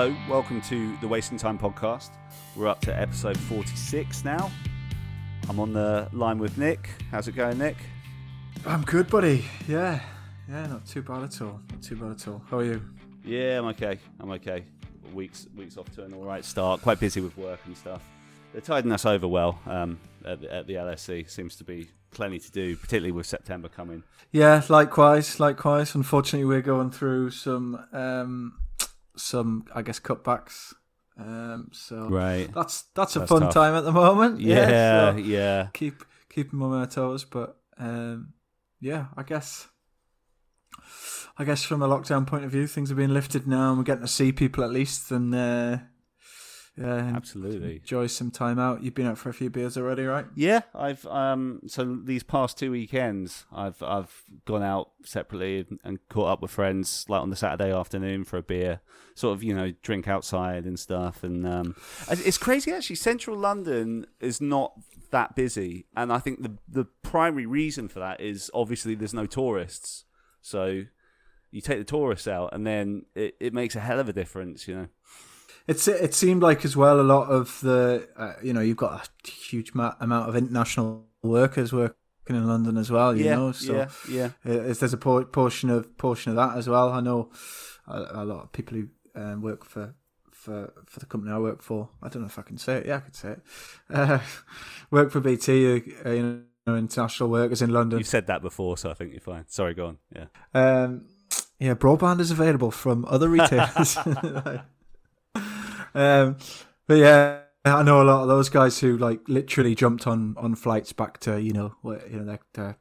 Hello, 0.00 0.16
welcome 0.30 0.62
to 0.62 0.96
the 1.02 1.06
Wasting 1.06 1.36
Time 1.36 1.58
podcast. 1.58 2.08
We're 2.56 2.68
up 2.68 2.80
to 2.80 2.98
episode 2.98 3.36
46 3.36 4.24
now. 4.24 4.50
I'm 5.46 5.60
on 5.60 5.74
the 5.74 6.08
line 6.14 6.38
with 6.38 6.56
Nick. 6.56 6.88
How's 7.10 7.28
it 7.28 7.32
going, 7.32 7.58
Nick? 7.58 7.76
I'm 8.64 8.80
good, 8.80 9.10
buddy. 9.10 9.44
Yeah, 9.68 10.00
yeah, 10.48 10.68
not 10.68 10.86
too 10.86 11.02
bad 11.02 11.24
at 11.24 11.42
all. 11.42 11.60
Not 11.70 11.82
too 11.82 11.96
bad 11.96 12.12
at 12.12 12.28
all. 12.28 12.42
How 12.48 12.60
are 12.60 12.64
you? 12.64 12.82
Yeah, 13.26 13.58
I'm 13.58 13.66
okay. 13.66 13.98
I'm 14.18 14.30
okay. 14.30 14.64
Weeks 15.12 15.48
weeks 15.54 15.76
off 15.76 15.94
to 15.96 16.04
an 16.04 16.14
all 16.14 16.24
right 16.24 16.46
start. 16.46 16.80
Quite 16.80 16.98
busy 16.98 17.20
with 17.20 17.36
work 17.36 17.60
and 17.66 17.76
stuff. 17.76 18.02
They're 18.52 18.62
tiding 18.62 18.92
us 18.92 19.04
over 19.04 19.28
well 19.28 19.60
um, 19.66 20.00
at, 20.24 20.40
the, 20.40 20.50
at 20.50 20.66
the 20.66 20.76
LSC. 20.76 21.28
Seems 21.28 21.56
to 21.56 21.64
be 21.64 21.90
plenty 22.10 22.38
to 22.38 22.50
do, 22.50 22.74
particularly 22.74 23.12
with 23.12 23.26
September 23.26 23.68
coming. 23.68 24.02
Yeah, 24.32 24.62
likewise, 24.70 25.38
likewise. 25.38 25.94
Unfortunately, 25.94 26.46
we're 26.46 26.62
going 26.62 26.90
through 26.90 27.32
some, 27.32 27.84
um, 27.92 28.54
some 29.16 29.64
I 29.74 29.82
guess 29.82 30.00
cutbacks. 30.00 30.72
Um, 31.18 31.68
so 31.72 32.08
Right. 32.08 32.48
that's 32.54 32.82
that's 32.94 33.16
a 33.16 33.20
That's 33.20 33.28
fun 33.30 33.42
tough. 33.42 33.54
time 33.54 33.74
at 33.74 33.84
the 33.84 33.92
moment. 33.92 34.40
Yeah, 34.40 35.12
so 35.12 35.18
yeah. 35.18 35.68
keep 35.74 36.02
keeping 36.30 36.62
on 36.62 36.70
my 36.70 36.86
toes, 36.86 37.24
but 37.24 37.56
um, 37.78 38.32
yeah, 38.80 39.06
I 39.16 39.22
guess. 39.22 39.68
I 41.38 41.44
guess 41.44 41.62
from 41.62 41.82
a 41.82 41.88
lockdown 41.88 42.26
point 42.26 42.44
of 42.44 42.50
view, 42.50 42.66
things 42.66 42.90
are 42.90 42.94
being 42.94 43.14
lifted 43.14 43.46
now, 43.46 43.70
and 43.70 43.78
we're 43.78 43.84
getting 43.84 44.02
to 44.02 44.08
see 44.08 44.30
people 44.32 44.62
at 44.62 44.70
least, 44.70 45.10
and 45.10 45.34
uh, 45.34 45.78
yeah, 46.76 47.12
Absolutely. 47.14 47.76
enjoy 47.76 48.06
some 48.06 48.30
time 48.30 48.58
out. 48.58 48.82
You've 48.82 48.94
been 48.94 49.06
out 49.06 49.18
for 49.18 49.28
a 49.28 49.34
few 49.34 49.50
beers 49.50 49.76
already, 49.76 50.04
right? 50.04 50.26
Yeah, 50.34 50.60
I've 50.74 51.04
um 51.06 51.60
so 51.66 51.98
these 52.04 52.22
past 52.22 52.58
two 52.58 52.70
weekends 52.70 53.44
I've 53.52 53.82
I've 53.82 54.22
gone 54.46 54.62
out 54.62 54.90
separately 55.04 55.66
and, 55.68 55.80
and 55.84 55.98
caught 56.08 56.28
up 56.28 56.42
with 56.42 56.50
friends 56.50 57.04
like 57.08 57.20
on 57.20 57.30
the 57.30 57.36
Saturday 57.36 57.72
afternoon 57.72 58.24
for 58.24 58.38
a 58.38 58.42
beer, 58.42 58.80
sort 59.14 59.36
of 59.36 59.42
you 59.42 59.54
know 59.54 59.72
drink 59.82 60.08
outside 60.08 60.64
and 60.64 60.78
stuff. 60.78 61.22
And 61.22 61.46
um, 61.46 61.74
it's 62.08 62.38
crazy 62.38 62.72
actually. 62.72 62.96
Central 62.96 63.36
London 63.36 64.06
is 64.20 64.40
not 64.40 64.72
that 65.10 65.34
busy, 65.34 65.86
and 65.96 66.12
I 66.12 66.18
think 66.18 66.42
the 66.42 66.56
the 66.68 66.84
primary 67.02 67.46
reason 67.46 67.88
for 67.88 67.98
that 67.98 68.20
is 68.20 68.50
obviously 68.54 68.94
there's 68.94 69.14
no 69.14 69.26
tourists, 69.26 70.04
so 70.40 70.84
you 71.50 71.60
take 71.60 71.78
the 71.78 71.84
tourists 71.84 72.28
out, 72.28 72.54
and 72.54 72.66
then 72.66 73.06
it, 73.14 73.34
it 73.40 73.52
makes 73.52 73.74
a 73.74 73.80
hell 73.80 73.98
of 73.98 74.08
a 74.08 74.12
difference, 74.12 74.68
you 74.68 74.74
know. 74.76 74.88
It's 75.66 75.86
it 75.88 76.14
seemed 76.14 76.42
like 76.42 76.64
as 76.64 76.76
well 76.76 77.00
a 77.00 77.02
lot 77.02 77.28
of 77.28 77.60
the 77.60 78.08
uh, 78.16 78.34
you 78.42 78.52
know 78.52 78.60
you've 78.60 78.76
got 78.76 79.06
a 79.06 79.30
huge 79.30 79.74
ma- 79.74 79.94
amount 80.00 80.28
of 80.28 80.36
international 80.36 81.06
workers 81.22 81.72
working 81.72 81.94
in 82.28 82.46
London 82.46 82.76
as 82.76 82.90
well. 82.90 83.16
You 83.16 83.24
yeah, 83.24 83.34
know, 83.34 83.52
so 83.52 83.88
yeah, 84.08 84.30
yeah. 84.44 84.72
there's 84.72 84.92
a 84.92 84.96
por- 84.96 85.24
portion 85.24 85.70
of 85.70 85.96
portion 85.96 86.30
of 86.30 86.36
that 86.36 86.56
as 86.56 86.68
well. 86.68 86.90
I 86.92 87.00
know 87.00 87.30
a, 87.86 88.06
a 88.10 88.24
lot 88.24 88.44
of 88.44 88.52
people 88.52 88.78
who 88.78 88.88
um, 89.20 89.42
work 89.42 89.64
for. 89.64 89.94
For, 90.32 90.72
for 90.86 91.00
the 91.00 91.04
company 91.04 91.34
I 91.34 91.38
work 91.38 91.60
for, 91.60 91.90
I 92.02 92.08
don't 92.08 92.22
know 92.22 92.26
if 92.28 92.38
I 92.38 92.40
can 92.40 92.56
say 92.56 92.76
it. 92.78 92.86
Yeah, 92.86 92.96
I 92.96 93.00
could 93.00 93.14
say 93.14 93.32
it. 93.32 93.40
Uh, 93.90 94.20
work 94.90 95.10
for 95.10 95.20
BT, 95.20 95.82
uh, 96.02 96.10
you 96.10 96.44
know, 96.66 96.76
international 96.76 97.28
workers 97.28 97.60
in 97.60 97.68
London. 97.68 97.98
You've 97.98 98.08
said 98.08 98.26
that 98.28 98.40
before, 98.40 98.78
so 98.78 98.90
I 98.90 98.94
think 98.94 99.12
you're 99.12 99.20
fine. 99.20 99.44
Sorry, 99.48 99.74
go 99.74 99.88
on. 99.88 99.98
Yeah. 100.16 100.24
Um, 100.54 101.08
yeah, 101.58 101.74
broadband 101.74 102.20
is 102.20 102.30
available 102.30 102.70
from 102.70 103.04
other 103.06 103.28
retailers. 103.28 103.98
um, 105.94 106.36
but 106.86 106.94
yeah, 106.94 107.40
I 107.64 107.82
know 107.82 108.02
a 108.02 108.04
lot 108.04 108.22
of 108.22 108.28
those 108.28 108.48
guys 108.48 108.78
who 108.80 108.96
like 108.96 109.20
literally 109.28 109.74
jumped 109.74 110.06
on, 110.06 110.34
on 110.38 110.54
flights 110.54 110.92
back 110.92 111.18
to 111.20 111.40
you 111.40 111.52
know 111.52 111.74
you 111.84 112.18
know 112.18 112.24
their 112.24 112.40
their, 112.54 112.78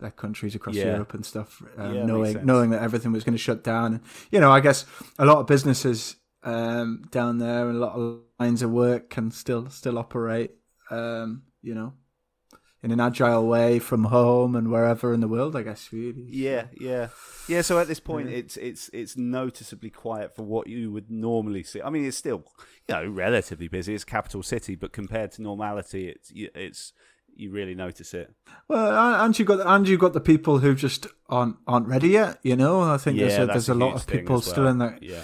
their 0.00 0.10
countries 0.10 0.54
across 0.54 0.74
Yeah. 0.74 0.84
Europe 0.84 1.14
and 1.14 1.24
stuff, 1.26 1.62
um, 1.76 1.94
Yeah, 1.94 2.06
knowing 2.06 2.44
knowing 2.44 2.70
that 2.70 2.82
everything 2.82 3.12
was 3.12 3.24
going 3.24 3.34
to 3.34 3.38
shut 3.42 3.64
down. 3.64 3.94
And 3.94 4.02
you 4.30 4.40
know, 4.40 4.52
I 4.52 4.60
guess 4.60 4.86
a 5.18 5.24
lot 5.26 5.38
of 5.38 5.46
businesses 5.46 6.16
um, 6.42 7.04
down 7.10 7.38
there 7.38 7.68
and 7.68 7.76
a 7.76 7.80
lot 7.80 7.94
of 7.94 8.20
lines 8.40 8.62
of 8.62 8.70
work 8.70 9.10
can 9.10 9.30
still 9.30 9.70
still 9.70 9.98
operate. 9.98 10.52
Um, 10.90 11.42
you 11.62 11.74
know. 11.74 11.94
In 12.80 12.92
an 12.92 13.00
agile 13.00 13.44
way 13.46 13.80
from 13.80 14.04
home 14.04 14.54
and 14.54 14.70
wherever 14.70 15.12
in 15.12 15.18
the 15.20 15.26
world, 15.26 15.56
I 15.56 15.62
guess. 15.62 15.92
Really, 15.92 16.24
Yeah, 16.28 16.66
yeah, 16.80 17.08
yeah. 17.48 17.62
So 17.62 17.78
at 17.80 17.88
this 17.88 17.98
point, 17.98 18.30
Yeah. 18.30 18.36
it's 18.36 18.56
it's 18.56 18.88
it's 18.92 19.16
noticeably 19.16 19.90
quiet 19.90 20.36
for 20.36 20.44
what 20.44 20.68
you 20.68 20.92
would 20.92 21.10
normally 21.10 21.64
see. 21.64 21.82
I 21.82 21.90
mean, 21.90 22.04
it's 22.04 22.16
still 22.16 22.44
you 22.88 22.94
know 22.94 23.08
relatively 23.08 23.66
busy. 23.66 23.94
It's 23.94 24.04
capital 24.04 24.44
city, 24.44 24.76
but 24.76 24.92
compared 24.92 25.32
to 25.32 25.42
normality, 25.42 26.08
it's 26.08 26.30
you- 26.30 26.50
it's 26.54 26.92
you 27.34 27.50
really 27.50 27.74
notice 27.74 28.14
it. 28.14 28.32
Well, 28.68 29.24
and 29.24 29.36
you 29.38 29.44
got 29.44 29.66
and 29.66 29.88
you 29.88 29.98
got 29.98 30.12
the 30.12 30.20
people 30.20 30.58
who 30.58 30.74
just 30.76 31.08
aren't 31.28 31.56
aren't 31.66 31.88
ready 31.88 32.10
yet. 32.10 32.38
You 32.44 32.54
know, 32.54 32.80
I 32.80 32.96
think 32.96 33.16
yeah, 33.18 33.26
there's 33.26 33.38
a, 33.38 33.46
there's 33.46 33.68
a, 33.68 33.74
lot 33.74 33.94
of 33.96 34.06
people 34.06 34.36
as 34.38 34.44
still 34.46 34.66
in 34.68 34.78
that. 34.78 35.02
Yeah, 35.02 35.22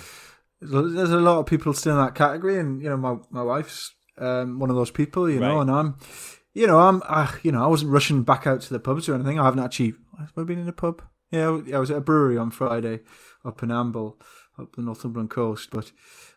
There's 0.60 1.10
a 1.10 1.19
lot 1.20 1.38
of 1.38 1.47
people 1.47 1.72
still 1.75 1.98
in 1.98 2.04
that 2.04 2.14
category, 2.16 2.59
and 2.59 2.82
you 2.82 2.88
know, 2.91 2.97
my 2.97 3.16
my 3.31 3.43
wife's 3.43 3.93
um, 4.19 4.59
one 4.59 4.70
of 4.70 4.76
those 4.76 4.91
people. 4.91 5.28
You 5.31 5.41
know, 5.41 5.60
and 5.60 5.70
I'm, 5.70 5.97
you 6.54 6.66
know, 6.66 6.78
I'm, 6.78 7.03
uh, 7.06 7.31
you 7.42 7.53
know, 7.53 7.62
I 7.62 7.66
wasn't 7.66 7.91
rushing 7.92 8.22
back 8.22 8.47
out 8.47 8.60
to 8.62 8.72
the 8.72 8.81
pubs 8.81 9.09
or 9.09 9.15
anything. 9.15 9.38
I 9.38 9.44
haven't 9.44 9.65
actually. 9.65 9.94
Have 10.19 10.32
I 10.37 10.44
been 10.44 10.59
in 10.60 10.69
a 10.69 10.72
pub? 10.72 11.03
Yeah, 11.31 11.60
I 11.75 11.78
was 11.78 11.91
at 11.91 11.97
a 11.98 12.00
brewery 12.00 12.38
on 12.38 12.50
Friday 12.50 13.00
up 13.44 13.62
in 13.62 13.70
Amble, 13.72 14.20
up 14.59 14.75
the 14.76 14.82
Northumberland 14.82 15.31
coast. 15.31 15.70
But, 15.72 15.91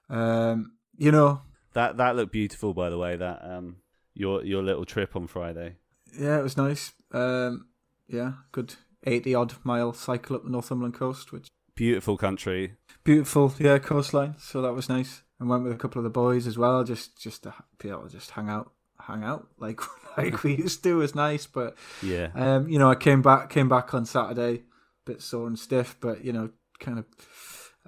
um, 0.10 0.74
you 0.98 1.12
know, 1.12 1.42
that 1.74 1.98
that 1.98 2.16
looked 2.16 2.32
beautiful, 2.32 2.74
by 2.74 2.90
the 2.90 2.98
way. 2.98 3.16
That 3.16 3.40
um 3.44 3.78
your 4.16 4.44
your 4.44 4.64
little 4.64 4.86
trip 4.86 5.16
on 5.16 5.28
Friday. 5.28 5.76
yeah, 6.20 6.40
it 6.40 6.44
was 6.44 6.58
nice. 6.58 6.94
Um, 7.12 7.68
yeah, 8.08 8.32
good 8.52 8.76
eighty 9.06 9.36
odd 9.36 9.54
mile 9.64 9.94
cycle 9.94 10.36
up 10.36 10.44
the 10.44 10.50
Northumberland 10.50 10.96
coast, 10.96 11.32
which. 11.32 11.48
Beautiful 11.76 12.18
country. 12.18 12.74
beautiful 13.04 13.54
yeah 13.60 13.78
coastline 13.78 14.34
so 14.40 14.64
that 14.64 14.74
was 14.74 14.90
nice 14.90 15.22
and 15.40 15.48
went 15.48 15.64
with 15.64 15.72
a 15.72 15.78
couple 15.78 16.00
of 16.00 16.04
the 16.04 16.10
boys 16.10 16.48
as 16.48 16.58
well 16.58 16.84
just 16.84 17.16
just 17.22 17.44
to 17.44 17.54
be 17.78 17.88
able 17.90 18.02
to 18.02 18.10
just 18.10 18.32
hang 18.32 18.50
out 18.50 18.72
hang 19.00 19.24
out 19.24 19.46
like 19.60 19.80
like 20.18 20.44
we 20.44 20.56
used 20.56 20.84
to 20.84 20.98
was 20.98 21.16
nice 21.16 21.46
but 21.46 21.76
Yeah, 22.02 22.30
um 22.36 22.68
you 22.68 22.80
know 22.80 22.90
i 22.90 22.96
came 22.96 23.22
back 23.22 23.50
came 23.50 23.70
back 23.70 23.94
on 23.94 24.06
saturday 24.06 24.64
bit 25.06 25.22
sore 25.22 25.48
and 25.48 25.58
stiff 25.58 25.96
but 26.00 26.24
you 26.26 26.34
know 26.34 26.50
kind 26.80 27.00
of 27.00 27.06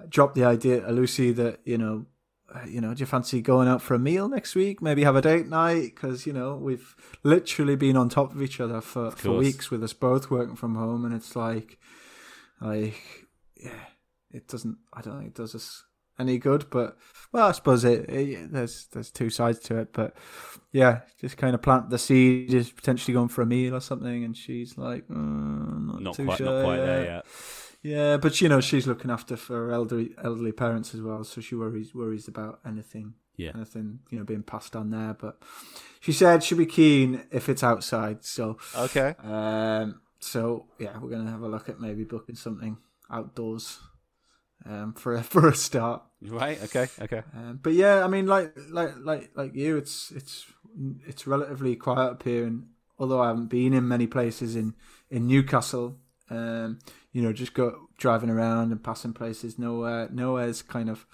dropped 0.08 0.34
the 0.34 0.44
idea 0.44 0.80
to 0.80 0.92
lucy 0.92 1.32
that 1.32 1.60
you 1.64 1.76
know 1.76 2.06
you 2.66 2.80
know 2.80 2.94
do 2.94 3.00
you 3.00 3.06
fancy 3.06 3.40
going 3.40 3.68
out 3.68 3.82
for 3.82 3.94
a 3.94 3.98
meal 3.98 4.28
next 4.28 4.54
week? 4.54 4.82
Maybe 4.82 5.04
have 5.04 5.16
a 5.16 5.22
date 5.22 5.46
night? 5.46 5.94
Because 5.94 6.26
you 6.26 6.32
know 6.32 6.56
we've 6.56 6.96
literally 7.22 7.76
been 7.76 7.96
on 7.96 8.08
top 8.08 8.34
of 8.34 8.42
each 8.42 8.60
other 8.60 8.80
for, 8.80 9.10
for 9.10 9.32
weeks 9.32 9.70
with 9.70 9.84
us 9.84 9.92
both 9.92 10.30
working 10.30 10.56
from 10.56 10.74
home 10.74 11.04
and 11.04 11.14
it's 11.14 11.36
like 11.36 11.78
like 12.60 13.26
yeah 13.56 13.70
it 14.32 14.48
doesn't 14.48 14.78
i 14.92 15.00
don't 15.00 15.18
think 15.18 15.28
it 15.28 15.34
does 15.34 15.54
us 15.54 15.84
any 16.20 16.38
good 16.38 16.66
but 16.70 16.96
well 17.32 17.48
i 17.48 17.52
suppose 17.52 17.84
it, 17.84 18.08
it 18.10 18.52
there's 18.52 18.86
there's 18.92 19.10
two 19.10 19.30
sides 19.30 19.58
to 19.58 19.76
it 19.78 19.92
but 19.92 20.14
yeah 20.72 21.00
just 21.20 21.36
kind 21.36 21.54
of 21.54 21.62
plant 21.62 21.90
the 21.90 21.98
seed 21.98 22.52
is 22.54 22.70
potentially 22.70 23.12
going 23.14 23.28
for 23.28 23.42
a 23.42 23.46
meal 23.46 23.74
or 23.74 23.80
something 23.80 24.24
and 24.24 24.36
she's 24.36 24.76
like 24.78 25.04
uh, 25.10 25.14
not, 25.16 26.02
not 26.02 26.14
too 26.14 26.24
quite 26.26 26.38
sure 26.38 26.46
not 26.46 26.64
quite 26.64 26.76
there 26.78 27.04
yet. 27.04 27.08
yet. 27.12 27.26
yeah 27.82 28.16
but 28.16 28.40
you 28.40 28.48
know 28.48 28.60
she's 28.60 28.86
looking 28.86 29.10
after 29.10 29.36
for 29.36 29.66
her 29.66 29.72
elderly 29.72 30.10
elderly 30.22 30.52
parents 30.52 30.94
as 30.94 31.00
well 31.00 31.24
so 31.24 31.40
she 31.40 31.54
worries 31.54 31.94
worries 31.94 32.28
about 32.28 32.60
anything 32.66 33.14
Yeah. 33.36 33.52
anything 33.54 34.00
you 34.10 34.18
know 34.18 34.24
being 34.24 34.42
passed 34.44 34.76
on 34.76 34.90
there 34.90 35.14
but 35.18 35.40
she 36.00 36.12
said 36.12 36.42
she'd 36.42 36.58
be 36.58 36.66
keen 36.66 37.22
if 37.30 37.48
it's 37.48 37.62
outside 37.62 38.24
so 38.24 38.58
Okay. 38.76 39.14
um, 39.22 40.00
so 40.22 40.66
yeah, 40.78 40.98
we're 40.98 41.08
gonna 41.10 41.30
have 41.30 41.40
a 41.42 41.48
look 41.48 41.68
at 41.70 41.80
maybe 41.80 42.04
booking 42.04 42.34
something 42.36 42.76
outdoors 43.10 43.78
um, 44.66 44.92
for 44.94 45.14
a, 45.14 45.22
for 45.32 45.48
a 45.48 45.54
start. 45.54 46.02
Right. 46.22 46.62
Okay. 46.64 46.86
Okay. 47.00 47.22
Um, 47.34 47.60
but 47.62 47.72
yeah, 47.72 48.04
I 48.04 48.08
mean, 48.08 48.26
like 48.26 48.52
like 48.70 48.92
like 48.98 49.30
like 49.34 49.54
you, 49.54 49.76
it's 49.76 50.10
it's 50.10 50.46
it's 51.06 51.26
relatively 51.26 51.76
quiet 51.76 52.10
up 52.10 52.22
here, 52.22 52.46
and 52.46 52.66
although 52.98 53.20
I 53.20 53.28
haven't 53.28 53.48
been 53.48 53.72
in 53.72 53.88
many 53.88 54.06
places 54.06 54.56
in 54.56 54.74
in 55.10 55.26
Newcastle, 55.26 55.96
um, 56.28 56.78
you 57.12 57.22
know, 57.22 57.32
just 57.32 57.54
go 57.54 57.88
driving 57.98 58.30
around 58.30 58.70
and 58.70 58.82
passing 58.82 59.14
places, 59.14 59.58
nowhere 59.58 60.08
nowhere's 60.12 60.62
kind 60.62 60.90
of 60.90 61.06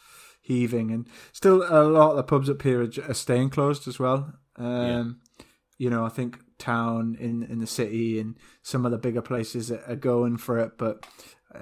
heaving, 0.43 0.91
and 0.91 1.07
still 1.33 1.63
a 1.69 1.83
lot 1.85 2.11
of 2.11 2.17
the 2.17 2.23
pubs 2.25 2.51
up 2.51 2.63
here 2.63 2.83
are, 2.83 2.91
are 3.09 3.15
staying 3.15 3.51
closed 3.51 3.87
as 3.89 3.99
well. 3.99 4.33
Um, 4.57 5.21
You 5.79 5.91
know, 5.91 6.05
I 6.07 6.09
think 6.09 6.39
town 6.59 7.17
in 7.21 7.43
in 7.43 7.59
the 7.59 7.67
city 7.67 8.19
and 8.19 8.35
some 8.63 8.87
of 8.87 8.91
the 8.93 8.99
bigger 8.99 9.23
places 9.23 9.71
are 9.71 9.97
going 9.97 10.37
for 10.39 10.59
it, 10.59 10.79
but 10.79 11.07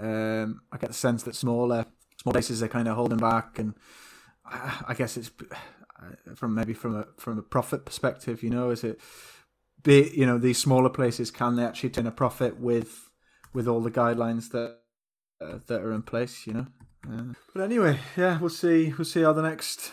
um, 0.02 0.62
I 0.72 0.78
get 0.78 0.88
the 0.90 0.94
sense 0.94 1.22
that 1.24 1.34
smaller 1.34 1.86
small 2.24 2.32
places 2.32 2.62
are 2.62 2.68
kind 2.68 2.88
of 2.88 2.96
holding 2.96 3.18
back, 3.18 3.58
and 3.58 3.74
I, 4.44 4.84
I 4.88 4.94
guess 4.94 5.16
it's 5.16 5.30
uh, 6.00 6.34
from 6.34 6.54
maybe 6.54 6.74
from 6.74 6.96
a 6.96 7.06
from 7.18 7.38
a 7.38 7.42
profit 7.42 7.84
perspective. 7.84 8.42
You 8.42 8.50
know, 8.50 8.70
is 8.70 8.84
it 8.84 9.00
be 9.82 10.10
you 10.14 10.26
know 10.26 10.38
these 10.38 10.58
smaller 10.58 10.90
places 10.90 11.30
can 11.30 11.56
they 11.56 11.64
actually 11.64 11.90
turn 11.90 12.06
a 12.06 12.12
profit 12.12 12.58
with 12.58 13.10
with 13.52 13.68
all 13.68 13.80
the 13.80 13.90
guidelines 13.90 14.50
that 14.50 14.78
uh, 15.40 15.58
that 15.66 15.80
are 15.80 15.92
in 15.92 16.02
place? 16.02 16.46
You 16.46 16.52
know. 16.54 16.66
Uh, 17.06 17.34
but 17.52 17.62
anyway, 17.62 17.98
yeah, 18.16 18.38
we'll 18.40 18.50
see. 18.50 18.92
We'll 18.96 19.04
see 19.04 19.22
how 19.22 19.32
the 19.32 19.42
next. 19.42 19.92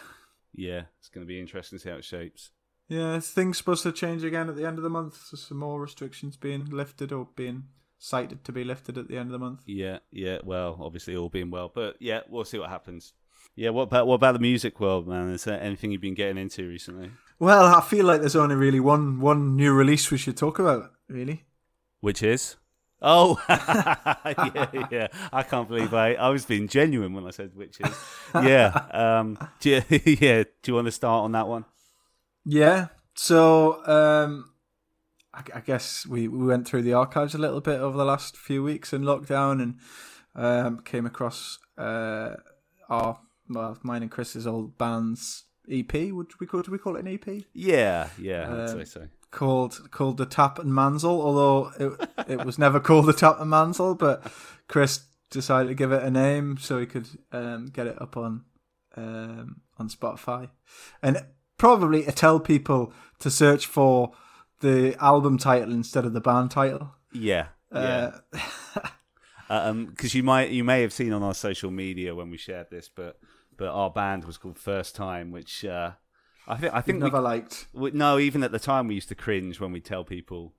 Yeah, 0.54 0.84
it's 1.00 1.10
going 1.10 1.26
to 1.26 1.28
be 1.28 1.40
interesting 1.40 1.78
to 1.78 1.84
see 1.84 1.90
how 1.90 1.98
it 1.98 2.06
shapes. 2.06 2.52
Yeah, 2.88 3.20
things 3.22 3.58
supposed 3.58 3.84
to 3.84 3.94
change 3.94 4.24
again 4.24 4.50
at 4.50 4.58
the 4.58 4.66
end 4.66 4.78
of 4.78 4.84
the 4.84 4.90
month. 4.90 5.18
So 5.28 5.38
some 5.38 5.60
more 5.60 5.80
restrictions 5.80 6.36
being 6.36 6.66
lifted 6.66 7.14
or 7.14 7.30
being 7.36 7.66
cited 8.04 8.44
to 8.44 8.52
be 8.52 8.64
lifted 8.64 8.98
at 8.98 9.08
the 9.08 9.16
end 9.16 9.28
of 9.28 9.32
the 9.32 9.40
month. 9.40 9.62
Yeah, 9.68 10.00
yeah. 10.12 10.40
Well, 10.44 10.76
obviously 10.82 11.16
all 11.16 11.30
being 11.30 11.52
well, 11.52 11.72
but 11.74 11.96
yeah, 12.00 12.22
we'll 12.28 12.44
see 12.46 12.58
what 12.58 12.70
happens. 12.70 13.14
Yeah, 13.56 13.70
what 13.70 13.84
about 13.84 14.08
what 14.08 14.16
about 14.16 14.34
the 14.34 14.40
music 14.40 14.80
world, 14.80 15.08
man? 15.08 15.30
Is 15.30 15.44
there 15.44 15.62
anything 15.62 15.92
you've 15.92 16.02
been 16.02 16.16
getting 16.16 16.38
into 16.38 16.68
recently? 16.68 17.12
Well, 17.40 17.66
I 17.66 17.82
feel 17.82 18.06
like 18.06 18.20
there's 18.22 18.36
only 18.36 18.56
really 18.56 18.80
one 18.80 19.20
one 19.20 19.56
new 19.56 19.72
release 19.72 20.10
we 20.10 20.18
should 20.18 20.36
talk 20.38 20.58
about. 20.60 20.92
Really, 21.08 21.46
Which 22.00 22.24
is? 22.24 22.56
Oh, 23.04 23.42
yeah, 23.50 24.86
yeah. 24.92 25.08
I 25.34 25.44
can't 25.44 25.68
believe 25.68 25.94
I, 25.94 26.14
I 26.14 26.30
was 26.30 26.46
being 26.46 26.68
genuine 26.68 27.14
when 27.14 27.26
I 27.26 27.32
said 27.32 27.56
witches. 27.56 27.96
Yeah. 28.36 28.68
Um, 28.92 29.40
do 29.60 29.70
you, 29.72 29.82
yeah. 30.06 30.44
Do 30.44 30.68
you 30.68 30.76
want 30.76 30.86
to 30.86 30.92
start 30.92 31.24
on 31.24 31.32
that 31.34 31.48
one? 31.48 31.66
yeah. 32.46 32.88
So, 33.16 33.86
um, 33.88 34.51
I, 35.34 35.44
I 35.56 35.60
guess 35.62 36.06
we, 36.06 36.28
we 36.28 36.46
went 36.46 36.68
through 36.68 36.82
the 36.84 36.94
archives 36.94 37.34
a 37.36 37.38
little 37.38 37.62
bit 37.62 37.80
over 37.80 37.98
the 37.98 38.06
last 38.06 38.36
few 38.38 38.64
weeks 38.64 38.94
in 38.94 39.04
lockdown, 39.04 39.62
and 39.62 39.76
um, 40.36 40.80
came 40.82 41.06
across 41.06 41.60
uh, 41.78 42.36
our 42.90 43.20
well, 43.50 43.78
mine 43.84 44.02
and 44.04 44.12
Chris's 44.12 44.48
old 44.48 44.78
band's 44.78 45.44
EP. 45.70 45.94
Would 45.94 46.32
we 46.40 46.48
call, 46.48 46.62
do 46.62 46.72
we 46.72 46.78
call 46.78 46.96
it 46.96 47.06
an 47.06 47.14
EP? 47.14 47.44
Yeah, 47.54 48.10
yeah. 48.20 48.44
I'd 48.52 48.70
Um, 48.70 48.78
say 48.80 48.86
so. 48.86 49.08
called 49.32 49.92
called 49.92 50.18
the 50.18 50.26
Tap 50.26 50.60
and 50.60 50.72
Manzil, 50.72 51.06
although 51.06 51.72
it 51.80 52.10
it 52.30 52.46
was 52.46 52.58
never 52.60 52.80
called 52.80 53.06
the 53.06 53.14
Tap 53.14 53.40
and 53.40 53.52
Manzil, 53.52 53.98
but 53.98 54.32
Chris 54.68 55.02
decided 55.30 55.70
to 55.70 55.76
give 55.76 55.92
it 55.94 56.04
a 56.04 56.12
name 56.12 56.58
so 56.58 56.78
he 56.80 56.86
could 56.86 57.08
um, 57.32 57.68
get 57.68 57.88
it 57.88 58.02
up 58.02 58.18
on 58.18 58.44
um, 58.98 59.62
on 59.78 59.88
Spotify, 59.90 60.50
and 61.02 61.26
probably 61.58 62.04
to 62.04 62.12
tell 62.12 62.40
people 62.40 62.94
to 63.20 63.30
search 63.30 63.66
for 63.66 64.12
the 64.62 64.96
album 65.04 65.38
title 65.38 65.72
instead 65.72 66.06
of 66.06 66.14
the 66.14 66.22
band 66.22 66.52
title. 66.52 66.92
Yeah, 67.12 67.48
yeah. 67.74 68.18
Uh, 69.50 69.70
Um, 69.70 69.88
because 69.88 70.16
you 70.16 70.24
might 70.24 70.50
you 70.52 70.64
may 70.64 70.82
have 70.82 70.94
seen 70.94 71.12
on 71.12 71.22
our 71.24 71.34
social 71.34 71.72
media 71.72 72.16
when 72.16 72.30
we 72.30 72.38
shared 72.38 72.68
this, 72.72 72.88
but 72.88 73.20
but 73.58 73.68
our 73.68 73.90
band 73.90 74.24
was 74.24 74.38
called 74.38 74.58
First 74.58 74.96
Time, 74.96 75.30
which 75.32 75.66
uh, 75.66 75.92
I 76.48 76.56
think 76.56 76.74
I 76.74 76.80
think 76.80 77.00
we, 77.00 77.04
never 77.04 77.20
liked. 77.20 77.68
we- 77.74 77.92
no, 77.92 78.18
even 78.18 78.44
at 78.44 78.54
the 78.54 78.60
time 78.60 78.88
we 78.88 78.96
used 78.96 79.10
to 79.10 79.16
cringe 79.16 79.60
when 79.60 79.74
we 79.74 79.82
tell 79.82 80.06
people. 80.06 80.54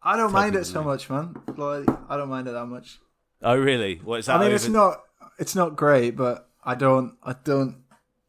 I 0.00 0.16
don't 0.16 0.30
mind 0.32 0.54
it 0.54 0.64
so 0.64 0.84
much, 0.84 1.10
man. 1.10 1.34
Like, 1.56 1.88
I 2.08 2.16
don't 2.16 2.28
mind 2.30 2.46
it 2.46 2.52
that 2.52 2.66
much. 2.66 3.00
Oh, 3.42 3.56
really? 3.56 3.96
What 3.96 4.20
is 4.20 4.26
that? 4.26 4.36
I 4.36 4.38
mean, 4.38 4.46
over- 4.46 4.54
it's 4.54 4.68
not 4.68 5.02
it's 5.40 5.56
not 5.56 5.74
great, 5.74 6.16
but 6.16 6.48
I 6.64 6.76
don't 6.76 7.16
I 7.24 7.34
don't 7.42 7.82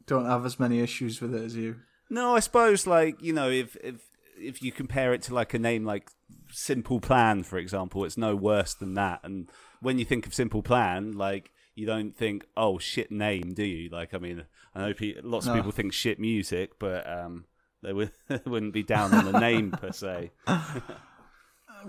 don't 0.08 0.26
have 0.26 0.48
as 0.48 0.60
many 0.60 0.80
issues 0.80 1.22
with 1.22 1.36
it 1.36 1.44
as 1.44 1.56
you. 1.56 1.76
No, 2.10 2.36
I 2.36 2.40
suppose 2.40 2.88
like 2.88 3.22
you 3.22 3.34
know 3.34 3.50
if 3.52 3.76
if 3.84 4.02
if 4.42 4.62
you 4.62 4.72
compare 4.72 5.14
it 5.14 5.22
to 5.24 5.34
like 5.34 5.54
a 5.54 5.60
name 5.60 5.86
like 5.86 6.10
Simple 6.52 7.00
Plan, 7.00 7.44
for 7.44 7.58
example, 7.58 8.04
it's 8.06 8.18
no 8.18 8.36
worse 8.36 8.74
than 8.74 8.94
that. 8.96 9.20
And 9.24 9.50
when 9.82 9.98
you 10.00 10.06
think 10.06 10.26
of 10.28 10.34
Simple 10.34 10.62
Plan, 10.64 11.14
like 11.14 11.52
you 11.76 11.86
don't 11.86 12.16
think, 12.16 12.46
oh 12.58 12.78
shit 12.80 13.12
name, 13.12 13.54
do 13.54 13.64
you? 13.64 13.90
Like 13.90 14.14
I 14.14 14.18
mean, 14.18 14.46
I 14.76 14.80
know 14.88 14.94
pe- 14.94 15.16
lots 15.24 15.46
of 15.48 15.54
No. 15.56 15.60
people 15.60 15.72
think 15.72 15.94
shit 15.94 16.20
music, 16.20 16.72
but 16.80 17.10
um, 17.10 17.46
they 17.82 17.94
would 17.94 18.12
wouldn't 18.46 18.74
be 18.74 18.84
down 18.84 19.14
on 19.14 19.32
the 19.32 19.40
name 19.40 19.72
per 19.72 19.92
se. 19.92 20.32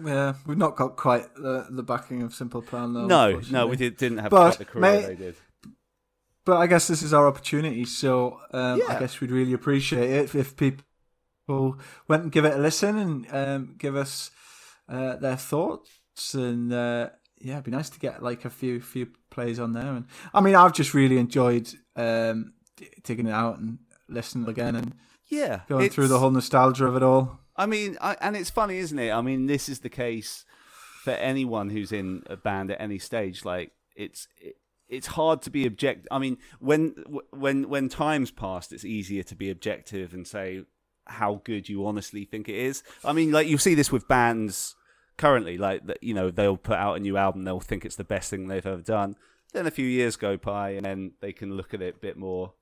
Yeah, 0.02 0.34
we've 0.46 0.56
not 0.56 0.76
got 0.76 0.96
quite 0.96 1.34
the 1.34 1.66
the 1.68 1.82
backing 1.82 2.22
of 2.22 2.32
Simple 2.34 2.62
Plan 2.62 2.94
though. 2.94 3.06
no, 3.06 3.40
no, 3.50 3.66
we 3.66 3.76
did, 3.76 3.96
didn't 3.98 4.18
have 4.18 4.30
But, 4.30 4.56
quite 4.56 4.58
the 4.58 4.64
career 4.64 4.80
mate- 4.80 5.06
they 5.06 5.14
did. 5.16 5.36
But 6.44 6.56
I 6.56 6.66
guess 6.66 6.88
this 6.88 7.02
is 7.02 7.12
our 7.12 7.28
opportunity, 7.28 7.84
so 7.84 8.40
um, 8.52 8.78
Yeah. 8.78 8.96
I 8.96 8.98
guess 8.98 9.20
we'd 9.20 9.30
really 9.30 9.52
appreciate 9.52 10.10
it 10.10 10.34
if 10.34 10.56
people 10.56 10.82
went 11.48 12.22
and 12.22 12.32
give 12.32 12.44
it 12.44 12.54
a 12.54 12.58
listen 12.58 12.96
and 12.98 13.26
um, 13.30 13.74
give 13.78 13.96
us 13.96 14.30
uh, 14.88 15.16
their 15.16 15.36
thoughts. 15.36 16.34
And 16.34 16.72
uh, 16.72 17.10
yeah, 17.40 17.54
it'd 17.54 17.64
be 17.64 17.70
nice 17.70 17.90
to 17.90 17.98
get 17.98 18.22
like 18.22 18.44
a 18.44 18.50
few 18.50 18.80
few 18.80 19.08
plays 19.30 19.58
on 19.58 19.72
there. 19.72 19.94
And 19.94 20.06
I 20.32 20.40
mean, 20.40 20.54
I've 20.54 20.72
just 20.72 20.94
really 20.94 21.18
enjoyed 21.18 21.68
um, 21.96 22.54
digging 23.02 23.26
it 23.26 23.32
out 23.32 23.58
and 23.58 23.78
listening 24.08 24.48
again 24.48 24.76
and 24.76 24.94
Yeah, 25.28 25.60
going 25.68 25.88
through 25.88 26.08
the 26.08 26.18
whole 26.18 26.30
nostalgia 26.30 26.86
of 26.86 26.96
it 26.96 27.02
all. 27.02 27.40
I 27.56 27.66
mean, 27.66 27.96
I, 28.00 28.16
and 28.20 28.36
it's 28.36 28.50
funny, 28.50 28.78
isn't 28.78 28.98
it? 28.98 29.10
I 29.10 29.22
mean, 29.22 29.46
this 29.46 29.68
is 29.68 29.80
the 29.80 29.88
case 29.88 30.44
for 31.04 31.12
anyone 31.12 31.70
who's 31.70 31.92
in 31.92 32.22
a 32.26 32.36
band 32.36 32.70
at 32.70 32.80
any 32.80 32.98
stage. 32.98 33.44
Like, 33.44 33.72
it's 33.96 34.28
it, 34.38 34.56
it's 34.88 35.06
hard 35.08 35.40
to 35.42 35.50
be 35.50 35.66
objective. 35.66 36.06
I 36.10 36.18
mean, 36.18 36.36
when 36.60 36.94
when 37.30 37.68
when 37.70 37.88
time's 37.88 38.30
passed, 38.30 38.72
it's 38.72 38.84
easier 38.84 39.22
to 39.22 39.34
be 39.34 39.50
objective 39.50 40.12
and 40.12 40.26
say 40.26 40.64
how 41.06 41.40
good 41.44 41.68
you 41.68 41.86
honestly 41.86 42.24
think 42.24 42.48
it 42.48 42.54
is. 42.56 42.82
I 43.04 43.12
mean, 43.12 43.32
like 43.32 43.46
you 43.48 43.58
see 43.58 43.74
this 43.74 43.90
with 43.92 44.06
bands 44.08 44.74
currently. 45.16 45.58
Like, 45.58 45.82
you 46.00 46.14
know, 46.14 46.30
they'll 46.30 46.56
put 46.56 46.76
out 46.78 46.96
a 46.96 47.00
new 47.00 47.16
album, 47.16 47.42
they'll 47.44 47.60
think 47.60 47.84
it's 47.84 47.96
the 47.96 48.04
best 48.04 48.30
thing 48.30 48.48
they've 48.48 48.64
ever 48.66 48.82
done. 48.82 49.16
Then 49.52 49.66
a 49.66 49.70
few 49.70 49.86
years 49.86 50.16
go 50.16 50.36
by, 50.38 50.70
and 50.70 50.84
then 50.86 51.12
they 51.20 51.32
can 51.32 51.54
look 51.54 51.74
at 51.74 51.82
it 51.82 51.96
a 51.96 51.98
bit 51.98 52.16
more 52.16 52.54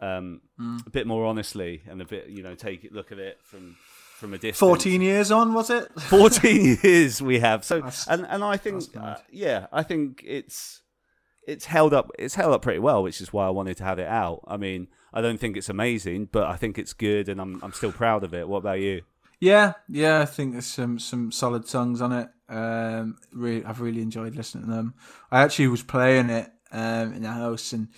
um, 0.00 0.40
a 0.86 0.90
bit 0.90 1.06
more 1.06 1.24
honestly 1.26 1.82
and 1.88 2.02
a 2.02 2.04
bit, 2.04 2.26
you 2.28 2.42
know, 2.42 2.54
take 2.54 2.84
it, 2.84 2.92
look 2.92 3.12
at 3.12 3.18
it 3.18 3.38
from 3.42 3.76
from 4.16 4.34
a 4.34 4.36
distance. 4.38 4.58
Fourteen 4.58 5.00
years 5.02 5.30
on, 5.30 5.52
was 5.54 5.68
it? 5.70 5.88
14 6.00 6.78
years 6.82 7.20
we 7.22 7.40
have. 7.40 7.64
So, 7.64 7.76
That's- 7.76 8.06
and 8.08 8.26
and 8.26 8.42
I 8.42 8.56
think, 8.56 8.84
uh, 8.96 9.16
yeah, 9.30 9.66
I 9.72 9.82
think 9.82 10.22
it's 10.26 10.82
it's 11.46 11.66
held 11.66 11.92
up. 11.92 12.10
It's 12.18 12.34
held 12.34 12.54
up 12.54 12.62
pretty 12.62 12.78
well, 12.78 13.02
which 13.02 13.20
is 13.20 13.32
why 13.32 13.46
I 13.46 13.50
wanted 13.50 13.76
to 13.78 13.84
have 13.84 13.98
it 13.98 14.08
out. 14.08 14.40
I 14.46 14.56
mean, 14.56 14.88
I 15.12 15.20
don't 15.20 15.38
think 15.38 15.56
it's 15.56 15.68
amazing, 15.68 16.28
but 16.32 16.44
I 16.44 16.56
think 16.56 16.78
it's 16.78 16.92
good, 16.92 17.28
and 17.28 17.40
I'm 17.40 17.60
I'm 17.62 17.72
still 17.72 17.92
proud 17.92 18.24
of 18.24 18.34
it. 18.34 18.48
What 18.48 18.58
about 18.58 18.80
you? 18.80 19.02
Yeah, 19.40 19.72
yeah, 19.88 20.20
I 20.20 20.24
think 20.24 20.52
there's 20.52 20.66
some 20.66 20.98
some 20.98 21.32
solid 21.32 21.66
songs 21.66 22.00
on 22.00 22.12
it. 22.12 22.28
Um, 22.48 23.18
really, 23.32 23.64
I've 23.64 23.80
really 23.80 24.02
enjoyed 24.02 24.36
listening 24.36 24.66
to 24.66 24.70
them. 24.70 24.94
I 25.30 25.42
actually 25.42 25.68
was 25.68 25.82
playing 25.82 26.30
it 26.30 26.48
um, 26.70 27.12
in 27.12 27.22
the 27.22 27.30
house, 27.30 27.72
and 27.72 27.88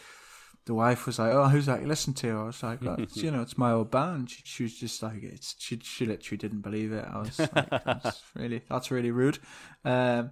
the 0.65 0.73
wife 0.73 1.05
was 1.05 1.19
like, 1.19 1.33
"Oh, 1.33 1.49
who's 1.49 1.67
that 1.67 1.83
you 1.83 1.87
listen 1.87 2.15
to?" 2.15 2.31
I 2.31 2.45
was 2.45 2.63
like, 2.63 2.81
"Well, 2.81 2.97
it's, 2.99 3.19
"You 3.19 3.31
know, 3.31 3.43
it's 3.43 3.59
my 3.59 3.73
old 3.73 3.91
band." 3.91 4.31
She, 4.31 4.43
she 4.45 4.63
was 4.63 4.75
just 4.75 5.03
like, 5.03 5.23
"It's." 5.23 5.55
She, 5.59 5.79
she 5.83 6.07
literally 6.07 6.39
didn't 6.39 6.63
believe 6.63 6.93
it. 6.93 7.05
I 7.05 7.19
was 7.19 7.39
like, 7.39 7.71
"That's 7.85 8.23
really, 8.35 8.63
that's 8.71 8.91
really 8.91 9.11
rude." 9.11 9.39
Um, 9.85 10.31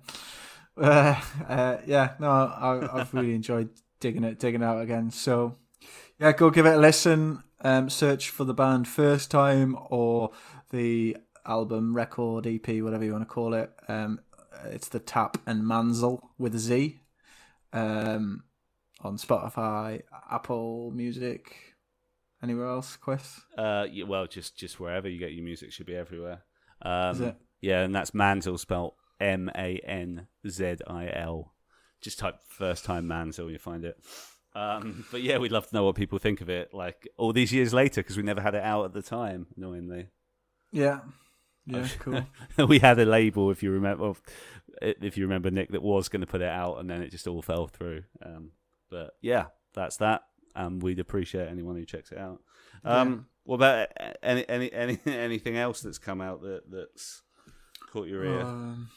uh, 0.77 1.21
uh, 1.49 1.79
yeah, 1.87 2.15
no, 2.19 2.31
I, 2.31 3.01
I've 3.01 3.15
really 3.15 3.35
enjoyed 3.35 3.71
digging 4.01 4.25
it, 4.25 4.39
digging 4.39 4.63
out 4.63 4.81
again. 4.81 5.11
So, 5.11 5.57
yeah, 6.19 6.33
go 6.33 6.51
give 6.51 6.67
it 6.67 6.75
a 6.75 6.79
listen. 6.79 7.43
Um, 7.61 7.89
search 7.89 8.31
for 8.31 8.45
the 8.45 8.55
band 8.55 8.89
first 8.89 9.31
time 9.31 9.77
or 9.89 10.33
the 10.71 11.17
album, 11.47 11.95
record, 11.95 12.47
EP, 12.47 12.83
whatever 12.83 13.05
you 13.05 13.13
want 13.13 13.23
to 13.23 13.33
call 13.33 13.55
it. 13.55 13.71
Um, 13.89 14.21
it's 14.65 14.89
the 14.89 14.99
Tap 14.99 15.39
and 15.47 15.63
Manzil 15.63 16.21
with 16.39 16.55
a 16.55 16.59
Z. 16.59 16.99
Um, 17.73 18.45
on 19.01 19.17
Spotify, 19.17 20.03
Apple 20.31 20.93
Music, 20.95 21.55
anywhere 22.43 22.69
else, 22.69 22.97
Chris? 22.97 23.41
Uh, 23.57 23.87
yeah, 23.91 24.05
well, 24.05 24.27
just 24.27 24.57
just 24.57 24.79
wherever 24.79 25.09
you 25.09 25.19
get 25.19 25.33
your 25.33 25.45
music 25.45 25.73
should 25.73 25.87
be 25.87 25.97
everywhere. 25.97 26.43
Um? 26.83 27.35
Yeah, 27.61 27.83
and 27.83 27.95
that's 27.95 28.11
Manzil 28.11 28.59
spelled 28.59 28.95
M 29.23 29.51
A 29.55 29.79
N 29.85 30.27
Z 30.49 30.77
I 30.87 31.11
L. 31.15 31.55
Just 32.01 32.19
type 32.19 32.37
first 32.49 32.85
time 32.85 33.07
Manzil, 33.07 33.51
you 33.51 33.59
find 33.59 33.85
it. 33.85 33.97
Um, 34.55 35.05
but 35.11 35.23
yeah, 35.23 35.39
we'd 35.39 35.53
love 35.53 35.69
to 35.69 35.75
know 35.75 35.85
what 35.85 35.95
people 35.95 36.19
think 36.19 36.41
of 36.41 36.51
it, 36.51 36.75
like 36.75 37.09
all 37.17 37.33
these 37.33 37.53
years 37.53 37.73
later, 37.73 38.03
because 38.03 38.17
we 38.17 38.23
never 38.23 38.41
had 38.43 38.55
it 38.55 38.63
out 38.63 38.85
at 38.85 38.93
the 38.93 39.01
time. 39.03 39.47
Annoyingly, 39.57 40.09
Yeah. 40.71 41.01
Yeah, 41.65 41.87
cool. 42.01 42.27
we 42.67 42.81
had 42.81 42.99
a 42.99 43.05
label, 43.05 43.51
if 43.53 43.63
you 43.63 43.71
remember, 43.71 44.15
if 44.83 45.17
you 45.17 45.23
remember, 45.25 45.49
Nick, 45.51 45.71
that 45.71 45.81
was 45.83 46.09
going 46.09 46.21
to 46.23 46.27
put 46.27 46.43
it 46.43 46.49
out, 46.49 46.79
and 46.81 46.91
then 46.91 47.03
it 47.03 47.11
just 47.13 47.29
all 47.29 47.41
fell 47.41 47.69
through. 47.69 48.03
Um, 48.21 48.51
but 48.91 49.13
yeah, 49.21 49.47
that's 49.73 49.99
that. 49.99 50.23
Um, 50.57 50.81
we'd 50.81 50.99
appreciate 50.99 51.49
anyone 51.49 51.77
who 51.77 51.87
checks 51.87 52.11
it 52.11 52.19
out. 52.19 52.41
Um, 52.85 53.27
What 53.45 53.57
about 53.57 53.89
any, 54.23 54.47
any 54.49 54.73
any 54.73 54.99
anything 55.07 55.57
else 55.57 55.81
that's 55.83 55.99
come 55.99 56.21
out 56.21 56.43
that 56.43 56.63
that's 56.71 57.23
caught 57.93 58.09
your 58.09 58.25
ear? 58.25 58.43
Um, 58.43 58.89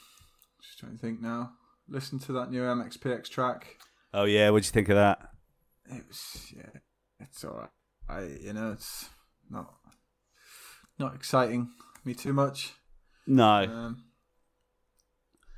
just 0.67 0.79
trying 0.79 0.93
to 0.93 0.97
think 0.97 1.21
now. 1.21 1.51
Listen 1.87 2.19
to 2.19 2.31
that 2.33 2.49
new 2.51 2.61
MXPX 2.61 3.29
track. 3.29 3.77
oh 4.13 4.23
yeah, 4.25 4.49
what'd 4.49 4.65
you 4.65 4.71
think 4.71 4.89
of 4.89 4.95
that? 4.95 5.29
It 5.89 6.03
was 6.07 6.53
yeah, 6.55 6.79
it's 7.19 7.43
alright. 7.45 7.69
I 8.09 8.23
you 8.41 8.53
know 8.53 8.71
it's 8.71 9.07
not 9.49 9.73
not 10.97 11.15
exciting 11.15 11.69
me 12.03 12.13
too 12.13 12.33
much. 12.33 12.73
No, 13.27 13.45
Um, 13.63 14.03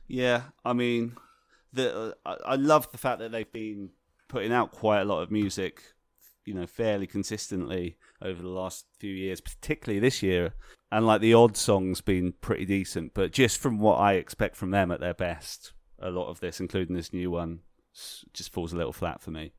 yeah, 0.07 0.43
I 0.63 0.73
mean, 0.73 1.15
the 1.73 1.93
uh, 1.93 2.11
I 2.25 2.53
I 2.53 2.55
love 2.55 2.91
the 2.91 2.97
fact 2.97 3.19
that 3.19 3.31
they've 3.31 3.51
been 3.51 3.91
putting 4.27 4.51
out 4.51 4.71
quite 4.71 5.01
a 5.01 5.05
lot 5.05 5.21
of 5.21 5.31
music, 5.31 5.81
you 6.45 6.53
know, 6.53 6.65
fairly 6.67 7.07
consistently 7.07 7.97
over 8.21 8.41
the 8.41 8.47
last 8.49 8.85
few 8.99 9.13
years, 9.13 9.41
particularly 9.41 9.99
this 9.99 10.21
year. 10.23 10.53
And 10.91 11.05
like 11.05 11.21
the 11.21 11.33
odd 11.33 11.57
songs 11.57 12.01
been 12.01 12.33
pretty 12.39 12.65
decent, 12.65 13.13
but 13.13 13.31
just 13.31 13.59
from 13.59 13.79
what 13.79 13.95
I 13.99 14.13
expect 14.13 14.55
from 14.55 14.71
them 14.71 14.91
at 14.91 14.99
their 15.01 15.13
best, 15.13 15.73
a 15.99 16.09
lot 16.09 16.29
of 16.29 16.39
this, 16.39 16.59
including 16.59 16.95
this 16.95 17.11
new 17.11 17.29
one, 17.29 17.59
just 18.33 18.53
falls 18.53 18.71
a 18.73 18.77
little 18.77 18.93
flat 18.93 19.21
for 19.21 19.31
me. 19.31 19.53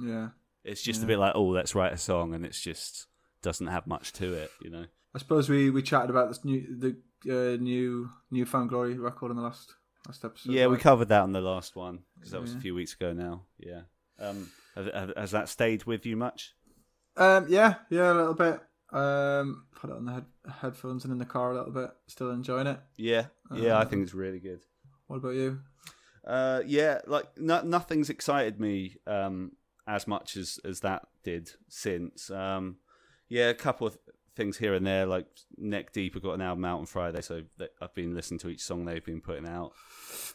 yeah, 0.00 0.28
It's 0.64 0.82
just 0.82 1.00
Yeah. 1.00 1.04
a 1.04 1.08
bit 1.08 1.18
like, 1.18 1.32
oh, 1.34 1.46
let's 1.48 1.74
write 1.74 1.92
a 1.92 1.98
song, 1.98 2.32
and 2.34 2.44
it's 2.46 2.60
just 2.60 3.06
doesn't 3.42 3.66
have 3.66 3.86
much 3.86 4.12
to 4.14 4.32
it, 4.34 4.50
you 4.62 4.70
know. 4.70 4.86
I 5.14 5.18
suppose 5.18 5.48
we 5.48 5.70
we 5.70 5.82
chatted 5.82 6.08
about 6.10 6.28
this 6.28 6.44
new 6.44 6.66
the 6.78 6.96
uh, 7.28 7.56
new 7.60 8.46
found 8.46 8.68
Glory 8.70 8.96
record 8.98 9.30
in 9.32 9.36
the 9.36 9.42
last 9.42 9.74
last 10.06 10.24
episode. 10.24 10.52
yeah, 10.52 10.66
we 10.68 10.76
covered 10.78 11.08
that 11.08 11.22
on 11.22 11.32
the 11.32 11.40
last 11.40 11.74
one 11.76 12.04
because 12.14 12.30
that 12.30 12.40
was 12.40 12.54
a 12.54 12.60
few 12.60 12.74
weeks 12.74 12.94
ago 12.94 13.12
now. 13.12 13.42
Yeah. 13.58 13.82
Um, 14.18 14.50
has, 14.76 15.10
has 15.16 15.30
that 15.32 15.48
stayed 15.48 15.84
with 15.84 16.06
you 16.06 16.16
much? 16.16 16.54
Um, 17.20 17.46
yeah, 17.48 17.74
yeah, 17.90 18.12
a 18.12 18.14
little 18.14 18.34
bit. 18.34 18.60
Um, 18.92 19.66
put 19.76 19.90
it 19.90 19.96
on 19.96 20.04
the 20.06 20.12
head, 20.12 20.24
headphones 20.62 21.04
and 21.04 21.12
in 21.12 21.18
the 21.18 21.24
car 21.24 21.52
a 21.52 21.54
little 21.54 21.72
bit. 21.72 21.90
Still 22.08 22.30
enjoying 22.30 22.66
it. 22.66 22.80
Yeah, 22.96 23.26
yeah, 23.54 23.76
I 23.76 23.82
Um, 23.82 23.88
think 23.88 24.02
it's 24.02 24.14
really 24.14 24.40
good. 24.40 24.60
What 25.06 25.18
about 25.18 25.34
you? 25.34 25.60
Uh, 26.26 26.62
yeah, 26.66 27.00
like 27.06 27.26
no, 27.38 27.62
nothing's 27.62 28.10
excited 28.10 28.58
me 28.58 28.96
um, 29.06 29.52
as 29.86 30.06
much 30.08 30.36
as 30.36 30.58
as 30.64 30.80
that 30.80 31.06
did 31.22 31.52
since. 31.68 32.30
Um, 32.30 32.76
yeah, 33.28 33.48
a 33.50 33.54
couple 33.54 33.86
of 33.86 33.96
things 34.36 34.56
here 34.56 34.74
and 34.74 34.86
there, 34.86 35.06
like 35.06 35.26
Neck 35.58 35.92
Deep 35.92 36.14
have 36.14 36.22
got 36.22 36.32
an 36.34 36.40
album 36.40 36.64
out 36.64 36.78
on 36.78 36.86
Friday, 36.86 37.20
so 37.20 37.42
I've 37.80 37.94
been 37.94 38.14
listening 38.14 38.38
to 38.40 38.48
each 38.48 38.62
song 38.62 38.84
they've 38.84 39.04
been 39.04 39.20
putting 39.20 39.46
out. 39.46 39.72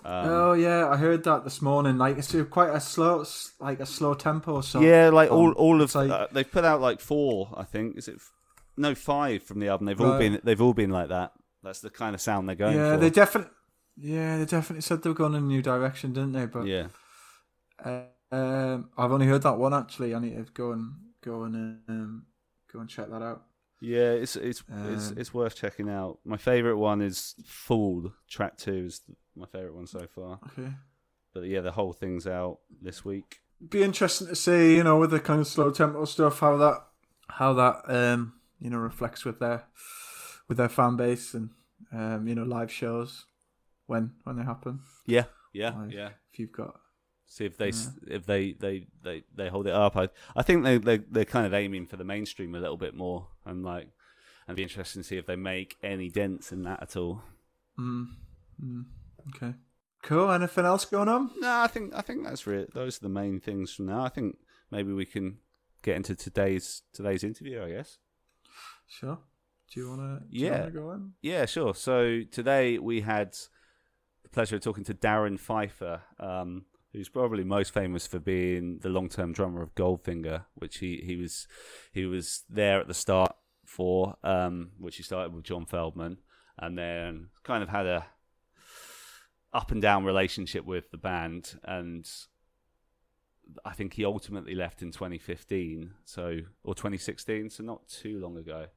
Um, 0.03 0.29
oh 0.29 0.53
yeah, 0.53 0.89
I 0.89 0.97
heard 0.97 1.23
that 1.23 1.43
this 1.43 1.61
morning. 1.61 1.97
Like 1.97 2.17
it's 2.17 2.35
quite 2.49 2.69
a 2.69 2.79
slow, 2.79 3.25
like 3.59 3.79
a 3.79 3.85
slow 3.85 4.13
tempo 4.13 4.61
song. 4.61 4.83
yeah, 4.83 5.09
like 5.09 5.31
all 5.31 5.49
um, 5.49 5.55
all 5.57 5.81
of 5.81 5.93
like- 5.95 6.09
uh, 6.09 6.27
they've 6.31 6.49
put 6.49 6.65
out 6.65 6.81
like 6.81 6.99
four, 6.99 7.53
I 7.57 7.63
think. 7.63 7.97
Is 7.97 8.07
it? 8.07 8.15
F- 8.15 8.31
no, 8.77 8.93
five 8.93 9.43
from 9.43 9.59
the 9.59 9.69
album. 9.69 9.85
They've 9.87 9.99
all 10.01 10.11
Right. 10.11 10.19
been 10.19 10.41
they've 10.43 10.61
all 10.61 10.73
been 10.73 10.89
like 10.89 11.09
that. 11.09 11.31
That's 11.63 11.79
the 11.79 11.89
kind 11.89 12.13
of 12.13 12.21
sound 12.21 12.47
they're 12.47 12.55
going 12.55 12.75
yeah, 12.77 12.93
for. 12.95 12.99
they 12.99 13.09
definitely, 13.09 13.51
yeah, 13.97 14.37
they 14.37 14.45
definitely 14.45 14.81
said 14.81 15.01
they 15.01 15.09
were 15.09 15.15
going 15.15 15.33
in 15.33 15.43
a 15.43 15.47
new 15.47 15.61
direction, 15.61 16.13
didn't 16.13 16.33
they? 16.33 16.45
But 16.45 16.67
yeah, 16.67 16.87
uh, 17.83 18.01
um, 18.31 18.89
I've 18.97 19.11
only 19.11 19.25
heard 19.27 19.43
that 19.43 19.57
one 19.57 19.73
actually. 19.73 20.13
I 20.13 20.19
need 20.19 20.35
to 20.35 20.51
go 20.53 20.71
and 20.73 20.91
go 21.23 21.43
and 21.43 21.79
um, 21.87 22.25
go 22.71 22.79
and 22.79 22.89
check 22.89 23.09
that 23.09 23.21
out. 23.21 23.43
Yeah, 23.81 24.11
it's 24.11 24.35
it's 24.35 24.63
it's 24.69 25.11
Um, 25.11 25.17
it's 25.17 25.33
worth 25.33 25.55
checking 25.55 25.89
out. 25.89 26.19
My 26.25 26.37
favorite 26.37 26.77
one 26.77 27.01
is 27.01 27.35
Fool. 27.45 28.13
Track 28.29 28.57
two 28.57 28.85
is 28.85 29.01
my 29.35 29.45
favorite 29.45 29.75
one 29.75 29.87
so 29.87 30.07
far. 30.07 30.39
Okay. 30.47 30.71
But 31.33 31.45
yeah, 31.45 31.61
the 31.61 31.71
whole 31.71 31.93
thing's 31.93 32.25
out 32.27 32.59
this 32.81 33.03
week. 33.03 33.41
be 33.69 33.83
interesting 33.83 34.27
to 34.27 34.35
see, 34.35 34.75
you 34.77 34.83
know, 34.83 34.97
with 34.97 35.11
the 35.11 35.19
kind 35.19 35.41
of 35.41 35.47
slow 35.47 35.71
tempo 35.71 36.05
stuff, 36.05 36.39
how 36.39 36.57
that 36.57 36.85
how 37.27 37.53
that 37.53 37.81
um 37.87 38.33
you 38.59 38.69
know 38.69 38.77
reflects 38.77 39.25
with 39.25 39.39
their 39.39 39.65
with 40.47 40.57
their 40.57 40.69
fan 40.69 40.95
base 40.95 41.33
and 41.33 41.49
um 41.91 42.27
you 42.27 42.35
know 42.35 42.43
live 42.43 42.71
shows 42.71 43.25
when 43.87 44.13
when 44.23 44.37
they 44.37 44.43
happen. 44.43 44.79
Yeah, 45.05 45.25
yeah, 45.53 45.71
Like, 45.77 45.91
yeah. 45.91 46.09
If 46.31 46.39
you've 46.39 46.51
got 46.51 46.79
See 47.27 47.45
if 47.45 47.57
they 47.57 47.69
s 47.69 47.89
if 48.07 48.25
they, 48.25 48.53
they, 48.53 48.87
they, 49.03 49.23
they 49.35 49.49
hold 49.49 49.65
it 49.67 49.73
up. 49.73 49.97
I 49.97 50.09
I 50.35 50.43
think 50.43 50.63
they 50.63 50.77
they 50.77 50.97
they're 50.97 51.25
kind 51.25 51.45
of 51.45 51.53
aiming 51.55 51.87
for 51.87 51.97
the 51.97 52.03
mainstream 52.03 52.53
a 52.55 52.59
little 52.59 52.77
bit 52.77 52.93
more, 52.93 53.27
and 53.45 53.63
like, 53.63 53.89
and 54.47 54.55
be 54.57 54.63
interesting 54.63 55.01
to 55.01 55.07
see 55.07 55.17
if 55.17 55.25
they 55.25 55.35
make 55.35 55.75
any 55.83 56.09
dents 56.09 56.51
in 56.51 56.63
that 56.63 56.81
at 56.81 56.95
all. 56.95 57.21
mm, 57.79 58.05
mm, 58.63 58.85
okay. 59.35 59.53
Cool. 60.03 60.31
Anything 60.31 60.65
else 60.65 60.85
going 60.85 61.09
on? 61.09 61.31
No, 61.37 61.61
I 61.61 61.67
think 61.67 61.93
I 61.95 62.01
think 62.01 62.23
that's 62.23 62.45
re 62.45 62.67
Those 62.73 62.97
are 62.97 63.01
the 63.01 63.09
main 63.09 63.39
things 63.39 63.73
from 63.73 63.87
now. 63.87 64.03
I 64.03 64.09
think 64.09 64.37
maybe 64.69 64.93
we 64.93 65.05
can 65.05 65.39
get 65.81 65.95
into 65.95 66.15
today's 66.15 66.83
today's 66.93 67.23
interview. 67.23 67.63
I 67.63 67.71
guess. 67.71 67.97
Sure. 68.87 69.17
Do 69.73 69.79
you 69.79 69.89
wanna 69.89 70.21
Yeah. 70.29 70.59
wanna 70.59 70.71
go 70.71 70.89
on? 70.91 71.13
Yeah, 71.23 71.45
sure. 71.45 71.73
So 71.73 72.21
today 72.31 72.77
we 72.77 73.01
had 73.01 73.35
the 74.21 74.29
pleasure 74.29 74.57
of 74.57 74.61
talking 74.61 74.83
to 74.83 74.93
Darrin 74.93 75.37
Pfeiffer, 75.37 76.03
um, 76.19 76.65
who's 76.95 77.09
probably 77.09 77.43
most 77.43 77.73
famous 77.73 78.07
for 78.07 78.19
being 78.19 78.79
the 78.79 78.89
long-term 78.89 79.33
drummer 79.33 79.61
of 79.61 79.75
Goldfinger, 79.75 80.45
which 80.55 80.77
he, 80.77 81.01
he 81.05 81.15
was 81.15 81.47
he 81.91 82.05
was 82.05 82.43
there 82.49 82.79
at 82.79 82.87
the 82.87 82.93
start 82.93 83.35
for, 83.65 84.15
um, 84.23 84.71
which 84.79 84.97
he 84.97 85.03
started 85.03 85.33
with 85.33 85.43
John 85.43 85.65
Feldmann, 85.65 86.17
and 86.57 86.77
then 86.77 87.27
kind 87.43 87.63
of 87.63 87.69
had 87.69 87.85
a 87.85 88.05
up 89.53 89.71
and 89.71 89.81
down 89.81 90.05
relationship 90.05 90.65
with 90.65 90.91
the 90.91 90.97
band, 90.97 91.59
and 91.63 92.09
I 93.63 93.73
think 93.73 93.93
he 93.93 94.05
ultimately 94.05 94.55
left 94.55 94.81
in 94.81 94.91
2015, 94.91 95.93
so 96.03 96.39
or 96.63 96.75
2016, 96.75 97.49
so 97.49 97.63
not 97.63 97.87
too 97.87 98.19
long 98.19 98.37
ago. 98.37 98.67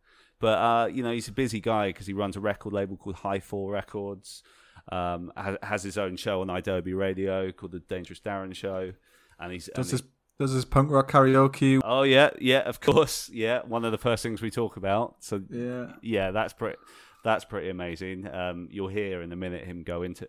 But 0.41 0.59
uh, 0.59 0.87
you 0.87 1.03
know, 1.03 1.13
he's 1.13 1.29
a 1.29 1.33
busy 1.33 1.61
guy 1.61 1.89
because 1.89 2.07
he 2.07 2.13
runs 2.13 2.37
a 2.37 2.41
record 2.41 2.73
label 2.73 2.97
called 2.97 3.17
High 3.17 3.41
Four 3.41 3.73
Records. 3.73 4.43
Um, 4.91 5.33
ha- 5.37 5.57
has 5.63 5.83
his 5.83 5.99
own 5.99 6.17
show 6.17 6.41
on 6.41 6.47
Idobi 6.49 6.97
Radio 6.97 7.51
called 7.53 7.73
the 7.73 7.81
Dangerous 7.81 8.21
Darrin 8.21 8.53
Show, 8.53 8.93
and 9.39 9.53
he's 9.53 9.69
Does 9.75 9.93
and 9.93 10.01
this 10.01 10.07
does 10.39 10.55
this 10.55 10.65
punk 10.65 10.91
rock 10.91 11.11
karaoke? 11.11 11.81
oh 11.85 12.03
yeah, 12.05 12.31
yeah, 12.41 12.61
of 12.61 12.81
course, 12.81 13.29
yeah, 13.33 13.61
one 13.67 13.85
of 13.85 13.93
the 13.93 13.99
first 13.99 14.23
things 14.23 14.41
we 14.41 14.51
talk 14.51 14.77
about. 14.77 15.17
So 15.21 15.43
Yeah. 15.51 15.93
yeah, 16.03 16.31
that's 16.31 16.53
pretty 16.53 16.79
that's 17.25 17.45
pretty 17.45 17.69
amazing. 17.69 18.27
Um, 18.33 18.69
you'll 18.71 18.89
hear 18.89 19.21
in 19.23 19.33
a 19.33 19.37
minute 19.37 19.65
him 19.67 19.83
go 19.83 20.03
into 20.03 20.29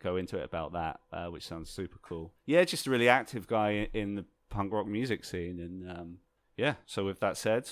go 0.00 0.16
into 0.16 0.38
it 0.38 0.44
about 0.44 0.72
that, 0.72 1.00
uh, 1.12 1.26
which 1.26 1.46
sounds 1.46 1.68
super 1.70 1.98
cool. 2.02 2.32
Yeah, 2.46 2.64
just 2.64 2.86
a 2.86 2.90
really 2.90 3.08
active 3.08 3.46
guy 3.46 3.70
in, 3.92 4.00
in 4.00 4.14
the 4.14 4.24
punk 4.48 4.72
rock 4.72 4.86
music 4.86 5.24
scene, 5.24 5.60
and 5.60 5.90
um, 5.90 6.16
yeah. 6.56 6.74
So 6.86 7.04
with 7.04 7.20
that 7.20 7.36
said, 7.36 7.68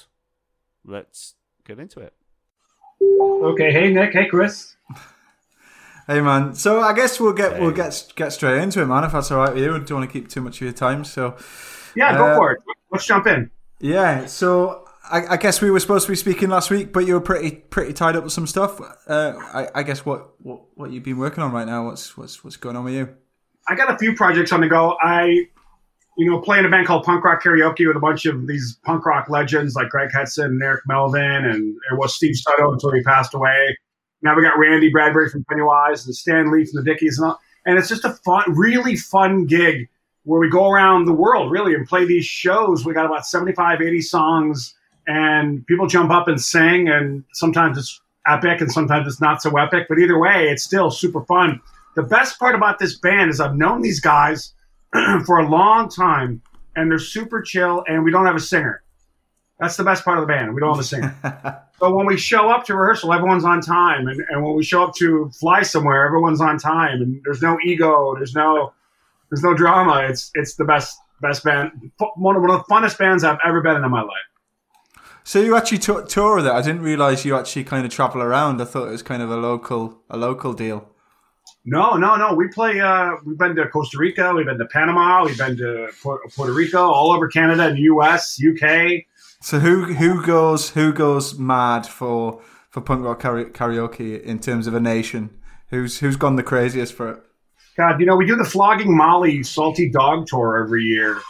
let's 0.85 1.35
get 1.67 1.79
into 1.81 2.01
it. 2.01 2.13
Okay, 3.03 3.73
hey 3.73 3.93
Nick, 3.93 4.13
hey 4.13 4.27
Chris. 4.27 4.77
Hey 6.09 6.23
man, 6.23 6.55
so 6.55 6.81
I 6.81 6.95
guess 6.95 7.21
we'll 7.21 7.35
get 7.35 7.61
we'll 7.61 7.71
get 7.71 8.13
get 8.17 8.33
straight 8.33 8.63
into 8.63 8.81
it, 8.81 8.87
man. 8.87 9.05
If 9.05 9.13
that's 9.13 9.31
all 9.31 9.41
right 9.41 9.53
with 9.53 9.63
you, 9.63 9.75
I 9.75 9.79
don't 9.81 9.91
want 9.99 10.11
to 10.11 10.13
keep 10.19 10.31
too 10.31 10.41
much 10.41 10.57
of 10.57 10.63
your 10.63 10.73
time. 10.73 11.05
So, 11.05 11.37
Yeah, 11.95 12.17
go 12.17 12.25
Uh, 12.25 12.37
for 12.37 12.53
it. 12.53 12.61
Let's 12.91 13.05
jump 13.05 13.27
in. 13.27 13.51
Yeah, 13.79 14.25
so 14.25 14.89
I, 15.11 15.35
I 15.35 15.37
guess 15.37 15.61
we 15.61 15.71
were 15.71 15.81
supposed 15.81 16.07
to 16.07 16.13
be 16.13 16.17
speaking 16.17 16.49
last 16.49 16.71
week, 16.71 16.95
but 16.95 17.07
you 17.07 17.13
were 17.13 17.21
pretty 17.21 17.51
pretty 17.51 17.93
tied 17.93 18.17
up 18.17 18.25
with 18.25 18.33
some 18.33 18.47
stuff. 18.47 18.81
Uh, 19.07 19.35
I, 19.53 19.69
I 19.75 19.83
guess 19.83 20.07
what, 20.07 20.31
what 20.43 20.63
what 20.77 20.91
you've 20.93 21.05
been 21.05 21.19
working 21.19 21.45
on 21.45 21.53
right 21.53 21.67
now? 21.67 21.85
What's 21.85 22.17
what's 22.17 22.43
what's 22.43 22.57
going 22.57 22.77
on 22.77 22.85
with 22.85 22.95
you? 22.95 23.15
I 23.69 23.75
got 23.75 23.93
a 23.95 23.99
few 23.99 24.15
projects 24.15 24.51
on 24.51 24.63
the 24.63 24.69
go. 24.69 24.97
I, 25.03 25.45
you 26.17 26.31
know, 26.31 26.41
play 26.41 26.59
in 26.59 26.65
a 26.65 26.71
band 26.71 26.87
called 26.87 27.05
Punk 27.05 27.23
Rock 27.23 27.43
Karaoke 27.43 27.87
with 27.87 27.97
a 27.97 28.01
bunch 28.01 28.25
of 28.25 28.47
these 28.47 28.79
punk 28.83 29.05
rock 29.05 29.29
legends 29.29 29.75
like 29.75 29.91
Greg 29.91 30.09
Hetson 30.11 30.47
and 30.47 30.63
Eric 30.63 30.81
Melvin, 30.87 31.45
and 31.45 31.77
it 31.93 31.99
was 31.99 32.15
Steve 32.15 32.35
Soto 32.35 32.73
until 32.73 32.93
he 32.93 33.03
passed 33.03 33.35
away. 33.35 33.77
Now 34.23 34.37
we 34.37 34.43
got 34.43 34.59
Randy 34.59 34.91
Bradbury 34.91 35.31
from 35.31 35.45
Pennywise 35.45 36.07
and 36.07 36.15
Stan 36.15 36.51
Lee 36.53 36.65
from 36.65 36.85
the 36.85 36.91
Dickies, 36.91 37.19
and 37.19 37.29
all. 37.29 37.41
And 37.67 37.79
it's 37.79 37.89
just 37.89 38.05
a 38.05 38.15
fun, 38.25 38.45
really 38.49 38.97
fun 38.97 39.47
gig 39.47 39.89
where 40.25 40.41
we 40.41 40.49
go 40.49 40.71
around 40.71 41.05
the 41.05 41.13
world 41.13 41.51
really 41.51 41.75
and 41.75 41.87
play 41.87 42.05
these 42.05 42.25
shows. 42.25 42.85
We 42.85 42.95
got 42.95 43.07
about 43.07 43.27
75, 43.27 43.81
80 43.81 44.01
songs, 44.01 44.75
and 45.07 45.67
people 45.67 45.87
jump 45.87 46.11
up 46.11 46.29
and 46.29 46.41
sing, 46.41 46.89
and 46.89 47.25
sometimes 47.33 47.79
it's 47.79 48.01
epic 48.27 48.61
and 48.61 48.71
sometimes 48.71 49.07
it's 49.09 49.21
not 49.21 49.43
so 49.43 49.57
epic, 49.57 49.87
but 49.89 49.99
either 49.99 50.19
way, 50.19 50.49
it's 50.49 50.63
still 50.63 50.91
super 50.91 51.25
fun. 51.25 51.61
The 51.97 52.03
best 52.03 52.39
part 52.39 52.55
about 52.55 52.79
this 52.79 52.99
band 52.99 53.31
is 53.31 53.41
I've 53.41 53.57
known 53.57 53.83
these 53.83 54.01
guys 54.01 54.53
for 55.27 55.39
a 55.39 55.49
long 55.49 55.89
time, 55.89 56.43
and 56.77 56.91
they're 56.91 56.99
super 56.99 57.43
chill, 57.43 57.85
and 57.89 58.05
we 58.05 58.11
don't 58.11 58.27
have 58.27 58.37
a 58.37 58.41
singer. 58.41 58.83
That's 59.59 59.77
the 59.77 59.85
best 59.85 60.05
part 60.05 60.19
of 60.19 60.23
the 60.23 60.33
band. 60.33 60.55
We 60.55 60.61
don't 60.61 60.71
have 60.71 60.81
a 60.81 60.85
singer. 60.85 61.15
so 61.81 61.95
when 61.95 62.07
we 62.07 62.17
show 62.17 62.49
up 62.49 62.65
to 62.67 62.77
rehearsal, 62.77 63.13
everyone's 63.13 63.45
on 63.45 63.61
time, 63.61 64.07
and, 64.07 64.25
and 64.29 64.45
when 64.45 64.55
we 64.55 64.63
show 64.63 64.85
up 64.85 64.95
to 64.97 65.31
fly 65.31 65.63
somewhere, 65.63 66.07
everyone's 66.07 66.41
on 66.41 66.59
time, 66.59 67.03
and 67.03 67.21
there's 67.25 67.43
no 67.43 67.59
ego, 67.65 68.15
there's 68.15 68.35
no 68.35 68.73
there's 69.31 69.43
no 69.43 69.55
drama. 69.55 70.07
It's 70.09 70.31
it's 70.35 70.55
the 70.55 70.65
best 70.65 70.97
best 71.21 71.43
band, 71.43 71.91
one 72.17 72.37
of, 72.37 72.43
one 72.43 72.51
of 72.51 72.65
the 72.65 72.73
funnest 72.73 72.99
bands 72.99 73.25
I've 73.25 73.39
ever 73.45 73.61
been 73.61 73.77
in 73.77 73.85
in 73.85 73.91
my 73.91 74.03
life. 74.03 74.29
So 75.25 75.41
you 75.41 75.57
actually 75.57 75.79
t- 75.79 76.07
tour 76.09 76.37
with 76.37 76.47
it? 76.47 76.53
I 76.53 76.63
didn't 76.63 76.83
realize 76.83 77.25
you 77.25 77.37
actually 77.37 77.65
kind 77.65 77.85
of 77.85 77.93
travel 77.93 78.23
around. 78.23 78.63
I 78.63 78.65
thought 78.65 78.89
it 78.89 78.93
was 78.93 79.03
kind 79.03 79.23
of 79.23 79.31
a 79.31 79.37
local 79.37 80.01
a 80.09 80.17
local 80.17 80.53
deal. 80.53 80.89
No, 81.65 81.97
no, 81.97 82.17
no. 82.17 82.33
We 82.33 82.49
play. 82.49 82.81
Uh, 82.81 83.17
we've 83.27 83.37
been 83.37 83.55
to 83.57 83.69
Costa 83.69 83.99
Rica. 83.99 84.33
We've 84.33 84.47
been 84.47 84.59
to 84.59 84.67
Panama. 84.67 85.25
We've 85.25 85.37
been 85.37 85.57
to 85.59 85.89
Puerto 86.03 86.53
Rico, 86.53 86.79
all 86.79 87.11
over 87.13 87.29
Canada 87.29 87.67
and 87.67 87.79
U.S., 87.79 88.41
UK. 88.41 89.05
So 89.41 89.61
who 89.61 89.85
who 89.95 90.25
goes 90.25 90.71
who 90.71 90.93
goes 90.93 91.39
mad 91.39 91.87
for 91.87 92.41
for 92.71 92.81
punk 92.81 93.05
rock 93.05 93.21
karaoke 93.21 94.21
in 94.23 94.41
terms 94.41 94.67
of 94.67 94.75
a 94.75 94.81
nation? 94.81 95.31
Who's 95.69 96.01
who's 96.01 96.17
gone 96.17 96.37
the 96.37 96.43
craziest 96.43 96.93
for 96.93 97.11
it? 97.11 97.23
God, 97.77 98.01
you 98.01 98.07
know, 98.07 98.17
we 98.17 98.27
do 98.27 98.35
the 98.35 98.45
Flogging 98.45 98.97
Molly 98.97 99.45
Salty 99.45 99.89
Dog 99.89 100.27
Tour 100.27 100.63
every 100.65 100.83
year. 100.83 101.21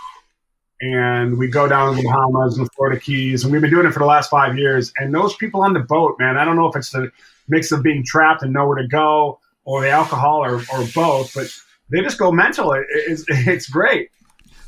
And 0.81 1.37
we 1.37 1.49
go 1.49 1.69
down 1.69 1.91
to 1.95 2.01
the 2.01 2.09
Bahamas 2.09 2.57
and 2.57 2.67
the 2.67 2.71
Florida 2.71 2.99
Keys. 2.99 3.45
And 3.45 3.53
we've 3.53 3.61
been 3.61 3.71
doing 3.71 3.87
it 3.87 3.93
for 3.93 3.99
the 3.99 4.07
last 4.07 4.31
five 4.31 4.57
years. 4.57 4.93
And 4.97 5.13
those 5.15 5.37
people 5.37 5.61
on 5.61 5.75
the 5.75 5.81
boat, 5.81 6.17
man, 6.19 6.39
I 6.39 6.45
don't 6.45 6.57
know 6.57 6.67
if 6.67 6.77
it's 6.77 6.91
the 6.91 7.11
mix 7.49 7.71
of 7.73 7.83
being 7.83 8.03
trapped 8.03 8.43
and 8.43 8.53
nowhere 8.53 8.77
to 8.77 8.89
go 8.89 9.41
or 9.65 9.83
the 9.83 9.91
alcohol 9.91 10.43
or, 10.43 10.63
or 10.73 10.87
both, 10.95 11.35
but 11.35 11.49
they 11.91 12.01
just 12.01 12.17
go 12.17 12.31
mental. 12.33 12.73
It, 12.73 12.87
it's, 12.89 13.25
it's 13.29 13.69
great. 13.69 14.11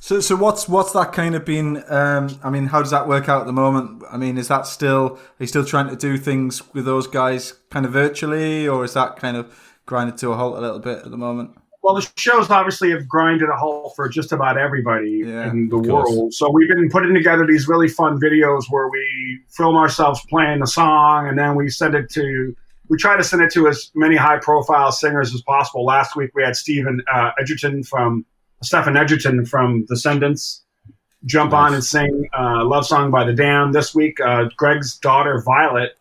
So 0.03 0.19
so 0.21 0.35
what's 0.35 0.67
what's 0.67 0.93
that 0.93 1.13
kind 1.13 1.35
of 1.35 1.45
been? 1.45 1.85
Um, 1.89 2.41
I 2.43 2.49
mean, 2.49 2.67
how 2.67 2.81
does 2.81 2.91
that 2.91 3.07
work 3.07 3.29
out 3.29 3.43
at 3.43 3.47
the 3.47 3.53
moment? 3.53 4.03
I 4.11 4.17
mean, 4.17 4.39
is 4.39 4.49
that 4.49 4.67
still 4.67 5.17
are 5.17 5.41
you 5.41 5.47
still 5.47 5.65
trying 5.65 5.89
to 5.89 5.97
do 5.97 6.17
things 6.17 6.63
with 6.73 6.87
those 6.87 7.07
guys 7.07 7.53
kind 7.69 7.85
of 7.85 7.93
virtually, 7.93 8.67
or 8.67 8.83
is 8.83 8.95
that 8.95 9.17
kind 9.17 9.37
of 9.37 9.55
grinded 9.85 10.17
to 10.19 10.31
a 10.31 10.37
halt 10.37 10.57
a 10.57 10.61
little 10.61 10.79
bit 10.79 11.05
at 11.05 11.11
the 11.11 11.19
moment? 11.19 11.51
Well, 11.83 11.95
the 11.95 12.11
shows 12.17 12.51
obviously 12.51 12.91
have 12.91 13.09
grinded 13.09 13.49
a 13.51 13.57
halt 13.57 13.95
for 13.95 14.09
just 14.09 14.33
about 14.33 14.57
everybody 14.59 15.23
Yeah, 15.25 15.51
in 15.51 15.69
the 15.69 15.79
world. 15.79 16.33
So 16.33 16.51
we've 16.51 16.69
been 16.69 16.89
putting 16.91 17.15
together 17.15 17.47
these 17.47 17.69
really 17.69 17.89
fun 17.89 18.19
videos 18.21 18.65
where 18.71 18.89
we 18.89 19.41
film 19.49 19.77
ourselves 19.77 20.21
playing 20.29 20.63
a 20.63 20.67
song, 20.67 21.29
and 21.29 21.39
then 21.39 21.57
we 21.57 21.69
send 21.69 21.95
it 21.95 22.11
to. 22.13 22.57
We 22.89 22.97
try 22.97 23.17
to 23.17 23.23
send 23.23 23.43
it 23.43 23.53
to 23.53 23.69
as 23.69 23.93
many 23.95 24.17
high-profile 24.17 24.93
singers 24.93 25.33
as 25.35 25.43
possible. 25.43 25.85
Last 25.85 26.17
week 26.17 26.31
we 26.35 26.43
had 26.43 26.57
Stephen 26.57 27.01
uh, 27.13 27.31
Egerton 27.41 27.85
from 27.85 28.25
Stephen 28.63 28.97
Egerton 28.97 29.47
from 29.47 29.85
Descendents 29.87 30.63
jump 31.25 31.53
nice. 31.53 31.59
on 31.59 31.75
and 31.75 31.85
sing 31.85 32.29
uh, 32.39 32.65
"Love 32.65 32.87
Song" 32.87 33.11
by 33.11 33.25
The 33.25 33.33
Damned. 33.33 33.75
This 33.75 33.95
week, 33.95 34.21
uh, 34.21 34.45
Greg's 34.57 34.99
daughter 34.99 35.43
Violet 35.43 35.97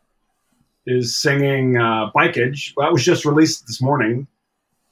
is 0.86 1.16
singing 1.16 1.78
uh, 1.78 2.12
"Bikeage." 2.16 2.74
That 2.78 2.92
was 2.92 3.04
just 3.04 3.26
released 3.26 3.68
this 3.68 3.82
morning. 3.82 4.28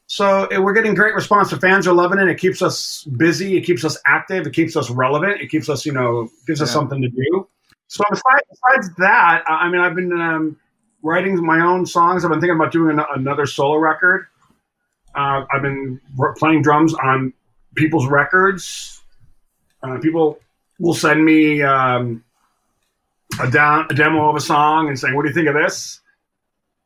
So 0.07 0.45
it, 0.45 0.59
we're 0.59 0.74
getting 0.74 0.93
great 0.93 1.13
response. 1.13 1.50
The 1.50 1.57
fans 1.57 1.86
are 1.86 1.93
loving 1.93 2.19
it. 2.19 2.29
It 2.29 2.39
keeps 2.39 2.62
us 2.62 3.03
busy. 3.17 3.57
It 3.57 3.62
keeps 3.62 3.83
us 3.83 3.97
active. 4.05 4.47
It 4.47 4.53
keeps 4.53 4.77
us 4.77 4.89
relevant. 4.89 5.41
It 5.41 5.50
keeps 5.50 5.67
us, 5.67 5.86
you 5.86 5.91
know, 5.91 6.29
gives 6.47 6.62
yeah. 6.62 6.63
us 6.63 6.71
something 6.71 7.01
to 7.01 7.09
do. 7.09 7.47
So 7.88 8.03
besides, 8.09 8.43
besides 8.50 8.95
that, 8.97 9.43
I 9.47 9.69
mean, 9.69 9.81
I've 9.81 9.95
been 9.95 10.13
um, 10.13 10.57
writing 11.03 11.43
my 11.43 11.59
own 11.59 11.86
songs. 11.86 12.24
I've 12.24 12.31
been 12.31 12.39
thinking 12.39 12.55
about 12.55 12.71
doing 12.71 12.97
an- 12.97 13.05
another 13.15 13.45
solo 13.45 13.75
record. 13.77 14.27
Uh, 15.13 15.45
I've 15.51 15.62
been 15.62 16.00
playing 16.38 16.62
drums 16.62 16.93
on 16.93 17.33
people's 17.77 18.07
records. 18.07 19.01
Uh, 19.81 19.98
people 20.00 20.39
will 20.79 20.93
send 20.93 21.24
me 21.24 21.62
um, 21.62 22.24
a, 23.41 23.50
down, 23.50 23.88
a 23.89 23.93
demo 23.93 24.29
of 24.29 24.36
a 24.36 24.41
song 24.41 24.88
and 24.88 25.00
say, 25.00 25.13
"What 25.13 25.24
do 25.24 25.29
you 25.29 25.34
think 25.34 25.48
of 25.48 25.53
this?" 25.53 26.01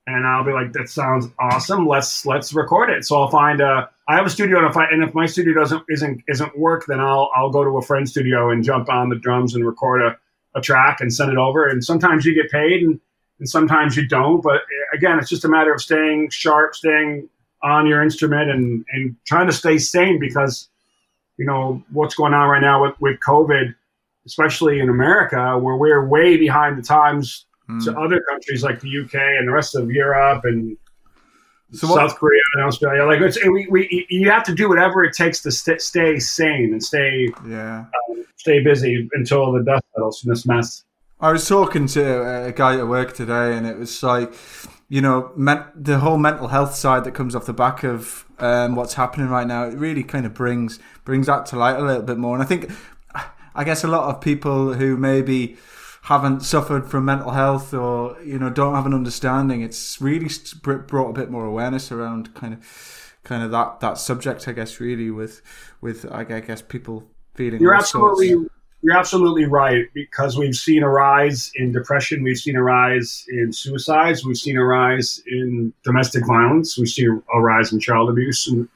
And 0.08 0.28
I'll 0.28 0.44
be 0.44 0.52
like, 0.52 0.74
"That 0.74 0.90
sounds 0.90 1.28
awesome. 1.40 1.88
Let's 1.88 2.26
let's 2.26 2.54
record 2.54 2.90
it." 2.90 3.06
So 3.06 3.22
I'll 3.22 3.30
find 3.30 3.62
a. 3.62 3.90
I 4.08 4.16
have 4.16 4.26
a 4.26 4.30
studio, 4.30 4.58
and 4.60 4.68
if 4.68 4.76
I 4.76 4.86
and 4.86 5.04
if 5.04 5.14
my 5.14 5.26
studio 5.26 5.54
doesn't 5.54 5.84
isn't 5.90 6.24
isn't 6.28 6.58
work, 6.58 6.86
then 6.88 7.00
I'll 7.00 7.32
I'll 7.36 7.50
go 7.50 7.64
to 7.64 7.78
a 7.78 7.82
friend's 7.82 8.12
studio 8.12 8.50
and 8.50 8.64
jump 8.64 8.90
on 8.90 9.10
the 9.10 9.16
drums 9.16 9.56
and 9.56 9.66
record 9.66 10.02
a, 10.02 10.18
a 10.58 10.62
track 10.62 11.00
and 11.00 11.14
send 11.14 11.32
it 11.32 11.38
over. 11.38 11.68
And 11.68 11.84
sometimes 11.84 12.26
you 12.26 12.36
get 12.36 12.52
paid, 12.52 12.84
and 12.84 13.00
and 13.40 13.50
sometimes 13.50 13.98
you 13.98 14.08
don't. 14.08 14.42
But 14.42 14.62
eh, 14.62 14.98
again, 14.98 15.20
it's 15.20 15.30
just 15.30 15.46
a 15.46 15.50
matter 15.50 15.74
of 15.74 15.82
staying 15.82 16.30
sharp, 16.30 16.76
staying 16.76 17.30
on 17.64 17.88
your 17.88 18.02
instrument, 18.02 18.50
and 18.50 18.86
and 18.92 19.16
trying 19.26 19.48
to 19.48 19.54
stay 19.54 19.78
sane 19.78 20.20
because 20.20 20.70
you 21.38 21.46
know 21.46 21.84
what's 21.92 22.16
going 22.16 22.34
on 22.34 22.50
right 22.50 22.62
now 22.62 22.84
with 22.84 22.96
with 23.00 23.20
COVID, 23.20 23.74
especially 24.26 24.80
in 24.80 24.90
America, 24.90 25.58
where 25.58 25.76
we're 25.76 26.08
way 26.08 26.38
behind 26.38 26.78
the 26.78 26.82
times 26.82 27.46
mm. 27.70 27.84
to 27.86 27.98
other 28.00 28.22
countries 28.30 28.64
like 28.64 28.80
the 28.80 29.00
UK 29.00 29.16
and 29.16 29.48
the 29.48 29.52
rest 29.52 29.76
of 29.76 29.90
Europe 29.92 30.46
and. 30.46 30.78
So 31.74 31.88
South 31.88 32.12
what, 32.12 32.18
Korea 32.18 32.42
and 32.56 32.66
Australia, 32.66 33.06
like 33.06 33.22
it's, 33.22 33.42
we, 33.46 33.66
we, 33.70 34.06
you 34.10 34.30
have 34.30 34.44
to 34.44 34.54
do 34.54 34.68
whatever 34.68 35.06
it 35.06 35.14
takes 35.14 35.42
to 35.44 35.54
st- 35.54 35.82
stay 35.82 36.20
sane 36.20 36.74
and 36.74 36.84
stay, 36.84 37.30
yeah, 37.48 37.86
um, 38.10 38.26
stay 38.36 38.62
busy 38.62 39.08
until 39.14 39.54
the 39.54 39.64
dust 39.64 39.86
settles 39.96 40.20
from 40.20 40.32
this 40.32 40.46
mess. 40.46 40.84
I 41.22 41.32
was 41.32 41.48
talking 41.48 41.88
to 41.88 42.48
a 42.48 42.52
guy 42.52 42.78
at 42.78 42.88
work 42.88 43.14
today, 43.14 43.56
and 43.56 43.68
it 43.68 43.78
was 43.78 44.02
like, 44.02 44.34
you 44.92 45.00
know, 45.00 45.32
men- 45.38 45.64
the 45.74 46.00
whole 46.00 46.18
mental 46.18 46.50
health 46.50 46.76
side 46.76 47.06
that 47.06 47.14
comes 47.14 47.34
off 47.34 47.46
the 47.46 47.54
back 47.54 47.86
of 47.86 48.26
um, 48.40 48.76
what's 48.76 48.96
happening 48.96 49.30
right 49.30 49.48
now. 49.48 49.64
It 49.64 49.78
really 49.78 50.04
kind 50.04 50.26
of 50.26 50.34
brings 50.34 50.80
brings 51.06 51.28
that 51.28 51.46
to 51.46 51.56
light 51.56 51.78
a 51.78 51.82
little 51.82 52.04
bit 52.04 52.18
more. 52.18 52.36
And 52.36 52.44
I 52.44 52.46
think, 52.46 52.70
I 53.56 53.64
guess, 53.64 53.86
a 53.86 53.88
lot 53.88 54.14
of 54.14 54.20
people 54.20 54.74
who 54.74 54.98
maybe 54.98 55.56
haven't 56.04 56.42
suffered 56.42 56.92
from 56.92 57.06
mental 57.06 57.32
health 57.32 57.74
or 57.74 58.22
you 58.22 58.38
know 58.38 58.50
don't 58.50 58.76
have 58.76 58.86
an 58.86 58.94
understanding, 58.94 59.62
it's 59.62 60.02
really 60.02 60.30
brought 60.62 61.12
a 61.12 61.14
bit 61.14 61.32
more 61.32 61.46
awareness 61.46 61.90
around 61.90 62.36
kind 62.36 62.54
of 62.54 63.16
kind 63.24 63.44
of 63.44 63.52
that 63.52 63.80
that 63.80 63.98
subject. 63.98 64.46
I 64.50 64.52
guess 64.52 64.82
really 64.82 65.10
with 65.10 65.42
with 65.80 66.06
I 66.12 66.26
guess 66.26 66.62
people 66.62 67.10
feeling. 67.34 67.62
You're 67.62 67.76
absolutely. 67.76 68.32
Sorts 68.32 68.50
you're 68.82 68.98
absolutely 68.98 69.46
right 69.46 69.86
because 69.94 70.38
we've 70.38 70.56
seen 70.56 70.84
a 70.84 70.90
rise 70.90 71.52
in 71.56 71.72
depression, 71.72 72.24
we've 72.24 72.38
seen 72.38 72.56
a 72.56 72.64
rise 72.64 73.26
in 73.30 73.54
suicides, 73.54 74.26
we've 74.26 74.38
seen 74.38 74.58
a 74.58 74.66
rise 74.66 75.22
in 75.28 75.72
domestic 75.84 76.26
violence, 76.26 76.78
we've 76.78 76.90
seen 76.90 77.22
a 77.34 77.40
rise 77.40 77.72
in 77.72 77.80
child 77.80 78.10
abuse, 78.10 78.48
and 78.48 78.68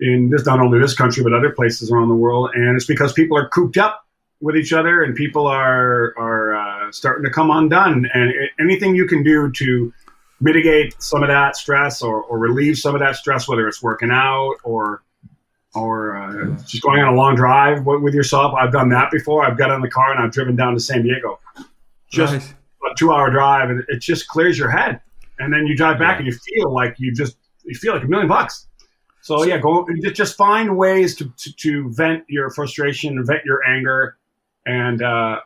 in 0.00 0.30
this 0.30 0.44
not 0.44 0.60
only 0.60 0.78
this 0.78 0.94
country 0.94 1.22
but 1.22 1.32
other 1.32 1.50
places 1.50 1.90
around 1.90 2.08
the 2.08 2.14
world. 2.14 2.50
And 2.54 2.76
it's 2.76 2.86
because 2.86 3.12
people 3.12 3.38
are 3.38 3.48
cooped 3.48 3.78
up 3.78 4.04
with 4.40 4.56
each 4.56 4.72
other, 4.72 5.02
and 5.02 5.14
people 5.14 5.46
are 5.46 6.12
are 6.18 6.56
uh, 6.56 6.92
starting 6.92 7.24
to 7.24 7.30
come 7.30 7.50
undone. 7.50 8.08
And 8.12 8.32
anything 8.58 8.94
you 8.96 9.06
can 9.06 9.22
do 9.22 9.50
to 9.52 9.92
mitigate 10.40 11.00
some 11.00 11.22
of 11.22 11.28
that 11.28 11.56
stress 11.56 12.02
or, 12.02 12.22
or 12.22 12.38
relieve 12.38 12.76
some 12.78 12.94
of 12.94 13.00
that 13.00 13.16
stress, 13.16 13.48
whether 13.48 13.66
it's 13.66 13.82
working 13.82 14.10
out 14.10 14.56
or 14.64 15.02
or 15.76 16.16
uh, 16.16 16.56
just 16.64 16.82
going 16.82 17.00
on 17.00 17.14
a 17.14 17.16
long 17.16 17.36
drive 17.36 17.84
with 17.84 18.14
yourself. 18.14 18.54
I've 18.54 18.72
done 18.72 18.88
that 18.90 19.10
before. 19.10 19.44
I've 19.44 19.58
got 19.58 19.70
in 19.70 19.80
the 19.80 19.90
car 19.90 20.12
and 20.12 20.22
I've 20.22 20.32
driven 20.32 20.56
down 20.56 20.74
to 20.74 20.80
San 20.80 21.02
Diego. 21.02 21.38
Just 22.10 22.32
nice. 22.32 22.54
a 22.90 22.94
two 22.96 23.12
hour 23.12 23.30
drive, 23.30 23.70
and 23.70 23.84
it 23.88 24.00
just 24.00 24.28
clears 24.28 24.58
your 24.58 24.70
head. 24.70 25.00
And 25.38 25.52
then 25.52 25.66
you 25.66 25.76
drive 25.76 25.98
back 25.98 26.14
yeah. 26.14 26.24
and 26.24 26.26
you 26.26 26.32
feel 26.32 26.72
like 26.72 26.96
you 26.98 27.12
just 27.12 27.36
you 27.64 27.74
feel 27.74 27.92
like 27.92 28.04
a 28.04 28.06
million 28.06 28.28
bucks. 28.28 28.66
So 29.20 29.44
yeah, 29.44 29.58
go 29.58 29.84
just 30.12 30.36
find 30.36 30.78
ways 30.78 31.16
to, 31.16 31.32
to, 31.36 31.52
to 31.56 31.92
vent 31.92 32.24
your 32.28 32.48
frustration, 32.50 33.24
vent 33.26 33.44
your 33.44 33.66
anger, 33.66 34.16
and 34.66 35.02
uh, 35.02 35.40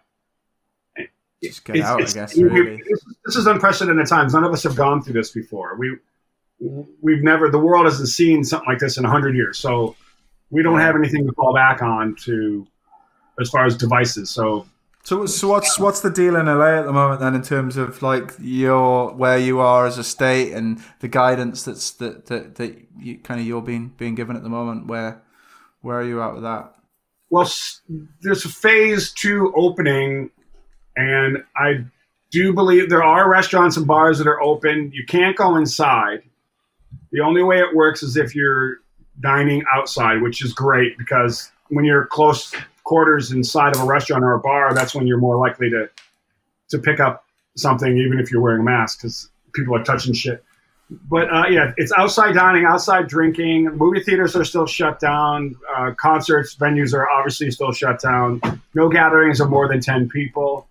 just 1.43 1.64
get 1.64 1.81
out. 1.81 2.03
I 2.03 2.05
guess 2.05 2.37
really. 2.37 2.83
this 3.25 3.37
is 3.37 3.47
unprecedented 3.47 4.07
times. 4.07 4.35
None 4.35 4.45
of 4.45 4.53
us 4.53 4.62
have 4.64 4.77
gone 4.77 5.03
through 5.03 5.14
this 5.14 5.31
before. 5.31 5.77
We 5.77 5.97
we've 7.01 7.23
never 7.23 7.49
the 7.49 7.59
world 7.59 7.87
hasn't 7.87 8.09
seen 8.09 8.45
something 8.45 8.69
like 8.69 8.79
this 8.79 8.99
in 8.99 9.05
hundred 9.05 9.35
years. 9.35 9.59
So 9.59 9.97
we 10.51 10.63
don't 10.63 10.81
have 10.81 10.97
anything 10.97 11.27
to 11.27 11.33
fall 11.33 11.55
back 11.55 11.83
on 11.83 12.15
to 12.25 12.67
as 13.41 13.51
far 13.51 13.65
as 13.65 13.77
devices. 13.77 14.31
So 14.31 14.67
so, 15.03 15.25
so 15.27 15.49
what's 15.49 15.79
what's 15.79 16.01
the 16.01 16.11
deal 16.11 16.37
in 16.37 16.47
LA 16.47 16.79
at 16.79 16.85
the 16.85 16.93
moment 16.93 17.21
then 17.21 17.35
in 17.35 17.43
terms 17.43 17.77
of 17.77 18.03
like 18.03 18.33
your 18.39 19.15
where 19.15 19.39
you 19.39 19.59
are 19.61 19.87
as 19.87 19.97
a 19.97 20.05
state 20.05 20.53
and 20.53 20.83
the 21.01 21.09
guidance 21.09 21.65
that's 21.65 21.93
that 21.93 22.27
that, 22.27 22.57
that 22.57 22.77
you 22.99 23.19
kind 23.19 23.41
of 23.41 23.47
you're 23.47 23.63
being 23.63 23.95
being 23.97 24.15
given 24.15 24.37
at 24.37 24.43
the 24.43 24.51
moment 24.51 24.87
where 24.87 25.23
where 25.81 25.99
are 25.99 26.05
you 26.05 26.23
at 26.23 26.35
with 26.35 26.43
that? 26.43 26.75
Well, 27.31 27.51
there's 28.21 28.45
a 28.45 28.49
phase 28.49 29.13
two 29.13 29.53
opening, 29.57 30.31
and 30.97 31.45
I 31.57 31.85
do 32.31 32.53
believe 32.53 32.91
there 32.91 33.05
are 33.05 33.31
restaurants 33.31 33.77
and 33.77 33.87
bars 33.87 34.19
that 34.19 34.27
are 34.27 34.41
open. 34.43 34.91
You 34.93 35.07
can't 35.07 35.37
go 35.37 35.57
inside. 35.57 36.23
The 37.13 37.21
only 37.21 37.43
way 37.43 37.61
it 37.61 37.75
works 37.75 38.03
is 38.03 38.17
if 38.17 38.35
you're 38.35 38.79
dining 39.20 39.62
outside, 39.72 40.22
which 40.22 40.44
is 40.44 40.52
great 40.52 40.96
because 40.98 41.50
when 41.68 41.85
you're 41.85 42.06
close 42.06 42.52
quarters 42.85 43.33
inside 43.33 43.74
of 43.74 43.83
a 43.83 43.85
restaurant 43.85 44.24
or 44.24 44.35
a 44.35 44.40
bar, 44.40 44.74
that's 44.74 44.94
when 44.94 45.06
you're 45.06 45.18
more 45.18 45.37
likely 45.37 45.70
to 45.70 45.88
to 46.70 46.78
pick 46.78 47.00
up 47.00 47.24
something, 47.56 47.96
even 47.98 48.18
if 48.18 48.30
you're 48.30 48.40
wearing 48.40 48.61
a 48.61 48.64
mask, 48.64 49.00
because 49.00 49.28
people 49.52 49.74
are 49.74 49.83
touching 49.83 50.14
shit. 50.14 50.42
But 51.09 51.33
uh, 51.33 51.44
yeah, 51.48 51.72
it's 51.76 51.92
outside 51.96 52.35
dining, 52.35 52.64
outside 52.64 53.06
drinking. 53.06 53.76
Movie 53.76 54.02
theaters 54.02 54.35
are 54.35 54.44
still 54.44 54.66
shut 54.66 54.98
down. 54.98 55.54
Uh, 55.76 55.92
concerts, 55.96 56.56
venues 56.56 56.92
are 56.92 57.09
obviously 57.09 57.50
still 57.50 57.72
shut 57.72 58.00
down. 58.00 58.40
No 58.74 58.88
gatherings 58.88 59.40
of 59.40 59.50
more 59.50 59.68
than 59.68 59.80
ten 59.80 60.09
people. 60.09 60.66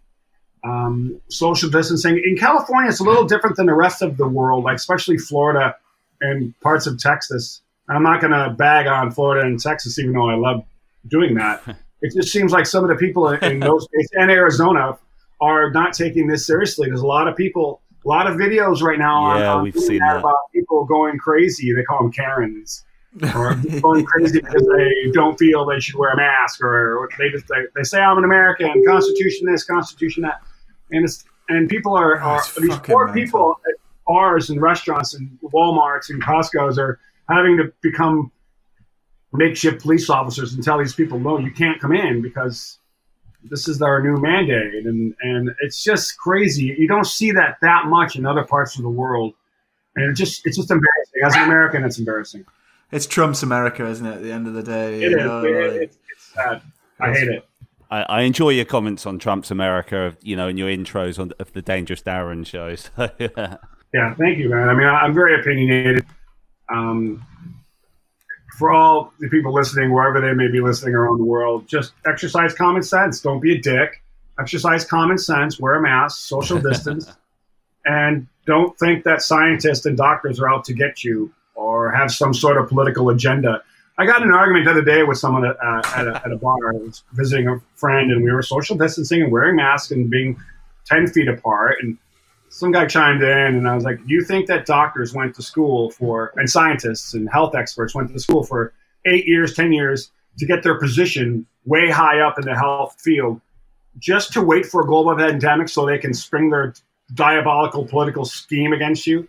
Um, 0.65 1.21
social 1.29 1.69
distancing 1.69 2.21
in 2.25 2.35
California, 2.35 2.89
it's 2.89 2.99
a 2.99 3.03
little 3.03 3.23
different 3.25 3.55
than 3.55 3.65
the 3.65 3.73
rest 3.73 4.01
of 4.01 4.17
the 4.17 4.27
world, 4.27 4.65
like 4.65 4.75
especially 4.75 5.17
Florida 5.17 5.75
and 6.19 6.59
parts 6.59 6.85
of 6.85 6.99
Texas. 6.99 7.61
I'm 7.89 8.03
not 8.03 8.21
going 8.21 8.31
to 8.31 8.51
bag 8.51 8.87
on 8.87 9.11
Florida 9.11 9.45
and 9.45 9.59
Texas, 9.59 9.97
even 9.99 10.13
though 10.13 10.29
I 10.29 10.35
love 10.35 10.63
doing 11.07 11.33
that. 11.35 11.63
it 12.01 12.13
just 12.13 12.31
seems 12.31 12.51
like 12.51 12.65
some 12.65 12.83
of 12.83 12.89
the 12.89 12.95
people 12.95 13.27
in 13.29 13.59
those 13.59 13.83
states 13.93 14.09
and 14.13 14.31
Arizona 14.31 14.97
are 15.41 15.71
not 15.71 15.93
taking 15.93 16.27
this 16.27 16.45
seriously. 16.45 16.87
There's 16.87 17.01
a 17.01 17.07
lot 17.07 17.27
of 17.27 17.35
people, 17.35 17.81
a 18.05 18.07
lot 18.07 18.27
of 18.27 18.35
videos 18.35 18.81
right 18.81 18.99
now 18.99 19.37
yeah, 19.37 19.53
on, 19.53 19.63
we've 19.63 19.75
seen 19.75 19.99
that, 19.99 20.17
about 20.17 20.51
people 20.53 20.85
going 20.85 21.17
crazy. 21.17 21.73
They 21.73 21.83
call 21.83 22.03
them 22.03 22.11
Karens. 22.11 22.83
or 23.35 23.55
going 23.81 24.05
crazy 24.05 24.39
because 24.39 24.67
they 24.77 25.11
don't 25.11 25.37
feel 25.39 25.65
they 25.65 25.79
should 25.79 25.95
wear 25.95 26.11
a 26.11 26.17
mask, 26.17 26.61
or 26.63 27.09
they 27.17 27.29
just 27.29 27.47
they, 27.47 27.63
they 27.75 27.83
say 27.83 27.99
I'm 27.99 28.19
an 28.19 28.23
American, 28.23 28.83
Constitution 28.85 29.51
this, 29.51 29.63
Constitution 29.63 30.21
that, 30.21 30.41
and 30.91 31.03
it's 31.05 31.23
and 31.49 31.67
people 31.67 31.97
are, 31.97 32.21
oh, 32.21 32.27
are 32.27 32.41
these 32.59 32.77
poor 32.77 33.07
mental. 33.07 33.23
people 33.23 33.59
at 33.67 33.73
bars 34.05 34.49
and 34.49 34.61
restaurants 34.61 35.15
and 35.15 35.37
WalMarts 35.43 36.09
and 36.09 36.21
Costco's 36.23 36.77
are 36.77 36.99
having 37.29 37.57
to 37.57 37.71
become 37.81 38.31
makeshift 39.31 39.81
police 39.81 40.09
officers 40.09 40.53
and 40.53 40.63
tell 40.63 40.77
these 40.77 40.93
people, 40.93 41.19
no, 41.19 41.37
you 41.37 41.51
can't 41.51 41.79
come 41.79 41.93
in 41.93 42.21
because 42.21 42.79
this 43.43 43.67
is 43.67 43.81
our 43.81 44.01
new 44.01 44.17
mandate. 44.19 44.85
And, 44.85 45.13
and 45.21 45.49
it's 45.61 45.83
just 45.83 46.17
crazy. 46.17 46.75
You 46.77 46.87
don't 46.87 47.05
see 47.05 47.31
that 47.31 47.57
that 47.61 47.85
much 47.85 48.15
in 48.15 48.25
other 48.25 48.43
parts 48.43 48.75
of 48.77 48.83
the 48.83 48.89
world. 48.89 49.33
And 49.95 50.09
it 50.09 50.13
just, 50.13 50.45
it's 50.45 50.57
just 50.57 50.71
embarrassing. 50.71 51.21
As 51.23 51.35
an 51.35 51.43
American, 51.43 51.83
it's 51.83 51.99
embarrassing. 51.99 52.45
It's 52.91 53.05
Trump's 53.05 53.43
America, 53.43 53.85
isn't 53.85 54.05
it? 54.05 54.15
At 54.15 54.23
the 54.23 54.31
end 54.31 54.47
of 54.47 54.53
the 54.53 54.63
day, 54.63 55.03
it 55.03 55.11
is. 55.11 55.17
Know, 55.17 55.45
it, 55.45 55.71
like, 55.71 55.81
it's, 55.81 55.97
it's 56.11 56.25
sad. 56.33 56.61
I 56.99 57.11
hate 57.11 57.27
it. 57.27 57.45
I, 57.91 58.01
I, 58.03 58.21
enjoy 58.21 58.49
your 58.49 58.65
comments 58.65 59.05
on 59.05 59.17
Trump's 59.17 59.49
America, 59.49 60.15
you 60.21 60.35
know, 60.35 60.47
and 60.47 60.59
your 60.59 60.69
intros 60.69 61.17
on 61.17 61.31
of 61.39 61.51
the 61.53 61.61
Dangerous 61.61 62.01
Darrin 62.01 62.43
shows. 62.43 62.91
yeah, 62.99 64.13
thank 64.15 64.37
you, 64.37 64.49
man. 64.49 64.69
I 64.69 64.73
mean, 64.73 64.87
I'm 64.87 65.13
very 65.13 65.39
opinionated. 65.39 66.05
Um, 66.71 67.25
for 68.57 68.71
all 68.71 69.13
the 69.19 69.29
people 69.29 69.53
listening, 69.53 69.93
wherever 69.93 70.19
they 70.19 70.33
may 70.33 70.51
be 70.51 70.59
listening 70.59 70.93
around 70.93 71.17
the 71.17 71.23
world, 71.23 71.67
just 71.67 71.93
exercise 72.05 72.53
common 72.53 72.83
sense. 72.83 73.21
Don't 73.21 73.39
be 73.39 73.55
a 73.55 73.61
dick. 73.61 74.03
Exercise 74.37 74.83
common 74.83 75.17
sense. 75.17 75.59
Wear 75.59 75.75
a 75.75 75.81
mask. 75.81 76.27
Social 76.27 76.59
distance. 76.69 77.09
and 77.85 78.27
don't 78.45 78.77
think 78.77 79.03
that 79.03 79.21
scientists 79.21 79.85
and 79.85 79.95
doctors 79.95 80.39
are 80.39 80.49
out 80.49 80.65
to 80.65 80.73
get 80.73 81.03
you 81.03 81.31
or 81.55 81.91
have 81.91 82.11
some 82.11 82.33
sort 82.33 82.57
of 82.57 82.67
political 82.67 83.09
agenda. 83.09 83.61
I 83.97 84.05
got 84.05 84.21
in 84.21 84.29
an 84.29 84.33
argument 84.33 84.65
the 84.65 84.71
other 84.71 84.81
day 84.81 85.03
with 85.03 85.17
someone 85.17 85.45
at, 85.45 85.57
uh, 85.61 85.81
at, 85.95 86.07
a, 86.07 86.15
at 86.25 86.31
a 86.31 86.37
bar. 86.37 86.57
I 86.69 86.77
was 86.77 87.03
visiting 87.13 87.47
a 87.47 87.61
friend, 87.75 88.11
and 88.11 88.23
we 88.23 88.31
were 88.31 88.41
social 88.41 88.77
distancing 88.77 89.21
and 89.21 89.31
wearing 89.31 89.57
masks 89.57 89.91
and 89.91 90.09
being 90.09 90.39
ten 90.85 91.07
feet 91.07 91.27
apart. 91.27 91.75
And 91.81 91.97
some 92.49 92.71
guy 92.71 92.85
chimed 92.85 93.21
in, 93.21 93.29
and 93.29 93.67
I 93.67 93.75
was 93.75 93.83
like, 93.83 93.99
you 94.05 94.23
think 94.23 94.47
that 94.47 94.65
doctors 94.65 95.13
went 95.13 95.35
to 95.35 95.41
school 95.41 95.91
for, 95.91 96.33
and 96.35 96.49
scientists 96.49 97.13
and 97.13 97.29
health 97.29 97.55
experts 97.55 97.95
went 97.95 98.11
to 98.11 98.19
school 98.19 98.43
for 98.43 98.73
eight 99.05 99.25
years, 99.27 99.53
ten 99.53 99.71
years 99.71 100.11
to 100.37 100.45
get 100.45 100.63
their 100.63 100.77
position 100.79 101.45
way 101.65 101.89
high 101.89 102.19
up 102.19 102.39
in 102.39 102.45
the 102.45 102.55
health 102.55 102.95
field, 102.99 103.39
just 103.97 104.33
to 104.33 104.41
wait 104.41 104.65
for 104.65 104.81
a 104.81 104.85
global 104.85 105.15
pandemic 105.15 105.69
so 105.69 105.85
they 105.85 105.97
can 105.97 106.13
spring 106.13 106.49
their 106.49 106.73
diabolical 107.13 107.85
political 107.85 108.25
scheme 108.25 108.73
against 108.73 109.05
you?" 109.05 109.27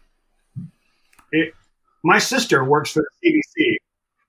It, 1.33 1.55
my 2.03 2.19
sister 2.19 2.65
works 2.65 2.91
for 2.93 3.03
the 3.03 3.29
CDC. 3.29 3.77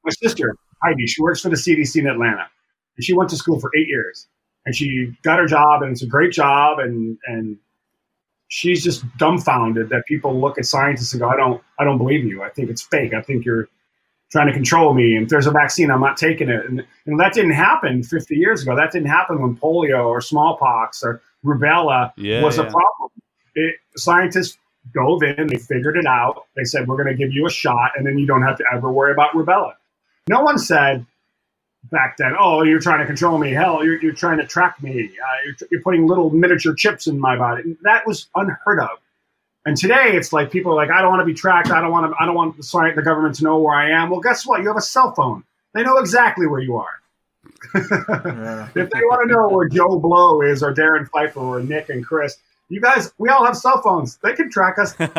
My 0.03 0.11
sister, 0.11 0.55
Heidi, 0.83 1.07
she 1.07 1.21
works 1.21 1.41
for 1.41 1.49
the 1.49 1.55
CDC 1.55 1.97
in 1.97 2.07
Atlanta. 2.07 2.47
And 2.97 3.03
she 3.03 3.13
went 3.13 3.29
to 3.29 3.37
school 3.37 3.59
for 3.59 3.71
eight 3.77 3.87
years. 3.87 4.27
And 4.65 4.75
she 4.75 5.15
got 5.23 5.39
her 5.39 5.47
job, 5.47 5.81
and 5.81 5.91
it's 5.91 6.03
a 6.03 6.07
great 6.07 6.31
job. 6.31 6.79
And, 6.79 7.17
and 7.25 7.57
she's 8.51 8.83
just 8.83 9.05
dumbfounded 9.17 9.87
that 9.89 10.05
people 10.05 10.39
look 10.39 10.57
at 10.57 10.65
scientists 10.65 11.13
and 11.13 11.21
go, 11.21 11.29
I 11.29 11.37
don't, 11.37 11.63
I 11.79 11.85
don't 11.85 11.97
believe 11.97 12.25
you. 12.25 12.43
I 12.43 12.49
think 12.49 12.69
it's 12.69 12.81
fake. 12.81 13.13
I 13.13 13.21
think 13.21 13.45
you're 13.45 13.69
trying 14.29 14.47
to 14.47 14.53
control 14.53 14.93
me. 14.93 15.15
And 15.15 15.23
if 15.23 15.29
there's 15.29 15.47
a 15.47 15.51
vaccine, 15.51 15.89
I'm 15.89 16.01
not 16.01 16.17
taking 16.17 16.49
it. 16.49 16.65
And, 16.65 16.85
and 17.05 17.19
that 17.21 17.33
didn't 17.33 17.51
happen 17.51 18.03
50 18.03 18.35
years 18.35 18.61
ago. 18.61 18.75
That 18.75 18.91
didn't 18.91 19.07
happen 19.07 19.41
when 19.41 19.55
polio 19.55 20.05
or 20.05 20.19
smallpox 20.19 21.01
or 21.01 21.21
rubella 21.45 22.11
Yeah, 22.17 22.43
was 22.43 22.57
a 22.57 22.63
problem. 22.63 23.09
It, 23.55 23.75
scientists 23.95 24.57
dove 24.93 25.23
in, 25.23 25.47
they 25.47 25.57
figured 25.57 25.95
it 25.95 26.05
out. 26.05 26.43
They 26.57 26.65
said, 26.65 26.89
we're 26.89 27.01
going 27.01 27.15
to 27.15 27.15
give 27.15 27.31
you 27.31 27.45
a 27.45 27.49
shot, 27.49 27.91
and 27.95 28.05
then 28.05 28.17
you 28.17 28.25
don't 28.27 28.41
have 28.41 28.57
to 28.57 28.65
ever 28.73 28.91
worry 28.91 29.13
about 29.13 29.31
rubella. 29.31 29.75
No 30.29 30.41
one 30.41 30.57
said 30.57 31.05
back 31.89 32.17
then, 32.17 32.33
oh, 32.37 32.63
you're 32.63 32.79
trying 32.79 32.99
to 32.99 33.05
control 33.05 33.37
me. 33.37 33.51
Hell, 33.51 33.83
you're, 33.83 34.01
you're 34.01 34.13
trying 34.13 34.37
to 34.37 34.45
track 34.45 34.81
me. 34.83 34.91
Uh, 34.91 35.45
you're, 35.45 35.55
you're 35.71 35.81
putting 35.81 36.07
little 36.07 36.29
miniature 36.29 36.73
chips 36.73 37.07
in 37.07 37.19
my 37.19 37.37
body. 37.37 37.77
That 37.83 38.05
was 38.05 38.27
unheard 38.35 38.79
of. 38.79 38.99
And 39.65 39.77
today, 39.77 40.15
it's 40.15 40.33
like 40.33 40.51
people 40.51 40.71
are 40.71 40.75
like, 40.75 40.89
I 40.89 41.01
don't 41.01 41.09
want 41.09 41.21
to 41.21 41.25
be 41.25 41.33
tracked. 41.33 41.69
I 41.69 41.81
don't 41.81 41.91
want 41.91 42.11
to. 42.11 42.17
I 42.19 42.25
don't 42.25 42.33
want 42.33 42.57
the, 42.57 42.63
sci- 42.63 42.95
the 42.95 43.03
government 43.03 43.35
to 43.35 43.43
know 43.43 43.59
where 43.59 43.75
I 43.75 43.91
am. 43.91 44.09
Well, 44.09 44.19
guess 44.19 44.45
what? 44.45 44.61
You 44.61 44.67
have 44.67 44.77
a 44.77 44.81
cell 44.81 45.13
phone. 45.13 45.43
They 45.73 45.83
know 45.83 45.97
exactly 45.97 46.47
where 46.47 46.61
you 46.61 46.77
are. 46.77 46.99
Yeah. 47.75 48.69
if 48.75 48.89
they 48.89 48.99
want 49.01 49.29
to 49.29 49.33
know 49.35 49.49
where 49.49 49.69
Joe 49.69 49.99
Blow 49.99 50.41
is, 50.41 50.63
or 50.63 50.73
Darrin 50.73 51.05
Pfeiffer, 51.05 51.39
or 51.39 51.61
Nick 51.61 51.89
and 51.89 52.03
Chris, 52.03 52.37
you 52.69 52.81
guys, 52.81 53.13
we 53.19 53.29
all 53.29 53.45
have 53.45 53.55
cell 53.55 53.81
phones. 53.83 54.17
They 54.23 54.33
can 54.33 54.49
track 54.49 54.79
us 54.79 54.95
every 54.99 55.15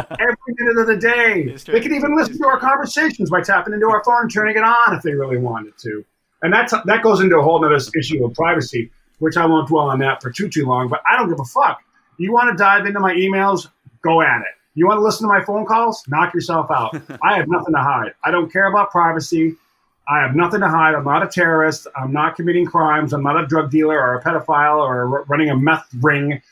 minute 0.48 0.78
of 0.78 0.86
the 0.88 0.96
day. 0.96 1.54
They 1.70 1.80
can 1.80 1.94
even 1.94 2.16
listen 2.16 2.38
to 2.38 2.46
our 2.46 2.58
conversations 2.58 3.30
by 3.30 3.42
tapping 3.42 3.74
into 3.74 3.86
our 3.88 4.02
phone 4.02 4.22
and 4.22 4.32
turning 4.32 4.56
it 4.56 4.64
on 4.64 4.96
if 4.96 5.02
they 5.02 5.12
really 5.12 5.36
wanted 5.36 5.78
to. 5.78 6.04
And 6.42 6.52
that's 6.52 6.72
that 6.72 7.02
goes 7.02 7.20
into 7.20 7.36
a 7.36 7.42
whole 7.42 7.64
other 7.64 7.78
issue 7.96 8.24
of 8.24 8.34
privacy, 8.34 8.90
which 9.18 9.36
I 9.36 9.46
won't 9.46 9.68
dwell 9.68 9.90
on 9.90 9.98
that 10.00 10.22
for 10.22 10.30
too 10.30 10.48
too 10.48 10.66
long. 10.66 10.88
But 10.88 11.00
I 11.10 11.16
don't 11.16 11.28
give 11.28 11.40
a 11.40 11.44
fuck. 11.44 11.80
You 12.18 12.32
want 12.32 12.50
to 12.50 12.62
dive 12.62 12.86
into 12.86 13.00
my 13.00 13.14
emails? 13.14 13.68
Go 14.02 14.22
at 14.22 14.40
it. 14.40 14.54
You 14.74 14.86
want 14.86 14.98
to 14.98 15.02
listen 15.02 15.28
to 15.28 15.32
my 15.32 15.44
phone 15.44 15.66
calls? 15.66 16.02
Knock 16.08 16.34
yourself 16.34 16.70
out. 16.70 16.94
I 17.22 17.36
have 17.36 17.48
nothing 17.48 17.74
to 17.74 17.80
hide. 17.80 18.14
I 18.24 18.30
don't 18.30 18.52
care 18.52 18.66
about 18.66 18.90
privacy. 18.90 19.56
I 20.08 20.20
have 20.20 20.34
nothing 20.34 20.60
to 20.60 20.68
hide. 20.68 20.94
I'm 20.94 21.04
not 21.04 21.22
a 21.22 21.28
terrorist. 21.28 21.86
I'm 21.94 22.12
not 22.12 22.34
committing 22.34 22.66
crimes. 22.66 23.12
I'm 23.12 23.22
not 23.22 23.42
a 23.42 23.46
drug 23.46 23.70
dealer 23.70 23.98
or 23.98 24.14
a 24.14 24.22
pedophile 24.22 24.78
or 24.78 25.18
r- 25.18 25.24
running 25.24 25.50
a 25.50 25.56
meth 25.56 25.88
ring. 26.00 26.42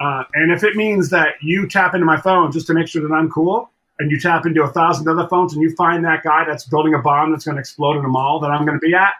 Uh, 0.00 0.24
and 0.34 0.52
if 0.52 0.64
it 0.64 0.76
means 0.76 1.10
that 1.10 1.34
you 1.40 1.68
tap 1.68 1.94
into 1.94 2.06
my 2.06 2.20
phone 2.20 2.52
just 2.52 2.66
to 2.66 2.74
make 2.74 2.88
sure 2.88 3.06
that 3.06 3.14
I'm 3.14 3.30
cool, 3.30 3.70
and 4.00 4.10
you 4.10 4.18
tap 4.18 4.46
into 4.46 4.62
a 4.62 4.68
thousand 4.68 5.06
other 5.08 5.28
phones 5.28 5.52
and 5.52 5.62
you 5.62 5.74
find 5.76 6.04
that 6.04 6.22
guy 6.24 6.44
that's 6.44 6.64
building 6.64 6.94
a 6.94 6.98
bomb 6.98 7.30
that's 7.30 7.44
going 7.44 7.56
to 7.56 7.60
explode 7.60 7.98
in 7.98 8.04
a 8.04 8.08
mall 8.08 8.40
that 8.40 8.50
I'm 8.50 8.64
going 8.64 8.80
to 8.80 8.84
be 8.84 8.94
at, 8.94 9.12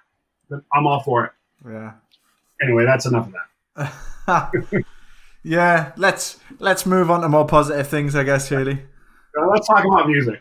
I'm 0.74 0.86
all 0.86 1.00
for 1.00 1.26
it. 1.26 1.32
Yeah. 1.66 1.92
Anyway, 2.62 2.84
that's 2.84 3.06
enough 3.06 3.28
of 3.28 3.34
that. 3.76 4.84
yeah, 5.42 5.92
let's 5.96 6.38
let's 6.58 6.84
move 6.84 7.10
on 7.10 7.22
to 7.22 7.28
more 7.28 7.46
positive 7.46 7.88
things, 7.88 8.14
I 8.14 8.24
guess, 8.24 8.48
Haley. 8.48 8.82
Let's 9.48 9.66
talk 9.66 9.84
about 9.84 10.08
music. 10.08 10.40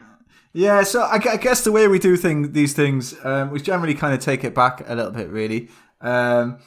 Yeah, 0.52 0.82
so 0.84 1.02
I, 1.02 1.20
I 1.30 1.38
guess 1.38 1.64
the 1.64 1.72
way 1.72 1.88
we 1.88 2.00
do 2.00 2.18
thing 2.18 2.54
these 2.54 2.74
things, 2.74 3.14
um, 3.24 3.52
we 3.52 3.60
generally 3.62 3.94
kind 3.94 4.14
of 4.14 4.20
take 4.20 4.44
it 4.44 4.56
back 4.56 4.82
a 4.88 4.96
little 4.96 5.12
bit, 5.12 5.30
really, 5.30 5.70
um, 6.02 6.58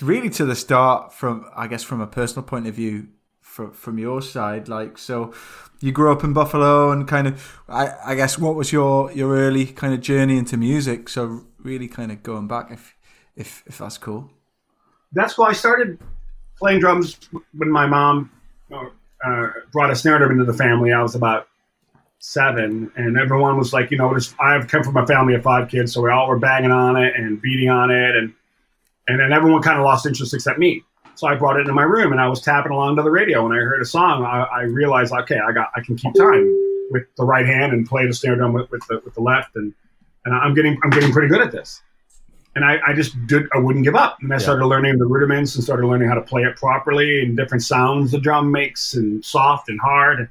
really 0.00 0.28
to 0.30 0.44
the 0.44 0.54
start 0.54 1.14
from 1.14 1.46
I 1.56 1.66
guess 1.66 1.82
from 1.82 2.00
a 2.00 2.06
personal 2.06 2.44
point 2.44 2.66
of 2.66 2.74
view, 2.74 3.08
from 3.40 3.72
from 3.72 3.98
your 3.98 4.20
side. 4.20 4.68
Like, 4.68 4.98
so 4.98 5.32
you 5.80 5.92
grew 5.92 6.12
up 6.12 6.22
in 6.24 6.32
Buffalo, 6.32 6.90
and 6.90 7.08
kind 7.08 7.26
of, 7.26 7.60
I, 7.68 7.92
I 8.04 8.14
guess, 8.14 8.38
what 8.38 8.54
was 8.54 8.72
your 8.72 9.10
your 9.12 9.36
early 9.36 9.66
kind 9.66 9.94
of 9.94 10.00
journey 10.00 10.36
into 10.36 10.56
music? 10.56 11.08
So 11.08 11.44
really, 11.58 11.88
kind 11.88 12.12
of 12.12 12.22
going 12.22 12.48
back, 12.48 12.70
if 12.70 12.94
if 13.36 13.62
if 13.66 13.78
that's 13.78 13.98
cool. 13.98 14.30
That's 15.12 15.36
why 15.36 15.48
I 15.48 15.52
started 15.52 15.98
playing 16.58 16.80
drums 16.80 17.18
when 17.56 17.70
my 17.70 17.86
mom 17.86 18.30
uh, 18.72 19.48
brought 19.72 19.90
a 19.90 19.96
snare 19.96 20.18
drum 20.18 20.32
into 20.32 20.44
the 20.44 20.54
family. 20.54 20.92
I 20.92 21.02
was 21.02 21.14
about 21.14 21.48
seven, 22.18 22.92
and 22.96 23.18
everyone 23.18 23.56
was 23.56 23.72
like, 23.72 23.90
you 23.90 23.96
know, 23.96 24.12
just, 24.14 24.34
I've 24.38 24.68
come 24.68 24.84
from 24.84 24.96
a 24.96 25.06
family 25.06 25.34
of 25.34 25.42
five 25.42 25.68
kids, 25.68 25.94
so 25.94 26.02
we 26.02 26.10
all 26.10 26.28
were 26.28 26.38
banging 26.38 26.70
on 26.70 26.96
it 26.96 27.14
and 27.16 27.40
beating 27.40 27.70
on 27.70 27.90
it, 27.90 28.16
and 28.16 28.34
and 29.08 29.18
then 29.18 29.32
everyone 29.32 29.62
kind 29.62 29.78
of 29.78 29.84
lost 29.84 30.06
interest 30.06 30.34
except 30.34 30.58
me. 30.58 30.84
So 31.20 31.26
I 31.26 31.34
brought 31.34 31.56
it 31.56 31.60
into 31.60 31.74
my 31.74 31.82
room, 31.82 32.12
and 32.12 32.20
I 32.20 32.26
was 32.28 32.40
tapping 32.40 32.72
along 32.72 32.96
to 32.96 33.02
the 33.02 33.10
radio. 33.10 33.46
When 33.46 33.52
I 33.52 33.60
heard 33.60 33.82
a 33.82 33.84
song, 33.84 34.24
I, 34.24 34.44
I 34.44 34.62
realized, 34.62 35.12
okay, 35.12 35.38
I 35.38 35.52
got, 35.52 35.70
I 35.76 35.82
can 35.82 35.94
keep 35.94 36.14
time 36.14 36.46
with 36.90 37.02
the 37.18 37.24
right 37.24 37.44
hand 37.44 37.74
and 37.74 37.86
play 37.86 38.06
the 38.06 38.14
snare 38.14 38.36
drum 38.36 38.54
with, 38.54 38.70
with 38.70 38.80
the 38.88 39.02
with 39.04 39.12
the 39.12 39.20
left, 39.20 39.54
and 39.54 39.74
and 40.24 40.34
I'm 40.34 40.54
getting, 40.54 40.78
I'm 40.82 40.88
getting 40.88 41.12
pretty 41.12 41.28
good 41.28 41.42
at 41.42 41.52
this. 41.52 41.82
And 42.56 42.64
I, 42.64 42.78
I 42.86 42.94
just 42.94 43.14
did, 43.26 43.42
I 43.54 43.58
wouldn't 43.58 43.84
give 43.84 43.94
up. 43.94 44.16
And 44.22 44.32
I 44.32 44.38
started 44.38 44.64
learning 44.64 44.96
the 44.96 45.04
rudiments 45.04 45.54
and 45.56 45.62
started 45.62 45.86
learning 45.86 46.08
how 46.08 46.14
to 46.14 46.22
play 46.22 46.42
it 46.42 46.56
properly 46.56 47.20
and 47.20 47.36
different 47.36 47.64
sounds 47.64 48.12
the 48.12 48.18
drum 48.18 48.50
makes 48.50 48.94
and 48.94 49.22
soft 49.22 49.68
and 49.68 49.78
hard. 49.78 50.30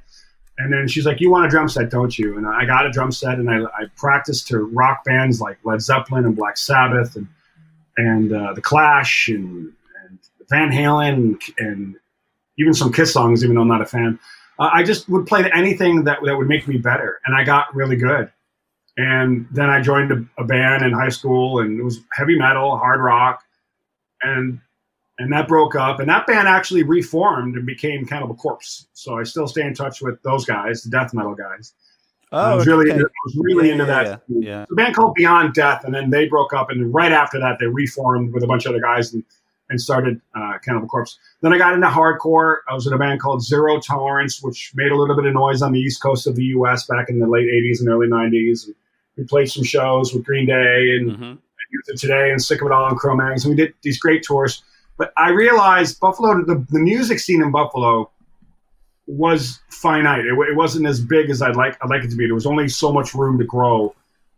And 0.58 0.72
then 0.72 0.88
she's 0.88 1.06
like, 1.06 1.20
"You 1.20 1.30
want 1.30 1.46
a 1.46 1.48
drum 1.48 1.68
set, 1.68 1.88
don't 1.88 2.18
you?" 2.18 2.36
And 2.36 2.48
I 2.48 2.64
got 2.64 2.84
a 2.84 2.90
drum 2.90 3.12
set, 3.12 3.38
and 3.38 3.48
I, 3.48 3.60
I 3.62 3.84
practiced 3.96 4.48
to 4.48 4.58
rock 4.58 5.04
bands 5.04 5.40
like 5.40 5.58
Led 5.62 5.82
Zeppelin 5.82 6.24
and 6.24 6.34
Black 6.34 6.56
Sabbath 6.56 7.14
and 7.14 7.28
and 7.96 8.32
uh, 8.32 8.54
the 8.54 8.60
Clash 8.60 9.28
and 9.28 9.72
Van 10.50 10.70
Halen 10.70 11.40
and, 11.58 11.96
even 12.58 12.74
some 12.74 12.92
Kiss 12.92 13.12
songs, 13.12 13.42
even 13.42 13.56
though 13.56 13.62
I'm 13.62 13.68
not 13.68 13.80
a 13.80 13.86
fan. 13.86 14.18
Uh, 14.58 14.68
I 14.70 14.82
just 14.82 15.08
would 15.08 15.26
play 15.26 15.50
anything 15.54 16.04
that 16.04 16.18
that 16.22 16.36
would 16.36 16.48
make 16.48 16.68
me 16.68 16.76
better, 16.76 17.18
and 17.24 17.34
I 17.34 17.42
got 17.42 17.74
really 17.74 17.96
good. 17.96 18.30
And 18.98 19.46
then 19.50 19.70
I 19.70 19.80
joined 19.80 20.12
a, 20.12 20.22
a 20.36 20.44
band 20.44 20.84
in 20.84 20.92
high 20.92 21.08
school, 21.08 21.60
and 21.60 21.80
it 21.80 21.82
was 21.82 22.00
heavy 22.12 22.36
metal, 22.36 22.76
hard 22.76 23.00
rock, 23.00 23.42
and 24.22 24.60
and 25.18 25.32
that 25.32 25.48
broke 25.48 25.74
up. 25.74 26.00
And 26.00 26.08
that 26.10 26.26
band 26.26 26.48
actually 26.48 26.82
reformed 26.82 27.56
and 27.56 27.64
became 27.64 28.04
Cannibal 28.04 28.34
Corpse. 28.34 28.88
So 28.92 29.18
I 29.18 29.22
still 29.22 29.46
stay 29.46 29.62
in 29.62 29.72
touch 29.72 30.02
with 30.02 30.22
those 30.22 30.44
guys, 30.44 30.82
the 30.82 30.90
death 30.90 31.14
metal 31.14 31.34
guys. 31.34 31.72
I 32.32 32.54
was 32.54 32.66
really, 32.66 32.92
I 32.92 32.96
was 32.96 33.36
really 33.36 33.68
Yeah, 33.68 33.72
into 33.72 33.86
yeah, 33.86 34.04
that. 34.04 34.22
yeah, 34.28 34.48
yeah. 34.48 34.66
A 34.70 34.74
band 34.74 34.94
called 34.94 35.14
Beyond 35.14 35.54
Death, 35.54 35.84
and 35.84 35.94
then 35.94 36.10
they 36.10 36.28
broke 36.28 36.52
up, 36.52 36.70
and 36.70 36.92
right 36.92 37.12
after 37.12 37.40
that, 37.40 37.58
they 37.58 37.66
reformed 37.66 38.34
with 38.34 38.42
a 38.42 38.46
bunch 38.46 38.66
of 38.66 38.70
other 38.70 38.80
guys 38.80 39.14
and, 39.14 39.24
and 39.70 39.80
started 39.80 40.20
uh, 40.34 40.58
Cannibal 40.64 40.88
Corpse. 40.88 41.18
Then 41.40 41.52
I 41.54 41.58
got 41.58 41.72
into 41.74 41.86
hardcore. 41.86 42.56
I 42.68 42.74
was 42.74 42.86
in 42.86 42.92
a 42.92 42.98
band 42.98 43.20
called 43.20 43.42
Zero 43.42 43.80
Tolerance, 43.80 44.42
which 44.42 44.72
made 44.74 44.92
a 44.92 44.96
little 44.96 45.16
bit 45.16 45.24
of 45.24 45.32
noise 45.32 45.62
on 45.62 45.72
the 45.72 45.80
east 45.80 46.02
coast 46.02 46.26
of 46.26 46.36
the 46.36 46.44
U.S. 46.44 46.86
back 46.86 47.08
in 47.08 47.18
the 47.20 47.26
late 47.26 47.46
'80s 47.46 47.80
and 47.80 47.88
early 47.88 48.08
'90s. 48.08 48.66
And 48.66 48.74
we 49.16 49.24
played 49.24 49.50
some 49.50 49.64
shows 49.64 50.12
with 50.12 50.24
Green 50.24 50.46
Day 50.46 50.96
and 50.98 51.10
Mhm. 51.12 51.38
Youth 51.72 51.94
of 51.94 52.00
Today 52.00 52.30
and 52.32 52.42
Sick 52.42 52.60
of 52.62 52.66
It 52.66 52.72
All 52.72 52.88
and 52.88 52.98
Cro-Mags, 52.98 53.44
and 53.44 53.54
we 53.54 53.56
did 53.64 53.72
these 53.82 53.96
great 53.96 54.24
tours. 54.24 54.64
But 54.98 55.12
I 55.16 55.30
realized 55.30 56.00
Buffalo, 56.00 56.44
the, 56.44 56.66
the 56.70 56.80
music 56.80 57.20
scene 57.20 57.40
in 57.40 57.52
Buffalo 57.52 58.10
was 59.06 59.60
finite. 59.70 60.24
It, 60.24 60.32
it 60.32 60.56
wasn't 60.56 60.86
as 60.86 61.00
big 61.00 61.30
as 61.30 61.42
I'd 61.42 61.56
like 61.56 61.76
I'd 61.82 61.90
like 61.90 62.02
it 62.04 62.10
to 62.10 62.16
be. 62.16 62.26
There 62.26 62.34
was 62.34 62.46
only 62.46 62.68
so 62.68 62.92
much 62.92 63.14
room 63.14 63.38
to 63.38 63.44
grow 63.44 63.94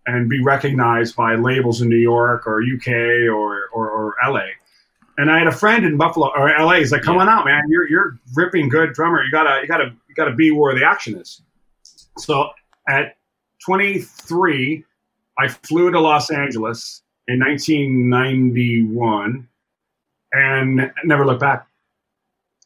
and 0.07 0.29
be 0.29 0.43
recognized 0.43 1.15
by 1.17 1.35
labels 1.37 1.81
in 1.81 1.89
New 1.89 1.97
York 1.97 2.47
or 2.47 2.61
UK 2.63 2.89
or, 3.33 3.69
or, 3.73 3.89
or 3.91 4.15
LA. 4.27 4.47
And 5.19 5.31
I 5.31 5.39
had 5.39 5.47
a 5.47 5.53
friend 5.53 5.85
in 5.85 5.97
Buffalo 5.99 6.31
or 6.35 6.49
LA. 6.49 6.77
He's 6.77 6.93
like, 6.93 7.03
"Come 7.03 7.17
Yeah. 7.17 7.23
on 7.23 7.29
out, 7.29 7.45
man! 7.45 7.63
You're 7.69 7.89
you're 7.89 8.19
ripping 8.35 8.69
good 8.69 8.95
drummer. 8.95 9.23
You 9.23 9.31
gotta 9.31 9.61
you 9.61 9.69
gotta 9.69 9.93
you 10.09 10.15
gotta 10.15 10.33
be 10.35 10.51
where 10.51 10.75
the 10.75 10.85
action 10.85 11.17
is." 11.17 11.43
So 12.19 12.49
at 12.89 13.17
23, 13.67 14.85
I 15.39 15.49
flew 15.49 15.91
to 15.91 16.01
Los 16.01 16.31
Angeles 16.31 17.03
in 17.29 17.39
1991 17.41 19.47
and 20.33 20.93
never 21.05 21.27
looked 21.27 21.41
back. 21.41 21.67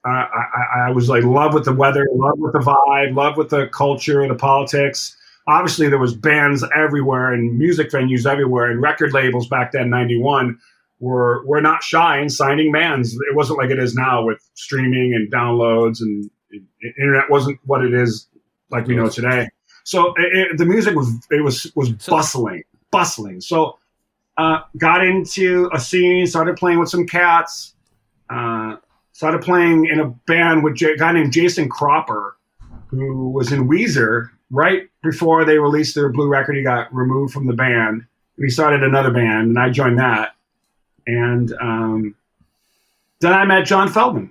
Uh, 0.04 0.08
I, 0.10 0.46
I, 0.84 0.86
I 0.86 0.90
was 0.90 1.08
like 1.08 1.24
love 1.24 1.52
with 1.52 1.64
the 1.64 1.72
weather, 1.72 2.08
love 2.12 2.38
with 2.38 2.52
the 2.52 2.60
vibe, 2.60 3.16
love 3.16 3.36
with 3.36 3.50
the 3.50 3.66
culture, 3.68 4.26
the 4.26 4.36
politics. 4.36 5.16
Obviously, 5.48 5.88
there 5.88 5.98
was 5.98 6.14
bands 6.14 6.64
everywhere 6.74 7.32
and 7.32 7.58
music 7.58 7.90
venues 7.90 8.24
everywhere, 8.30 8.70
and 8.70 8.80
record 8.80 9.12
labels 9.12 9.48
back 9.48 9.72
then, 9.72 9.90
'91, 9.90 10.58
were 11.00 11.44
were 11.46 11.60
not 11.60 11.82
shy 11.82 12.18
in 12.20 12.28
signing 12.28 12.72
bands. 12.72 13.14
It 13.14 13.34
wasn't 13.34 13.58
like 13.58 13.70
it 13.70 13.78
is 13.78 13.94
now 13.94 14.24
with 14.24 14.38
streaming 14.54 15.14
and 15.14 15.30
downloads, 15.32 16.00
and 16.00 16.30
internet 16.98 17.30
wasn't 17.30 17.58
what 17.64 17.84
it 17.84 17.92
is 17.94 18.28
like 18.70 18.86
we 18.86 18.96
know 18.96 19.08
today. 19.08 19.48
So 19.84 20.14
it, 20.16 20.50
it- 20.52 20.58
the 20.58 20.64
music 20.66 20.94
was 20.94 21.08
it 21.30 21.42
was 21.44 21.70
was 21.76 21.92
So- 21.98 22.12
bustling, 22.12 22.62
bustling. 22.90 23.40
So 23.40 23.78
uh, 24.38 24.60
got 24.76 25.04
into 25.04 25.70
a 25.72 25.80
scene, 25.80 26.26
started 26.26 26.56
playing 26.56 26.78
with 26.78 26.88
some 26.90 27.06
cats, 27.06 27.74
uh, 28.28 28.76
started 29.12 29.40
playing 29.42 29.86
in 29.86 29.98
a 30.00 30.08
band 30.26 30.62
with 30.62 30.74
a 30.82 30.96
guy 30.98 31.12
named 31.12 31.32
Jason 31.32 31.68
Cropper, 31.68 32.36
who 32.88 33.30
was 33.30 33.50
in 33.52 33.66
Weezer 33.68 34.28
right 34.50 34.88
before 35.02 35.44
they 35.44 35.58
released 35.58 35.94
their 35.94 36.10
blue 36.10 36.28
record. 36.28 36.56
He 36.56 36.62
got 36.62 36.92
removed 36.94 37.32
from 37.32 37.46
the 37.46 37.54
band. 37.54 38.04
We 38.38 38.50
started 38.50 38.82
another 38.82 39.10
band, 39.10 39.48
and 39.48 39.58
I 39.58 39.70
joined 39.70 39.98
that. 39.98 40.32
And 41.06 41.52
um, 41.60 42.14
then 43.20 43.32
I 43.32 43.44
met 43.44 43.64
John 43.64 43.88
Feldmann, 43.88 44.30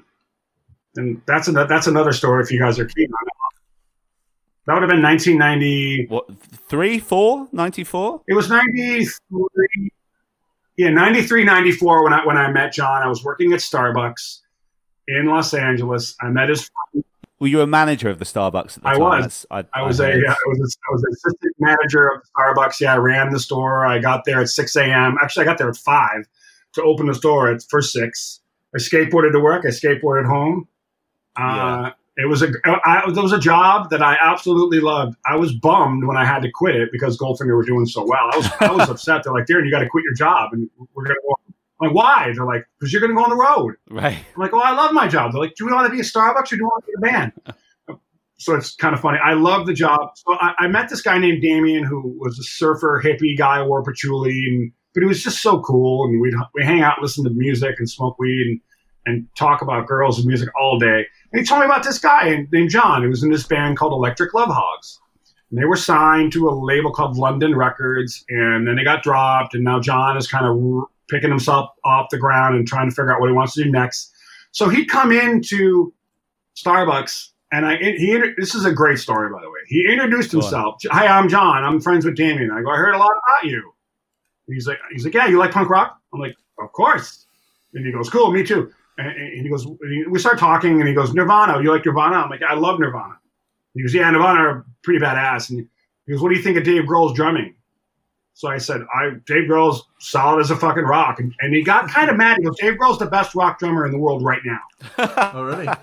and 0.96 1.22
that's 1.26 1.48
another 1.48 1.68
that's 1.68 1.88
another 1.88 2.12
story 2.12 2.44
if 2.44 2.52
you 2.52 2.60
guys 2.60 2.78
are 2.80 2.86
keen 2.86 3.08
on 3.08 3.28
it. 3.28 3.34
That 4.66 4.74
would 4.74 4.82
have 4.82 4.90
been 4.90 5.04
1990. 5.04 6.08
What 6.08 6.26
three, 6.68 7.00
four, 7.00 7.48
94? 7.52 8.22
It 8.28 8.34
was 8.34 8.50
93. 8.50 9.92
Yeah, 10.78 10.90
93, 10.90 11.44
94 11.44 12.04
when 12.04 12.14
I 12.14 12.26
when 12.26 12.38
I 12.38 12.52
met 12.52 12.74
John. 12.74 13.02
I 13.02 13.08
was 13.08 13.24
working 13.24 13.54
at 13.54 13.60
Starbucks 13.60 14.42
in 15.08 15.28
Los 15.28 15.54
Angeles. 15.54 16.16
I 16.20 16.30
met 16.30 16.50
his 16.50 16.70
friend. 16.92 17.06
Were 17.40 17.48
you 17.48 17.62
a 17.62 17.68
manager 17.68 18.10
of 18.10 18.18
the 18.18 18.26
Starbucks 18.26 18.78
at 18.78 18.84
the 18.84 18.88
I 18.88 18.94
time? 18.94 19.02
was. 19.02 19.46
I, 19.52 19.66
I 19.74 19.82
was 19.84 20.00
a 20.00 20.06
I 20.06 20.16
was 20.48 20.60
a, 20.60 20.90
I 20.90 20.92
was 20.92 21.04
an 21.04 21.12
assistant 21.14 21.56
manager 21.60 22.08
of 22.10 22.22
Starbucks. 22.36 22.80
Yeah, 22.80 22.94
I 22.94 22.98
ran 22.98 23.30
the 23.30 23.40
store. 23.40 23.86
I 23.86 24.00
got 24.00 24.26
there 24.26 24.42
at 24.42 24.50
6 24.50 24.76
a.m. 24.78 25.16
Actually, 25.22 25.44
I 25.44 25.46
got 25.46 25.58
there 25.58 25.70
at 25.70 25.78
five 25.78 26.26
to 26.76 26.84
open 26.84 27.08
the 27.08 27.16
store 27.16 27.50
at 27.52 27.62
for 27.70 27.82
six. 27.82 28.40
I 28.74 28.80
skateboarded 28.80 29.32
to 29.34 29.40
work. 29.40 29.64
I 29.66 29.70
skateboarded 29.70 30.26
home. 30.28 30.68
Uh, 31.38 31.42
Yeah. 31.42 31.92
It 32.18 32.30
was 32.30 32.42
a 32.42 32.48
I, 32.64 33.04
it 33.10 33.22
was 33.22 33.34
a 33.34 33.40
job 33.40 33.90
that 33.90 34.02
I 34.02 34.16
absolutely 34.22 34.80
loved. 34.80 35.18
I 35.30 35.36
was 35.36 35.52
bummed 35.54 36.08
when 36.08 36.16
I 36.16 36.24
had 36.24 36.44
to 36.44 36.50
quit 36.50 36.74
it 36.78 36.88
because 36.94 37.18
Goldfinger 37.18 37.58
were 37.58 37.66
doing 37.66 37.86
so 37.86 38.06
well. 38.08 38.30
I 38.32 38.38
was 38.38 38.50
I 38.62 38.72
was 38.72 38.90
upset. 38.94 39.24
They're 39.26 39.34
like, 39.34 39.48
Darrin, 39.48 39.66
you 39.66 39.72
got 39.72 39.80
to 39.82 39.90
quit 39.90 40.06
your 40.06 40.14
job, 40.14 40.52
and 40.54 40.70
we're 40.94 41.04
gonna 41.04 41.16
go. 41.28 41.36
I'm 41.82 41.88
like, 41.90 41.94
why? 41.94 42.32
They're 42.34 42.46
like, 42.46 42.66
because 42.80 42.94
you're 42.94 43.02
gonna 43.02 43.16
go 43.16 43.24
on 43.26 43.32
the 43.32 43.36
road. 43.36 43.76
right. 43.90 44.16
I'm 44.34 44.42
like, 44.42 44.54
oh, 44.54 44.60
I 44.60 44.72
love 44.72 44.94
my 44.94 45.10
job. 45.10 45.34
They're 45.34 45.42
like, 45.42 45.56
do 45.56 45.66
you 45.66 45.74
want 45.74 45.88
to 45.88 45.92
be 45.92 46.00
a 46.00 46.04
Starbucks 46.04 46.54
or 46.54 46.56
do 46.56 46.58
you 46.60 46.64
want 46.64 46.86
to 46.86 46.88
be 46.88 46.94
a 46.98 47.12
band? 47.12 47.32
so 48.38 48.56
it's 48.56 48.76
kind 48.76 48.94
of 48.96 49.02
funny. 49.02 49.18
I 49.22 49.34
love 49.34 49.66
the 49.66 49.74
job. 49.74 50.12
So 50.16 50.36
I, 50.36 50.54
I 50.58 50.68
met 50.70 50.88
this 50.88 51.02
guy 51.02 51.18
named 51.18 51.42
Damien 51.42 51.84
who 51.84 52.16
was 52.18 52.40
a 52.40 52.44
surfer 52.44 53.02
hippie 53.04 53.38
guy, 53.38 53.62
who 53.62 53.68
wore 53.68 53.84
patchouli, 53.84 54.32
and 54.48 54.72
but 54.96 55.02
he 55.02 55.08
was 55.08 55.22
just 55.22 55.44
so 55.44 55.60
cool. 55.62 56.06
And 56.06 56.20
we'd 56.20 56.34
we 56.56 56.64
hang 56.64 56.82
out, 56.82 57.02
listen 57.02 57.24
to 57.26 57.30
music, 57.30 57.76
and 57.78 57.88
smoke 57.88 58.18
weed, 58.18 58.48
and 58.48 58.62
and 59.06 59.28
talk 59.38 59.62
about 59.62 59.88
girls 59.88 60.18
and 60.18 60.28
music 60.28 60.50
all 60.60 60.80
day. 60.80 61.06
And 61.32 61.40
he 61.40 61.46
told 61.46 61.60
me 61.60 61.66
about 61.66 61.84
this 61.84 62.00
guy 62.00 62.46
named 62.52 62.70
John 62.70 63.04
who 63.04 63.10
was 63.10 63.24
in 63.24 63.32
this 63.32 63.46
band 63.46 63.78
called 63.78 63.94
Electric 63.94 64.34
Love 64.34 64.50
Hogs. 64.50 65.00
And 65.52 65.60
they 65.60 65.66
were 65.66 65.76
signed 65.76 66.32
to 66.34 66.50
a 66.50 66.52
label 66.52 66.92
called 66.92 67.18
London 67.18 67.56
Records, 67.56 68.26
and 68.30 68.68
then 68.68 68.76
they 68.76 68.84
got 68.84 69.04
dropped. 69.04 69.54
And 69.54 69.64
now 69.64 69.80
John 69.80 70.18
is 70.18 70.28
kind 70.28 70.46
of 70.46 70.86
picking 71.08 71.30
himself 71.30 71.70
off 71.84 72.08
the 72.10 72.18
ground 72.18 72.56
and 72.56 72.68
trying 72.68 72.90
to 72.90 72.96
figure 72.96 73.14
out 73.14 73.20
what 73.20 73.30
he 73.30 73.34
wants 73.34 73.54
to 73.54 73.64
do 73.64 73.72
next. 73.72 74.12
So 74.52 74.70
he'd 74.70 74.86
come 74.86 75.12
into 75.12 75.94
Starbucks, 76.56 77.30
and 77.52 77.66
I 77.66 77.76
he 77.78 78.20
this 78.38 78.56
is 78.56 78.66
a 78.66 78.72
great 78.72 78.98
story 78.98 79.30
by 79.32 79.42
the 79.42 79.50
way. 79.50 79.60
He 79.68 79.86
introduced 79.92 80.32
himself. 80.32 80.78
Hi, 80.86 81.08
I'm 81.08 81.30
John. 81.30 81.64
I'm 81.64 81.80
friends 81.80 82.06
with 82.06 82.16
Damien. 82.16 82.50
I 82.52 82.62
go, 82.62 82.72
I 82.72 82.78
heard 82.78 82.96
a 82.96 82.98
lot 82.98 83.12
about 83.12 83.50
you. 83.50 83.75
He's 84.48 84.68
like, 84.68 84.78
he's 84.92 85.06
like, 85.06 85.14
yeah, 85.14 85.28
you 85.28 85.38
like 85.38 85.52
punk 85.52 85.70
rock? 85.70 86.00
I'm 86.14 86.20
like, 86.20 86.36
of 86.60 86.72
course. 86.72 87.26
And 87.74 87.86
he 87.86 87.92
goes, 87.92 88.10
cool, 88.10 88.32
me 88.32 88.44
too. 88.44 88.72
And, 88.98 89.08
and 89.08 89.42
he 89.44 89.50
goes, 89.50 89.66
and 89.66 89.78
he- 89.92 90.06
we 90.08 90.20
start 90.20 90.38
talking, 90.40 90.80
and 90.80 90.88
he 90.88 90.94
goes, 90.94 91.14
Nirvana, 91.14 91.62
you 91.62 91.72
like 91.72 91.86
Nirvana? 91.86 92.16
I'm 92.18 92.30
like, 92.30 92.42
I 92.44 92.54
love 92.54 92.80
Nirvana. 92.80 93.18
He 93.74 93.82
goes, 93.82 93.94
yeah, 93.94 94.10
Nirvana 94.10 94.40
are 94.40 94.66
pretty 94.84 95.00
badass. 95.04 95.50
And 95.50 95.68
he 96.06 96.12
goes, 96.14 96.22
what 96.22 96.30
do 96.30 96.36
you 96.36 96.42
think 96.44 96.58
of 96.58 96.64
Dave 96.64 96.84
Grohl's 96.84 97.14
drumming? 97.14 97.56
So 98.34 98.50
I 98.50 98.58
said, 98.58 98.82
I 98.94 99.12
Dave 99.26 99.50
Grohl's 99.50 99.86
solid 100.00 100.42
as 100.42 100.52
a 100.52 100.56
fucking 100.56 100.84
rock. 100.84 101.20
And, 101.20 101.34
and 101.40 101.54
he 101.54 101.64
got 101.64 101.90
kind 101.90 102.10
of 102.10 102.18
mad. 102.18 102.38
He 102.38 102.44
goes, 102.44 102.58
Dave 102.60 102.74
Grohl's 102.74 103.00
the 103.00 103.06
best 103.06 103.34
rock 103.34 103.60
drummer 103.60 103.86
in 103.86 103.92
the 103.92 103.98
world 103.98 104.24
right 104.24 104.42
now. 104.46 104.60
Oh, 105.34 105.44
really? 105.44 105.68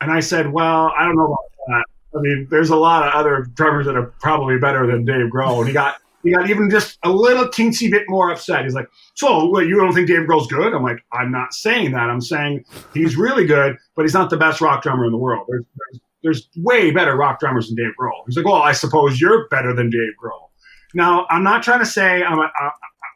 And 0.00 0.10
I 0.10 0.18
said, 0.18 0.52
well, 0.52 0.92
I 0.98 1.04
don't 1.04 1.14
know 1.14 1.26
about 1.26 1.38
that. 1.68 1.84
I 2.18 2.20
mean, 2.22 2.48
there's 2.50 2.70
a 2.70 2.76
lot 2.76 3.06
of 3.06 3.14
other 3.14 3.42
drummers 3.54 3.86
that 3.86 3.94
are 3.94 4.06
probably 4.20 4.58
better 4.58 4.84
than 4.84 5.04
Dave 5.04 5.26
Grohl. 5.30 5.58
And 5.60 5.68
he 5.68 5.72
got 5.72 5.98
he 6.22 6.32
got 6.32 6.48
even 6.48 6.70
just 6.70 6.98
a 7.02 7.10
little 7.10 7.46
teensy 7.46 7.90
bit 7.90 8.04
more 8.08 8.30
upset. 8.30 8.64
He's 8.64 8.74
like, 8.74 8.88
so 9.14 9.46
what, 9.46 9.66
you 9.66 9.76
don't 9.76 9.92
think 9.92 10.08
Dave 10.08 10.20
Grohl's 10.20 10.46
good? 10.46 10.72
I'm 10.72 10.82
like, 10.82 11.04
I'm 11.12 11.32
not 11.32 11.52
saying 11.52 11.92
that. 11.92 12.10
I'm 12.10 12.20
saying 12.20 12.64
he's 12.94 13.16
really 13.16 13.44
good, 13.44 13.76
but 13.96 14.02
he's 14.02 14.14
not 14.14 14.30
the 14.30 14.36
best 14.36 14.60
rock 14.60 14.82
drummer 14.82 15.04
in 15.04 15.12
the 15.12 15.18
world. 15.18 15.46
There's, 15.48 15.64
there's, 15.76 16.00
there's 16.22 16.48
way 16.56 16.90
better 16.92 17.16
rock 17.16 17.40
drummers 17.40 17.68
than 17.68 17.76
Dave 17.76 17.94
Grohl. 18.00 18.22
He's 18.26 18.36
like, 18.36 18.46
well, 18.46 18.62
I 18.62 18.72
suppose 18.72 19.20
you're 19.20 19.48
better 19.48 19.74
than 19.74 19.90
Dave 19.90 20.12
Grohl. 20.22 20.48
Now, 20.94 21.26
I'm 21.30 21.42
not 21.42 21.62
trying 21.62 21.80
to 21.80 21.86
say 21.86 22.22
I'm, 22.22 22.38
a, 22.38 22.50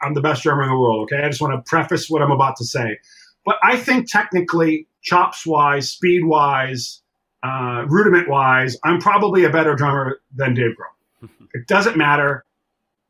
I'm 0.03 0.15
the 0.15 0.21
best 0.21 0.43
drummer 0.43 0.63
in 0.63 0.71
the 0.71 0.77
world, 0.77 1.09
okay? 1.13 1.23
I 1.23 1.29
just 1.29 1.41
want 1.41 1.53
to 1.55 1.69
preface 1.69 2.11
what 2.11 2.23
I'm 2.23 2.33
about 2.33 2.57
to 2.57 2.65
say. 2.65 2.99
But 3.45 3.57
I 3.63 3.77
think 3.77 4.11
technically, 4.11 4.89
chops 5.03 5.47
wise, 5.47 5.91
speed 5.91 6.25
wise, 6.25 7.01
uh, 7.45 7.85
rudiment 7.87 8.29
wise, 8.29 8.77
I'm 8.83 9.01
probably 9.01 9.45
a 9.45 9.51
better 9.51 9.77
drummer 9.77 10.21
than 10.35 10.55
Dave 10.55 10.73
Grohl. 10.73 11.29
it 11.55 11.69
doesn't 11.69 11.97
matter. 11.97 12.45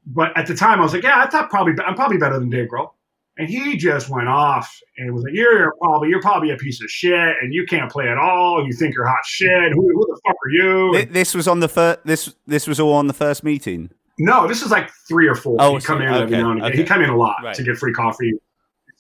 But 0.07 0.37
at 0.39 0.47
the 0.47 0.55
time, 0.55 0.79
I 0.79 0.83
was 0.83 0.93
like, 0.93 1.03
yeah, 1.03 1.19
I 1.23 1.29
thought 1.29 1.51
probably 1.51 1.75
I'm 1.85 1.95
probably 1.95 2.19
better 2.19 2.39
than 2.39 2.49
Dave 2.51 2.69
Grohl. 2.69 2.91
And 3.39 3.49
he 3.51 3.77
just 3.77 4.09
went 4.09 4.29
off 4.29 4.81
and 4.97 5.13
was 5.13 5.23
like, 5.23 5.35
"You're, 5.35 5.75
probably 5.83 6.09
you're 6.09 6.23
probably 6.23 6.53
a 6.53 6.57
piece 6.57 6.81
of 6.83 6.89
shit, 6.89 7.13
and 7.43 7.53
you 7.53 7.67
can't 7.67 7.91
play 7.93 8.09
at 8.09 8.17
all. 8.17 8.65
You 8.67 8.73
think 8.73 8.95
you're 8.95 9.05
hot 9.07 9.27
shit. 9.27 9.73
Who, 9.73 9.83
who 9.83 10.07
the 10.07 10.21
fuck 10.27 10.37
are 10.43 10.51
you?" 10.51 10.93
Th- 10.95 11.09
This 11.11 11.35
was 11.35 11.47
on 11.47 11.61
the 11.61 11.69
first. 11.69 11.99
This 12.07 12.35
this 12.47 12.67
was 12.67 12.81
all 12.81 12.95
on 12.95 13.09
the 13.09 13.13
first 13.13 13.45
meeting. 13.45 13.91
No, 14.19 14.49
this 14.49 14.63
is 14.63 14.71
like 14.71 14.89
three 15.07 15.29
or 15.29 15.35
four. 15.35 15.57
Oh, 15.59 15.75
He'd 15.75 15.85
come 15.85 16.01
in 16.01 16.09
every 16.09 16.31
now 16.31 16.51
and 16.53 16.61
again. 16.61 16.71
okay. 16.71 16.77
He'd 16.79 16.87
come 16.89 17.03
in 17.03 17.11
a 17.11 17.17
lot 17.17 17.37
Right. 17.45 17.55
to 17.55 17.63
get 17.63 17.77
free 17.77 17.93
coffee. 17.93 18.33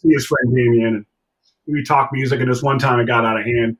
See 0.02 0.08
his 0.12 0.26
friend 0.26 0.54
Damien, 0.54 0.86
and 0.96 1.06
we 1.66 1.82
talk 1.82 2.10
music. 2.12 2.38
And 2.40 2.50
this 2.50 2.62
one 2.62 2.78
time, 2.78 3.00
it 3.00 3.06
got 3.06 3.24
out 3.24 3.38
of 3.40 3.46
hand. 3.46 3.78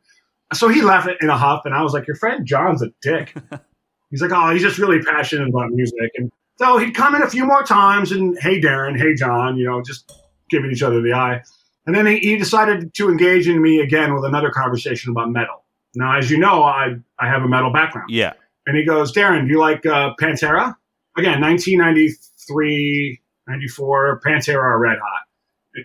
So 0.54 0.68
he 0.68 0.80
left 0.80 1.06
it 1.06 1.18
in 1.20 1.28
a 1.28 1.36
huff, 1.36 1.62
and 1.66 1.74
I 1.74 1.82
was 1.82 1.92
like, 1.92 2.06
"Your 2.06 2.16
friend 2.16 2.46
John's 2.46 2.80
a 2.82 2.86
dick." 3.02 3.34
he's 4.10 4.22
like, 4.22 4.30
"Oh, 4.32 4.50
he's 4.54 4.62
just 4.62 4.78
really 4.78 5.02
passionate 5.02 5.48
about 5.50 5.68
music." 5.72 6.12
And 6.16 6.32
so 6.56 6.78
he'd 6.78 6.94
come 6.94 7.14
in 7.14 7.22
a 7.22 7.30
few 7.30 7.44
more 7.44 7.62
times, 7.62 8.12
and 8.12 8.38
hey, 8.40 8.60
Darrin, 8.60 8.96
hey, 8.98 9.14
John, 9.14 9.56
you 9.56 9.66
know, 9.66 9.82
just 9.82 10.12
giving 10.50 10.70
each 10.70 10.82
other 10.82 11.00
the 11.02 11.12
eye. 11.12 11.42
And 11.86 11.94
then 11.94 12.06
he, 12.06 12.18
he 12.18 12.36
decided 12.36 12.94
to 12.94 13.08
engage 13.08 13.48
in 13.48 13.62
me 13.62 13.80
again 13.80 14.14
with 14.14 14.24
another 14.24 14.50
conversation 14.50 15.10
about 15.12 15.30
metal. 15.30 15.64
Now, 15.94 16.16
as 16.16 16.30
you 16.30 16.38
know, 16.38 16.62
I 16.62 16.96
I 17.18 17.28
have 17.28 17.42
a 17.42 17.48
metal 17.48 17.72
background. 17.72 18.10
Yeah. 18.10 18.34
And 18.66 18.76
he 18.76 18.84
goes, 18.84 19.12
Darrin, 19.12 19.46
do 19.46 19.52
you 19.52 19.60
like 19.60 19.86
uh, 19.86 20.14
Pantera? 20.20 20.76
Again, 21.16 21.40
1993, 21.40 23.20
94, 23.46 24.20
Pantera 24.26 24.56
are 24.56 24.78
red 24.78 24.98
hot. 24.98 25.22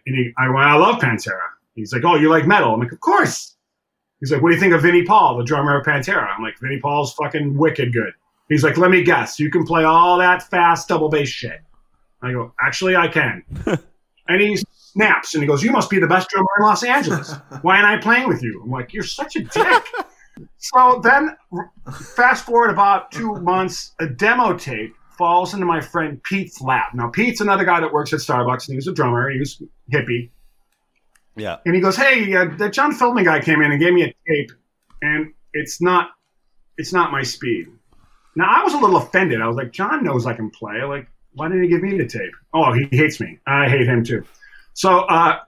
And 0.06 0.16
he, 0.16 0.34
I 0.38 0.50
went, 0.50 0.66
I 0.66 0.76
love 0.76 1.00
Pantera. 1.00 1.40
He's 1.76 1.94
like, 1.94 2.04
oh, 2.04 2.16
you 2.16 2.30
like 2.30 2.48
metal? 2.48 2.74
I'm 2.74 2.80
like, 2.80 2.92
of 2.92 3.00
course. 3.00 3.56
He's 4.20 4.32
like, 4.32 4.42
what 4.42 4.50
do 4.50 4.56
you 4.56 4.60
think 4.60 4.74
of 4.74 4.82
Vinnie 4.82 5.04
Paul, 5.04 5.38
the 5.38 5.44
drummer 5.44 5.80
of 5.80 5.86
Pantera? 5.86 6.28
I'm 6.28 6.44
like, 6.44 6.60
Vinnie 6.60 6.80
Paul's 6.80 7.14
fucking 7.14 7.58
wicked 7.58 7.94
good. 7.94 8.14
He's 8.52 8.66
like, 8.66 8.78
let 8.78 8.92
me 8.92 9.02
guess, 9.02 9.40
you 9.40 9.50
can 9.50 9.66
play 9.66 9.86
all 9.86 10.18
that 10.18 10.44
fast 10.44 10.90
double 10.90 11.08
bass 11.08 11.30
shit. 11.30 11.62
I 12.22 12.34
go, 12.34 12.54
actually, 12.60 12.98
I 12.98 13.08
can. 13.08 13.44
and 14.28 14.42
he 14.42 14.58
snaps 14.76 15.34
and 15.34 15.42
he 15.42 15.48
goes, 15.48 15.64
you 15.64 15.72
must 15.72 15.90
be 15.90 16.00
the 16.00 16.08
best 16.08 16.28
drummer 16.28 16.50
in 16.60 16.66
Los 16.66 16.84
Angeles. 16.84 17.34
Why 17.62 17.80
am 17.80 17.86
I 17.86 17.98
playing 17.98 18.28
with 18.28 18.44
you? 18.44 18.62
I'm 18.62 18.70
like, 18.70 18.94
you're 18.94 19.04
such 19.04 19.38
a 19.38 19.44
dick. 19.44 19.84
so 20.58 21.00
then, 21.02 21.38
fast 22.14 22.46
forward 22.46 22.72
about 22.72 23.10
two 23.14 23.36
months, 23.36 23.94
a 24.02 24.08
demo 24.08 24.58
tape 24.58 24.94
falls 25.18 25.54
into 25.54 25.66
my 25.66 25.80
friend 25.80 26.22
Pete's 26.24 26.60
lap. 26.60 26.94
Now, 26.94 27.08
Pete's 27.08 27.40
another 27.40 27.64
guy 27.64 27.80
that 27.80 27.94
works 27.94 28.12
at 28.12 28.20
Starbucks, 28.20 28.68
and 28.68 28.74
he 28.74 28.76
was 28.76 28.88
a 28.88 28.94
drummer. 28.94 29.30
He 29.30 29.40
was 29.40 29.64
hippie. 29.94 30.30
Yeah. 31.38 31.58
And 31.66 31.74
he 31.74 31.80
goes, 31.80 31.96
"Hey, 31.96 32.36
uh, 32.36 32.48
the 32.58 32.70
John 32.70 32.92
Feldmann 32.92 33.24
guy 33.24 33.40
came 33.40 33.62
in 33.62 33.72
and 33.72 33.80
gave 33.80 33.94
me 33.94 34.04
a 34.04 34.14
tape, 34.28 34.52
and 35.02 35.34
it's 35.54 35.82
not, 35.82 36.10
it's 36.78 36.92
not 36.92 37.14
my 37.14 37.24
speed." 37.24 37.68
Now 38.36 38.46
I 38.50 38.64
was 38.64 38.74
a 38.74 38.78
little 38.78 38.98
offended. 38.98 39.42
I 39.42 39.48
was 39.48 39.58
like, 39.58 39.72
"John 39.72 40.04
knows 40.04 40.26
I 40.26 40.34
can 40.34 40.50
play. 40.50 40.84
Like, 40.84 41.08
why 41.34 41.48
didn't 41.48 41.64
he 41.64 41.70
give 41.70 41.82
me 41.84 41.98
the 41.98 42.06
tape?" 42.08 42.32
Oh, 42.54 42.72
he 42.74 42.88
hates 42.96 43.20
me. 43.20 43.40
I 43.48 43.68
hate 43.68 43.88
him 43.88 44.04
too. 44.04 44.24
So 44.74 45.00
uh, 45.00 45.40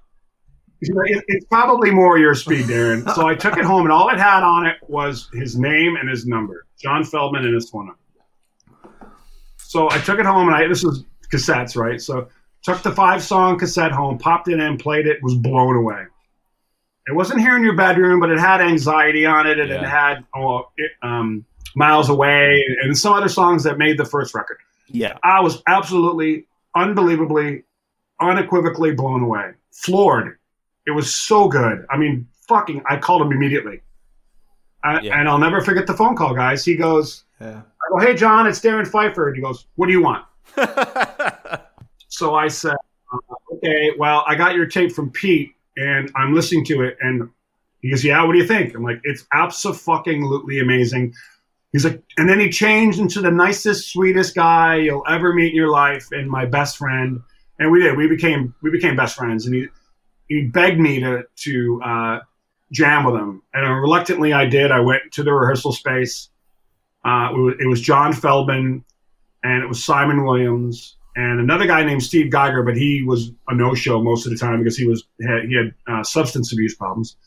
"It- 0.82 1.24
it's 1.28 1.46
probably 1.46 1.92
more 1.92 2.18
your 2.18 2.36
speed, 2.36 2.68
Darrin. 2.68 3.08
so 3.16 3.28
I 3.28 3.36
took 3.36 3.58
it 3.58 3.64
home, 3.64 3.84
and 3.84 3.92
all 3.92 4.10
it 4.10 4.20
had 4.20 4.44
on 4.44 4.66
it 4.66 4.78
was 4.88 5.30
his 5.34 5.58
name 5.58 5.96
and 5.96 6.10
his 6.10 6.26
number, 6.26 6.66
John 6.82 7.04
Feldmann 7.04 7.46
and 7.46 7.54
his 7.54 7.70
phone 7.70 7.88
number. 7.88 8.00
So 9.58 9.90
I 9.90 9.98
took 10.00 10.20
it 10.20 10.26
home, 10.26 10.48
and 10.48 10.56
I 10.56 10.68
this 10.68 10.84
was 10.84 11.06
cassettes, 11.32 11.76
right? 11.76 12.00
So 12.02 12.28
took 12.64 12.82
the 12.82 12.92
five 12.92 13.24
song 13.24 13.58
cassette 13.58 13.92
home, 13.92 14.18
popped 14.18 14.48
it 14.48 14.60
in, 14.60 14.78
played 14.78 15.08
it, 15.08 15.22
was 15.24 15.36
blown 15.36 15.76
away. 15.76 16.04
It 17.08 17.14
wasn't 17.14 17.42
here 17.42 17.58
in 17.58 17.64
your 17.64 17.76
bedroom, 17.76 18.20
but 18.22 18.30
it 18.30 18.40
had 18.40 18.62
anxiety 18.62 19.26
on 19.26 19.48
it, 19.48 19.60
and 19.60 19.70
it 19.72 19.82
had 19.90 20.26
oh, 20.36 20.70
it, 20.78 20.92
um, 21.02 21.46
miles 21.76 22.10
away, 22.10 22.64
and 22.82 22.98
some 22.98 23.14
other 23.14 23.30
songs 23.30 23.64
that 23.64 23.78
made 23.78 23.98
the 23.98 24.06
first 24.06 24.34
record. 24.34 24.58
Yeah. 24.88 25.18
I 25.24 25.42
was 25.42 25.62
absolutely, 25.68 26.46
unbelievably, 26.76 27.64
unequivocally 28.22 28.94
blown 28.94 29.24
away, 29.24 29.52
floored. 29.72 30.38
It 30.86 30.92
was 30.92 31.14
so 31.14 31.48
good. 31.48 31.86
I 31.90 31.98
mean, 31.98 32.28
fucking, 32.48 32.84
I 32.90 32.98
called 32.98 33.22
him 33.22 33.32
immediately. 33.32 33.82
I, 34.84 35.02
Yeah. 35.02 35.20
And 35.20 35.30
I'll 35.30 35.40
never 35.40 35.62
forget 35.62 35.88
the 35.88 35.94
phone 35.94 36.16
call, 36.16 36.36
guys. 36.36 36.66
He 36.66 36.76
goes, 36.76 37.24
Yeah. 37.40 37.62
I 37.62 37.90
go, 37.90 38.06
hey, 38.06 38.16
John, 38.16 38.48
it's 38.48 38.62
Darrin 38.62 38.86
Pfeiffer. 38.86 39.28
And 39.28 39.36
he 39.36 39.42
goes, 39.42 39.68
what 39.76 39.88
do 39.88 39.92
you 39.92 40.02
want? 40.02 40.26
So 42.14 42.36
I 42.36 42.48
said, 42.48 42.76
uh, 43.12 43.56
okay, 43.56 43.90
well, 43.98 44.24
I 44.28 44.36
got 44.36 44.54
your 44.54 44.68
tape 44.68 44.92
from 44.92 45.10
Pete, 45.10 45.50
and 45.78 46.12
I'm 46.16 46.36
listening 46.36 46.64
to 46.66 46.84
it, 46.84 46.96
and 47.02 47.28
he 47.82 47.90
goes, 47.90 48.04
yeah, 48.04 48.24
what 48.24 48.34
do 48.34 48.38
you 48.38 48.46
think? 48.46 48.76
I'm 48.76 48.84
like, 48.84 49.02
it's 49.04 49.26
absolutely 49.34 50.60
amazing. 50.60 51.12
He's 51.74 51.84
like, 51.84 52.04
and 52.18 52.30
then 52.30 52.40
he 52.40 52.50
changed 52.50 53.00
into 53.00 53.20
the 53.20 53.32
nicest, 53.32 53.92
sweetest 53.92 54.36
guy 54.36 54.78
you'll 54.78 55.04
ever 55.10 55.34
meet 55.34 55.50
in 55.50 55.56
your 55.56 55.72
life, 55.72 56.08
and 56.12 56.30
my 56.30 56.46
best 56.46 56.78
friend. 56.78 57.20
And 57.60 57.72
we 57.72 57.82
did. 57.82 57.98
We 57.98 58.08
became 58.08 58.54
we 58.62 58.70
became 58.70 58.96
best 58.96 59.16
friends, 59.16 59.48
and 59.48 59.56
he 59.56 59.68
he 60.30 60.46
begged 60.46 60.80
me 60.80 61.00
to 61.00 61.24
to 61.36 61.82
uh, 61.84 62.20
jam 62.72 63.06
with 63.06 63.16
him, 63.16 63.42
and 63.54 63.82
reluctantly 63.82 64.34
I 64.34 64.46
did. 64.46 64.72
I 64.72 64.82
went 64.82 65.02
to 65.14 65.24
the 65.24 65.34
rehearsal 65.34 65.72
space. 65.72 66.30
Uh, 67.06 67.30
it, 67.60 67.68
was, 67.68 67.82
John 67.82 68.14
Feldmann, 68.14 68.82
and 69.44 69.64
it 69.64 69.68
was 69.68 69.84
Simon 69.84 70.24
Williams, 70.24 70.96
and 71.18 71.42
another 71.42 71.68
guy 71.68 71.84
named 71.84 72.02
Steve 72.02 72.32
Geiger, 72.32 72.64
but 72.64 72.78
he 72.78 73.04
was 73.04 73.32
a 73.50 73.56
no-show 73.56 74.02
most 74.02 74.26
of 74.26 74.32
the 74.32 74.38
time 74.38 74.60
because 74.60 74.78
he 74.78 74.88
was 74.88 75.04
he 75.20 75.56
had 75.56 75.74
uh, 75.88 76.04
substance 76.04 76.54
abuse 76.54 76.76
problems. 76.76 77.18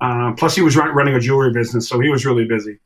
Uh, 0.00 0.32
plus, 0.36 0.54
he 0.54 0.62
was 0.62 0.76
run, 0.76 0.94
running 0.94 1.14
a 1.14 1.20
jewelry 1.20 1.52
business, 1.52 1.88
so 1.88 2.00
he 2.00 2.08
was 2.08 2.26
really 2.26 2.44
busy. 2.44 2.78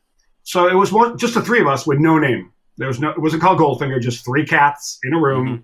So 0.44 0.68
it 0.68 0.74
was 0.74 0.92
one, 0.92 1.18
just 1.18 1.34
the 1.34 1.42
three 1.42 1.60
of 1.60 1.66
us 1.66 1.86
with 1.86 1.98
no 1.98 2.18
name. 2.18 2.52
There 2.76 2.88
was 2.88 3.00
no, 3.00 3.10
it 3.10 3.18
wasn't 3.18 3.42
called 3.42 3.58
Goldfinger, 3.58 4.00
just 4.00 4.24
three 4.24 4.44
cats 4.44 4.98
in 5.04 5.14
a 5.14 5.20
room. 5.20 5.46
Mm-hmm. 5.46 5.62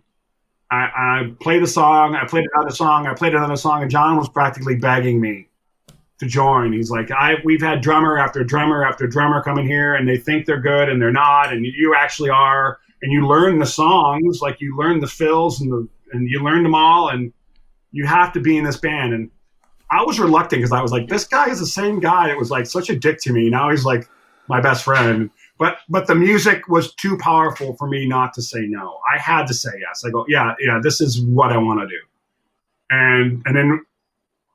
I, 0.70 0.76
I 0.76 1.34
played 1.40 1.62
a 1.62 1.66
song, 1.66 2.14
I 2.14 2.26
played 2.26 2.44
another 2.54 2.74
song, 2.74 3.06
I 3.06 3.14
played 3.14 3.34
another 3.34 3.56
song, 3.56 3.82
and 3.82 3.90
John 3.90 4.16
was 4.18 4.28
practically 4.28 4.76
begging 4.76 5.20
me 5.20 5.48
to 6.18 6.26
join. 6.26 6.72
He's 6.72 6.90
like, 6.90 7.10
I 7.10 7.36
we've 7.44 7.62
had 7.62 7.80
drummer 7.80 8.18
after 8.18 8.44
drummer 8.44 8.84
after 8.84 9.06
drummer 9.06 9.42
coming 9.42 9.66
here, 9.66 9.94
and 9.94 10.06
they 10.06 10.18
think 10.18 10.44
they're 10.44 10.60
good 10.60 10.88
and 10.88 11.00
they're 11.00 11.10
not, 11.10 11.52
and 11.52 11.64
you 11.64 11.94
actually 11.96 12.30
are 12.30 12.78
and 13.02 13.12
you 13.12 13.26
learn 13.26 13.58
the 13.58 13.66
songs, 13.66 14.40
like 14.42 14.60
you 14.60 14.76
learn 14.76 15.00
the 15.00 15.06
fills 15.06 15.60
and 15.60 15.72
the 15.72 15.88
and 16.12 16.28
you 16.28 16.42
learn 16.42 16.62
them 16.62 16.74
all, 16.74 17.08
and 17.08 17.32
you 17.92 18.06
have 18.06 18.32
to 18.34 18.40
be 18.40 18.58
in 18.58 18.64
this 18.64 18.76
band. 18.76 19.14
And 19.14 19.30
I 19.90 20.02
was 20.02 20.18
reluctant 20.18 20.60
because 20.60 20.72
I 20.72 20.82
was 20.82 20.92
like, 20.92 21.08
this 21.08 21.24
guy 21.24 21.48
is 21.48 21.60
the 21.60 21.66
same 21.66 22.00
guy 22.00 22.28
that 22.28 22.36
was 22.36 22.50
like 22.50 22.66
such 22.66 22.90
a 22.90 22.96
dick 22.96 23.20
to 23.22 23.32
me. 23.32 23.48
Now 23.48 23.70
he's 23.70 23.84
like 23.84 24.08
my 24.48 24.60
best 24.60 24.84
friend. 24.84 25.30
But 25.58 25.78
but 25.88 26.06
the 26.06 26.14
music 26.14 26.68
was 26.68 26.94
too 26.94 27.18
powerful 27.18 27.74
for 27.76 27.88
me 27.88 28.06
not 28.06 28.32
to 28.34 28.42
say 28.42 28.60
no. 28.60 28.98
I 29.12 29.18
had 29.18 29.46
to 29.48 29.54
say 29.54 29.70
yes. 29.80 30.04
I 30.04 30.10
go, 30.10 30.24
yeah, 30.28 30.54
yeah, 30.60 30.80
this 30.82 31.00
is 31.00 31.20
what 31.20 31.52
I 31.52 31.58
want 31.58 31.80
to 31.80 31.86
do. 31.86 32.00
And 32.90 33.42
and 33.44 33.56
then 33.56 33.84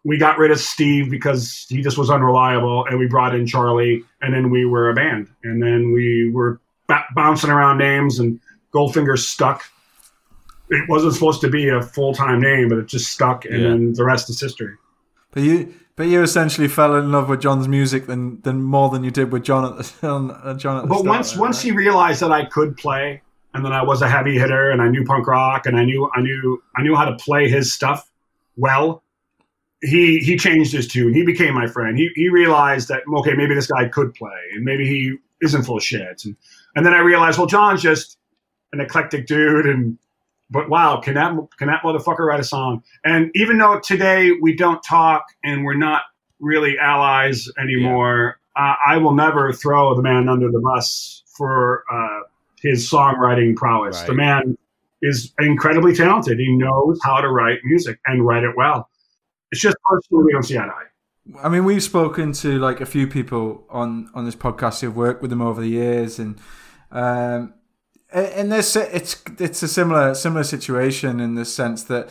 we 0.06 0.18
got 0.18 0.38
rid 0.38 0.52
of 0.52 0.60
Steve 0.60 1.10
because 1.10 1.66
he 1.70 1.82
just 1.82 1.98
was 1.98 2.10
unreliable, 2.10 2.86
and 2.86 3.00
we 3.00 3.08
brought 3.08 3.36
in 3.36 3.48
Charlie, 3.48 4.04
and 4.22 4.34
then 4.34 4.50
we 4.50 4.66
were 4.66 4.90
a 4.90 4.94
band, 4.94 5.30
and 5.44 5.62
then 5.62 5.92
we 5.94 6.30
were 6.34 6.60
b- 6.88 6.96
bouncing 7.16 7.50
around 7.50 7.78
names, 7.78 8.20
and 8.20 8.40
Goldfinger 8.74 9.18
stuck. 9.18 9.64
It 10.70 10.90
wasn't 10.90 11.14
supposed 11.14 11.42
to 11.42 11.50
be 11.50 11.70
a 11.70 11.82
full 11.82 12.14
time 12.14 12.42
name, 12.42 12.70
but 12.70 12.80
it 12.80 12.88
just 12.88 13.12
stuck, 13.12 13.46
and 13.46 13.62
yeah. 13.62 13.70
then 13.70 13.94
the 13.94 14.04
rest 14.04 14.30
is 14.30 14.40
history. 14.40 14.76
But 15.34 15.44
you, 15.44 15.74
but 15.96 16.08
you 16.08 16.22
essentially 16.22 16.68
fell 16.68 16.96
in 16.96 17.12
love 17.12 17.30
with 17.30 17.42
John's 17.42 17.68
music 17.68 18.06
than 18.08 18.42
than 18.42 18.62
more 18.62 18.90
than 18.90 19.04
you 19.04 19.12
did 19.12 19.32
with 19.32 19.44
John 19.44 19.66
at 19.66 19.78
the, 19.78 20.08
uh, 20.08 20.54
John 20.56 20.78
at 20.78 20.82
the 20.84 20.88
But 20.88 21.00
start, 21.00 21.08
once 21.08 21.34
right? 21.34 21.42
once 21.42 21.62
he 21.62 21.72
realized 21.72 22.22
that 22.22 22.32
I 22.32 22.46
could 22.46 22.78
play, 22.78 23.22
and 23.54 23.66
then 23.66 23.74
I 23.74 23.84
was 23.84 24.02
a 24.02 24.10
heavy 24.10 24.38
hitter, 24.38 24.72
and 24.72 24.82
I 24.82 24.88
knew 24.88 25.04
punk 25.04 25.28
rock, 25.28 25.66
and 25.66 25.78
I 25.78 25.86
knew 25.86 26.10
I 26.16 26.22
knew 26.22 26.64
I 26.76 26.84
knew 26.84 26.96
how 26.96 27.06
to 27.06 27.16
play 27.16 27.50
his 27.50 27.74
stuff 27.74 28.10
well. 28.58 29.04
He 29.82 30.20
he 30.20 30.38
changed 30.38 30.72
his 30.72 30.88
tune. 30.88 31.14
He 31.14 31.26
became 31.26 31.54
my 31.54 31.68
friend. 31.68 31.98
He 31.98 32.10
he 32.16 32.30
realized 32.30 32.88
that 32.88 33.02
okay, 33.12 33.34
maybe 33.34 33.54
this 33.54 33.68
guy 33.68 33.88
could 33.90 34.14
play, 34.14 34.40
and 34.54 34.64
maybe 34.64 34.88
he 34.88 35.16
isn't 35.42 35.64
full 35.64 35.78
of 35.78 35.84
shit. 35.84 36.24
And 36.26 36.36
and 36.76 36.86
then 36.86 36.94
I 36.94 37.00
realized, 37.00 37.38
well, 37.38 37.48
John's 37.48 37.82
just 37.82 38.18
an 38.72 38.80
eclectic 38.80 39.28
dude, 39.28 39.66
and 39.66 39.98
but 40.54 40.70
wow, 40.70 41.02
can 41.02 41.16
that 41.16 41.36
can 41.58 41.68
that 41.68 41.82
motherfucker 41.84 42.20
write 42.20 42.40
a 42.40 42.44
song? 42.44 42.84
And 43.04 43.32
even 43.34 43.58
though 43.58 43.80
today 43.80 44.32
we 44.40 44.56
don't 44.56 44.82
talk 44.84 45.26
and 45.44 45.66
we're 45.66 45.74
not 45.74 46.04
really 46.40 46.78
allies 46.78 47.50
anymore, 47.60 48.38
yeah. 48.56 48.64
uh, 48.64 48.76
I 48.86 48.98
will 48.98 49.16
never 49.16 49.52
throw 49.52 49.96
the 49.96 50.04
man 50.04 50.30
under 50.30 50.52
the 50.52 50.60
bus 50.60 51.24
for 51.36 51.84
uh, 51.92 52.20
his 52.62 52.90
songwriting 52.90 53.56
prowess. 53.56 53.98
Right. 53.98 54.08
The 54.08 54.14
man 54.14 54.58
is 55.02 55.34
incredibly 55.40 55.96
talented. 55.96 56.38
He 56.38 56.56
knows 56.56 57.00
how 57.04 57.20
to 57.20 57.30
write 57.30 57.60
music 57.64 58.00
and 58.06 58.24
write 58.24 58.44
it 58.44 58.56
well. 58.56 58.90
It's 59.52 59.60
just 59.60 59.76
personally 59.90 60.26
we 60.26 60.34
don't 60.34 60.44
see 60.44 60.58
eye 60.58 60.66
to 60.66 60.72
eye. 60.72 61.42
I 61.44 61.50
mean, 61.50 61.66
we've 61.66 61.82
spoken 61.82 62.32
to 62.34 62.60
like 62.60 62.80
a 62.80 62.86
few 62.86 63.08
people 63.08 63.66
on 63.70 64.12
on 64.14 64.26
this 64.26 64.36
podcast 64.36 64.82
who've 64.82 64.96
worked 64.96 65.24
with 65.24 65.32
him 65.32 65.42
over 65.42 65.62
the 65.62 65.70
years, 65.70 66.20
and 66.20 66.40
um, 66.92 67.56
and 68.14 68.52
this 68.52 68.76
it's 68.76 69.22
it's 69.40 69.64
a 69.64 69.68
similar 69.68 70.14
similar 70.14 70.44
situation 70.44 71.20
in 71.20 71.36
the 71.36 71.46
sense 71.46 71.84
that 71.86 72.10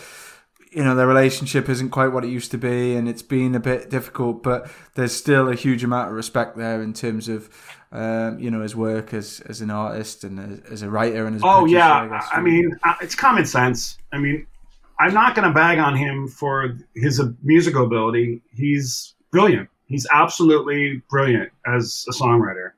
you 0.71 0.83
know 0.83 0.95
their 0.95 1.07
relationship 1.07 1.69
isn't 1.69 1.91
quite 1.91 2.09
what 2.09 2.25
it 2.25 2.29
used 2.29 2.51
to 2.51 2.59
be, 2.59 2.95
and 2.95 3.09
it's 3.09 3.23
been 3.23 3.55
a 3.55 3.61
bit 3.61 3.91
difficult, 3.91 4.43
but 4.43 4.71
there's 4.95 5.15
still 5.15 5.49
a 5.49 5.55
huge 5.55 5.85
amount 5.85 6.09
of 6.09 6.15
respect 6.15 6.57
there 6.57 6.83
in 6.83 6.93
terms 6.93 7.29
of. 7.29 7.49
Um, 7.95 8.38
you 8.38 8.51
know 8.51 8.62
his 8.62 8.75
work 8.75 9.12
as 9.12 9.43
as 9.51 9.61
an 9.61 9.71
artist 9.71 10.25
and 10.25 10.41
as, 10.41 10.73
as 10.73 10.83
a 10.83 10.88
writer 10.88 11.27
and 11.27 11.37
as 11.37 11.43
oh 11.45 11.67
yeah 11.67 12.23
I, 12.33 12.38
I 12.38 12.41
mean 12.41 12.75
uh, 12.85 12.95
it's 13.03 13.15
common 13.15 13.45
sense 13.45 13.99
I 14.15 14.19
mean 14.19 14.47
I'm 14.99 15.12
not 15.12 15.35
going 15.35 15.49
to 15.49 15.53
bag 15.53 15.79
on 15.79 15.97
him 15.97 16.29
for 16.29 16.79
his 16.95 17.21
musical 17.43 17.85
ability. 17.85 18.41
He's 18.55 19.15
brilliant. 19.33 19.69
He's 19.88 20.07
absolutely 20.12 21.03
brilliant 21.11 21.51
as 21.67 22.07
a 22.09 22.12
songwriter. 22.12 22.71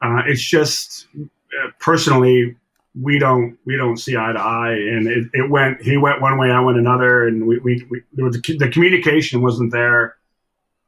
Uh, 0.00 0.22
it's 0.26 0.42
just 0.42 1.08
personally 1.78 2.56
we 3.00 3.18
don't 3.18 3.56
we 3.64 3.76
don't 3.76 3.96
see 3.96 4.16
eye 4.16 4.32
to 4.32 4.40
eye, 4.40 4.72
and 4.72 5.06
it, 5.06 5.28
it 5.34 5.50
went 5.50 5.80
he 5.82 5.96
went 5.96 6.20
one 6.20 6.38
way, 6.38 6.50
I 6.50 6.60
went 6.60 6.78
another, 6.78 7.26
and 7.26 7.46
we, 7.46 7.58
we, 7.58 7.86
we 7.90 8.22
was, 8.22 8.40
the 8.40 8.70
communication 8.72 9.42
wasn't 9.42 9.72
there. 9.72 10.16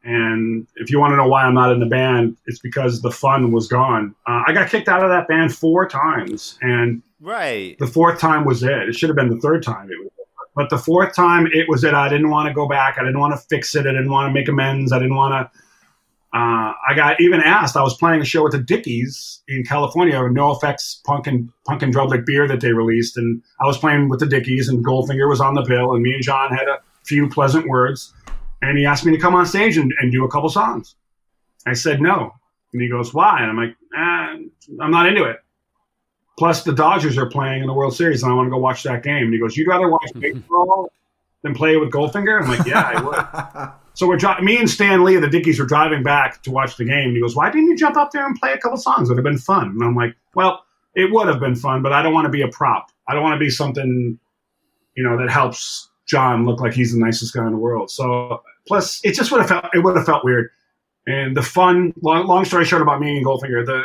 And 0.03 0.67
if 0.77 0.91
you 0.91 0.99
want 0.99 1.13
to 1.13 1.17
know 1.17 1.29
why 1.29 1.43
I'm 1.43 1.53
not 1.53 1.73
in 1.73 1.79
the 1.79 1.87
band, 1.87 2.37
it's 2.47 2.59
because 2.59 3.03
the 3.03 3.11
fun 3.11 3.53
was 3.53 3.69
gone. 3.69 4.15
Uh, 4.27 4.43
I 4.47 4.53
got 4.55 4.71
kicked 4.71 4.89
out 4.89 5.05
of 5.05 5.11
that 5.11 5.29
band 5.29 5.55
four 5.55 5.87
times, 5.87 6.59
and 6.63 7.03
right, 7.21 7.79
the 7.79 7.87
fourth 7.87 8.19
time 8.19 8.45
was 8.45 8.63
it. 8.63 8.89
It 8.89 8.95
should 8.95 9.11
have 9.11 9.17
been 9.17 9.29
the 9.29 9.41
third 9.41 9.63
time. 9.63 9.91
It 9.91 9.99
was 10.01 10.11
but 10.55 10.69
the 10.69 10.79
fourth 10.79 11.15
time, 11.15 11.47
it 11.53 11.69
was 11.69 11.85
it. 11.85 11.95
I 11.95 12.09
didn't 12.09 12.29
want 12.29 12.49
to 12.49 12.55
go 12.55 12.67
back. 12.67 12.97
I 12.99 13.03
didn't 13.03 13.21
want 13.21 13.33
to 13.33 13.47
fix 13.49 13.75
it. 13.77 13.87
I 13.87 13.93
didn't 13.93 14.11
want 14.11 14.29
to 14.29 14.33
make 14.33 14.49
amends. 14.49 14.93
I 14.93 14.99
didn't 14.99 15.15
want 15.15 15.33
to. 15.33 15.61
Uh, 16.33 16.73
I 16.89 16.95
got 16.95 17.21
even 17.21 17.41
asked. 17.41 17.77
I 17.77 17.83
was 17.83 17.97
playing 17.97 18.21
a 18.21 18.25
show 18.25 18.45
with 18.45 18.53
the 18.53 18.61
Dickies 18.61 19.43
in 19.49 19.65
California, 19.65 20.15
NOFX 20.15 21.03
punk 21.03 21.27
and 21.27 21.51
Punk 21.67 21.83
in 21.83 21.91
Drublic 21.91 22.25
beer 22.25 22.47
that 22.47 22.61
they 22.61 22.73
released, 22.73 23.17
and 23.17 23.43
I 23.61 23.67
was 23.67 23.77
playing 23.79 24.09
with 24.09 24.21
the 24.21 24.27
Dickies, 24.27 24.69
and 24.69 24.85
Goldfinger 24.85 25.29
was 25.29 25.41
on 25.41 25.55
the 25.55 25.63
bill, 25.63 25.93
and 25.93 26.03
me 26.03 26.15
and 26.15 26.23
John 26.23 26.51
had 26.51 26.69
a 26.69 26.79
few 27.05 27.29
pleasant 27.29 27.67
words, 27.67 28.13
and 28.63 28.79
he 28.79 28.87
asked 28.87 29.05
me 29.05 29.11
to 29.13 29.19
come 29.19 29.35
on 29.35 29.45
stage 29.45 29.77
and, 29.77 29.93
and 29.99 30.13
do 30.13 30.25
a 30.25 30.31
couple 30.31 30.49
songs. 30.49 30.95
I 31.67 31.73
said 31.73 32.01
no, 32.01 32.33
and 32.73 32.81
he 32.81 32.89
goes, 32.89 33.13
"Why?" 33.13 33.41
And 33.41 33.51
I'm 33.51 33.57
like, 33.57 33.77
eh, 33.97 34.79
"I'm 34.81 34.91
not 34.93 35.07
into 35.07 35.25
it." 35.25 35.39
Plus, 36.39 36.63
the 36.63 36.73
Dodgers 36.73 37.19
are 37.19 37.27
playing 37.27 37.63
in 37.63 37.67
the 37.67 37.75
World 37.75 37.97
Series, 37.97 38.23
and 38.23 38.31
I 38.31 38.37
want 38.37 38.47
to 38.47 38.51
go 38.51 38.59
watch 38.59 38.85
that 38.85 39.03
game. 39.03 39.25
And 39.25 39.35
he 39.35 39.41
goes, 39.41 39.57
"You'd 39.57 39.67
rather 39.67 39.89
watch 39.89 40.11
baseball 40.19 40.93
than 41.43 41.55
play 41.55 41.77
with 41.77 41.91
Goldfinger?" 41.91 42.41
I'm 42.41 42.49
like, 42.49 42.65
"Yeah, 42.67 42.83
I 42.83 43.03
would." 43.03 43.73
so 43.95 44.07
we're 44.07 44.17
dri- 44.17 44.41
me 44.43 44.57
and 44.57 44.69
Stan 44.69 45.05
Lee 45.05 45.17
of 45.17 45.23
the 45.23 45.29
Dickies 45.29 45.59
were 45.59 45.67
driving 45.67 46.03
back 46.03 46.43
to 46.43 46.51
watch 46.51 46.77
the 46.77 46.85
game. 46.85 47.09
And 47.09 47.17
he 47.17 47.21
goes, 47.21 47.37
"Why 47.37 47.51
didn't 47.51 47.69
you 47.69 47.77
jump 47.77 47.97
up 47.97 48.13
there 48.13 48.27
and 48.27 48.37
play 48.37 48.53
a 48.53 48.59
couple 48.59 48.79
songs? 48.79 49.09
It 49.09 49.13
would 49.13 49.19
have 49.19 49.25
been 49.25 49.39
fun." 49.39 49.69
And 49.69 49.83
I'm 49.83 49.95
like, 49.95 50.15
"Well, 50.35 50.65
it 50.95 51.13
would 51.13 51.29
have 51.29 51.41
been 51.41 51.55
fun, 51.55 51.83
but 51.83 51.93
I 51.93 52.03
don't 52.03 52.15
want 52.15 52.27
to 52.27 52.31
be 52.31 52.43
a 52.43 52.49
prop. 52.49 52.91
I 53.09 53.15
don't 53.15 53.23
want 53.23 53.35
to 53.35 53.39
be 53.39 53.51
something, 53.51 54.19
you 54.95 55.03
know, 55.03 55.17
that 55.17 55.31
helps 55.31 55.89
John 56.07 56.45
look 56.45 56.61
like 56.61 56.73
he's 56.73 56.93
the 56.93 56.99
nicest 56.99 57.35
guy 57.35 57.45
in 57.45 57.53
the 57.53 57.59
world." 57.59 57.91
So 57.91 58.43
plus, 58.67 59.01
it 59.05 59.15
just 59.15 59.31
would 59.33 59.41
have 59.41 59.49
felt 59.49 59.67
it 59.75 59.81
would 59.81 59.97
have 59.97 60.07
felt 60.07 60.25
weird. 60.25 60.51
And 61.07 61.37
the 61.37 61.43
fun, 61.43 61.93
long, 62.03 62.27
long 62.27 62.45
story 62.45 62.65
short 62.65 62.83
about 62.83 63.01
me 63.01 63.17
and 63.17 63.27
Goldfinger, 63.27 63.65
the 63.65 63.85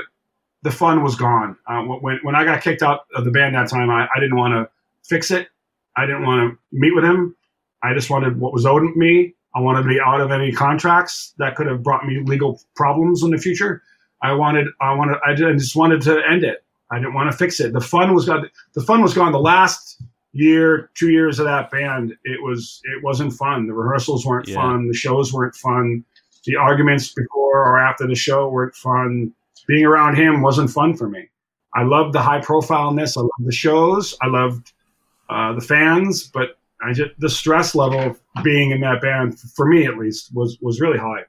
the 0.64 0.72
fun 0.72 1.04
was 1.04 1.16
gone. 1.16 1.58
Uh, 1.68 1.82
when 1.84 2.20
when 2.24 2.36
I 2.36 2.44
got 2.44 2.62
kicked 2.62 2.82
out 2.82 3.06
of 3.16 3.24
the 3.26 3.32
band 3.32 3.56
that 3.56 3.70
time, 3.70 3.90
I, 3.90 4.08
I 4.16 4.20
didn't 4.20 4.38
want 4.38 4.54
to 4.54 4.70
fix 5.08 5.32
it. 5.32 5.48
I 5.96 6.06
didn't 6.06 6.26
want 6.26 6.52
to 6.52 6.58
meet 6.72 6.94
with 6.94 7.04
him. 7.04 7.36
I 7.84 7.94
just 7.94 8.10
wanted 8.10 8.40
what 8.40 8.52
was 8.52 8.66
owed 8.66 8.96
me. 8.96 9.36
I 9.56 9.62
wanted 9.62 9.84
to 9.84 9.88
be 9.88 10.00
out 10.00 10.22
of 10.22 10.32
any 10.32 10.52
contracts 10.52 11.34
that 11.38 11.56
could 11.56 11.68
have 11.68 11.82
brought 11.82 12.06
me 12.06 12.22
legal 12.26 12.62
problems 12.76 13.24
in 13.24 13.32
the 13.32 13.38
future. 13.38 13.82
I 14.22 14.34
wanted, 14.34 14.68
I 14.82 14.94
wanted, 14.94 15.18
I 15.26 15.34
just 15.34 15.76
wanted 15.76 16.02
to 16.02 16.22
end 16.30 16.44
it. 16.44 16.64
I 16.92 16.98
didn't 16.98 17.14
want 17.14 17.32
to 17.32 17.38
fix 17.38 17.60
it. 17.60 17.74
The 17.74 17.82
fun 17.82 18.14
was 18.14 18.26
gone. 18.26 18.50
The 18.74 18.82
fun 18.82 19.02
was 19.02 19.14
gone. 19.14 19.32
The 19.32 19.40
last 19.40 20.02
year, 20.34 20.92
two 20.94 21.10
years 21.10 21.40
of 21.40 21.46
that 21.46 21.72
band, 21.72 22.16
it 22.26 22.44
was, 22.44 22.82
it 22.84 23.04
wasn't 23.04 23.34
fun. 23.34 23.68
The 23.68 23.74
rehearsals 23.74 24.26
weren't 24.26 24.48
yeah. 24.48 24.56
fun. 24.56 24.88
The 24.88 24.94
shows 24.94 25.34
weren't 25.34 25.56
fun. 25.56 26.04
The 26.46 26.58
arguments 26.58 27.14
before 27.14 27.66
or 27.66 27.80
after 27.80 28.06
the 28.06 28.16
show 28.16 28.50
weren't 28.50 28.76
fun 28.76 29.34
being 29.68 29.86
around 29.86 30.16
him 30.16 30.42
wasn't 30.42 30.70
fun 30.70 30.96
for 30.96 31.10
me. 31.10 31.30
I 31.74 31.84
loved 31.84 32.14
the 32.14 32.22
high 32.22 32.42
profileness. 32.42 33.18
I 33.18 33.22
loved 33.22 33.46
the 33.46 33.52
shows. 33.52 34.16
I 34.22 34.28
loved 34.28 34.72
uh, 35.30 35.54
the 35.54 35.62
fans, 35.62 36.28
but 36.28 36.58
I 36.82 36.94
just 36.94 37.12
the 37.20 37.30
stress 37.30 37.76
level 37.76 38.00
of 38.00 38.20
being 38.44 38.72
in 38.72 38.82
that 38.82 39.02
band, 39.02 39.40
for 39.40 39.66
me 39.66 39.86
at 39.86 39.98
least, 39.98 40.34
was 40.34 40.58
was 40.62 40.82
really 40.82 40.98
high. 40.98 41.24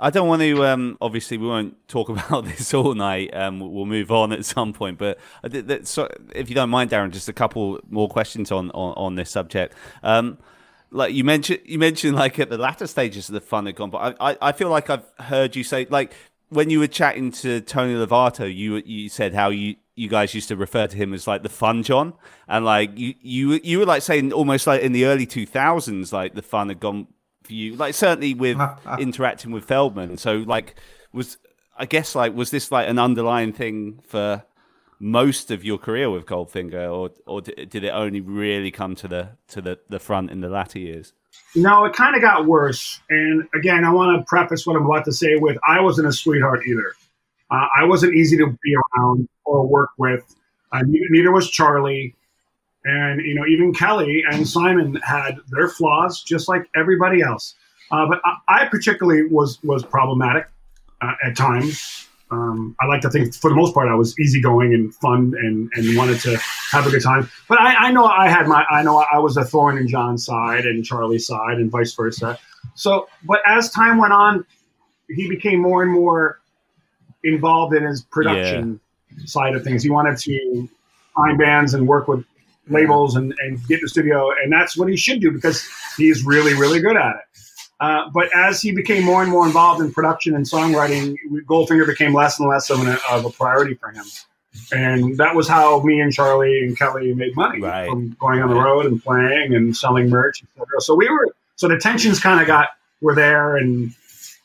I 0.00 0.10
don't 0.10 0.28
want 0.28 0.42
to. 0.42 0.64
Um, 0.64 0.96
obviously, 1.00 1.38
we 1.38 1.46
won't 1.46 1.76
talk 1.88 2.08
about 2.08 2.44
this 2.44 2.72
all 2.74 2.94
night. 2.94 3.34
Um, 3.34 3.60
we'll 3.60 3.86
move 3.86 4.10
on 4.10 4.32
at 4.32 4.44
some 4.44 4.72
point. 4.72 4.98
But 4.98 5.18
that, 5.42 5.86
so, 5.86 6.08
if 6.34 6.48
you 6.48 6.54
don't 6.54 6.70
mind, 6.70 6.90
Darrin, 6.90 7.10
just 7.10 7.28
a 7.28 7.32
couple 7.32 7.80
more 7.88 8.08
questions 8.08 8.52
on 8.52 8.70
on, 8.70 8.94
on 8.94 9.14
this 9.14 9.30
subject. 9.30 9.74
Um, 10.02 10.38
like 10.90 11.12
you 11.12 11.24
mentioned, 11.24 11.60
you 11.64 11.78
mentioned 11.78 12.16
like 12.16 12.38
at 12.38 12.48
the 12.48 12.58
latter 12.58 12.86
stages 12.86 13.28
of 13.28 13.34
the 13.34 13.40
fun 13.40 13.66
had 13.66 13.76
gone. 13.76 13.90
But 13.90 14.16
I, 14.20 14.30
I, 14.30 14.36
I 14.40 14.52
feel 14.52 14.70
like 14.70 14.88
I've 14.88 15.06
heard 15.18 15.54
you 15.56 15.64
say 15.64 15.86
like 15.90 16.12
when 16.48 16.70
you 16.70 16.78
were 16.78 16.86
chatting 16.86 17.30
to 17.32 17.60
Tony 17.60 17.94
Lovato, 17.94 18.52
you 18.52 18.76
you 18.84 19.08
said 19.08 19.34
how 19.34 19.50
you 19.50 19.76
you 19.98 20.08
guys 20.08 20.34
used 20.34 20.48
to 20.48 20.56
refer 20.56 20.86
to 20.86 20.96
him 20.96 21.12
as 21.12 21.26
like 21.26 21.42
the 21.42 21.48
fun 21.48 21.82
John, 21.82 22.14
and 22.46 22.64
like 22.64 22.96
you 22.96 23.14
you 23.20 23.60
you 23.64 23.80
were 23.80 23.86
like 23.86 24.02
saying 24.02 24.32
almost 24.32 24.66
like 24.66 24.82
in 24.82 24.92
the 24.92 25.06
early 25.06 25.26
two 25.26 25.46
thousands, 25.46 26.12
like 26.12 26.34
the 26.34 26.42
fun 26.42 26.68
had 26.68 26.80
gone 26.80 27.08
for 27.42 27.52
you, 27.52 27.74
like 27.76 27.94
certainly 27.94 28.34
with 28.34 28.58
interacting 28.98 29.50
with 29.50 29.66
Feldmann. 29.66 30.18
So 30.18 30.36
like 30.46 30.76
was 31.12 31.38
I 31.76 31.86
guess 31.86 32.14
like 32.14 32.34
was 32.34 32.50
this 32.50 32.70
like 32.70 32.88
an 32.88 32.98
underlying 32.98 33.52
thing 33.52 34.00
for 34.06 34.44
most 35.00 35.50
of 35.50 35.64
your 35.64 35.78
career 35.78 36.10
with 36.10 36.26
Goldfinger, 36.26 36.92
or 36.92 37.10
or 37.26 37.40
did 37.40 37.74
it 37.74 37.90
only 37.90 38.20
really 38.20 38.70
come 38.70 38.94
to 38.96 39.08
the 39.08 39.30
to 39.48 39.60
the 39.60 39.78
the 39.88 39.98
front 39.98 40.30
in 40.30 40.40
the 40.40 40.48
latter 40.48 40.78
years? 40.78 41.12
No, 41.54 41.84
it 41.84 41.94
kind 41.94 42.14
of 42.14 42.22
got 42.22 42.46
worse. 42.46 43.00
And 43.10 43.48
again, 43.54 43.84
I 43.84 43.92
want 43.92 44.18
to 44.18 44.24
preface 44.24 44.66
what 44.66 44.76
I'm 44.76 44.86
about 44.86 45.04
to 45.06 45.12
say 45.12 45.36
with 45.36 45.56
I 45.66 45.80
wasn't 45.80 46.08
a 46.08 46.12
sweetheart 46.12 46.60
either. 46.66 46.92
Uh, 47.50 47.66
I 47.80 47.84
wasn't 47.84 48.14
easy 48.14 48.36
to 48.36 48.46
be 48.46 48.74
around 48.74 49.28
or 49.48 49.66
work 49.66 49.90
with. 49.96 50.22
Uh, 50.70 50.82
neither 50.84 51.32
was 51.32 51.50
Charlie. 51.50 52.14
And, 52.84 53.20
you 53.20 53.34
know, 53.34 53.44
even 53.46 53.74
Kelly 53.74 54.22
and 54.30 54.46
Simon 54.46 54.96
had 55.02 55.36
their 55.50 55.68
flaws 55.68 56.22
just 56.22 56.48
like 56.48 56.68
everybody 56.76 57.22
else. 57.22 57.54
Uh, 57.90 58.06
but 58.06 58.20
I, 58.24 58.62
I, 58.62 58.64
particularly 58.66 59.26
was, 59.26 59.58
was 59.64 59.84
problematic 59.84 60.46
uh, 61.00 61.12
at 61.24 61.36
times. 61.36 62.06
Um, 62.30 62.76
I 62.80 62.86
like 62.86 63.00
to 63.02 63.10
think, 63.10 63.34
for 63.34 63.50
the 63.50 63.56
most 63.56 63.74
part, 63.74 63.88
I 63.88 63.94
was 63.94 64.18
easygoing 64.18 64.74
and 64.74 64.94
fun 64.94 65.34
and, 65.38 65.70
and 65.74 65.96
wanted 65.96 66.20
to 66.20 66.38
have 66.70 66.86
a 66.86 66.90
good 66.90 67.02
time. 67.02 67.28
But 67.48 67.60
I, 67.60 67.88
I 67.88 67.92
know 67.92 68.04
I 68.04 68.28
had 68.28 68.46
my, 68.46 68.64
I 68.70 68.82
know 68.82 69.04
I 69.12 69.18
was 69.18 69.36
a 69.36 69.44
thorn 69.44 69.78
in 69.78 69.88
John's 69.88 70.24
side 70.26 70.64
and 70.66 70.84
Charlie's 70.84 71.26
side 71.26 71.56
and 71.56 71.70
vice 71.70 71.94
versa. 71.94 72.38
So, 72.74 73.08
but 73.24 73.40
as 73.46 73.70
time 73.70 73.98
went 73.98 74.12
on, 74.12 74.44
he 75.08 75.28
became 75.28 75.60
more 75.60 75.82
and 75.82 75.90
more 75.90 76.40
involved 77.24 77.74
in 77.74 77.82
his 77.82 78.02
production. 78.02 78.78
Side 79.26 79.54
of 79.54 79.64
things. 79.64 79.82
He 79.82 79.90
wanted 79.90 80.18
to 80.18 80.68
find 81.14 81.38
bands 81.38 81.74
and 81.74 81.86
work 81.86 82.08
with 82.08 82.24
labels 82.68 83.16
and, 83.16 83.34
and 83.40 83.58
get 83.66 83.76
in 83.76 83.82
the 83.82 83.88
studio, 83.88 84.30
and 84.42 84.52
that's 84.52 84.76
what 84.76 84.88
he 84.88 84.96
should 84.96 85.20
do 85.20 85.30
because 85.30 85.66
he's 85.96 86.24
really, 86.24 86.54
really 86.54 86.80
good 86.80 86.96
at 86.96 87.16
it. 87.16 87.40
Uh, 87.80 88.10
but 88.12 88.28
as 88.34 88.60
he 88.60 88.72
became 88.72 89.04
more 89.04 89.22
and 89.22 89.30
more 89.30 89.46
involved 89.46 89.80
in 89.80 89.92
production 89.92 90.34
and 90.34 90.44
songwriting, 90.44 91.16
Goldfinger 91.46 91.86
became 91.86 92.12
less 92.12 92.40
and 92.40 92.48
less 92.48 92.70
of, 92.70 92.80
an, 92.80 92.98
of 93.10 93.24
a 93.24 93.30
priority 93.30 93.74
for 93.74 93.90
him. 93.90 94.04
And 94.72 95.16
that 95.18 95.36
was 95.36 95.46
how 95.46 95.80
me 95.82 96.00
and 96.00 96.12
Charlie 96.12 96.60
and 96.60 96.76
Kelly 96.76 97.14
made 97.14 97.36
money 97.36 97.60
right. 97.60 97.88
from 97.88 98.16
going 98.18 98.42
on 98.42 98.48
the 98.48 98.56
road 98.56 98.86
and 98.86 99.02
playing 99.02 99.54
and 99.54 99.76
selling 99.76 100.10
merch, 100.10 100.42
etc. 100.42 100.66
So 100.80 100.94
we 100.94 101.08
were 101.08 101.28
so 101.54 101.68
the 101.68 101.78
tensions 101.78 102.18
kind 102.18 102.40
of 102.40 102.46
got 102.46 102.70
were 103.00 103.14
there, 103.14 103.56
and 103.56 103.94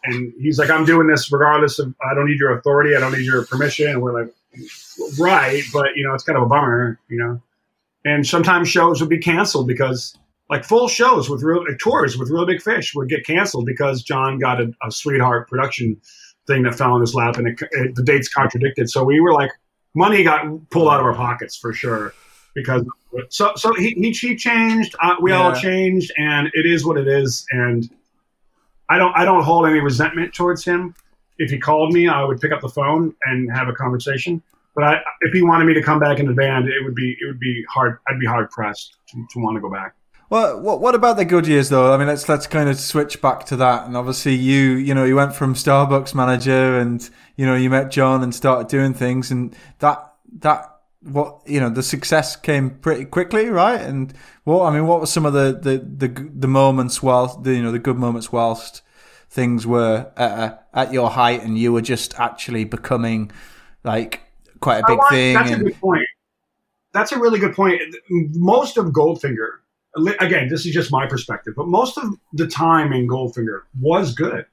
and 0.03 0.33
he's 0.39 0.59
like, 0.59 0.69
I'm 0.69 0.85
doing 0.85 1.07
this 1.07 1.31
regardless 1.31 1.79
of, 1.79 1.93
I 2.07 2.13
don't 2.13 2.27
need 2.27 2.39
your 2.39 2.57
authority. 2.57 2.95
I 2.95 2.99
don't 2.99 3.13
need 3.13 3.25
your 3.25 3.45
permission. 3.45 3.89
And 3.89 4.01
we're 4.01 4.21
like, 4.21 4.33
right. 5.19 5.63
But, 5.71 5.95
you 5.95 6.05
know, 6.07 6.13
it's 6.13 6.23
kind 6.23 6.37
of 6.37 6.43
a 6.43 6.47
bummer, 6.47 6.99
you 7.09 7.17
know. 7.17 7.41
And 8.05 8.27
sometimes 8.27 8.67
shows 8.69 8.99
would 8.99 9.09
be 9.09 9.19
canceled 9.19 9.67
because, 9.67 10.17
like, 10.49 10.65
full 10.65 10.87
shows 10.87 11.29
with 11.29 11.41
real 11.41 11.63
like, 11.65 11.79
tours 11.79 12.17
with 12.17 12.29
Real 12.29 12.45
Big 12.45 12.61
Fish 12.61 12.93
would 12.95 13.09
get 13.09 13.25
canceled 13.25 13.65
because 13.65 14.03
John 14.03 14.39
got 14.39 14.59
a, 14.59 14.71
a 14.85 14.91
sweetheart 14.91 15.49
production 15.49 15.99
thing 16.47 16.63
that 16.63 16.75
fell 16.75 16.95
in 16.95 17.01
his 17.01 17.15
lap 17.15 17.37
and 17.37 17.47
it, 17.47 17.59
it, 17.71 17.95
the 17.95 18.03
dates 18.03 18.27
contradicted. 18.27 18.89
So 18.89 19.03
we 19.03 19.21
were 19.21 19.33
like, 19.33 19.51
money 19.93 20.23
got 20.23 20.45
pulled 20.69 20.89
out 20.89 20.99
of 20.99 21.05
our 21.05 21.15
pockets 21.15 21.55
for 21.55 21.73
sure 21.73 22.13
because 22.55 22.83
so 23.29 23.51
so 23.55 23.73
he 23.75 23.91
he, 23.91 24.11
he 24.11 24.35
changed 24.35 24.95
uh, 25.01 25.15
we 25.21 25.31
yeah. 25.31 25.41
all 25.41 25.55
changed 25.55 26.11
and 26.17 26.49
it 26.53 26.65
is 26.65 26.85
what 26.85 26.97
it 26.97 27.07
is 27.07 27.45
and 27.51 27.89
I 28.89 28.97
don't 28.97 29.15
I 29.15 29.25
don't 29.25 29.43
hold 29.43 29.65
any 29.65 29.79
resentment 29.79 30.33
towards 30.33 30.63
him. 30.63 30.95
If 31.37 31.51
he 31.51 31.57
called 31.57 31.93
me, 31.93 32.07
I 32.07 32.23
would 32.23 32.39
pick 32.39 32.51
up 32.51 32.61
the 32.61 32.69
phone 32.69 33.13
and 33.25 33.51
have 33.51 33.67
a 33.67 33.73
conversation. 33.73 34.41
But 34.75 34.83
I, 34.83 35.01
if 35.21 35.33
he 35.33 35.41
wanted 35.41 35.65
me 35.65 35.73
to 35.75 35.81
come 35.81 35.99
back 35.99 36.19
in 36.19 36.25
the 36.25 36.33
band, 36.33 36.67
it 36.67 36.83
would 36.83 36.95
be 36.95 37.15
it 37.19 37.25
would 37.27 37.39
be 37.39 37.63
hard. 37.69 37.99
I'd 38.07 38.19
be 38.19 38.25
hard 38.25 38.49
pressed 38.49 38.95
to, 39.09 39.25
to 39.31 39.39
want 39.39 39.55
to 39.57 39.61
go 39.61 39.69
back. 39.69 39.95
Well, 40.29 40.59
what 40.61 40.81
what 40.81 40.95
about 40.95 41.17
the 41.17 41.25
good 41.25 41.45
years 41.45 41.69
though? 41.69 41.93
I 41.93 41.97
mean, 41.97 42.07
let's 42.07 42.27
let's 42.27 42.47
kind 42.47 42.67
of 42.67 42.79
switch 42.79 43.21
back 43.21 43.45
to 43.45 43.55
that. 43.57 43.85
And 43.85 43.95
obviously, 43.95 44.33
you 44.33 44.71
you 44.71 44.95
know 44.95 45.05
you 45.05 45.15
went 45.15 45.35
from 45.35 45.53
Starbucks 45.53 46.15
manager, 46.15 46.79
and 46.79 47.07
you 47.35 47.45
know 47.45 47.55
you 47.55 47.69
met 47.69 47.91
John 47.91 48.23
and 48.23 48.33
started 48.33 48.67
doing 48.67 48.95
things, 48.95 49.29
and 49.29 49.55
that 49.77 50.13
that 50.39 50.73
what 51.01 51.41
you 51.45 51.59
know 51.59 51.69
the 51.69 51.83
success 51.83 52.35
came 52.35 52.71
pretty 52.71 53.05
quickly, 53.05 53.49
right? 53.49 53.79
And 53.79 54.13
what 54.43 54.65
I 54.65 54.73
mean, 54.73 54.87
what 54.87 55.01
were 55.01 55.05
some 55.05 55.25
of 55.27 55.33
the 55.33 55.59
the 55.61 56.07
the, 56.07 56.31
the 56.33 56.47
moments 56.47 57.03
whilst 57.03 57.43
the 57.43 57.53
you 57.53 57.61
know 57.61 57.71
the 57.71 57.77
good 57.77 57.97
moments 57.97 58.31
whilst 58.31 58.81
things 59.33 59.65
were 59.65 60.11
at, 60.15 60.67
at 60.75 60.93
your 60.93 61.09
height 61.09 61.41
and 61.41 61.57
you 61.57 61.73
were 61.73 61.81
just 61.81 62.19
actually 62.19 62.65
becoming 62.65 63.31
like 63.83 64.21
quite 64.59 64.77
a 64.77 64.83
big 64.87 64.99
want, 64.99 65.11
thing? 65.11 65.33
That's 65.33 65.51
and... 65.51 65.61
a 65.61 65.65
good 65.65 65.81
point. 65.81 66.05
That's 66.93 67.11
a 67.11 67.19
really 67.19 67.39
good 67.39 67.55
point. 67.55 67.81
Most 68.09 68.77
of 68.77 68.85
Goldfinger, 68.87 69.49
again, 70.19 70.49
this 70.49 70.67
is 70.67 70.73
just 70.73 70.91
my 70.91 71.07
perspective, 71.07 71.55
but 71.57 71.67
most 71.67 71.97
of 71.97 72.13
the 72.33 72.45
time 72.47 72.93
in 72.93 73.07
Goldfinger 73.07 73.61
was 73.81 74.13
good. 74.13 74.45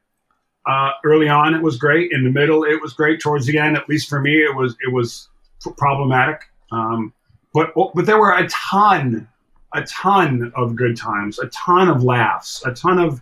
Uh, 0.67 0.93
early 1.05 1.29
on, 1.29 1.55
it 1.55 1.63
was 1.63 1.77
great. 1.77 2.11
In 2.13 2.25
the 2.25 2.31
middle, 2.31 2.65
it 2.65 2.81
was 2.81 2.95
great. 2.95 3.21
Towards 3.21 3.45
the 3.45 3.59
end, 3.59 3.77
at 3.77 3.87
least 3.87 4.09
for 4.09 4.21
me, 4.21 4.37
it 4.43 4.57
was 4.57 4.75
it 4.81 4.93
was 4.93 5.29
problematic. 5.77 6.41
Um, 6.73 7.13
but 7.53 7.75
but 7.75 8.07
there 8.07 8.19
were 8.19 8.33
a 8.33 8.49
ton, 8.49 9.29
a 9.75 9.83
ton 9.83 10.53
of 10.57 10.77
good 10.77 10.97
times, 10.97 11.39
a 11.39 11.49
ton 11.49 11.89
of 11.89 12.03
laughs, 12.03 12.65
a 12.65 12.73
ton 12.73 12.99
of 12.99 13.21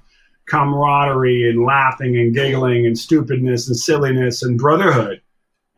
camaraderie 0.49 1.49
and 1.49 1.65
laughing 1.65 2.17
and 2.17 2.35
giggling 2.35 2.87
and 2.87 2.99
stupidness 2.99 3.69
and 3.69 3.77
silliness 3.77 4.43
and 4.43 4.59
brotherhood 4.59 5.21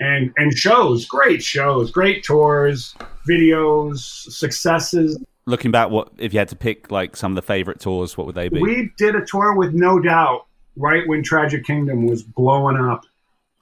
and 0.00 0.32
and 0.36 0.56
shows, 0.56 1.04
great 1.04 1.42
shows, 1.42 1.90
great 1.90 2.24
tours, 2.24 2.94
videos, 3.28 3.98
successes. 3.98 5.22
Looking 5.46 5.70
back, 5.70 5.90
what 5.90 6.10
if 6.18 6.32
you 6.32 6.38
had 6.38 6.48
to 6.48 6.56
pick 6.56 6.90
like 6.90 7.16
some 7.16 7.32
of 7.32 7.36
the 7.36 7.42
favorite 7.42 7.80
tours? 7.80 8.16
What 8.16 8.26
would 8.26 8.34
they 8.34 8.48
be? 8.48 8.60
We 8.60 8.90
did 8.96 9.14
a 9.14 9.24
tour 9.24 9.54
with 9.54 9.74
No 9.74 10.00
Doubt 10.00 10.46
right 10.76 11.06
when 11.06 11.22
Tragic 11.22 11.64
Kingdom 11.64 12.06
was 12.06 12.22
blowing 12.22 12.76
up, 12.76 13.04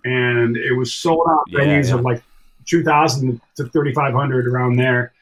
and 0.05 0.57
it 0.57 0.73
was 0.73 0.93
sold 0.93 1.27
out 1.29 1.45
yeah, 1.49 1.61
venues 1.61 1.89
yeah. 1.89 1.97
of 1.97 2.03
like 2.03 2.23
2,000 2.67 3.41
to 3.57 3.65
3,500 3.65 4.47
around 4.47 4.77
there. 4.77 5.13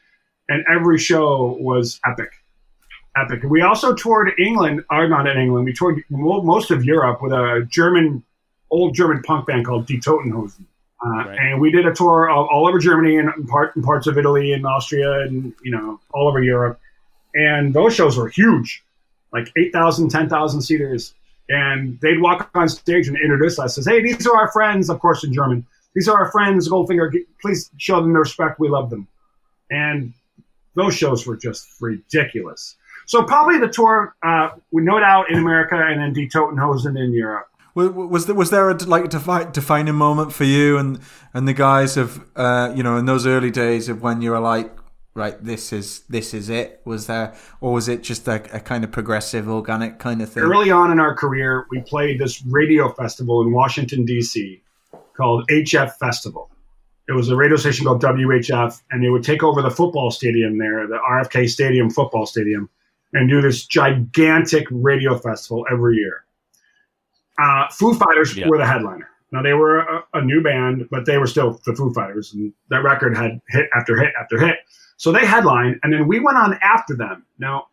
And 0.48 0.64
every 0.72 0.98
show 0.98 1.56
was 1.60 2.00
epic. 2.06 2.32
Epic. 3.16 3.42
We 3.44 3.62
also 3.62 3.94
toured 3.94 4.32
England, 4.38 4.84
or 4.90 5.08
not 5.08 5.26
in 5.26 5.38
England, 5.38 5.64
we 5.64 5.72
toured 5.72 6.02
most 6.10 6.70
of 6.70 6.84
Europe 6.84 7.22
with 7.22 7.32
a 7.32 7.66
German, 7.70 8.22
old 8.70 8.94
German 8.94 9.22
punk 9.22 9.46
band 9.46 9.66
called 9.66 9.86
Die 9.86 9.94
Toten 9.96 10.32
Hosen. 10.32 10.66
Uh, 11.04 11.08
right. 11.08 11.38
And 11.38 11.60
we 11.60 11.70
did 11.70 11.86
a 11.86 11.94
tour 11.94 12.28
all, 12.30 12.46
all 12.46 12.66
over 12.66 12.78
Germany 12.78 13.16
and 13.18 13.30
part, 13.48 13.80
parts 13.82 14.06
of 14.06 14.16
Italy 14.16 14.52
and 14.52 14.66
Austria 14.66 15.20
and, 15.22 15.52
you 15.62 15.70
know, 15.70 16.00
all 16.12 16.28
over 16.28 16.42
Europe. 16.42 16.80
And 17.34 17.74
those 17.74 17.94
shows 17.94 18.16
were 18.16 18.28
huge, 18.28 18.82
like 19.32 19.52
8,000, 19.56 20.08
10,000 20.08 20.62
seaters. 20.62 21.14
And 21.48 22.00
they'd 22.00 22.20
walk 22.20 22.50
on 22.54 22.68
stage 22.68 23.08
and 23.08 23.16
introduce 23.16 23.58
us 23.58 23.78
as, 23.78 23.86
hey, 23.86 24.02
these 24.02 24.26
are 24.26 24.36
our 24.36 24.50
friends, 24.50 24.88
of 24.88 24.98
course, 25.00 25.22
in 25.22 25.32
German 25.32 25.66
these 25.96 26.08
are 26.08 26.22
our 26.22 26.30
friends, 26.30 26.68
Goldfinger. 26.68 27.10
Please 27.40 27.70
show 27.78 28.02
them 28.02 28.12
the 28.12 28.18
respect. 28.18 28.60
We 28.60 28.68
love 28.68 28.90
them. 28.90 29.08
And 29.70 30.12
those 30.74 30.94
shows 30.94 31.26
were 31.26 31.38
just 31.38 31.66
ridiculous. 31.80 32.76
So 33.06 33.22
probably 33.22 33.58
the 33.58 33.68
tour, 33.68 34.14
uh, 34.22 34.50
we 34.70 34.82
No 34.82 34.98
Doubt 35.00 35.30
in 35.30 35.38
America 35.38 35.76
and 35.76 36.00
then 36.00 36.12
Die 36.12 36.28
Toten 36.32 36.58
Hosen 36.58 36.96
in 36.96 37.12
Europe. 37.12 37.48
Was 37.74 38.24
there 38.24 38.34
was 38.34 38.50
there 38.50 38.70
a 38.70 38.74
like 38.84 39.04
a 39.04 39.50
defining 39.52 39.94
moment 39.94 40.32
for 40.32 40.44
you 40.44 40.78
and 40.78 40.98
and 41.34 41.46
the 41.46 41.52
guys 41.52 41.98
of 41.98 42.24
uh, 42.34 42.72
you 42.74 42.82
know 42.82 42.96
in 42.96 43.04
those 43.04 43.26
early 43.26 43.50
days 43.50 43.90
of 43.90 44.00
when 44.00 44.22
you 44.22 44.30
were 44.30 44.40
like 44.40 44.72
right 45.12 45.42
this 45.44 45.74
is 45.74 46.00
this 46.08 46.32
is 46.32 46.48
it 46.48 46.80
was 46.86 47.06
there 47.06 47.34
or 47.60 47.74
was 47.74 47.86
it 47.86 48.02
just 48.02 48.26
a, 48.28 48.36
a 48.56 48.60
kind 48.60 48.82
of 48.82 48.90
progressive 48.92 49.46
organic 49.46 49.98
kind 49.98 50.22
of 50.22 50.32
thing? 50.32 50.42
Early 50.42 50.70
on 50.70 50.90
in 50.90 50.98
our 50.98 51.14
career, 51.14 51.66
we 51.70 51.82
played 51.82 52.18
this 52.18 52.42
radio 52.46 52.90
festival 52.94 53.42
in 53.42 53.52
Washington 53.52 54.06
D.C 54.06 54.62
called 55.16 55.48
HF 55.48 55.96
Festival. 55.96 56.50
It 57.08 57.12
was 57.12 57.28
a 57.28 57.36
radio 57.36 57.56
station 57.56 57.86
called 57.86 58.02
WHF, 58.02 58.82
and 58.90 59.02
they 59.02 59.08
would 59.08 59.22
take 59.22 59.42
over 59.42 59.62
the 59.62 59.70
football 59.70 60.10
stadium 60.10 60.58
there, 60.58 60.86
the 60.86 60.98
RFK 60.98 61.48
Stadium 61.48 61.88
football 61.88 62.26
stadium, 62.26 62.68
and 63.12 63.28
do 63.28 63.40
this 63.40 63.66
gigantic 63.66 64.66
radio 64.70 65.18
festival 65.18 65.66
every 65.70 65.96
year. 65.96 66.24
Uh, 67.38 67.68
Foo 67.70 67.94
Fighters 67.94 68.36
yeah. 68.36 68.48
were 68.48 68.58
the 68.58 68.66
headliner. 68.66 69.08
Now 69.32 69.42
they 69.42 69.52
were 69.52 69.80
a, 69.80 70.04
a, 70.14 70.22
new 70.22 70.42
band, 70.42 70.88
but 70.90 71.04
they 71.04 71.18
were 71.18 71.26
still 71.26 71.60
the 71.66 71.74
Foo 71.74 71.92
Fighters, 71.92 72.32
and 72.32 72.52
that 72.70 72.82
record 72.82 73.16
had 73.16 73.40
hit 73.48 73.68
after 73.74 73.96
hit 73.96 74.12
after 74.18 74.38
hit. 74.38 74.56
So 74.96 75.12
they 75.12 75.26
headlined, 75.26 75.80
and 75.82 75.92
then 75.92 76.06
we 76.08 76.20
went 76.20 76.38
on 76.38 76.58
after 76.62 76.96
them. 76.96 77.24
Now, 77.38 77.66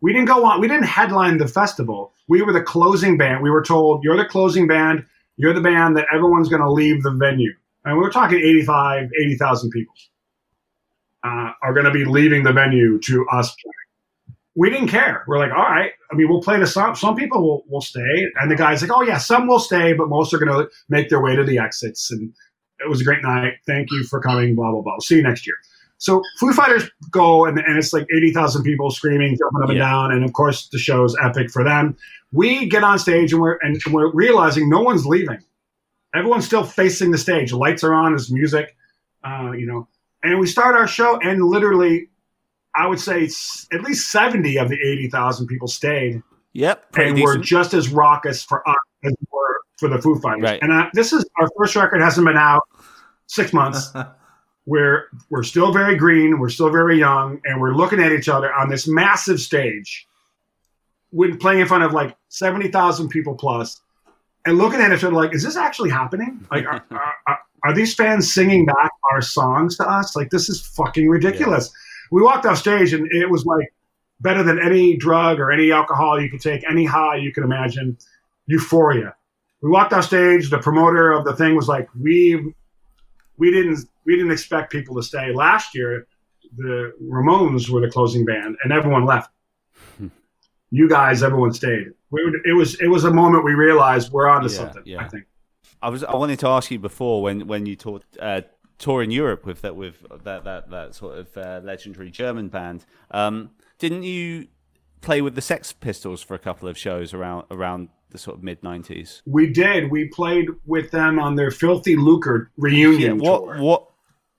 We 0.00 0.12
didn't 0.12 0.26
go 0.26 0.44
on. 0.44 0.60
We 0.60 0.66
didn't 0.66 0.86
headline 0.86 1.38
the 1.38 1.46
festival. 1.46 2.12
We 2.26 2.42
were 2.42 2.52
the 2.52 2.62
closing 2.62 3.16
band. 3.16 3.42
We 3.42 3.50
were 3.50 3.62
told 3.62 4.02
you're 4.02 4.16
the 4.16 4.24
closing 4.24 4.66
band. 4.66 5.04
You're 5.36 5.54
the 5.54 5.60
band 5.60 5.96
that 5.96 6.06
everyone's 6.12 6.48
going 6.48 6.62
to 6.62 6.70
leave 6.70 7.02
the 7.04 7.12
venue. 7.12 7.52
And 7.84 7.96
we 7.96 8.02
were 8.02 8.10
talking 8.10 8.38
85, 8.38 9.10
80,000 9.20 9.70
people 9.70 9.94
uh, 11.24 11.52
are 11.62 11.72
going 11.72 11.84
to 11.84 11.90
be 11.90 12.04
leaving 12.04 12.42
the 12.42 12.52
venue 12.52 12.98
to 13.00 13.26
us 13.28 13.54
playing. 13.62 13.81
We 14.54 14.68
didn't 14.68 14.88
care. 14.88 15.24
We're 15.26 15.38
like, 15.38 15.52
all 15.52 15.64
right. 15.64 15.92
I 16.10 16.14
mean, 16.14 16.28
we'll 16.28 16.42
play 16.42 16.58
the 16.58 16.66
song. 16.66 16.94
Some 16.94 17.16
people 17.16 17.42
will, 17.42 17.64
will 17.68 17.80
stay. 17.80 18.26
And 18.40 18.50
the 18.50 18.56
guy's 18.56 18.82
like, 18.82 18.90
oh, 18.94 19.02
yeah, 19.02 19.18
some 19.18 19.46
will 19.46 19.58
stay, 19.58 19.94
but 19.94 20.08
most 20.08 20.34
are 20.34 20.38
going 20.38 20.52
to 20.52 20.70
make 20.88 21.08
their 21.08 21.22
way 21.22 21.34
to 21.34 21.44
the 21.44 21.58
exits. 21.58 22.10
And 22.10 22.32
it 22.80 22.88
was 22.88 23.00
a 23.00 23.04
great 23.04 23.22
night. 23.22 23.54
Thank 23.66 23.88
you 23.90 24.04
for 24.04 24.20
coming, 24.20 24.54
blah, 24.54 24.70
blah, 24.70 24.82
blah. 24.82 24.98
See 25.00 25.16
you 25.16 25.22
next 25.22 25.46
year. 25.46 25.56
So 25.96 26.20
Foo 26.38 26.52
Fighters 26.52 26.90
go, 27.10 27.44
and, 27.44 27.58
and 27.58 27.78
it's 27.78 27.92
like 27.92 28.06
80,000 28.14 28.64
people 28.64 28.90
screaming, 28.90 29.38
jumping 29.38 29.62
up 29.62 29.70
and 29.70 29.78
down. 29.78 30.12
And 30.12 30.24
of 30.24 30.32
course, 30.32 30.68
the 30.68 30.78
show's 30.78 31.16
epic 31.22 31.50
for 31.50 31.62
them. 31.62 31.96
We 32.32 32.66
get 32.66 32.82
on 32.82 32.98
stage 32.98 33.32
and 33.32 33.40
we're, 33.40 33.58
and 33.62 33.80
we're 33.90 34.10
realizing 34.12 34.68
no 34.68 34.82
one's 34.82 35.06
leaving. 35.06 35.38
Everyone's 36.14 36.44
still 36.44 36.64
facing 36.64 37.10
the 37.10 37.18
stage. 37.18 37.52
Lights 37.52 37.84
are 37.84 37.94
on, 37.94 38.12
there's 38.12 38.32
music, 38.32 38.76
uh, 39.24 39.52
you 39.52 39.64
know. 39.64 39.88
And 40.24 40.38
we 40.38 40.46
start 40.46 40.76
our 40.76 40.86
show, 40.86 41.18
and 41.20 41.42
literally, 41.44 42.08
I 42.74 42.86
would 42.86 43.00
say 43.00 43.28
at 43.72 43.82
least 43.82 44.10
70 44.10 44.56
of 44.56 44.68
the 44.68 44.78
80,000 44.80 45.46
people 45.46 45.68
stayed 45.68 46.22
Yep. 46.54 46.96
And 46.96 47.20
were 47.20 47.38
just 47.38 47.74
as 47.74 47.88
raucous 47.88 48.42
for 48.42 48.66
us 48.68 48.76
as 49.04 49.14
were 49.30 49.56
for 49.78 49.88
the 49.88 50.00
Foo 50.00 50.18
Fighters. 50.20 50.42
Right. 50.42 50.62
And 50.62 50.72
uh, 50.72 50.88
this 50.92 51.12
is 51.12 51.24
our 51.40 51.48
first 51.56 51.74
record 51.76 52.00
hasn't 52.00 52.26
been 52.26 52.36
out 52.36 52.62
six 53.26 53.52
months. 53.52 53.92
we're 54.66 55.06
we're 55.30 55.42
still 55.42 55.72
very 55.72 55.96
green, 55.96 56.38
we're 56.38 56.50
still 56.50 56.70
very 56.70 56.98
young, 56.98 57.40
and 57.44 57.60
we're 57.60 57.74
looking 57.74 58.00
at 58.00 58.12
each 58.12 58.28
other 58.28 58.52
on 58.52 58.68
this 58.68 58.86
massive 58.86 59.40
stage, 59.40 60.06
when 61.10 61.38
playing 61.38 61.60
in 61.60 61.66
front 61.66 61.84
of 61.84 61.92
like 61.92 62.16
seventy 62.28 62.68
thousand 62.68 63.08
people 63.08 63.34
plus, 63.34 63.80
and 64.44 64.58
looking 64.58 64.80
at 64.80 64.92
each 64.92 65.04
other 65.04 65.14
like, 65.14 65.34
is 65.34 65.42
this 65.42 65.56
actually 65.56 65.90
happening? 65.90 66.46
Like, 66.50 66.66
are, 66.66 66.84
are, 66.90 67.14
are, 67.26 67.38
are 67.64 67.74
these 67.74 67.94
fans 67.94 68.32
singing 68.32 68.66
back 68.66 68.90
our 69.10 69.22
songs 69.22 69.78
to 69.78 69.88
us? 69.88 70.14
Like, 70.14 70.30
this 70.30 70.50
is 70.50 70.60
fucking 70.60 71.08
ridiculous. 71.08 71.72
We 72.12 72.22
walked 72.22 72.44
off 72.46 72.58
stage, 72.58 72.92
and 72.92 73.10
it 73.10 73.28
was 73.28 73.44
like 73.46 73.72
better 74.20 74.42
than 74.42 74.58
any 74.60 74.96
drug 74.96 75.40
or 75.40 75.50
any 75.50 75.72
alcohol 75.72 76.20
you 76.22 76.28
could 76.30 76.40
take, 76.42 76.62
any 76.70 76.84
high 76.84 77.16
you 77.16 77.32
could 77.32 77.42
imagine. 77.42 77.96
Euphoria. 78.46 79.14
We 79.62 79.70
walked 79.70 79.92
off 79.92 80.04
stage. 80.04 80.50
The 80.50 80.58
promoter 80.58 81.10
of 81.12 81.24
the 81.24 81.34
thing 81.34 81.56
was 81.56 81.68
like, 81.68 81.88
"We 81.98 82.52
we 83.38 83.50
didn't 83.50 83.88
we 84.04 84.16
didn't 84.16 84.32
expect 84.32 84.70
people 84.70 84.94
to 84.96 85.02
stay. 85.02 85.32
Last 85.32 85.74
year, 85.74 86.06
the 86.56 86.92
Ramones 87.02 87.68
were 87.70 87.80
the 87.80 87.90
closing 87.90 88.24
band, 88.24 88.56
and 88.62 88.72
everyone 88.72 89.04
left. 89.06 89.30
you 90.70 90.88
guys, 90.88 91.22
everyone 91.22 91.52
stayed. 91.52 91.88
We 92.10 92.24
would, 92.24 92.34
it 92.44 92.52
was 92.52 92.78
it 92.80 92.88
was 92.88 93.04
a 93.04 93.10
moment 93.10 93.44
we 93.44 93.54
realized 93.54 94.12
we're 94.12 94.28
onto 94.28 94.48
Yeah, 94.48 94.56
something. 94.56 94.82
yeah. 94.84 95.00
I 95.04 95.08
think. 95.08 95.24
I 95.80 95.88
was. 95.88 96.04
I 96.04 96.14
wanted 96.16 96.38
to 96.40 96.48
ask 96.48 96.70
you 96.70 96.78
before 96.78 97.22
when 97.22 97.46
when 97.46 97.66
you 97.66 97.76
taught 97.76 98.04
uh, 98.20 98.42
tour 98.78 99.02
in 99.02 99.10
Europe 99.10 99.46
with 99.46 99.62
that 99.62 99.76
with 99.76 100.04
that 100.24 100.44
that 100.44 100.70
that 100.70 100.94
sort 100.94 101.18
of 101.18 101.36
uh, 101.36 101.60
legendary 101.62 102.10
German 102.10 102.48
band. 102.48 102.84
Um, 103.10 103.50
didn't 103.78 104.02
you 104.04 104.48
play 105.00 105.20
with 105.20 105.34
the 105.34 105.40
Sex 105.40 105.72
Pistols 105.72 106.22
for 106.22 106.34
a 106.34 106.38
couple 106.38 106.68
of 106.68 106.78
shows 106.78 107.12
around 107.12 107.44
around 107.50 107.88
the 108.10 108.18
sort 108.18 108.36
of 108.36 108.42
mid 108.42 108.62
nineties? 108.62 109.22
We 109.26 109.48
did. 109.48 109.90
We 109.90 110.08
played 110.08 110.48
with 110.66 110.90
them 110.90 111.18
on 111.18 111.34
their 111.36 111.50
Filthy 111.50 111.96
Lucre 111.96 112.50
reunion 112.56 113.18
what 113.18 113.38
tour. 113.38 113.62
what? 113.62 113.88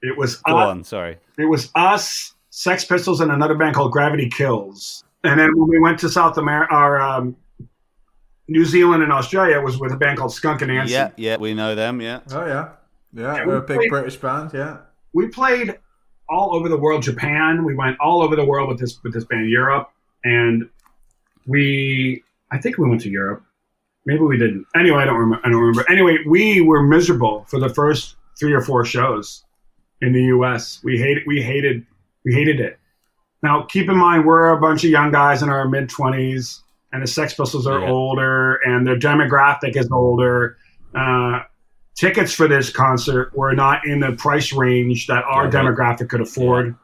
It 0.02 0.18
was 0.18 0.36
Go 0.38 0.58
us, 0.58 0.70
on. 0.70 0.84
Sorry. 0.84 1.18
it 1.38 1.46
was 1.46 1.72
us, 1.76 2.34
Sex 2.50 2.84
Pistols, 2.84 3.22
and 3.22 3.32
another 3.32 3.56
band 3.56 3.76
called 3.76 3.94
Gravity 3.94 4.30
Kills. 4.30 5.04
And 5.24 5.40
then 5.40 5.50
when 5.56 5.70
we 5.70 5.80
went 5.80 5.98
to 6.00 6.10
South 6.10 6.38
America, 6.38 6.76
or 6.76 7.00
um, 7.00 7.38
New 8.50 8.66
Zealand 8.66 9.02
and 9.02 9.14
Australia, 9.14 9.62
was 9.62 9.80
with 9.80 9.94
a 9.94 9.96
band 9.96 10.18
called 10.18 10.34
Skunk 10.34 10.60
Anansie. 10.60 10.90
Yeah, 10.90 11.12
yeah, 11.16 11.38
we 11.38 11.54
know 11.54 11.76
them. 11.76 12.02
Yeah. 12.02 12.20
Oh 12.32 12.46
yeah, 12.46 12.72
yeah. 13.14 13.36
Yeah, 13.38 13.46
we're 13.46 13.58
a 13.58 13.62
big 13.62 13.78
played- 13.78 13.90
British 13.90 14.18
band. 14.18 14.52
Yeah. 14.54 14.78
we 15.14 15.28
played 15.28 15.78
all 16.30 16.56
over 16.56 16.70
the 16.70 16.78
world 16.78 17.04
japan 17.04 17.64
we 17.66 17.76
went 17.76 17.98
all 18.00 18.22
over 18.24 18.36
the 18.36 18.46
world 18.46 18.70
with 18.70 18.80
this 18.80 19.02
with 19.04 19.14
this 19.14 19.26
band 19.26 19.50
europe 19.50 19.90
and 20.24 20.68
we 21.46 22.24
i 22.52 22.58
think 22.58 22.78
we 22.78 22.88
went 22.88 23.02
to 23.02 23.10
europe 23.10 23.44
maybe 24.06 24.22
we 24.22 24.38
didn't 24.38 24.66
anyway 24.76 25.00
i 25.00 25.06
don't 25.06 25.18
remember 25.18 25.46
i 25.46 25.50
don't 25.50 25.60
remember 25.60 25.90
anyway 25.92 26.18
we 26.28 26.62
were 26.62 26.82
miserable 26.82 27.46
for 27.50 27.60
the 27.60 27.70
first 27.70 28.16
three 28.40 28.54
or 28.54 28.62
four 28.62 28.86
shows 28.86 29.44
in 30.02 30.14
the 30.14 30.22
us 30.22 30.80
we 30.84 30.98
hated 30.98 31.24
we 31.28 31.42
hated 31.42 31.86
we 32.26 32.34
hated 32.34 32.60
it 32.60 32.80
now 33.44 33.64
keep 33.64 33.90
in 33.90 33.98
mind 33.98 34.26
we're 34.26 34.50
a 34.52 34.60
bunch 34.62 34.84
of 34.86 34.90
young 34.90 35.12
guys 35.12 35.44
in 35.44 35.50
our 35.50 35.68
mid 35.68 35.90
20s 35.90 36.62
and 36.94 37.04
the 37.04 37.08
sex 37.08 37.34
pistols 37.34 37.68
are 37.68 37.82
Yeah. 37.82 37.90
older 37.92 38.56
and 38.66 38.88
their 38.88 38.98
demographic 38.98 39.76
is 39.76 39.90
older 39.92 40.58
uh, 40.96 41.42
tickets 41.96 42.34
for 42.34 42.48
this 42.48 42.70
concert 42.70 43.36
were 43.36 43.54
not 43.54 43.86
in 43.86 44.00
the 44.00 44.14
price 44.14 44.52
range 44.54 45.08
that 45.08 45.24
our 45.26 45.44
Yeah, 45.46 45.50
right. 45.50 45.54
demographic 45.54 46.10
could 46.10 46.22
afford. 46.22 46.76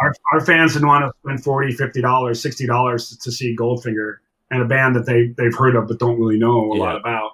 Our, 0.00 0.14
our 0.32 0.40
fans 0.40 0.74
didn't 0.74 0.88
want 0.88 1.04
to 1.04 1.12
spend 1.24 1.42
40 1.42 1.74
$50, 1.74 2.02
$60 2.02 3.22
to 3.22 3.32
see 3.32 3.56
Goldfinger 3.56 4.16
and 4.50 4.62
a 4.62 4.64
band 4.64 4.94
that 4.96 5.06
they, 5.06 5.28
they've 5.36 5.54
heard 5.54 5.74
of 5.76 5.88
but 5.88 5.98
don't 5.98 6.18
really 6.20 6.38
know 6.38 6.72
a 6.72 6.76
Yeah. 6.76 6.82
lot 6.82 6.96
about. 6.96 7.30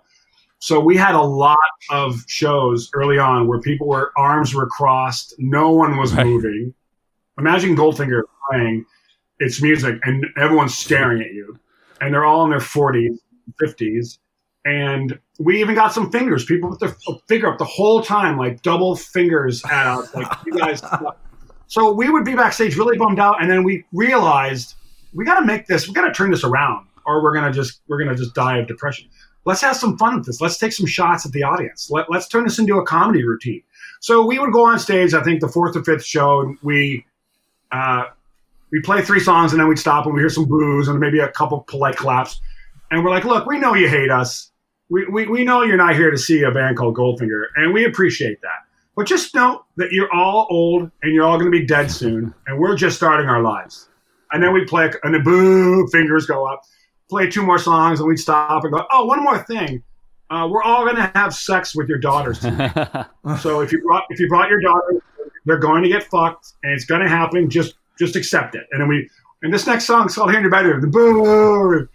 So 0.61 0.81
we 0.81 0.97
had 0.97 1.15
a 1.15 1.21
lot 1.21 1.59
of 1.91 2.25
shows 2.27 2.91
early 2.95 3.19
on 3.19 3.47
where 3.49 3.61
people 3.61 3.87
were 3.87 4.13
arms 4.17 4.55
were 4.55 4.67
crossed, 4.67 5.35
no 5.39 5.71
one 5.73 5.99
was 5.99 6.15
Right. 6.15 6.25
moving. 6.25 6.73
Imagine 7.39 7.77
Goldfinger 7.77 8.23
playing 8.51 8.87
its 9.41 9.61
music 9.61 9.99
and 10.05 10.25
everyone's 10.39 10.79
staring 10.79 11.21
at 11.21 11.33
you, 11.35 11.59
and 12.01 12.15
they're 12.15 12.25
all 12.25 12.45
in 12.45 12.51
their 12.51 12.61
40s, 12.61 13.19
50s, 13.63 14.19
and 14.65 15.19
we 15.39 15.61
even 15.61 15.75
got 15.75 15.93
some 15.93 16.11
fingers. 16.11 16.45
People 16.45 16.71
with 16.71 16.79
their 16.79 16.95
finger 17.27 17.49
up 17.49 17.59
the 17.59 17.65
whole 17.65 18.03
time, 18.03 18.39
like 18.39 18.63
double 18.63 18.95
fingers 18.97 19.65
at 19.65 19.87
us, 19.87 20.15
like 20.15 20.27
you 20.47 20.53
guys. 20.53 20.83
So 21.67 21.93
we 21.93 22.11
would 22.11 22.25
be 22.25 22.35
backstage 22.35 22.77
really 22.77 22.97
bummed 22.99 23.19
out, 23.19 23.41
and 23.43 23.51
then 23.51 23.65
we 23.65 23.85
realized 23.93 24.75
we 25.15 25.25
got 25.25 25.41
to 25.41 25.47
make 25.47 25.67
this, 25.67 25.89
we 25.89 25.95
got 25.95 26.07
to 26.07 26.13
turn 26.13 26.31
this 26.31 26.45
around, 26.45 26.87
or 27.07 27.23
we're 27.23 27.35
gonna 27.35 27.53
just 27.53 27.81
we're 27.89 27.99
gonna 27.99 28.15
just 28.15 28.35
die 28.35 28.59
of 28.59 28.69
depression. 28.69 29.09
Let's 29.45 29.61
have 29.63 29.75
some 29.77 29.97
fun 29.99 30.17
with 30.17 30.27
this. 30.27 30.41
Let's 30.41 30.59
take 30.59 30.73
some 30.73 30.87
shots 30.87 31.27
at 31.27 31.33
the 31.33 31.43
audience. 31.43 31.91
Let, 31.91 32.11
let's 32.11 32.29
turn 32.29 32.45
this 32.45 32.59
into 32.59 32.79
a 32.79 32.87
comedy 32.87 33.25
routine. 33.25 33.63
So 34.01 34.25
we 34.25 34.39
would 34.39 34.53
go 34.53 34.67
on 34.67 34.79
stage. 34.79 35.15
I 35.15 35.23
think 35.23 35.41
the 35.41 35.49
fourth 35.49 35.75
or 35.75 35.83
fifth 35.83 36.05
show, 36.05 36.41
and 36.41 36.59
we 36.63 37.05
uh, 37.73 38.05
we 38.71 38.81
play 38.83 39.03
three 39.03 39.21
songs, 39.21 39.53
and 39.53 39.61
then 39.61 39.69
we'd 39.69 39.79
stop 39.79 40.07
and 40.07 40.15
we 40.15 40.21
hear 40.21 40.29
some 40.29 40.47
boos 40.47 40.89
and 40.89 41.01
maybe 41.01 41.19
a 41.19 41.29
couple 41.33 41.65
polite 41.67 41.97
claps, 41.97 42.41
and 42.91 43.03
we're 43.03 43.11
like, 43.11 43.25
"Look, 43.25 43.47
we 43.47 43.59
know 43.59 43.75
you 43.75 43.89
hate 43.89 44.11
us. 44.11 44.51
We, 44.91 45.07
we, 45.07 45.27
we 45.27 45.45
know 45.45 45.63
you're 45.63 45.77
not 45.77 45.95
here 45.95 46.11
to 46.11 46.19
see 46.19 46.43
a 46.43 46.51
band 46.51 46.77
called 46.77 46.97
Goldfinger, 46.97 47.47
and 47.57 47.73
we 47.73 47.85
appreciate 47.85 48.41
that. 48.43 48.65
But 48.97 49.07
just 49.07 49.35
know 49.35 49.65
that 49.77 49.91
you're 49.91 50.13
all 50.13 50.47
old 50.51 50.91
and 51.03 51.13
you're 51.15 51.25
all 51.25 51.39
going 51.39 51.51
to 51.51 51.59
be 51.59 51.67
dead 51.67 51.91
soon, 51.91 52.35
and 52.47 52.59
we're 52.59 52.77
just 52.77 52.97
starting 52.97 53.29
our 53.29 53.43
lives. 53.43 53.89
And 54.33 54.43
then 54.43 54.53
we 54.53 54.65
play, 54.65 54.91
and 55.03 55.15
the 55.15 55.21
boo, 55.21 55.87
fingers 55.89 56.27
go 56.27 56.47
up. 56.47 56.63
Play 57.09 57.29
two 57.29 57.43
more 57.43 57.59
songs, 57.59 58.01
and 58.01 58.09
we'd 58.09 58.19
stop 58.19 58.65
and 58.65 58.73
go, 58.73 58.85
oh, 58.93 59.05
one 59.05 59.23
more 59.23 59.39
thing. 59.45 59.83
Uh, 60.31 60.49
we're 60.51 60.63
all 60.63 60.85
going 60.85 60.97
to 60.97 61.11
have 61.15 61.35
sex 61.35 61.75
with 61.75 61.89
your 61.89 61.99
daughters. 61.99 62.41
so 63.41 63.61
if 63.61 63.73
you 63.73 63.83
brought 63.83 64.05
if 64.09 64.19
you 64.19 64.29
brought 64.29 64.49
your 64.49 64.61
daughters, 64.61 65.03
they're 65.45 65.59
going 65.59 65.83
to 65.83 65.89
get 65.89 66.03
fucked, 66.05 66.55
and 66.63 66.73
it's 66.73 66.85
going 66.85 67.03
to 67.03 67.09
happen. 67.09 67.51
Just 67.51 67.75
just 67.99 68.17
accept 68.17 68.55
it. 68.55 68.67
And 68.73 68.81
then 68.81 68.89
we 68.89 69.09
and 69.43 69.53
this 69.53 69.67
next 69.67 69.85
song 69.85 70.03
song's 70.03 70.15
called 70.15 70.31
"Here 70.31 70.39
in 70.39 70.45
Your 70.45 70.51
Bedroom." 70.51 70.81
The 70.81 70.87
boo 70.87 71.89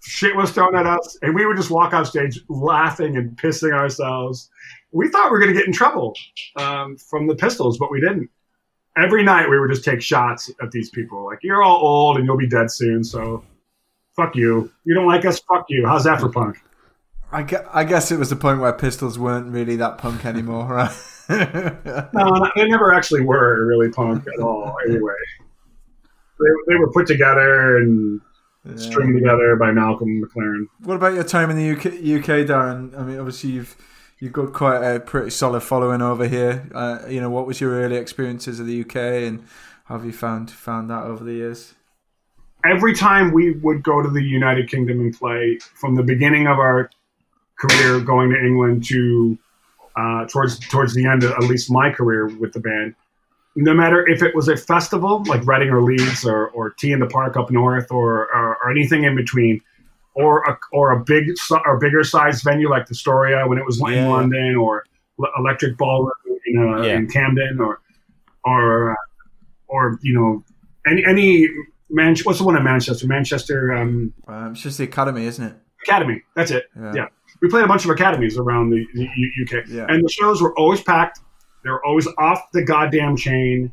shit 0.00 0.34
was 0.36 0.50
thrown 0.50 0.76
at 0.76 0.86
us, 0.86 1.18
and 1.22 1.34
we 1.34 1.46
would 1.46 1.56
just 1.56 1.70
walk 1.70 1.92
off 1.92 2.08
stage 2.08 2.40
laughing 2.48 3.16
and 3.16 3.36
pissing 3.36 3.72
ourselves. 3.72 4.50
We 4.92 5.08
thought 5.08 5.26
we 5.26 5.32
were 5.32 5.40
going 5.40 5.52
to 5.52 5.58
get 5.58 5.66
in 5.66 5.72
trouble 5.72 6.14
um, 6.56 6.96
from 6.96 7.26
the 7.26 7.34
Pistols, 7.34 7.78
but 7.78 7.90
we 7.90 8.00
didn't. 8.00 8.30
Every 8.96 9.22
night 9.22 9.48
we 9.48 9.60
would 9.60 9.70
just 9.70 9.84
take 9.84 10.02
shots 10.02 10.50
at 10.60 10.70
these 10.70 10.90
people, 10.90 11.24
like 11.24 11.38
you're 11.42 11.62
all 11.62 11.76
old 11.76 12.16
and 12.16 12.26
you'll 12.26 12.36
be 12.38 12.48
dead 12.48 12.70
soon, 12.70 13.04
so 13.04 13.44
fuck 14.16 14.34
you. 14.34 14.70
You 14.84 14.94
don't 14.94 15.06
like 15.06 15.24
us? 15.24 15.38
Fuck 15.40 15.66
you. 15.68 15.86
How's 15.86 16.04
that 16.04 16.20
for 16.20 16.28
punk? 16.30 16.58
I, 17.30 17.42
gue- 17.42 17.66
I 17.72 17.84
guess 17.84 18.10
it 18.10 18.18
was 18.18 18.30
the 18.30 18.36
point 18.36 18.60
where 18.60 18.72
Pistols 18.72 19.18
weren't 19.18 19.52
really 19.52 19.76
that 19.76 19.98
punk 19.98 20.24
anymore, 20.24 20.66
right? 20.74 20.96
No, 21.28 22.50
they 22.56 22.66
never 22.66 22.92
actually 22.92 23.20
were 23.20 23.66
really 23.66 23.90
punk 23.90 24.26
at 24.26 24.42
all. 24.42 24.74
Anyway, 24.88 25.12
they, 26.40 26.46
they 26.68 26.74
were 26.76 26.90
put 26.90 27.06
together 27.06 27.76
and 27.76 28.20
stringed 28.76 29.16
together 29.16 29.56
by 29.56 29.72
Malcolm 29.72 30.22
McLaren. 30.22 30.66
What 30.82 30.96
about 30.96 31.14
your 31.14 31.24
time 31.24 31.50
in 31.50 31.56
the 31.56 31.70
UK, 31.70 31.86
UK, 32.20 32.46
Darrin? 32.46 32.94
I 32.96 33.02
mean, 33.02 33.18
obviously 33.18 33.50
you've 33.50 33.76
you've 34.18 34.32
got 34.32 34.52
quite 34.52 34.82
a 34.82 35.00
pretty 35.00 35.30
solid 35.30 35.60
following 35.60 36.02
over 36.02 36.28
here. 36.28 36.68
Uh, 36.74 37.00
you 37.08 37.20
know, 37.20 37.30
what 37.30 37.46
was 37.46 37.60
your 37.60 37.72
early 37.72 37.96
experiences 37.96 38.60
of 38.60 38.66
the 38.66 38.80
UK, 38.80 38.96
and 38.96 39.44
how 39.84 39.96
have 39.96 40.04
you 40.04 40.12
found 40.12 40.50
found 40.50 40.90
that 40.90 41.04
over 41.04 41.24
the 41.24 41.34
years? 41.34 41.74
every 42.64 42.94
time 42.94 43.32
we 43.32 43.52
would 43.52 43.82
go 43.82 44.02
to 44.02 44.08
the 44.08 44.22
United 44.22 44.70
Kingdom 44.70 45.00
and 45.00 45.16
play, 45.16 45.58
from 45.74 45.94
the 45.94 46.02
beginning 46.02 46.46
of 46.46 46.58
our 46.58 46.90
career 47.58 48.00
going 48.00 48.30
to 48.30 48.38
England 48.38 48.84
to 48.86 49.38
uh, 49.96 50.26
towards 50.26 50.60
towards 50.60 50.94
the 50.94 51.06
end, 51.06 51.24
of, 51.24 51.32
at 51.32 51.44
least 51.44 51.70
my 51.70 51.90
career 51.90 52.26
with 52.38 52.52
the 52.52 52.60
band, 52.60 52.94
no 53.60 53.74
matter 53.74 54.06
if 54.08 54.22
it 54.22 54.34
was 54.36 54.46
a 54.48 54.56
festival 54.56 55.22
like 55.26 55.44
Reading 55.46 55.70
or 55.70 55.82
Leeds 55.82 56.24
or, 56.24 56.48
or 56.50 56.70
T 56.70 56.92
in 56.92 57.00
the 57.00 57.06
Park 57.08 57.36
up 57.36 57.50
north 57.50 57.90
or, 57.90 58.32
or, 58.34 58.56
or 58.62 58.70
anything 58.70 59.02
in 59.04 59.16
between, 59.16 59.60
or 60.14 60.42
a, 60.44 60.56
or 60.72 60.92
a 60.92 61.04
big 61.04 61.24
or 61.66 61.76
bigger 61.78 62.04
size 62.04 62.42
venue 62.42 62.70
like 62.70 62.86
the 62.86 62.94
Storia 62.94 63.46
when 63.48 63.58
it 63.58 63.64
was 63.66 63.80
Yeah. 63.80 64.04
in 64.04 64.08
London 64.10 64.54
or 64.56 64.84
Electric 65.38 65.76
Ballroom 65.76 66.12
in, 66.46 66.58
uh, 66.58 66.82
Yeah. 66.82 66.96
in 66.96 67.08
Camden 67.08 67.58
or 67.60 67.80
or 68.44 68.92
uh, 68.92 68.96
or 69.66 69.98
you 70.02 70.14
know 70.14 70.44
any 70.90 71.04
any 71.04 71.48
Man- 71.90 72.14
what's 72.24 72.38
the 72.38 72.44
one 72.44 72.54
in 72.56 72.62
Manchester 72.62 73.06
Manchester 73.06 73.72
um, 73.72 74.12
Um, 74.28 74.52
it's 74.52 74.60
just 74.62 74.78
the 74.78 74.84
academy, 74.84 75.24
isn't 75.24 75.44
it? 75.44 75.54
Academy 75.86 76.22
that's 76.36 76.50
it 76.50 76.64
Yeah. 76.78 76.92
Yeah. 76.94 77.06
we 77.42 77.48
played 77.48 77.64
a 77.64 77.68
bunch 77.68 77.84
of 77.84 77.90
academies 77.90 78.36
around 78.38 78.70
the, 78.70 78.84
the 78.94 79.08
U- 79.16 79.44
UK 79.44 79.64
Yeah. 79.68 79.86
and 79.88 80.04
the 80.04 80.08
shows 80.10 80.40
were 80.42 80.54
always 80.58 80.80
packed 80.82 81.20
they 81.64 81.70
were 81.70 81.84
always 81.84 82.08
off 82.18 82.50
the 82.52 82.62
goddamn 82.62 83.16
chain 83.16 83.72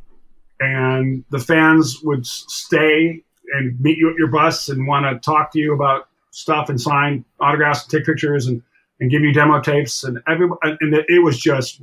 and 0.60 1.24
the 1.30 1.38
fans 1.38 2.00
would 2.02 2.26
stay 2.26 3.22
and 3.52 3.80
meet 3.80 3.98
you 3.98 4.10
at 4.10 4.16
your 4.16 4.28
bus 4.28 4.68
and 4.68 4.86
want 4.86 5.04
to 5.04 5.18
talk 5.24 5.52
to 5.52 5.58
you 5.58 5.74
about 5.74 6.08
stuff 6.30 6.68
and 6.68 6.80
sign 6.80 7.24
autographs 7.40 7.82
and 7.82 7.90
take 7.90 8.06
pictures 8.06 8.46
and, 8.46 8.62
and 9.00 9.10
give 9.10 9.22
you 9.22 9.32
demo 9.32 9.60
tapes 9.60 10.04
and 10.04 10.18
every 10.28 10.48
and 10.62 10.94
it 11.08 11.22
was 11.22 11.38
just 11.38 11.82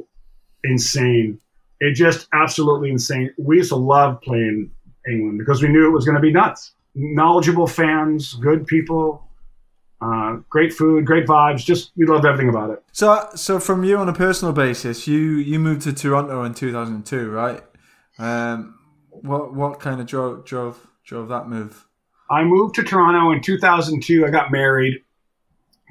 insane. 0.63 1.39
It 1.79 1.93
just 1.93 2.27
absolutely 2.33 2.89
insane. 2.89 3.33
We 3.37 3.57
used 3.57 3.69
to 3.69 3.75
love 3.75 4.21
playing 4.21 4.71
england 5.07 5.37
because 5.37 5.61
we 5.61 5.69
knew 5.69 5.85
it 5.85 5.91
was 5.91 6.05
going 6.05 6.15
to 6.15 6.21
be 6.21 6.31
nuts. 6.31 6.73
Knowledgeable 6.95 7.67
fans 7.67 8.33
good 8.35 8.67
people 8.67 9.27
uh, 10.03 10.31
great 10.49 10.73
food 10.73 11.05
great 11.05 11.25
vibes 11.25 11.63
just 11.63 11.91
we 11.95 12.05
loved 12.05 12.25
everything 12.25 12.49
about 12.49 12.69
it 12.69 12.83
So, 12.91 13.07
so 13.35 13.59
from 13.59 13.83
you 13.83 13.97
on 13.97 14.09
a 14.09 14.13
personal 14.13 14.53
basis, 14.53 15.07
you 15.07 15.19
you 15.51 15.59
moved 15.59 15.81
to 15.83 15.93
Toronto 15.93 16.43
in 16.43 16.53
two 16.53 16.71
thousand 16.71 17.05
two, 17.05 17.29
right? 17.31 17.61
Um, 18.19 18.77
what 19.09 19.53
what 19.53 19.79
kind 19.79 20.01
of 20.01 20.07
drove 20.07 20.45
drove 20.45 20.75
drove 21.05 21.27
that 21.29 21.47
move? 21.47 21.85
I 22.29 22.43
moved 22.43 22.75
to 22.75 22.83
Toronto 22.83 23.31
in 23.31 23.41
2002. 23.41 24.25
I 24.25 24.29
got 24.31 24.51
married 24.51 24.95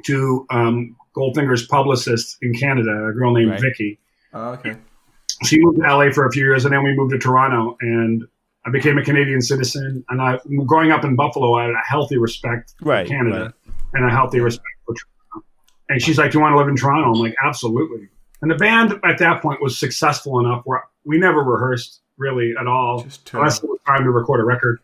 to 0.06 0.46
um, 0.50 0.96
Goldfinger's 1.14 1.66
publicist 1.66 2.38
in 2.42 2.54
Canada, 2.54 3.06
a 3.08 3.12
girl 3.12 3.32
named 3.32 3.50
Right. 3.52 3.60
Vicky. 3.60 3.98
Oh, 4.32 4.50
okay. 4.54 4.74
She 5.44 5.60
moved 5.60 5.78
to 5.80 5.86
LA 5.86 6.10
for 6.10 6.26
a 6.26 6.32
few 6.32 6.42
years, 6.44 6.64
and 6.64 6.72
then 6.74 6.82
we 6.82 6.94
moved 6.96 7.12
to 7.12 7.18
Toronto, 7.18 7.76
and 7.80 8.24
I 8.64 8.70
became 8.70 8.96
a 8.98 9.04
Canadian 9.04 9.40
citizen. 9.42 10.04
And 10.08 10.20
I, 10.22 10.38
growing 10.66 10.90
up 10.90 11.04
in 11.04 11.16
Buffalo, 11.16 11.54
I 11.54 11.62
had 11.64 11.70
a 11.70 11.82
healthy 11.84 12.16
respect 12.16 12.74
for 12.78 12.88
Right, 12.88 13.06
Canada 13.06 13.52
and 13.94 14.04
a 14.06 14.10
healthy 14.10 14.40
respect 14.40 14.66
for 14.86 14.94
Toronto. 14.94 15.46
And 15.88 16.00
she's 16.02 16.18
like, 16.18 16.32
"Do 16.32 16.38
you 16.38 16.42
want 16.42 16.54
to 16.54 16.58
live 16.58 16.68
in 16.68 16.76
Toronto?" 16.76 17.12
I'm 17.12 17.20
like, 17.20 17.34
"Absolutely." 17.42 18.08
And 18.40 18.50
the 18.50 18.56
band 18.56 18.98
at 19.04 19.18
that 19.18 19.40
point 19.42 19.62
was 19.62 19.78
successful 19.78 20.40
enough 20.40 20.62
where 20.64 20.82
we 21.04 21.18
never 21.18 21.42
rehearsed 21.42 22.00
really 22.18 22.54
at 22.58 22.66
all 22.66 23.02
Just 23.02 23.32
unless 23.34 23.62
it 23.62 23.68
was 23.68 23.78
time 23.86 24.04
to 24.04 24.10
record 24.10 24.40
a 24.40 24.44
record. 24.44 24.80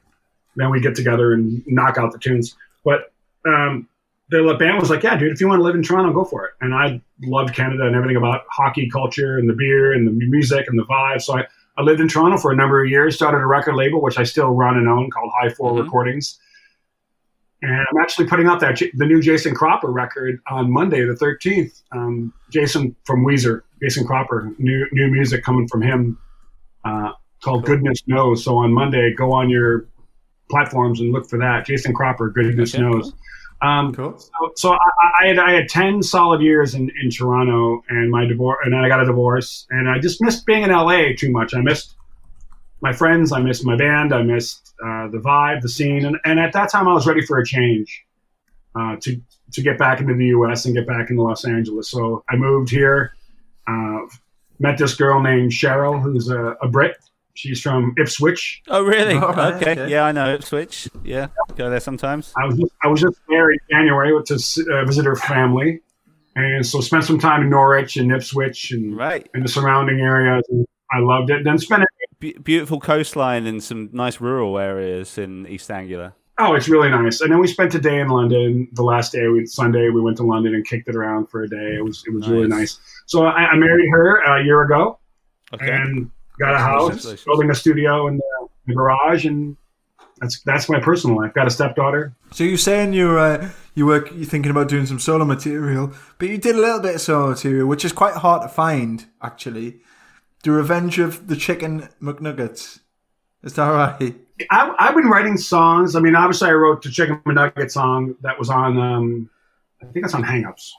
Then 0.57 0.71
we 0.71 0.81
get 0.81 0.95
together 0.95 1.33
and 1.33 1.63
knock 1.67 1.99
out 1.99 2.13
the 2.13 2.19
tunes. 2.19 2.57
But 2.85 3.13
um, 3.47 3.89
the 4.31 4.55
band 4.59 4.79
was 4.81 4.91
like, 4.91 5.03
"Yeah, 5.03 5.17
dude, 5.17 5.33
if 5.33 5.41
you 5.41 5.49
want 5.49 5.61
to 5.61 5.63
live 5.65 5.75
in 5.75 5.83
Toronto, 5.83 6.13
go 6.13 6.25
for 6.25 6.47
it." 6.47 6.53
And 6.61 6.75
I 6.75 7.01
loved 7.23 7.55
Canada 7.55 7.87
and 7.87 7.95
everything 7.97 8.17
about 8.17 8.43
hockey 8.51 8.89
culture 8.91 9.39
and 9.39 9.49
the 9.49 9.55
beer 9.55 9.93
and 9.93 10.07
the 10.07 10.13
music 10.13 10.67
and 10.69 10.79
the 10.79 10.85
vibe. 10.85 11.23
So 11.23 11.39
I, 11.39 11.47
I 11.77 11.83
lived 11.83 12.01
in 12.01 12.09
Toronto 12.09 12.37
for 12.39 12.51
a 12.53 12.57
number 12.57 12.83
of 12.83 12.91
years. 12.91 13.15
Started 13.15 13.39
a 13.39 13.47
record 13.47 13.75
label, 13.77 14.03
which 14.03 14.19
I 14.19 14.25
still 14.25 14.51
run 14.51 14.77
and 14.77 14.89
own, 14.89 15.11
called 15.11 15.31
High 15.41 15.51
4 15.51 15.73
Mhm. 15.73 15.83
Recordings. 15.85 16.39
And 17.61 17.73
I'm 17.73 17.97
actually 18.01 18.27
putting 18.27 18.47
out 18.47 18.61
that 18.61 18.81
the 18.95 19.05
new 19.07 19.21
Jason 19.21 19.55
Cropper 19.55 19.91
record 19.91 20.41
on 20.51 20.71
Monday, 20.71 21.01
the 21.05 21.15
13th. 21.15 21.83
Um, 21.93 22.33
Jason 22.51 22.95
from 23.05 23.25
Weezer, 23.25 23.63
Jason 23.83 24.07
Cropper, 24.07 24.53
new 24.59 24.87
new 24.93 25.09
music 25.11 25.43
coming 25.43 25.67
from 25.67 25.83
him 25.83 26.19
uh, 26.85 27.13
called 27.43 27.65
Goodness 27.65 28.03
Knows. 28.07 28.45
So 28.45 28.57
on 28.59 28.73
Monday, 28.73 29.13
go 29.15 29.33
on 29.33 29.51
your 29.51 29.87
platforms 30.51 31.01
and 31.01 31.13
look 31.13 31.29
for 31.29 31.39
that. 31.41 31.67
Jason 31.67 31.93
Cropper, 31.95 32.31
Goodness 32.31 32.75
Okay, 32.75 32.83
Knows. 32.83 33.13
Um, 33.61 33.93
Cool. 33.93 34.17
so, 34.19 34.53
so 34.55 34.73
I, 34.75 34.79
I 35.23 35.27
had 35.27 35.39
I 35.41 35.51
had 35.51 35.69
ten 35.69 36.01
solid 36.01 36.41
years 36.41 36.75
in, 36.75 36.91
in 37.03 37.11
Toronto, 37.11 37.83
and 37.89 38.09
my 38.09 38.25
divorce, 38.25 38.59
and 38.65 38.73
then 38.73 38.81
I 38.81 38.89
got 38.89 39.03
a 39.03 39.05
divorce, 39.05 39.67
and 39.71 39.89
I 39.89 39.99
just 39.99 40.23
missed 40.23 40.47
being 40.47 40.63
in 40.63 40.71
LA 40.71 41.09
too 41.17 41.33
much. 41.33 41.55
I 41.55 41.61
missed 41.61 41.97
my 42.81 42.93
friends, 42.93 43.33
I 43.33 43.41
missed 43.41 43.65
my 43.65 43.77
band, 43.77 44.13
I 44.15 44.23
missed 44.23 44.75
uh, 44.85 45.09
the 45.09 45.19
vibe, 45.19 45.61
the 45.63 45.69
scene, 45.69 46.05
and, 46.05 46.17
and 46.25 46.39
at 46.39 46.53
that 46.53 46.71
time 46.71 46.87
I 46.89 46.93
was 46.95 47.07
ready 47.07 47.25
for 47.25 47.39
a 47.39 47.45
change 47.45 48.05
uh, 48.75 48.97
to 49.03 49.21
to 49.53 49.63
get 49.63 49.79
back 49.79 50.01
into 50.01 50.15
the 50.15 50.27
U.S. 50.27 50.67
and 50.67 50.75
get 50.75 50.87
back 50.87 51.09
into 51.11 51.23
Los 51.23 51.45
Angeles. 51.47 51.91
So 51.91 52.23
I 52.29 52.37
moved 52.37 52.69
here, 52.71 53.13
uh, 53.67 54.01
met 54.59 54.77
this 54.77 54.95
girl 54.95 55.23
named 55.23 55.53
Cheryl, 55.53 56.01
who's 56.03 56.29
a, 56.29 56.55
a 56.63 56.69
Brit. 56.69 56.97
She's 57.35 57.61
from 57.63 57.95
Ipswich. 57.97 58.63
Oh, 58.69 58.83
really? 58.83 59.15
All 59.15 59.33
right, 59.33 59.55
okay. 59.55 59.71
okay. 59.73 59.89
Yeah, 59.91 60.05
I 60.05 60.13
know 60.13 60.35
Ipswich. 60.35 60.89
Yeah, 61.05 61.29
go 61.57 61.71
there 61.71 61.81
sometimes. 61.81 62.33
I 62.37 62.45
was 62.47 62.59
just, 62.59 62.73
I 62.83 62.89
was 62.89 63.01
just 63.01 63.19
there 63.29 63.51
in 63.51 63.59
January 63.71 64.13
to 64.27 64.35
s- 64.35 64.59
uh, 64.71 64.85
visit 64.85 65.05
her 65.07 65.17
family, 65.17 65.81
and 66.37 66.67
so 66.67 66.81
spent 66.81 67.05
some 67.05 67.19
time 67.19 67.43
in 67.43 67.51
Norwich 67.51 67.97
and 67.97 68.13
Ipswich 68.13 68.71
and 68.73 68.97
Right. 68.97 69.27
in 69.35 69.43
the 69.43 69.49
surrounding 69.49 70.01
areas. 70.01 70.45
I 70.93 70.99
loved 71.01 71.31
it. 71.31 71.43
Then 71.45 71.59
spent 71.59 71.83
it. 71.85 71.89
Be- 72.21 72.33
beautiful 72.43 72.81
coastline 72.81 73.47
and 73.47 73.63
some 73.63 73.91
nice 73.93 74.21
rural 74.21 74.59
areas 74.59 75.19
in 75.19 75.47
East 75.47 75.71
Anglia. 75.71 76.15
Oh, 76.41 76.55
it's 76.55 76.69
really 76.69 76.89
nice. 76.91 77.21
And 77.21 77.31
then 77.33 77.39
we 77.41 77.47
spent 77.49 77.75
a 77.75 77.81
day 77.81 78.01
in 78.01 78.09
London. 78.09 78.69
The 78.73 78.83
last 78.83 79.13
day, 79.13 79.27
we 79.29 79.47
Sunday, 79.47 79.89
we 79.91 80.01
went 80.01 80.17
to 80.19 80.23
London 80.25 80.55
and 80.55 80.65
kicked 80.67 80.89
it 80.89 80.97
around 80.97 81.29
for 81.31 81.43
a 81.43 81.49
day. 81.49 81.77
It 81.77 81.85
was 81.85 82.05
it 82.07 82.13
was 82.13 82.29
really 82.29 82.47
Nice. 82.49 82.59
nice. 82.59 82.81
So 83.07 83.25
I, 83.25 83.47
I 83.47 83.57
married 83.57 83.89
her 83.91 84.19
a 84.19 84.45
year 84.45 84.63
ago 84.63 84.99
Okay. 85.53 85.71
and 85.71 86.11
got 86.39 86.55
a 86.55 86.59
house, 86.59 87.25
building 87.25 87.51
a 87.51 87.55
studio 87.55 88.07
in 88.09 88.17
the, 88.19 88.49
the 88.67 88.75
garage, 88.75 89.25
and 89.25 89.57
that's 90.21 90.41
that's 90.43 90.69
my 90.69 90.79
personal 90.81 91.17
life. 91.17 91.35
Got 91.35 91.47
a 91.49 91.51
stepdaughter. 91.51 92.15
So 92.33 92.45
you're 92.45 92.57
saying 92.59 92.93
you're 92.93 93.19
uh, 93.19 93.51
you 93.75 93.87
work 93.87 94.11
you're 94.15 94.25
thinking 94.27 94.51
about 94.51 94.69
doing 94.69 94.87
some 94.87 94.99
solo 95.01 95.25
material, 95.25 95.93
but 96.19 96.29
you 96.29 96.39
did 96.39 96.55
a 96.55 96.61
little 96.61 96.81
bit 96.81 96.97
of 96.97 97.01
solo 97.01 97.31
material, 97.31 97.67
which 97.67 97.85
is 97.85 97.93
quite 97.93 98.15
hard 98.15 98.43
to 98.43 98.49
find 98.49 99.07
actually. 99.23 99.81
The 100.45 100.51
Revenge 100.53 100.99
of 100.99 101.27
the 101.27 101.37
Chicken 101.37 101.89
McNuggets. 102.01 102.81
Is 103.43 103.55
that 103.55 103.69
right? 103.69 104.15
I, 104.51 104.75
I've 104.79 104.95
been 104.95 105.09
writing 105.09 105.37
songs. 105.37 105.97
I 105.97 106.01
mean, 106.01 106.15
obviously, 106.15 106.49
I 106.49 106.53
wrote 106.53 106.83
the 106.83 106.91
Chicken 106.91 107.21
McNugget 107.27 107.71
song 107.71 108.15
that 108.23 108.39
was 108.39 108.51
on. 108.51 108.79
Um, 108.79 109.31
I 109.83 109.87
think 109.87 110.05
it's 110.05 110.15
on 110.15 110.25
Hangups. 110.25 110.71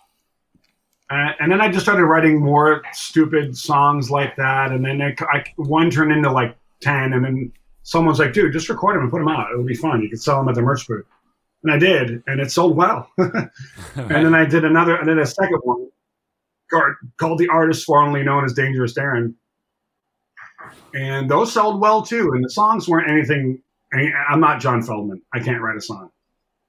Uh, 1.10 1.32
and 1.40 1.52
then 1.52 1.60
I 1.60 1.70
just 1.70 1.86
started 1.86 2.06
writing 2.06 2.40
more 2.40 2.84
stupid 2.94 3.58
songs 3.58 4.12
like 4.12 4.36
that, 4.36 4.72
and 4.72 4.86
then 4.86 5.02
I, 5.02 5.16
I, 5.22 5.44
one 5.56 5.90
turned 5.90 6.12
into 6.12 6.32
like 6.32 6.56
ten, 6.82 7.14
and 7.14 7.26
then 7.26 7.52
someone's 7.82 8.20
like, 8.20 8.32
"Dude, 8.34 8.54
just 8.54 8.70
record 8.70 8.96
them 8.96 9.04
and 9.04 9.12
put 9.12 9.20
them 9.20 9.28
out. 9.28 9.52
It'll 9.52 9.66
be 9.66 9.76
fun. 9.76 10.02
You 10.04 10.10
could 10.10 10.22
sell 10.22 10.38
them 10.38 10.50
at 10.50 10.56
the 10.56 10.62
merch 10.62 10.88
booth." 10.88 11.06
And 11.64 11.72
I 11.74 11.78
did, 11.80 12.24
and 12.28 12.40
it 12.40 12.52
sold 12.52 12.78
well. 12.78 13.10
and 13.18 13.50
then 14.10 14.36
I 14.36 14.46
did 14.46 14.64
another, 14.64 14.96
and 14.98 15.10
then 15.10 15.20
a 15.20 15.26
second 15.26 15.60
one 15.64 15.90
called- 16.70 16.96
called 17.18 17.40
"The 17.40 17.50
Artist 17.50 17.86
Formerly 17.86 18.24
Known 18.24 18.46
as 18.46 18.54
Dangerous 18.54 18.94
Darrin," 18.94 19.36
and 20.94 21.30
those 21.30 21.54
sold 21.54 21.80
well 21.82 22.02
too. 22.02 22.32
And 22.34 22.44
the 22.44 22.50
songs 22.50 22.88
weren't 22.88 23.10
anything. 23.10 23.62
I- 23.94 24.12
I'm 24.30 24.40
not 24.40 24.60
John 24.60 24.82
Feldmann. 24.82 25.22
I 25.34 25.40
can't 25.40 25.62
write 25.62 25.78
a 25.78 25.82
song, 25.82 26.12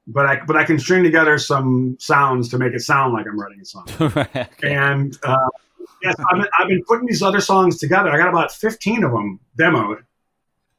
but 0.07 0.27
I 0.27 0.41
but 0.47 0.57
I 0.57 0.65
can 0.65 0.79
string 0.79 1.03
together 1.03 1.39
some 1.39 1.97
sounds 1.99 2.49
to 2.51 2.59
make 2.59 2.73
it 2.75 2.81
sound 2.81 3.13
like 3.13 3.27
I'm 3.27 3.39
writing 3.39 3.61
a 3.61 3.65
song. 3.65 3.87
right. 4.15 4.49
And 4.63 5.17
uh, 5.23 5.37
yes, 6.03 6.15
I've 6.19 6.39
been, 6.41 6.49
I've 6.59 6.69
been 6.69 6.85
putting 6.85 7.07
these 7.07 7.23
other 7.23 7.41
songs 7.41 7.79
together. 7.79 8.11
I 8.11 8.17
got 8.17 8.29
about 8.29 8.53
15 8.53 9.05
of 9.05 9.13
them 9.13 9.41
demoed 9.59 10.03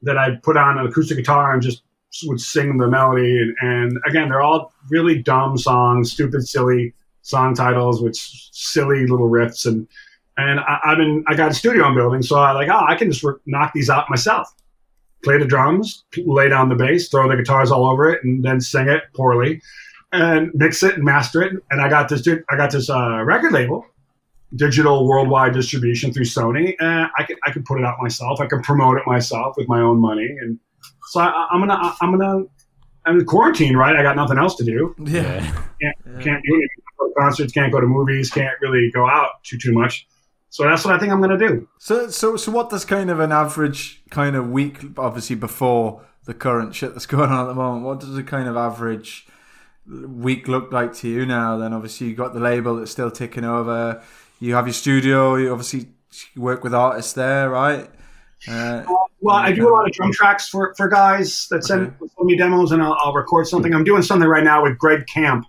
that 0.04 0.18
I 0.18 0.36
put 0.44 0.58
on 0.58 0.78
an 0.80 0.86
acoustic 0.88 1.18
guitar 1.18 1.54
and 1.54 1.62
just 1.62 1.84
would 2.26 2.42
sing 2.42 2.78
the 2.78 2.88
melody. 2.88 3.38
And, 3.40 3.56
and 3.62 3.98
again, 4.08 4.30
they're 4.30 4.42
all 4.42 4.74
really 4.90 5.22
dumb 5.22 5.58
songs, 5.58 6.12
stupid, 6.12 6.48
silly 6.48 6.94
song 7.22 7.54
titles 7.54 8.02
with 8.02 8.16
silly 8.16 9.06
little 9.08 9.30
riffs. 9.30 9.66
And 9.66 9.88
and 10.38 10.60
I, 10.60 10.80
I've 10.84 10.98
been 10.98 11.24
I 11.28 11.36
got 11.36 11.52
a 11.52 11.54
studio 11.54 11.84
I'm 11.84 11.96
building, 11.96 12.22
so 12.22 12.38
I 12.38 12.52
like 12.52 12.70
oh 12.70 12.86
I 12.88 12.96
can 12.96 13.12
just 13.12 13.24
re- 13.24 13.36
knock 13.46 13.74
these 13.74 13.90
out 13.90 14.10
myself. 14.10 14.48
Play 15.24 15.38
the 15.38 15.46
drums, 15.46 16.04
lay 16.26 16.50
down 16.50 16.70
the 16.70 16.76
bass, 16.76 17.10
throw 17.10 17.30
the 17.30 17.36
guitars 17.36 17.72
all 17.72 17.86
over 17.86 18.10
it, 18.10 18.24
and 18.24 18.44
then 18.44 18.60
sing 18.60 18.88
it 18.88 19.04
poorly, 19.14 19.62
and 20.12 20.52
mix 20.56 20.82
it 20.82 20.96
and 20.96 21.04
master 21.04 21.44
it. 21.44 21.54
And 21.70 21.82
I 21.82 21.90
got 21.90 22.10
this 22.10 22.28
I 22.28 22.58
got 22.58 22.72
this 22.72 22.90
uh, 22.90 23.24
record 23.24 23.52
label 23.52 23.86
digital 24.56 25.08
worldwide 25.08 25.54
distribution 25.54 26.12
through 26.12 26.26
Sony, 26.26 26.76
and 26.80 27.10
I 27.18 27.24
could 27.24 27.38
I 27.46 27.52
could 27.52 27.66
put 27.66 27.80
it 27.80 27.86
out 27.86 27.98
myself. 28.02 28.42
I 28.42 28.48
could 28.48 28.64
promote 28.64 28.98
it 28.98 29.04
myself 29.06 29.56
with 29.58 29.68
my 29.68 29.80
own 29.80 30.00
money, 30.00 30.28
and 30.42 30.60
so 31.10 31.22
I, 31.22 31.48
I'm 31.52 31.60
gonna 31.60 31.96
I'm 32.02 32.18
gonna 32.18 32.46
I'm 33.06 33.20
in 33.20 33.26
quarantine, 33.26 33.76
right? 33.76 33.96
I 33.96 34.04
got 34.04 34.16
nothing 34.16 34.38
else 34.38 34.56
to 34.56 34.64
do. 34.64 34.96
Yeah. 35.00 35.64
Yeah. 35.80 35.92
Can't 36.06 36.44
do 36.44 36.54
anything. 36.54 36.68
Go 37.00 37.08
to 37.08 37.14
concerts, 37.18 37.54
can't 37.54 37.72
go 37.72 37.80
to 37.80 37.88
movies, 37.88 38.30
can't 38.30 38.60
really 38.62 38.92
go 38.94 39.08
out 39.08 39.44
too 39.44 39.58
too 39.58 39.74
much. 39.74 40.08
So 40.52 40.64
that's 40.66 40.84
what 40.86 40.94
I 40.94 41.00
think 41.00 41.12
I'm 41.12 41.22
gonna 41.22 41.38
do. 41.38 41.68
So 41.80 42.10
so 42.10 42.36
so 42.38 42.52
what 42.52 42.70
does 42.70 42.86
kind 42.86 43.10
of 43.10 43.20
an 43.20 43.32
average 43.32 44.04
kind 44.12 44.36
of 44.36 44.50
week 44.50 44.80
obviously 44.98 45.36
before 45.38 46.02
the 46.26 46.34
current 46.34 46.76
shit 46.76 46.94
that's 46.94 47.06
going 47.18 47.32
on 47.32 47.46
at 47.46 47.48
the 47.48 47.56
moment, 47.56 47.86
what 47.86 48.00
does 48.02 48.16
a 48.18 48.22
kind 48.24 48.48
of 48.48 48.56
average 48.58 49.26
week 49.88 50.48
look 50.48 50.72
like 50.72 50.94
to 50.96 51.08
you 51.10 51.26
now? 51.26 51.58
Then 51.58 51.74
obviously 51.74 52.08
you 52.08 52.16
got 52.16 52.34
the 52.34 52.40
label 52.40 52.76
that's 52.76 52.92
still 52.92 53.10
ticking 53.10 53.46
over. 53.46 54.04
You 54.40 54.54
have 54.56 54.68
your 54.68 54.74
studio, 54.74 55.36
you 55.36 55.52
obviously 55.52 55.88
work 56.36 56.64
with 56.64 56.74
artists 56.74 57.14
there, 57.14 57.50
right? 57.50 57.90
Uh, 58.50 58.84
Well, 59.22 59.36
I 59.38 59.52
do 59.52 59.70
a 59.70 59.72
lot 59.72 59.86
of 59.86 59.94
drum 59.94 60.12
tracks 60.12 60.50
for, 60.50 60.74
for 60.76 60.88
guys 60.90 61.48
that 61.52 61.64
send, 61.64 61.88
Okay. 61.88 61.96
send 62.18 62.26
me 62.26 62.36
demos, 62.36 62.72
and 62.72 62.82
I'll, 62.82 62.98
I'll 63.04 63.14
record 63.14 63.46
something. 63.48 63.72
I'm 63.74 63.84
doing 63.84 64.02
something 64.02 64.28
right 64.28 64.44
now 64.44 64.64
with 64.64 64.80
Greg 64.80 65.06
Camp, 65.06 65.46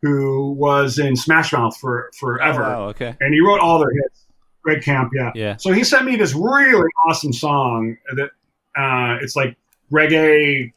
who 0.00 0.52
was 0.52 0.98
in 0.98 1.14
Smash 1.16 1.52
Mouth 1.52 1.76
for 1.76 2.10
forever, 2.18 2.64
Oh, 2.64 2.84
okay. 2.88 3.14
and 3.20 3.34
he 3.34 3.40
wrote 3.40 3.60
all 3.60 3.78
their 3.78 3.90
hits. 3.92 4.24
Greg 4.62 4.82
Camp, 4.82 5.10
yeah. 5.14 5.32
Yeah. 5.34 5.56
So 5.56 5.72
he 5.72 5.84
sent 5.84 6.04
me 6.04 6.16
this 6.16 6.34
really 6.34 6.90
awesome 7.08 7.32
song 7.32 7.96
that 8.16 8.30
uh, 8.76 9.18
it's 9.22 9.36
like 9.36 9.56
reggae, 9.92 10.72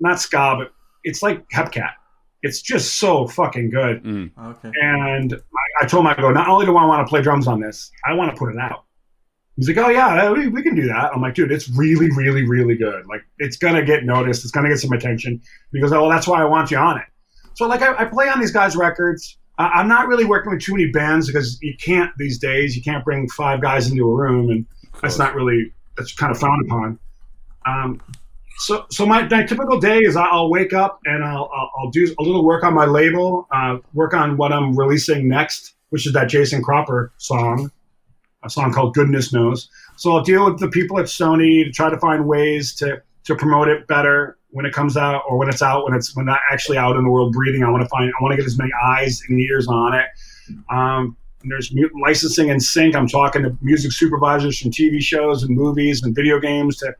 not 0.00 0.20
ska, 0.20 0.56
but 0.58 0.72
it's 1.04 1.22
like 1.22 1.48
Hepcat. 1.50 1.92
It's 2.42 2.60
just 2.60 2.96
so 2.96 3.26
fucking 3.26 3.70
good. 3.70 4.02
Mm. 4.02 4.30
okay. 4.38 4.70
And 4.82 5.32
I, 5.32 5.84
I 5.84 5.86
told 5.86 6.04
him, 6.04 6.08
I 6.08 6.14
go, 6.14 6.30
not 6.30 6.48
only 6.48 6.66
do 6.66 6.76
I 6.76 6.84
want 6.84 7.06
to 7.06 7.08
play 7.08 7.22
drums 7.22 7.46
on 7.46 7.60
this, 7.60 7.90
I 8.04 8.12
want 8.12 8.30
to 8.30 8.36
put 8.36 8.52
it 8.52 8.58
out. 8.58 8.84
He's 9.56 9.68
like, 9.68 9.78
oh 9.78 9.88
yeah, 9.88 10.32
we, 10.32 10.48
we 10.48 10.62
can 10.62 10.74
do 10.74 10.86
that. 10.88 11.12
I'm 11.14 11.22
like, 11.22 11.34
dude, 11.34 11.52
it's 11.52 11.68
really, 11.70 12.10
really, 12.10 12.46
really 12.46 12.76
good. 12.76 13.06
Like, 13.06 13.22
it's 13.38 13.56
gonna 13.56 13.84
get 13.84 14.04
noticed. 14.04 14.42
It's 14.42 14.50
gonna 14.50 14.68
get 14.68 14.78
some 14.78 14.92
attention. 14.92 15.40
He 15.72 15.80
goes, 15.80 15.92
oh, 15.92 16.02
well, 16.02 16.10
that's 16.10 16.26
why 16.26 16.42
I 16.42 16.44
want 16.44 16.70
you 16.72 16.76
on 16.76 16.98
it. 16.98 17.06
So 17.54 17.66
like, 17.66 17.80
I, 17.80 17.94
I 17.94 18.04
play 18.04 18.28
on 18.28 18.40
these 18.40 18.50
guys' 18.50 18.74
records. 18.74 19.38
I, 19.58 19.66
I'm 19.66 19.88
not 19.88 20.08
really 20.08 20.24
working 20.24 20.52
with 20.52 20.62
too 20.62 20.72
many 20.72 20.90
bands 20.90 21.26
because 21.26 21.60
you 21.62 21.76
can't 21.76 22.12
these 22.18 22.38
days. 22.38 22.76
You 22.76 22.82
can't 22.82 23.04
bring 23.04 23.28
five 23.28 23.60
guys 23.60 23.90
into 23.90 24.08
a 24.08 24.14
room, 24.14 24.50
and 24.50 24.66
that's 25.02 25.18
not 25.18 25.34
really 25.34 25.72
that's 25.96 26.12
kind 26.14 26.32
of 26.32 26.38
frowned 26.38 26.66
upon. 26.66 26.98
Um, 27.66 28.00
so 28.58 28.86
so 28.90 29.06
my, 29.06 29.26
my 29.28 29.42
typical 29.42 29.80
day 29.80 29.98
is 29.98 30.16
I'll 30.16 30.50
wake 30.50 30.72
up 30.72 31.00
and 31.04 31.24
I'll, 31.24 31.50
I'll 31.54 31.70
I'll 31.78 31.90
do 31.90 32.14
a 32.18 32.22
little 32.22 32.44
work 32.44 32.64
on 32.64 32.74
my 32.74 32.86
label, 32.86 33.46
uh, 33.50 33.78
work 33.94 34.14
on 34.14 34.36
what 34.36 34.52
I'm 34.52 34.76
releasing 34.76 35.28
next, 35.28 35.74
which 35.90 36.06
is 36.06 36.12
that 36.12 36.28
Jason 36.28 36.62
Cropper 36.62 37.12
song, 37.18 37.70
a 38.44 38.50
song 38.50 38.72
called 38.72 38.94
Goodness 38.94 39.32
Knows. 39.32 39.68
So 39.96 40.12
I'll 40.12 40.22
deal 40.22 40.44
with 40.44 40.60
the 40.60 40.68
people 40.68 40.98
at 40.98 41.06
Sony 41.06 41.64
to 41.64 41.70
try 41.70 41.90
to 41.90 41.98
find 41.98 42.26
ways 42.26 42.74
to 42.76 43.02
to 43.24 43.34
promote 43.34 43.68
it 43.68 43.86
better 43.86 44.36
when 44.54 44.64
it 44.64 44.72
comes 44.72 44.96
out 44.96 45.24
or 45.28 45.36
when 45.36 45.48
it's 45.48 45.62
out 45.62 45.84
when 45.84 45.94
it's 45.94 46.14
when 46.14 46.26
not 46.26 46.38
actually 46.50 46.78
out 46.78 46.96
in 46.96 47.02
the 47.02 47.10
world 47.10 47.32
breathing. 47.32 47.64
I 47.64 47.70
want 47.70 47.82
to 47.82 47.88
find 47.88 48.08
I 48.08 48.22
want 48.22 48.32
to 48.32 48.36
get 48.36 48.46
as 48.46 48.56
many 48.56 48.70
eyes 48.86 49.20
and 49.28 49.40
ears 49.40 49.66
on 49.66 49.94
it. 49.94 50.06
Um, 50.70 51.16
and 51.42 51.50
there's 51.50 51.74
licensing 52.00 52.50
and 52.50 52.62
sync. 52.62 52.94
I'm 52.94 53.08
talking 53.08 53.42
to 53.42 53.58
music 53.60 53.90
supervisors 53.90 54.58
from 54.58 54.70
TV 54.70 55.00
shows 55.00 55.42
and 55.42 55.56
movies 55.56 56.04
and 56.04 56.14
video 56.14 56.38
games 56.38 56.76
to 56.78 56.94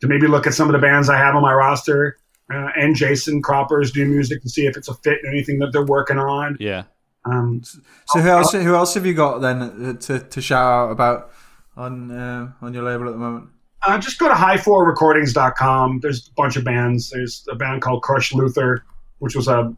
to 0.00 0.08
maybe 0.08 0.26
look 0.26 0.46
at 0.48 0.54
some 0.54 0.68
of 0.68 0.72
the 0.72 0.80
bands 0.80 1.08
I 1.08 1.16
have 1.16 1.36
on 1.36 1.42
my 1.42 1.54
roster 1.54 2.18
uh, 2.52 2.70
and 2.76 2.96
Jason 2.96 3.42
Cropper's 3.42 3.92
do 3.92 4.04
music 4.04 4.42
to 4.42 4.48
see 4.48 4.66
if 4.66 4.76
it's 4.76 4.88
a 4.88 4.94
fit 4.94 5.18
in 5.22 5.30
anything 5.30 5.60
that 5.60 5.72
they're 5.72 5.86
working 5.86 6.18
on. 6.18 6.56
Yeah. 6.58 6.84
Um, 7.24 7.62
So 8.06 8.20
who 8.20 8.28
else? 8.28 8.52
Who 8.52 8.74
else 8.74 8.94
have 8.94 9.06
you 9.06 9.14
got 9.14 9.38
then 9.38 9.98
to, 9.98 10.18
to 10.18 10.40
shout 10.40 10.64
out 10.64 10.90
about 10.90 11.30
on 11.76 12.10
uh, 12.10 12.52
on 12.60 12.74
your 12.74 12.82
label 12.82 13.06
at 13.06 13.12
the 13.12 13.18
moment? 13.18 13.50
Uh, 13.86 13.98
just 13.98 14.18
go 14.18 14.28
to 14.28 14.34
high4recordings.com. 14.34 16.00
There's 16.00 16.28
a 16.28 16.32
bunch 16.32 16.56
of 16.56 16.64
bands. 16.64 17.10
There's 17.10 17.44
a 17.50 17.54
band 17.54 17.82
called 17.82 18.02
Crush 18.02 18.32
Luther, 18.34 18.84
which 19.18 19.36
was 19.36 19.48
a 19.48 19.74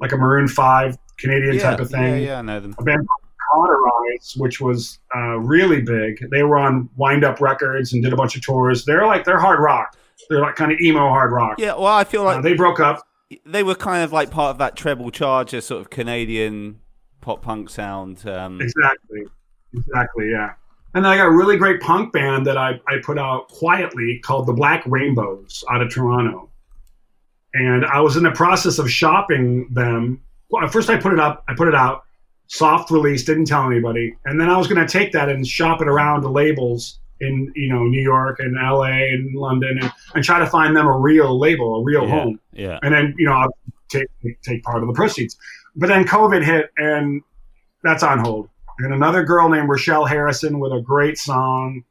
like 0.00 0.12
a 0.12 0.16
Maroon 0.16 0.48
Five 0.48 0.98
Canadian 1.18 1.54
yeah. 1.56 1.62
type 1.62 1.80
of 1.80 1.90
thing. 1.90 2.22
Yeah, 2.22 2.28
yeah, 2.28 2.38
I 2.38 2.42
know 2.42 2.60
them. 2.60 2.74
A 2.78 2.82
band 2.82 3.06
called 3.06 3.20
Cauterize, 3.68 4.34
which 4.36 4.60
was 4.60 4.98
uh, 5.14 5.38
really 5.38 5.80
big. 5.80 6.18
They 6.30 6.42
were 6.42 6.56
on 6.58 6.88
Wind 6.96 7.24
Up 7.24 7.40
Records 7.40 7.92
and 7.92 8.02
did 8.02 8.12
a 8.12 8.16
bunch 8.16 8.36
of 8.36 8.42
tours. 8.42 8.84
They're 8.84 9.06
like 9.06 9.24
they're 9.24 9.38
hard 9.38 9.60
rock. 9.60 9.96
They're 10.28 10.40
like 10.40 10.56
kind 10.56 10.72
of 10.72 10.80
emo 10.80 11.08
hard 11.08 11.32
rock. 11.32 11.56
Yeah, 11.58 11.74
well, 11.74 11.86
I 11.86 12.04
feel 12.04 12.24
like 12.24 12.38
Uh, 12.38 12.42
they 12.42 12.54
broke 12.54 12.80
up. 12.80 13.02
they 13.46 13.62
were 13.62 13.74
kind 13.74 14.02
of 14.02 14.12
like 14.12 14.30
part 14.30 14.50
of 14.50 14.58
that 14.58 14.76
treble 14.76 15.10
charger 15.10 15.60
sort 15.60 15.80
of 15.80 15.90
Canadian 15.90 16.80
pop 17.20 17.42
punk 17.42 17.70
sound. 17.70 18.26
Um, 18.26 18.60
Exactly. 18.60 19.24
Exactly, 19.72 20.30
yeah. 20.30 20.52
And 20.94 21.04
then 21.04 21.12
I 21.12 21.16
got 21.16 21.26
a 21.26 21.30
really 21.30 21.56
great 21.56 21.80
punk 21.80 22.12
band 22.12 22.46
that 22.46 22.56
I, 22.56 22.80
I 22.88 22.98
put 23.02 23.18
out 23.18 23.48
quietly 23.48 24.20
called 24.22 24.46
the 24.46 24.52
Black 24.52 24.82
Rainbows 24.86 25.64
out 25.70 25.82
of 25.82 25.92
Toronto. 25.92 26.50
And 27.52 27.84
I 27.84 28.00
was 28.00 28.16
in 28.16 28.22
the 28.22 28.30
process 28.30 28.78
of 28.78 28.90
shopping 28.90 29.68
them. 29.72 30.20
Well, 30.50 30.66
first 30.68 30.88
I 30.90 30.96
put 30.96 31.12
it 31.12 31.20
up, 31.20 31.44
I 31.48 31.54
put 31.54 31.68
it 31.68 31.74
out, 31.74 32.04
soft 32.46 32.90
release, 32.90 33.24
didn't 33.24 33.46
tell 33.46 33.66
anybody. 33.66 34.14
And 34.24 34.40
then 34.40 34.48
I 34.48 34.56
was 34.56 34.66
going 34.66 34.84
to 34.84 34.90
take 34.90 35.12
that 35.12 35.28
and 35.28 35.46
shop 35.46 35.80
it 35.80 35.88
around 35.88 36.22
to 36.22 36.28
labels 36.28 37.00
in, 37.20 37.52
you 37.54 37.68
know, 37.72 37.84
New 37.84 38.02
York 38.02 38.38
and 38.40 38.54
LA 38.54 38.84
and 38.84 39.34
London 39.34 39.78
and, 39.80 39.92
and 40.14 40.24
try 40.24 40.38
to 40.38 40.46
find 40.46 40.76
them 40.76 40.86
a 40.86 40.96
real 40.96 41.38
label, 41.38 41.80
a 41.80 41.82
real 41.82 42.04
yeah, 42.04 42.10
home 42.10 42.40
yeah, 42.54 42.78
and 42.82 42.94
then 42.94 43.14
you 43.18 43.26
know 43.26 43.32
I'll 43.32 43.56
take 43.88 44.08
take 44.42 44.62
part 44.62 44.82
of 44.82 44.86
the 44.86 44.94
proceeds. 44.94 45.36
But 45.76 45.88
then 45.88 46.04
COVID 46.04 46.44
hit, 46.44 46.70
and 46.76 47.22
that's 47.82 48.02
on 48.02 48.20
hold. 48.20 48.48
And 48.78 48.92
another 48.92 49.22
girl 49.22 49.48
named 49.48 49.68
Rochelle 49.68 50.04
Harrison 50.04 50.58
with 50.58 50.72
a 50.72 50.80
great 50.80 51.16
song 51.18 51.84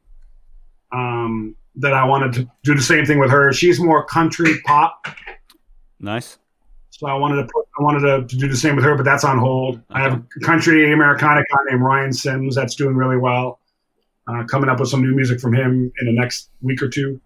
um, 0.92 1.56
that 1.76 1.92
I 1.94 2.04
wanted 2.04 2.32
to 2.34 2.50
do 2.62 2.74
the 2.74 2.82
same 2.82 3.04
thing 3.06 3.18
with 3.18 3.30
her. 3.30 3.52
She's 3.52 3.80
more 3.80 4.04
country 4.04 4.60
pop, 4.64 5.06
nice. 5.98 6.38
so 6.90 7.06
I 7.08 7.14
wanted 7.14 7.36
to 7.36 7.42
put, 7.52 7.66
I 7.78 7.82
wanted 7.82 8.00
to, 8.00 8.26
to 8.28 8.36
do 8.36 8.48
the 8.48 8.56
same 8.56 8.76
with 8.76 8.84
her, 8.84 8.94
but 8.94 9.04
that's 9.04 9.24
on 9.24 9.38
hold. 9.38 9.80
I 9.90 10.00
have 10.02 10.12
a 10.14 10.40
country 10.40 10.92
Americana 10.92 11.40
guy 11.50 11.58
named 11.70 11.82
Ryan 11.82 12.12
Sims 12.12 12.54
that's 12.54 12.74
doing 12.74 12.94
really 12.96 13.16
well. 13.16 13.58
Uh, 14.26 14.42
coming 14.44 14.70
up 14.70 14.80
with 14.80 14.88
some 14.88 15.02
new 15.02 15.14
music 15.14 15.38
from 15.38 15.52
him 15.54 15.92
in 16.00 16.06
the 16.06 16.12
next 16.12 16.48
week 16.62 16.80
or 16.80 16.88
two. 16.88 17.20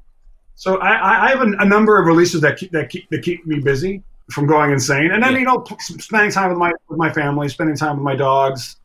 So 0.56 0.78
I, 0.78 0.94
I- 0.94 1.24
I 1.26 1.30
have 1.30 1.40
a, 1.42 1.52
a 1.61 1.64
number 1.64 1.96
of 2.00 2.06
releases 2.06 2.40
that 2.40 2.56
keep, 2.59 2.72
that 2.72 2.88
keep 2.90 3.09
that 3.11 3.22
keep 3.22 3.46
me 3.46 3.61
busy 3.61 4.02
from 4.32 4.46
going 4.48 4.72
insane, 4.72 5.12
and 5.12 5.22
then 5.22 5.34
Yeah. 5.34 5.38
you 5.38 5.44
know 5.44 5.59
p- 5.61 5.76
spending 5.78 6.32
time 6.32 6.48
with 6.50 6.59
my 6.59 6.72
with 6.88 6.98
my 6.98 7.12
family, 7.12 7.48
spending 7.48 7.76
time 7.76 7.96
with 7.98 8.02
my 8.04 8.16
dogs, 8.16 8.78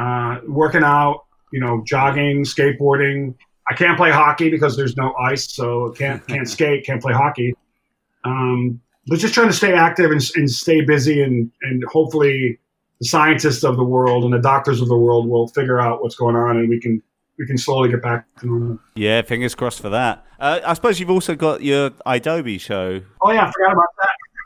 uh, 0.00 0.40
working 0.46 0.82
out, 0.82 1.26
you 1.52 1.60
know, 1.60 1.82
jogging, 1.84 2.44
skateboarding. 2.44 3.34
I 3.70 3.74
can't 3.74 3.96
play 3.96 4.10
hockey 4.10 4.50
because 4.50 4.76
there's 4.76 4.96
no 4.96 5.12
ice, 5.14 5.52
so 5.52 5.90
can't 5.90 6.26
can't 6.32 6.48
skate, 6.48 6.86
can't 6.86 7.02
play 7.02 7.12
hockey. 7.12 7.54
Um, 8.24 8.80
but 9.06 9.18
just 9.18 9.34
trying 9.34 9.48
to 9.48 9.52
stay 9.52 9.74
active 9.74 10.10
and, 10.10 10.22
and 10.36 10.50
stay 10.50 10.80
busy, 10.80 11.22
and 11.22 11.50
and 11.62 11.84
hopefully 11.84 12.58
the 13.00 13.06
scientists 13.06 13.62
of 13.62 13.76
the 13.76 13.84
world 13.84 14.24
and 14.24 14.32
the 14.32 14.38
doctors 14.38 14.80
of 14.80 14.88
the 14.88 14.96
world 14.96 15.28
will 15.28 15.48
figure 15.48 15.80
out 15.80 16.02
what's 16.02 16.14
going 16.14 16.36
on, 16.36 16.56
and 16.56 16.68
we 16.68 16.80
can 16.80 17.02
we 17.38 17.46
can 17.46 17.58
slowly 17.58 17.90
get 17.90 18.02
back 18.02 18.24
to 18.40 18.46
normal. 18.46 18.78
Yeah, 18.94 19.22
fingers 19.22 19.54
crossed 19.54 19.80
for 19.80 19.90
that. 19.90 20.24
Uh, 20.38 20.60
I 20.64 20.74
suppose 20.74 20.98
you've 20.98 21.10
also 21.10 21.34
got 21.34 21.62
your 21.62 21.90
Idobi 21.90 22.58
show. 22.58 23.02
Oh 23.20 23.30
yeah, 23.32 23.46
I 23.46 23.52
forgot 23.52 23.72
about 23.72 23.88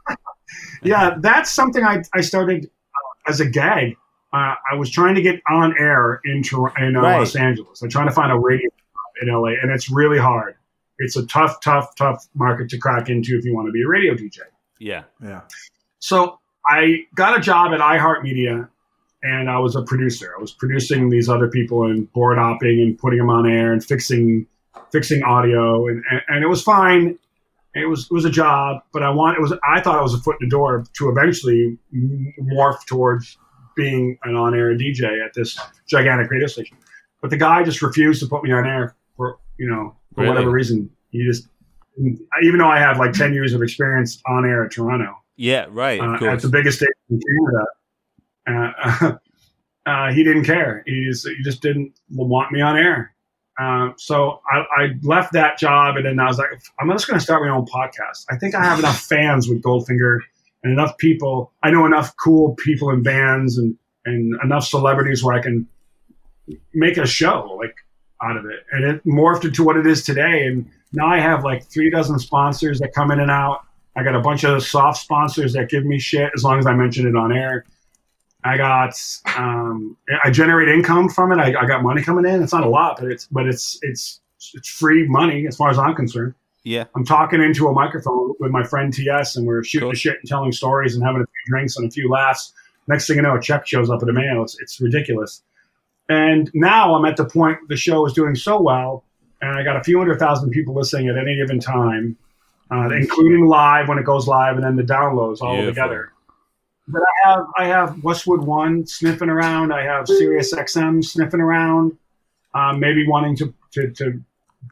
that. 0.09 0.19
yeah, 0.83 1.15
that's 1.21 1.53
something 1.53 1.85
I, 1.85 2.03
I 2.13 2.21
started 2.21 2.65
uh, 2.67 3.31
as 3.31 3.41
a 3.41 3.47
gag. 3.47 3.97
Uh, 4.35 4.55
I 4.73 4.75
was 4.77 4.91
trying 4.91 5.15
to 5.15 5.23
get 5.23 5.41
on 5.49 5.75
air 5.79 6.21
in 6.25 6.43
Tor- 6.43 6.73
in 6.79 6.97
uh, 6.97 7.01
Right. 7.03 7.19
Los 7.19 7.37
Angeles. 7.37 7.83
I'm 7.83 7.89
trying 7.89 8.09
to 8.09 8.13
find 8.13 8.33
a 8.33 8.39
radio 8.39 8.69
job 8.69 9.23
in 9.23 9.29
LA, 9.29 9.51
and 9.63 9.71
it's 9.71 9.91
really 9.91 10.19
hard. 10.19 10.57
It's 10.99 11.17
a 11.17 11.25
tough, 11.27 11.61
tough, 11.61 11.95
tough 11.97 12.27
market 12.35 12.69
to 12.71 12.79
crack 12.79 13.09
into 13.09 13.37
if 13.39 13.45
you 13.45 13.55
want 13.55 13.69
to 13.69 13.73
be 13.73 13.83
a 13.83 13.89
radio 13.89 14.15
DJ. 14.15 14.39
Yeah, 14.79 15.05
Yeah. 15.23 15.43
So 16.01 16.39
I 16.67 17.07
got 17.15 17.39
a 17.39 17.41
job 17.41 17.73
at 17.73 17.81
iHeartMedia, 17.81 18.69
and 19.23 19.49
I 19.51 19.59
was 19.59 19.77
a 19.77 19.83
producer. 19.83 20.35
I 20.37 20.41
was 20.41 20.53
producing 20.53 21.11
these 21.11 21.29
other 21.29 21.49
people 21.49 21.85
and 21.85 22.13
board 22.13 22.37
opping 22.39 22.83
and 22.83 22.99
putting 22.99 23.19
them 23.21 23.31
on 23.31 23.49
air 23.51 23.73
and 23.73 23.85
fixing 23.85 24.47
fixing 24.91 25.23
audio, 25.23 25.87
and, 25.87 26.03
and, 26.11 26.21
and 26.29 26.45
it 26.45 26.49
was 26.49 26.63
fine. 26.63 27.19
It 27.75 27.87
was 27.89 28.05
it 28.05 28.13
was 28.13 28.25
a 28.25 28.31
job, 28.31 28.83
but 28.93 29.03
I 29.03 29.11
want 29.11 29.37
it 29.39 29.41
was 29.41 29.53
I 29.67 29.81
thought 29.81 29.99
it 29.99 30.03
was 30.03 30.15
a 30.15 30.19
foot 30.19 30.37
in 30.41 30.49
the 30.49 30.51
door 30.51 30.85
to 30.99 31.09
eventually 31.09 31.79
morph 32.41 32.85
towards 32.87 33.39
being 33.77 34.19
an 34.25 34.37
on 34.37 34.55
air 34.55 34.75
DJ 34.77 35.25
at 35.25 35.35
this 35.35 35.59
gigantic 35.87 36.31
radio 36.31 36.47
station. 36.47 36.77
But 37.21 37.31
the 37.31 37.37
guy 37.37 37.63
just 37.63 37.83
refused 37.83 38.21
to 38.23 38.29
put 38.29 38.43
me 38.43 38.53
on 38.53 38.67
air 38.67 38.95
for 39.17 39.39
you 39.59 39.69
know 39.69 39.97
for 40.15 40.23
Really? 40.23 40.35
whatever 40.35 40.51
reason. 40.51 40.91
He 41.11 41.25
just 41.25 41.49
even 41.99 42.59
though 42.59 42.69
I 42.69 42.79
have 42.79 42.99
like 42.99 43.13
ten 43.13 43.33
years 43.35 43.53
of 43.53 43.63
experience 43.63 44.21
on 44.27 44.45
air 44.45 44.65
at 44.65 44.73
Toronto 44.73 45.17
yeah, 45.37 45.67
right. 45.69 46.01
Of 46.01 46.23
uh, 46.23 46.27
at 46.27 46.43
the 46.43 46.49
biggest 46.49 46.79
station 46.79 46.93
in 47.11 47.21
Canada. 48.47 48.73
Uh, 49.07 49.13
uh, 49.91 50.13
he 50.13 50.23
didn't 50.23 50.45
care. 50.45 50.83
He 50.87 51.07
just, 51.07 51.27
he 51.27 51.43
just 51.43 51.63
didn't 51.63 51.93
want 52.11 52.53
me 52.53 52.61
on 52.61 52.77
air. 52.77 53.15
Uh, 53.59 53.91
so 53.97 54.41
I, 54.51 54.65
I 54.77 54.89
left 55.03 55.33
that 55.33 55.59
job, 55.59 55.97
and 55.97 56.05
then 56.05 56.19
I 56.19 56.27
was 56.27 56.39
like, 56.39 56.49
I'm 56.81 56.91
just 56.91 57.07
going 57.07 57.19
to 57.19 57.25
start 57.25 57.43
my 57.43 57.51
own 57.51 57.67
podcast. 57.67 58.25
I 58.31 58.37
think 58.37 58.55
I 58.55 58.65
have 58.65 58.79
enough 58.79 59.01
fans 59.09 59.49
with 59.49 59.63
Goldfinger 59.63 60.19
and 60.65 60.73
enough 60.73 60.97
people. 60.99 61.53
I 61.63 61.71
know 61.71 61.87
enough 61.87 62.17
cool 62.17 62.57
people 62.57 62.91
in 62.91 63.03
bands 63.03 63.59
and 63.59 63.77
and 64.07 64.35
enough 64.43 64.67
celebrities 64.67 65.23
where 65.23 65.35
I 65.35 65.41
can 65.41 65.67
make 66.75 66.99
a 66.99 67.07
show 67.07 67.57
like 67.59 67.75
out 68.23 68.37
of 68.37 68.47
it. 68.47 68.65
And 68.73 68.85
it 68.85 69.05
morphed 69.07 69.45
into 69.45 69.65
what 69.65 69.77
it 69.77 69.87
is 69.87 70.05
today. 70.05 70.47
And 70.47 70.69
now 70.93 71.07
I 71.07 71.21
have 71.21 71.45
like 71.45 71.65
three 71.65 71.91
dozen 71.91 72.19
sponsors 72.19 72.81
that 72.81 72.93
come 72.93 73.11
in 73.11 73.21
and 73.21 73.31
out. 73.31 73.65
I 73.97 74.03
got 74.03 74.15
a 74.15 74.21
bunch 74.21 74.45
of 74.45 74.63
soft 74.63 75.01
sponsors 75.01 75.53
that 75.53 75.71
give 75.71 75.85
me 75.85 75.99
shit 75.99 76.33
as 76.35 76.43
long 76.43 76.59
as 76.59 76.67
I 76.67 76.75
mention 76.75 77.07
it 77.07 77.17
on 77.17 77.33
air. 77.33 77.65
I 78.43 78.59
got 78.59 78.95
um, 79.37 79.97
I 80.23 80.31
generate 80.31 80.69
income 80.69 81.09
from 81.09 81.33
it. 81.33 81.39
I, 81.39 81.59
I 81.59 81.67
got 81.67 81.83
money 81.83 82.03
coming 82.03 82.31
in. 82.31 82.43
It's 82.43 82.53
not 82.53 82.65
a 82.65 82.69
lot, 82.69 82.99
but 83.01 83.11
it's 83.11 83.27
but 83.27 83.47
it's 83.47 83.79
it's 83.83 84.21
it's 84.53 84.69
free 84.69 85.09
money 85.09 85.47
as 85.47 85.57
far 85.57 85.71
as 85.71 85.79
I'm 85.79 85.95
concerned. 85.95 86.35
Yeah, 86.65 86.85
I'm 86.97 87.05
talking 87.05 87.43
into 87.43 87.69
a 87.69 87.73
microphone 87.73 88.33
with 88.41 88.51
my 88.51 88.65
friend 88.65 88.93
TS, 88.93 89.37
and 89.37 89.47
we're 89.47 89.63
shooting 89.63 89.87
Cool. 89.87 89.93
the 89.93 89.97
shit 89.99 90.17
and 90.21 90.29
telling 90.29 90.51
stories 90.53 90.95
and 90.97 91.05
having 91.05 91.23
a 91.23 91.27
few 91.27 91.53
drinks 91.53 91.77
and 91.77 91.87
a 91.87 91.91
few 91.91 92.09
laughs. 92.11 92.53
Next 92.89 93.07
thing 93.07 93.17
you 93.17 93.23
know, 93.23 93.37
a 93.37 93.41
check 93.41 93.67
shows 93.67 93.89
up 93.91 94.03
in 94.03 94.07
the 94.07 94.13
mail. 94.13 94.43
It's, 94.43 94.59
it's 94.61 94.81
ridiculous. 94.81 95.43
And 96.09 96.51
now 96.53 96.95
I'm 96.95 97.05
at 97.07 97.17
the 97.17 97.25
point 97.25 97.59
the 97.69 97.77
show 97.77 98.05
is 98.07 98.13
doing 98.13 98.35
so 98.35 98.61
well, 98.61 99.05
and 99.41 99.59
I 99.59 99.63
got 99.63 99.77
a 99.77 99.85
few 99.85 99.99
hundred 99.99 100.19
thousand 100.19 100.51
people 100.51 100.75
listening 100.75 101.09
at 101.09 101.17
any 101.17 101.37
given 101.37 101.61
time, 101.61 102.17
uh, 102.71 102.91
including 102.91 103.47
live 103.47 103.89
when 103.89 103.99
it 103.99 104.05
goes 104.05 104.27
live, 104.27 104.57
and 104.57 104.65
then 104.65 104.77
the 104.77 104.83
downloads 104.83 105.41
all 105.41 105.55
Beautiful. 105.57 105.71
together. 105.75 106.13
But 106.89 107.01
I 107.03 107.29
have 107.31 107.47
I 107.57 107.65
have 107.67 108.05
Westwood 108.05 108.43
One 108.43 108.87
sniffing 108.87 109.31
around. 109.31 109.73
I 109.73 109.83
have 109.85 110.07
Sirius 110.07 110.53
XM 110.53 111.03
sniffing 111.03 111.41
around, 111.41 111.97
um, 112.53 112.79
maybe 112.81 113.07
wanting 113.09 113.37
to, 113.37 113.55
to 113.73 113.91
to 113.93 114.21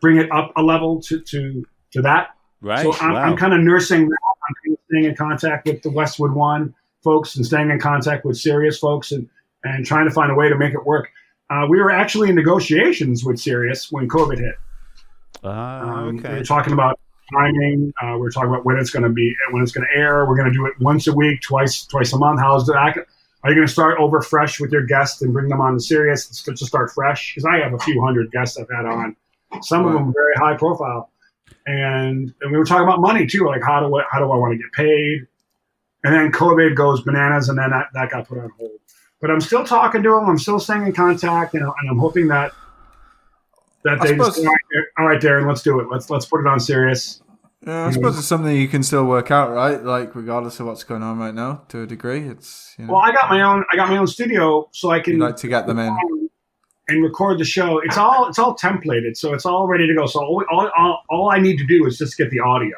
bring 0.03 0.19
it 0.19 0.31
up 0.31 0.53
a 0.57 0.63
level 0.63 1.01
to 1.03 1.21
to 1.21 1.65
to 1.93 2.03
that. 2.03 2.31
Right. 2.61 2.83
So 2.83 2.93
I'm, 2.95 3.13
wow. 3.13 3.23
I'm 3.23 3.37
kind 3.37 3.53
of 3.55 3.61
nursing 3.61 4.09
that. 4.09 4.19
I'm 4.49 4.55
kind 4.65 4.75
of 4.75 4.81
staying 4.89 5.05
in 5.05 5.17
contact 5.17 5.67
with 5.67 5.83
the 5.83 5.91
Westwood 5.91 6.33
One 6.33 6.75
folks 7.03 7.37
and 7.37 7.45
staying 7.45 7.71
in 7.71 7.81
contact 7.81 8.25
with 8.25 8.37
Sirius 8.37 8.79
folks 8.79 9.13
and, 9.13 9.29
and 9.65 9.85
trying 9.85 10.09
to 10.09 10.15
find 10.15 10.31
a 10.31 10.35
way 10.35 10.49
to 10.49 10.57
make 10.57 10.73
it 10.75 10.85
work. 10.85 11.11
Uh, 11.51 11.67
we 11.69 11.79
were 11.81 11.91
actually 11.91 12.29
in 12.29 12.35
negotiations 12.35 13.25
with 13.25 13.39
Sirius 13.39 13.91
when 13.91 14.09
COVID 14.09 14.39
hit. 14.39 14.55
Ah, 15.45 15.81
Um, 15.81 16.15
We 16.17 16.21
okay. 16.21 16.39
were 16.39 16.45
talking 16.45 16.73
about 16.73 16.99
timing. 17.33 17.93
Uh, 18.03 18.13
we 18.15 18.21
were 18.21 18.31
talking 18.31 18.51
about 18.51 18.65
when 18.65 18.77
it's 18.79 18.91
going 18.91 19.03
to 19.03 19.09
be, 19.09 19.35
when 19.51 19.63
it's 19.63 19.73
going 19.73 19.87
to 19.87 19.99
air. 19.99 20.27
We're 20.27 20.37
going 20.37 20.53
to 20.53 20.55
do 20.55 20.67
it 20.67 20.75
once 20.81 21.07
a 21.09 21.13
week, 21.15 21.41
twice, 21.43 21.85
twice 21.87 22.13
a 22.13 22.19
month. 22.19 22.41
How's 22.41 22.67
that? 22.67 23.07
Are 23.45 23.51
you 23.51 23.57
going 23.57 23.67
to 23.67 23.73
start 23.73 23.99
over 23.99 24.23
fresh 24.23 24.61
with 24.61 24.71
your 24.71 24.87
guests 24.87 25.21
and 25.21 25.33
bring 25.33 25.49
them 25.49 25.61
on 25.61 25.75
to 25.75 25.81
Sirius 25.81 26.27
to 26.45 26.55
to 26.55 26.65
start 26.65 26.93
fresh? 26.93 27.35
Because 27.35 27.45
I 27.45 27.59
have 27.59 27.75
a 27.75 27.79
few 27.79 28.01
hundred 28.01 28.31
guests 28.31 28.57
I've 28.57 28.69
had 28.75 28.87
on. 28.87 29.17
Some 29.61 29.85
of 29.85 29.93
them 29.93 30.13
very 30.15 30.35
high 30.37 30.57
profile, 30.57 31.11
and 31.67 32.35
and 32.41 32.53
we 32.53 32.59
were 32.59 32.65
talking 32.65 32.85
about 32.85 33.01
money 33.01 33.27
too. 33.27 33.47
Like 33.47 33.63
how 33.63 33.81
do 33.81 33.97
I, 33.97 34.05
how 34.11 34.19
do 34.19 34.25
I 34.31 34.37
want 34.37 34.53
to 34.53 34.59
get 34.59 34.73
paid? 34.73 35.27
And 36.05 36.15
then 36.15 36.33
COVID 36.33 36.75
goes 36.75 37.03
bananas, 37.03 37.49
and 37.49 37.57
then 37.59 37.71
that, 37.71 37.87
that 37.95 38.11
got 38.11 38.27
put 38.27 38.39
on 38.39 38.51
hold. 38.59 38.73
But 39.21 39.31
I'm 39.31 39.41
still 39.41 39.65
talking 39.65 40.03
to 40.03 40.11
them. 40.11 40.29
I'm 40.29 40.39
still 40.39 40.59
staying 40.59 40.85
in 40.87 40.93
contact, 40.93 41.55
and, 41.55 41.63
and 41.63 41.91
I'm 41.91 41.99
hoping 41.99 42.27
that 42.29 42.53
that 43.85 44.01
I 44.01 44.07
they 44.07 44.17
just 44.17 44.35
suppose- 44.35 44.47
all 44.47 44.53
right, 44.53 44.85
all 44.99 45.07
right, 45.07 45.21
Darrin, 45.21 45.47
let's 45.47 45.63
do 45.63 45.79
it. 45.81 45.87
Let's 45.91 46.11
let's 46.11 46.27
put 46.27 46.41
it 46.41 46.47
on 46.47 46.59
Sirius. 46.59 47.23
Yeah, 47.65 47.87
I 47.87 47.91
suppose 47.93 48.19
it's 48.19 48.27
something 48.27 48.57
you 48.57 48.67
can 48.67 48.83
still 48.83 49.05
work 49.05 49.31
out, 49.31 49.53
right? 49.53 49.81
Like 49.81 50.17
regardless 50.17 50.59
of 50.59 50.67
what's 50.67 50.83
going 50.83 51.05
on 51.05 51.21
right 51.21 51.33
now, 51.33 51.63
to 51.69 51.83
a 51.83 51.87
degree, 51.87 52.27
it's 52.27 52.75
you 52.77 52.87
know 52.87 52.95
Well, 52.95 53.03
I 53.03 53.13
got 53.13 53.31
my 53.31 53.41
own. 53.43 53.65
I 53.73 53.77
got 53.77 53.89
my 53.89 53.99
own 53.99 54.09
studio, 54.09 54.69
so 54.73 54.91
I 54.91 54.99
can 54.99 55.13
you 55.13 55.19
like 55.21 55.37
to 55.37 55.47
get 55.47 55.69
them 55.69 55.79
in. 55.79 56.22
And 56.93 57.03
record 57.03 57.39
the 57.39 57.45
show. 57.45 57.79
It's 57.81 57.97
all 57.97 58.29
it's 58.29 58.39
all 58.39 58.57
templated, 58.57 59.17
so 59.17 59.33
it's 59.35 59.47
all 59.47 59.67
ready 59.67 59.87
to 59.87 59.95
go. 59.95 60.07
So 60.07 60.21
all, 60.21 60.45
all, 60.51 61.03
all, 61.09 61.31
I 61.31 61.39
need 61.39 61.57
to 61.59 61.65
do 61.67 61.87
is 61.87 61.99
just 61.99 62.17
get 62.17 62.31
the 62.31 62.41
audio. 62.41 62.77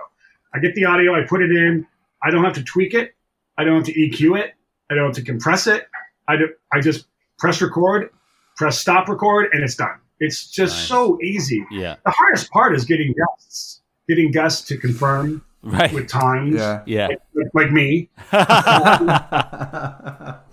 I 0.54 0.58
get 0.60 0.74
the 0.74 0.84
audio, 0.84 1.14
I 1.14 1.26
put 1.28 1.42
it 1.42 1.50
in. 1.50 1.86
I 2.22 2.30
don't 2.30 2.44
have 2.44 2.54
to 2.54 2.62
tweak 2.62 2.94
it. 2.94 3.14
I 3.58 3.64
don't 3.64 3.76
have 3.76 3.86
to 3.86 3.92
EQ 3.94 4.38
it. 4.38 4.54
I 4.90 4.94
don't 4.94 5.06
have 5.06 5.14
to 5.16 5.22
compress 5.22 5.66
it. 5.66 5.88
I 6.28 6.36
do, 6.36 6.48
I 6.72 6.80
just 6.80 7.06
press 7.38 7.60
record, 7.60 8.10
press 8.56 8.78
stop 8.78 9.08
record, 9.08 9.48
and 9.52 9.62
it's 9.62 9.74
done. 9.74 9.98
It's 10.20 10.48
just 10.48 10.74
Nice. 10.76 10.88
so 10.88 11.18
easy. 11.22 11.66
Yeah. 11.70 11.96
The 12.04 12.10
hardest 12.12 12.50
part 12.50 12.74
is 12.74 12.84
getting 12.84 13.12
guests, 13.12 13.82
getting 14.08 14.30
guests 14.30 14.66
to 14.68 14.78
confirm 14.78 15.44
Right. 15.64 15.92
with 15.92 16.08
times, 16.08 16.54
Yeah. 16.56 16.82
Yeah. 16.86 17.08
like, 17.34 17.48
like 17.54 17.70
me. 17.72 18.10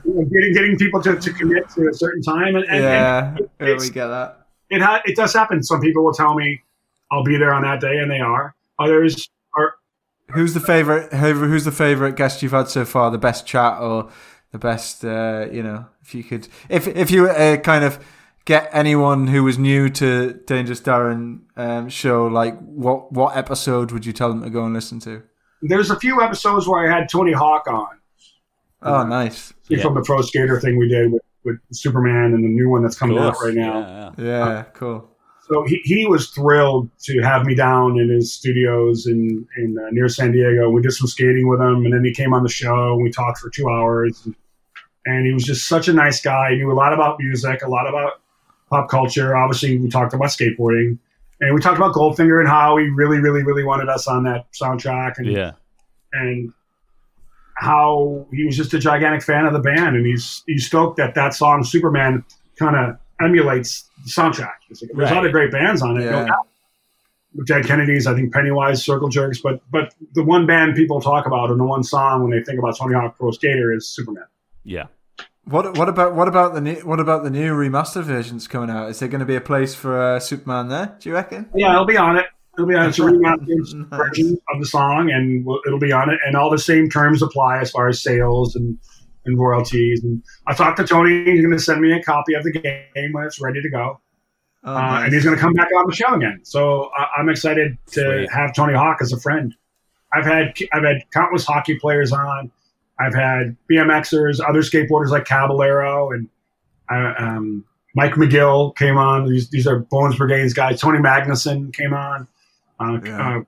You 0.04 0.16
know, 0.16 0.24
getting 0.26 0.54
getting 0.54 0.78
people 0.78 1.02
to, 1.04 1.16
to 1.16 1.34
commit 1.34 1.70
to 1.76 1.88
a 1.88 1.94
certain 1.94 2.22
time, 2.24 2.56
and, 2.56 2.66
and, 2.66 2.74
and 2.76 2.84
yeah, 2.84 3.38
yeah, 3.60 3.66
it's- 3.68 3.82
we 3.82 3.90
get 3.92 4.08
that. 4.08 4.48
it 4.70 4.82
ha- 4.82 5.02
it 5.06 5.16
does 5.16 5.32
happen. 5.34 5.62
Some 5.64 5.80
people 5.80 6.04
will 6.04 6.12
tell 6.14 6.34
me 6.34 6.62
I'll 7.12 7.24
be 7.24 7.38
there 7.38 7.54
on 7.54 7.62
that 7.64 7.82
day, 7.82 7.98
and 7.98 8.10
they 8.10 8.20
are. 8.20 8.56
Others 8.80 9.30
are. 9.56 9.76
Who's 10.32 10.54
the 10.56 10.60
favorite? 10.60 11.14
Who's 11.14 11.66
the 11.66 11.72
favorite 11.72 12.16
guest 12.16 12.42
you've 12.42 12.52
had 12.52 12.68
so 12.68 12.84
far? 12.84 13.12
The 13.12 13.18
best 13.20 13.46
chat 13.46 13.80
or 13.80 14.10
the 14.52 14.58
best? 14.58 15.06
Uh, 15.06 15.48
you 15.52 15.62
know, 15.62 15.86
if 16.02 16.16
you 16.16 16.24
could, 16.24 16.48
if 16.68 16.88
if 16.88 17.12
you 17.12 17.30
uh, 17.30 17.58
kind 17.58 17.84
of 17.86 18.00
get 18.52 18.70
anyone 18.74 19.28
who 19.28 19.44
was 19.44 19.58
new 19.58 19.90
to 19.90 20.34
Dangerous 20.46 20.82
Darrin 20.82 21.42
um, 21.56 21.88
show, 21.90 22.28
like 22.28 22.60
what 22.60 23.12
what 23.14 23.38
episode 23.38 23.92
would 23.92 24.06
you 24.06 24.14
tell 24.14 24.30
them 24.30 24.44
to 24.44 24.50
go 24.50 24.66
and 24.66 24.74
listen 24.74 25.00
to? 25.02 25.24
There's 25.62 25.90
a 25.92 26.00
few 26.00 26.22
episodes 26.22 26.68
where 26.68 26.80
I 26.86 26.94
had 26.96 27.08
Tony 27.10 27.32
Hawk 27.32 27.68
on 27.68 27.88
Oh, 28.84 29.04
nice. 29.06 29.54
Yeah. 29.70 29.82
from 29.84 29.94
the 29.94 30.02
Pro 30.02 30.22
Skater 30.22 30.60
thing 30.60 30.78
we 30.78 30.88
did 30.88 31.12
with, 31.12 31.22
with 31.46 31.58
Superman 31.72 32.34
and 32.34 32.44
the 32.44 32.50
new 32.50 32.68
one 32.70 32.82
that's 32.82 32.98
coming 32.98 33.18
out 33.20 33.36
right 33.44 33.54
now. 33.54 33.80
Yeah, 33.80 34.12
yeah. 34.18 34.48
Yeah, 34.50 34.64
cool. 34.74 35.08
So 35.48 35.64
he, 35.68 35.80
he 35.84 36.06
was 36.08 36.30
thrilled 36.30 36.90
to 37.04 37.20
have 37.22 37.46
me 37.46 37.54
down 37.56 38.00
in 38.00 38.10
his 38.10 38.34
studios 38.34 39.06
in 39.06 39.46
in 39.58 39.78
uh, 39.78 39.90
near 39.92 40.10
San 40.10 40.32
Diego. 40.32 40.70
We 40.70 40.82
did 40.82 40.92
some 40.94 41.08
skating 41.08 41.48
with 41.48 41.60
him, 41.62 41.86
and 41.86 41.94
then 41.94 42.04
he 42.04 42.14
came 42.14 42.34
on 42.34 42.44
the 42.44 42.50
show. 42.50 42.94
and 42.94 43.04
We 43.04 43.12
talked 43.12 43.38
for 43.40 43.50
two 43.50 43.70
hours, 43.70 44.22
and, 44.26 44.36
and 45.06 45.26
he 45.28 45.34
was 45.34 45.44
just 45.44 45.68
such 45.68 45.88
a 45.88 45.94
nice 45.94 46.22
guy. 46.22 46.52
He 46.52 46.58
knew 46.58 46.72
a 46.72 46.80
lot 46.84 46.92
about 46.94 47.20
music, 47.20 47.62
a 47.64 47.70
lot 47.70 47.88
about 47.88 48.21
pop 48.72 48.90
culture. 48.90 49.36
Obviously, 49.38 49.78
we 49.78 49.90
talked 49.90 50.14
about 50.16 50.30
skateboarding, 50.30 50.98
and 51.40 51.54
we 51.54 51.62
talked 51.62 51.78
about 51.78 51.94
Goldfinger 51.94 52.40
and 52.40 52.50
how 52.50 52.78
he 52.78 52.90
really, 52.90 53.20
really, 53.20 53.44
really 53.44 53.64
wanted 53.64 53.90
us 53.90 54.08
on 54.08 54.24
that 54.24 54.48
soundtrack, 54.60 55.18
and 55.20 55.28
Yeah. 55.28 55.52
and 56.14 56.52
how 57.56 58.26
he 58.34 58.46
was 58.46 58.58
just 58.58 58.74
a 58.74 58.80
gigantic 58.80 59.22
fan 59.22 59.46
of 59.46 59.54
the 59.54 59.60
band, 59.60 59.96
and 59.96 60.06
he's 60.06 60.44
he's 60.48 60.66
stoked 60.66 60.98
that 60.98 61.14
that 61.16 61.34
song 61.34 61.64
Superman 61.64 62.24
kind 62.58 62.76
of 62.76 62.98
emulates 63.22 63.88
the 64.04 64.10
soundtrack. 64.10 64.56
It's 64.70 64.82
like, 64.82 64.92
There's 64.96 65.12
Right. 65.12 65.18
other 65.20 65.30
great 65.30 65.52
bands 65.52 65.82
on 65.84 65.98
it. 65.98 66.06
no 66.06 66.22
Yeah. 66.22 66.26
doubt. 66.26 66.48
Dead 67.46 67.66
Kennedys, 67.66 68.08
I 68.08 68.14
think 68.16 68.34
Pennywise, 68.34 68.84
Circle 68.84 69.10
Jerks, 69.10 69.40
but 69.42 69.62
but 69.72 69.94
the 70.16 70.24
one 70.24 70.46
band 70.48 70.76
people 70.76 71.00
talk 71.00 71.26
about 71.28 71.50
and 71.50 71.60
the 71.60 71.64
one 71.66 71.84
song 71.84 72.24
when 72.24 72.32
they 72.32 72.44
think 72.44 72.58
about 72.60 72.78
Tony 72.78 72.94
Hawk 72.96 73.18
Pro 73.18 73.32
Skater 73.32 73.72
is 73.74 73.88
Superman. 73.88 74.26
Yeah. 74.64 74.88
What 75.46 75.78
what 75.78 75.90
about 75.90 76.14
what 76.16 76.28
about 76.28 76.54
the 76.54 76.62
new 76.62 76.76
what 76.82 77.00
about 77.00 77.24
the 77.24 77.30
new 77.32 77.54
remastered 77.54 78.04
versions 78.04 78.48
coming 78.48 78.70
out? 78.70 78.90
Is 78.90 79.00
there 79.00 79.10
going 79.10 79.20
to 79.22 79.26
be 79.26 79.36
a 79.36 79.42
place 79.42 79.74
for 79.74 80.00
uh, 80.00 80.20
Superman 80.20 80.68
there? 80.70 80.96
Do 81.00 81.10
you 81.10 81.16
reckon? 81.16 81.50
Yeah, 81.56 81.74
it'll 81.74 81.86
be 81.86 81.98
on 81.98 82.18
it. 82.18 82.26
It'll 82.58 82.68
be 82.68 82.76
on 82.76 82.90
it's 82.90 83.00
a 83.00 83.02
remastered 83.04 83.90
Nice. 83.90 84.00
version 84.00 84.38
of 84.54 84.60
the 84.60 84.66
song, 84.68 85.10
and 85.10 85.46
it'll 85.66 85.80
be 85.80 85.92
on 85.92 86.10
it, 86.12 86.20
and 86.26 86.36
all 86.36 86.52
the 86.52 86.60
same 86.60 86.90
terms 86.90 87.22
apply 87.24 87.60
as 87.60 87.72
far 87.72 87.88
as 87.88 88.02
sales 88.04 88.56
and, 88.56 88.78
and 89.26 89.40
royalties. 89.40 90.04
And 90.04 90.22
I 90.48 90.54
talked 90.54 90.78
to 90.78 90.86
Tony; 90.86 91.24
he's 91.26 91.42
going 91.42 91.58
to 91.58 91.60
send 91.64 91.82
me 91.82 91.92
a 91.94 92.04
copy 92.04 92.34
of 92.36 92.44
the 92.44 92.52
game 92.52 93.12
when 93.14 93.24
it's 93.26 93.42
ready 93.42 93.62
to 93.64 93.70
go, 93.70 94.00
Oh, 94.64 94.76
uh, 94.76 94.80
nice. 94.80 95.04
and 95.06 95.14
he's 95.14 95.24
going 95.24 95.36
to 95.36 95.42
come 95.42 95.54
back 95.54 95.70
on 95.76 95.86
the 95.88 95.96
show 95.96 96.14
again. 96.14 96.40
So 96.44 96.92
I, 96.96 97.08
I'm 97.20 97.30
excited 97.30 97.78
to 97.94 98.02
Sweet. 98.26 98.32
have 98.32 98.54
Tony 98.54 98.74
Hawk 98.76 98.98
as 99.02 99.12
a 99.12 99.20
friend. 99.20 99.56
I've 100.14 100.26
had 100.26 100.54
I've 100.72 100.84
had 100.84 100.98
countless 101.12 101.46
hockey 101.46 101.80
players 101.80 102.12
on. 102.12 102.52
I've 103.06 103.14
had 103.16 103.56
BMXers, 103.70 104.40
other 104.48 104.62
skateboarders 104.62 105.10
like 105.10 105.26
Caballero, 105.26 106.12
and 106.12 106.28
uh, 106.92 107.14
um, 107.18 107.66
Mike 107.96 108.14
McGill 108.14 108.76
came 108.76 108.98
on. 108.98 109.28
These 109.30 109.50
these 109.50 109.68
are 109.68 109.80
Bones 109.80 110.16
Brigades 110.18 110.54
guys. 110.54 110.80
Tony 110.80 111.00
Magnusson 111.00 111.74
came 111.74 111.94
on. 111.94 112.28
Uh, 112.80 113.00
Yeah. 113.04 113.38
uh, 113.38 113.42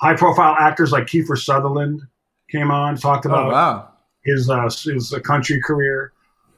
high 0.00 0.14
profile 0.14 0.54
actors 0.58 0.92
like 0.92 1.04
Kiefer 1.04 1.36
Sutherland 1.38 2.02
came 2.50 2.70
on, 2.70 2.96
talked 2.96 3.26
Oh 3.26 3.30
about 3.30 3.52
wow! 3.52 3.88
his 4.24 4.48
uh, 4.50 4.62
his 4.64 5.12
uh, 5.12 5.20
country 5.20 5.60
career. 5.60 6.12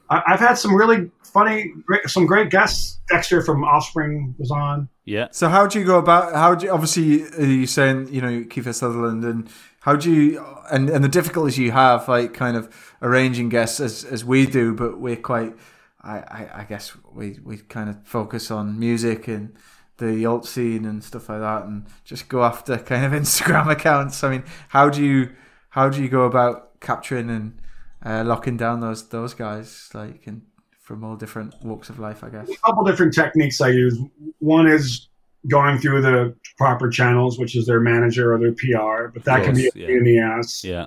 I, 0.09 0.21
I've 0.27 0.39
had 0.39 0.55
some 0.55 0.75
really 0.75 1.09
funny, 1.23 1.71
great, 1.85 2.07
some 2.09 2.25
great 2.25 2.49
guests. 2.49 2.99
Dexter 3.09 3.41
from 3.41 3.63
Offspring 3.63 4.35
was 4.37 4.51
on. 4.51 4.87
Yeah. 5.05 5.27
So 5.31 5.49
how 5.49 5.65
do 5.65 5.79
you 5.79 5.85
go 5.85 5.97
about? 5.97 6.33
How 6.33 6.53
do 6.55 6.65
you, 6.67 6.71
obviously 6.71 7.03
you're 7.03 7.41
you 7.45 7.65
saying 7.67 8.09
you 8.13 8.21
know 8.21 8.41
Kiefer 8.43 8.73
Sutherland 8.75 9.23
and 9.23 9.49
how 9.89 9.95
do 9.95 10.13
you 10.13 10.45
and 10.69 10.87
and 10.87 11.03
the 11.03 11.09
difficulties 11.09 11.57
you 11.57 11.71
have 11.71 12.07
like 12.07 12.31
kind 12.35 12.55
of 12.55 12.69
arranging 13.01 13.49
guests 13.49 13.79
as 13.79 14.05
as 14.05 14.23
we 14.23 14.45
do, 14.45 14.73
but 14.73 14.99
we're 14.99 15.15
quite. 15.15 15.55
I, 16.01 16.17
I, 16.19 16.49
I 16.61 16.63
guess 16.63 16.95
we, 17.13 17.39
we 17.43 17.57
kind 17.57 17.89
of 17.89 18.07
focus 18.07 18.49
on 18.51 18.79
music 18.79 19.27
and 19.27 19.53
the 19.97 20.25
alt 20.25 20.45
scene 20.45 20.85
and 20.85 21.03
stuff 21.03 21.27
like 21.27 21.41
that, 21.41 21.63
and 21.63 21.87
just 22.05 22.29
go 22.29 22.43
after 22.43 22.77
kind 22.77 23.03
of 23.03 23.11
Instagram 23.21 23.69
accounts. 23.69 24.23
I 24.23 24.29
mean, 24.29 24.43
how 24.69 24.89
do 24.89 25.03
you 25.03 25.31
how 25.71 25.89
do 25.89 26.01
you 26.01 26.07
go 26.07 26.23
about 26.23 26.79
capturing 26.79 27.29
and 27.31 27.59
uh, 28.05 28.23
locking 28.23 28.57
down 28.57 28.79
those 28.79 29.09
those 29.09 29.33
guys 29.33 29.89
like 29.95 30.27
and 30.27 30.43
from 30.79 31.03
all 31.03 31.15
different 31.15 31.55
walks 31.63 31.89
of 31.89 31.97
life? 31.97 32.23
I 32.23 32.29
guess. 32.29 32.47
A 32.47 32.57
couple 32.57 32.83
different 32.83 33.13
techniques 33.13 33.59
I 33.59 33.69
use. 33.69 33.99
One 34.37 34.67
is 34.67 35.09
going 35.47 35.77
through 35.79 36.01
the 36.01 36.35
proper 36.57 36.89
channels, 36.89 37.39
which 37.39 37.55
is 37.55 37.65
their 37.65 37.79
manager 37.79 38.33
or 38.33 38.39
their 38.39 38.51
PR, 38.53 39.07
but 39.13 39.23
that 39.25 39.43
can 39.43 39.55
be 39.55 39.67
a 39.67 39.71
pain 39.71 39.81
yeah. 39.89 39.97
in 39.97 40.03
the 40.03 40.19
ass. 40.19 40.63
Yeah. 40.63 40.85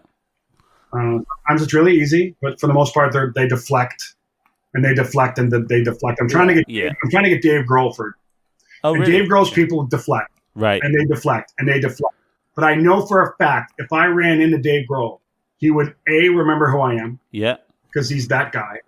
Uh, 0.93 1.21
sometimes 1.47 1.63
it's 1.63 1.73
really 1.73 1.95
easy, 1.97 2.37
but 2.43 2.61
for 2.61 2.67
the 2.67 2.73
most 2.75 2.93
part, 2.93 3.13
they 3.13 3.21
they 3.35 3.49
deflect 3.49 4.15
and 4.75 4.85
they 4.85 4.95
deflect 4.95 5.39
and 5.39 5.51
they 5.69 5.83
deflect. 5.83 6.21
I'm 6.21 6.29
trying 6.29 6.49
to 6.49 6.55
get 6.55 6.69
Yeah. 6.69 6.91
I'm 7.03 7.11
trying 7.11 7.25
to 7.25 7.31
get 7.31 7.43
Dave 7.43 7.65
Grohl 7.67 7.95
for 7.95 8.17
Oh, 8.85 8.95
and 8.95 9.01
really? 9.01 9.13
Dave 9.13 9.29
Grohl's 9.29 9.51
people 9.51 9.85
deflect. 9.87 10.29
Right. 10.55 10.83
and 10.83 10.95
they 10.95 11.05
deflect 11.07 11.55
and 11.59 11.67
they 11.67 11.81
deflect. 11.81 12.15
But 12.55 12.65
I 12.65 12.75
know 12.75 13.07
for 13.07 13.23
a 13.23 13.35
fact 13.37 13.73
if 13.79 13.91
I 13.91 14.07
ran 14.07 14.43
into 14.43 14.59
Dave 14.59 14.87
Grohl, 14.87 15.21
he 15.57 15.71
would 15.71 15.95
a 16.09 16.29
remember 16.29 16.71
who 16.71 16.81
I 16.81 16.95
am 16.95 17.19
Yeah. 17.31 17.57
because 17.87 18.11
he's 18.11 18.29
that 18.29 18.53
guy. 18.53 18.81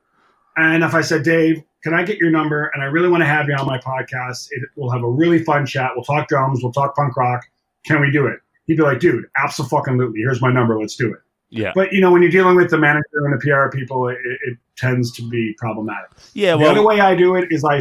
And 0.56 0.84
if 0.84 0.94
I 0.94 1.00
said, 1.00 1.22
Dave, 1.22 1.62
can 1.82 1.94
I 1.94 2.02
get 2.04 2.18
your 2.18 2.30
number? 2.30 2.70
And 2.74 2.82
I 2.82 2.86
really 2.86 3.08
want 3.08 3.22
to 3.22 3.26
have 3.26 3.48
you 3.48 3.54
on 3.54 3.66
my 3.66 3.78
podcast. 3.78 4.48
It, 4.50 4.62
we'll 4.76 4.90
have 4.90 5.02
a 5.02 5.08
really 5.08 5.42
fun 5.42 5.66
chat. 5.66 5.90
We'll 5.94 6.04
talk 6.04 6.28
drums. 6.28 6.60
We'll 6.62 6.72
talk 6.72 6.94
punk 6.94 7.16
rock. 7.16 7.42
Can 7.86 8.00
we 8.00 8.10
do 8.10 8.26
it? 8.26 8.38
He'd 8.66 8.76
be 8.76 8.82
like, 8.82 9.00
dude, 9.00 9.24
absolutely. 9.42 10.20
Here's 10.20 10.40
my 10.40 10.52
number. 10.52 10.80
Let's 10.80 10.96
do 10.96 11.12
it. 11.12 11.20
Yeah. 11.50 11.72
But 11.74 11.92
you 11.92 12.00
know, 12.00 12.10
when 12.10 12.22
you're 12.22 12.30
dealing 12.30 12.56
with 12.56 12.70
the 12.70 12.78
manager 12.78 13.04
and 13.12 13.32
the 13.32 13.38
PR 13.38 13.76
people, 13.76 14.08
it, 14.08 14.18
it 14.24 14.58
tends 14.76 15.12
to 15.12 15.28
be 15.28 15.54
problematic. 15.58 16.10
Yeah. 16.32 16.54
Well, 16.54 16.66
the 16.66 16.80
other 16.80 16.86
way 16.86 17.00
I 17.00 17.14
do 17.14 17.34
it 17.36 17.48
is 17.50 17.64
I, 17.64 17.80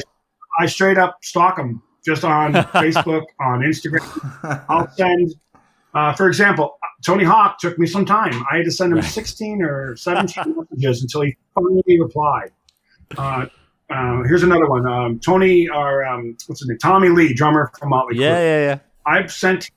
I 0.60 0.66
straight 0.68 0.98
up 0.98 1.18
stalk 1.24 1.56
them 1.56 1.82
just 2.06 2.24
on 2.24 2.54
Facebook, 2.54 3.24
on 3.40 3.62
Instagram. 3.62 4.66
I'll 4.70 4.90
send, 4.92 5.34
uh, 5.94 6.14
for 6.14 6.28
example, 6.28 6.78
Tony 7.04 7.24
Hawk 7.24 7.58
took 7.60 7.80
me 7.80 7.88
some 7.88 8.06
time. 8.06 8.46
I 8.52 8.58
had 8.58 8.66
to 8.66 8.72
send 8.72 8.92
him 8.92 9.00
Right. 9.00 9.06
16 9.08 9.62
or 9.62 9.96
17 9.96 10.56
messages 10.72 11.02
until 11.02 11.22
he 11.22 11.36
finally 11.56 12.00
replied. 12.00 12.52
Uh, 13.18 13.46
uh, 13.90 14.24
here's 14.24 14.44
another 14.44 14.68
one. 14.68 14.88
Um, 14.88 15.20
Tony, 15.20 15.68
or 15.70 16.06
um, 16.06 16.36
what's 16.48 16.62
his 16.62 16.68
name? 16.68 16.78
Tommy 16.80 17.10
Lee, 17.10 17.34
drummer 17.34 17.72
from 17.78 17.90
Motley 17.90 18.16
Crue. 18.16 18.22
Yeah, 18.22 18.40
yeah, 18.40 18.60
yeah. 18.66 18.80
I've 19.06 19.32
sent 19.32 19.70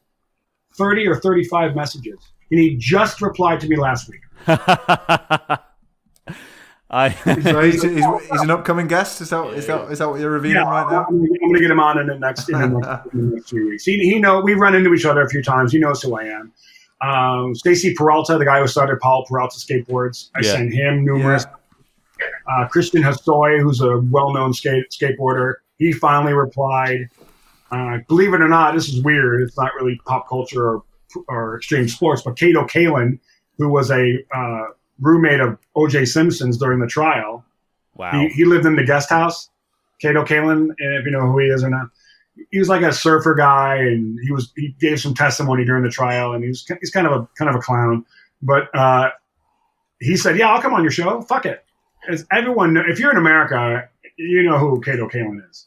30 0.76 1.06
or 1.08 1.16
35 1.16 1.74
messages, 1.74 2.18
and 2.50 2.60
he 2.60 2.76
just 2.76 3.20
replied 3.20 3.60
to 3.60 3.68
me 3.68 3.76
last 3.76 4.08
week. 4.08 4.20
I 6.88 7.10
So 7.10 7.62
he's, 7.62 7.82
he's, 7.82 8.04
he's 8.04 8.40
an 8.42 8.50
upcoming 8.50 8.86
guest. 8.86 9.20
Is 9.20 9.30
that 9.30 9.44
is 9.54 9.66
that 9.66 9.90
is 9.90 9.98
that 9.98 10.08
what 10.08 10.20
you're 10.20 10.30
revealing 10.30 10.64
right 10.64 10.88
now? 10.88 11.04
I'm, 11.08 11.14
I'm 11.16 11.26
going 11.26 11.54
to 11.54 11.60
get 11.60 11.70
him 11.70 11.80
on 11.80 11.98
in 11.98 12.06
the 12.06 12.16
next 12.16 12.48
in 12.48 12.60
the 12.60 12.68
next, 12.68 13.12
in 13.12 13.30
the 13.30 13.36
next 13.36 13.50
few 13.50 13.68
weeks. 13.68 13.84
He, 13.84 13.98
he 13.98 14.20
know 14.20 14.40
we 14.40 14.54
run 14.54 14.76
into 14.76 14.94
each 14.94 15.04
other 15.04 15.22
a 15.22 15.28
few 15.28 15.42
times. 15.42 15.72
He 15.72 15.78
knows 15.80 16.00
who 16.00 16.16
I 16.16 16.24
am. 16.26 16.52
Um, 17.00 17.54
Stacy 17.56 17.92
Peralta, 17.92 18.38
the 18.38 18.44
guy 18.44 18.60
who 18.60 18.68
started 18.68 19.00
Powell 19.00 19.26
Peralta 19.28 19.56
Skateboards, 19.58 20.30
I 20.36 20.40
Yeah. 20.42 20.52
sent 20.52 20.72
him 20.72 21.04
numerous. 21.04 21.44
Uh, 22.48 22.68
Christian 22.68 23.02
Hosoi, 23.02 23.60
who's 23.60 23.80
a 23.80 23.98
well-known 23.98 24.54
skate 24.54 24.84
skateboarder, 24.90 25.54
he 25.78 25.92
finally 25.92 26.32
replied. 26.32 27.08
Uh, 27.70 27.98
believe 28.08 28.32
it 28.32 28.40
or 28.40 28.48
not, 28.48 28.74
this 28.74 28.88
is 28.88 29.02
weird. 29.02 29.42
It's 29.42 29.58
not 29.58 29.74
really 29.74 30.00
pop 30.06 30.28
culture 30.28 30.76
or, 30.76 30.84
or 31.28 31.56
extreme 31.56 31.88
sports, 31.88 32.22
but 32.22 32.36
Kato 32.36 32.64
Kaelin, 32.64 33.18
who 33.58 33.68
was 33.68 33.90
a 33.90 34.18
uh, 34.34 34.64
roommate 35.00 35.40
of 35.40 35.58
O.J. 35.74 36.04
Simpson's 36.04 36.56
during 36.56 36.78
the 36.78 36.86
trial, 36.86 37.44
wow. 37.96 38.12
he, 38.12 38.28
he 38.28 38.44
lived 38.44 38.66
in 38.66 38.76
the 38.76 38.84
guest 38.84 39.10
house. 39.10 39.50
Kato 40.00 40.24
Kaelin, 40.24 40.74
if 40.78 41.04
you 41.04 41.10
know 41.10 41.22
who 41.22 41.38
he 41.38 41.46
is 41.46 41.64
or 41.64 41.70
not, 41.70 41.88
he 42.50 42.58
was 42.58 42.68
like 42.68 42.82
a 42.82 42.92
surfer 42.92 43.34
guy, 43.34 43.76
and 43.76 44.18
he 44.22 44.30
was 44.30 44.52
he 44.56 44.74
gave 44.78 45.00
some 45.00 45.14
testimony 45.14 45.64
during 45.64 45.82
the 45.82 45.90
trial, 45.90 46.34
and 46.34 46.42
he 46.42 46.48
was 46.48 46.70
he's 46.80 46.90
kind 46.90 47.06
of 47.06 47.12
a 47.12 47.28
kind 47.38 47.48
of 47.48 47.56
a 47.56 47.60
clown. 47.60 48.04
But 48.42 48.74
uh, 48.74 49.10
he 50.00 50.16
said, 50.16 50.36
"Yeah, 50.38 50.50
I'll 50.50 50.60
come 50.60 50.74
on 50.74 50.82
your 50.82 50.90
show. 50.90 51.22
Fuck 51.22 51.46
it." 51.46 51.64
As 52.08 52.26
everyone, 52.32 52.74
know, 52.74 52.82
if 52.86 52.98
you're 52.98 53.10
in 53.10 53.16
America, 53.16 53.88
you 54.16 54.42
know 54.42 54.58
who 54.58 54.80
Kato 54.80 55.08
Kaelin 55.08 55.40
is. 55.50 55.66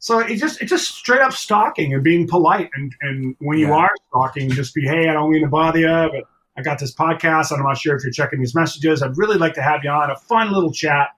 So 0.00 0.20
it 0.20 0.36
just 0.36 0.60
it's 0.62 0.70
just 0.70 0.94
straight 0.94 1.20
up 1.20 1.32
stalking 1.32 1.92
and 1.94 2.02
being 2.04 2.26
polite, 2.28 2.70
and 2.74 2.92
and 3.00 3.34
when 3.40 3.58
you 3.58 3.68
Yeah. 3.68 3.74
are 3.74 3.90
stalking, 4.10 4.50
just 4.50 4.74
be, 4.74 4.82
"Hey, 4.86 5.08
I 5.08 5.12
don't 5.12 5.30
mean 5.30 5.42
to 5.42 5.48
bother 5.48 5.80
you, 5.80 5.86
but 6.12 6.24
I 6.56 6.62
got 6.62 6.78
this 6.78 6.94
podcast. 6.94 7.52
I'm 7.52 7.62
not 7.62 7.78
sure 7.78 7.96
if 7.96 8.04
you're 8.04 8.12
checking 8.12 8.38
these 8.38 8.54
messages. 8.54 9.02
I'd 9.02 9.16
really 9.16 9.38
like 9.38 9.54
to 9.54 9.62
have 9.62 9.80
you 9.84 9.90
on 9.90 10.10
a 10.10 10.16
fun 10.16 10.52
little 10.52 10.72
chat." 10.72 11.08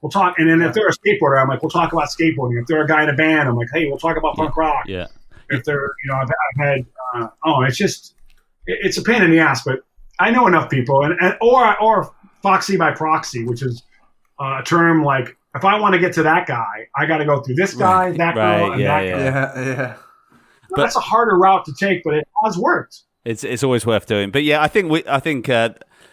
We'll 0.00 0.10
talk, 0.10 0.34
and 0.38 0.50
then 0.50 0.60
if 0.60 0.74
they're 0.74 0.86
a 0.88 0.92
skateboarder, 0.92 1.40
I'm 1.40 1.48
like, 1.48 1.62
we'll 1.62 1.70
talk 1.70 1.92
about 1.94 2.08
skateboarding. 2.08 2.60
If 2.60 2.66
they're 2.66 2.82
a 2.82 2.86
guy 2.86 3.04
in 3.04 3.08
a 3.08 3.14
band, 3.14 3.48
I'm 3.48 3.56
like, 3.56 3.68
hey, 3.72 3.86
we'll 3.86 3.96
talk 3.96 4.18
about 4.18 4.36
punk 4.36 4.54
rock. 4.54 4.84
yeah. 4.86 5.06
If 5.48 5.64
they're, 5.64 5.80
you 6.04 6.10
know, 6.10 6.16
I've, 6.16 6.28
I've 6.28 6.66
had, 6.66 6.86
uh, 7.14 7.28
oh, 7.46 7.62
it's 7.62 7.78
just, 7.78 8.14
it- 8.66 8.80
it's 8.82 8.98
a 8.98 9.02
pain 9.02 9.22
in 9.22 9.30
the 9.30 9.38
ass, 9.38 9.62
but 9.64 9.80
I 10.20 10.30
know 10.30 10.46
enough 10.46 10.68
people, 10.68 11.02
and, 11.04 11.14
and 11.22 11.36
or 11.40 11.80
or 11.82 12.12
Foxy 12.42 12.76
by 12.76 12.90
proxy, 12.92 13.46
which 13.46 13.62
is 13.62 13.82
uh, 14.40 14.58
a 14.60 14.64
term 14.64 15.04
like 15.04 15.36
if 15.54 15.64
I 15.64 15.78
want 15.78 15.94
to 15.94 16.00
get 16.00 16.12
to 16.14 16.22
that 16.24 16.46
guy, 16.46 16.88
I 16.96 17.06
got 17.06 17.18
to 17.18 17.24
go 17.24 17.40
through 17.40 17.54
this 17.54 17.74
guy, 17.74 18.10
that 18.12 18.34
girl, 18.34 18.72
and 18.72 18.80
yeah, 18.80 19.00
that 19.00 19.06
yeah. 19.06 19.14
guy. 19.14 19.60
Yeah, 19.60 19.66
yeah. 19.66 19.96
But- 20.70 20.76
That's 20.82 20.96
a 20.96 21.00
harder 21.00 21.36
route 21.38 21.64
to 21.66 21.72
take, 21.74 22.02
but 22.04 22.14
it 22.14 22.28
has 22.44 22.58
worked. 22.58 23.02
It's 23.24 23.44
it's 23.44 23.62
always 23.62 23.86
worth 23.86 24.06
doing. 24.06 24.30
But 24.30 24.42
yeah, 24.42 24.60
I 24.60 24.68
think 24.68 24.90
we 24.90 25.02
I 25.06 25.20
think 25.20 25.48
uh, 25.48 25.70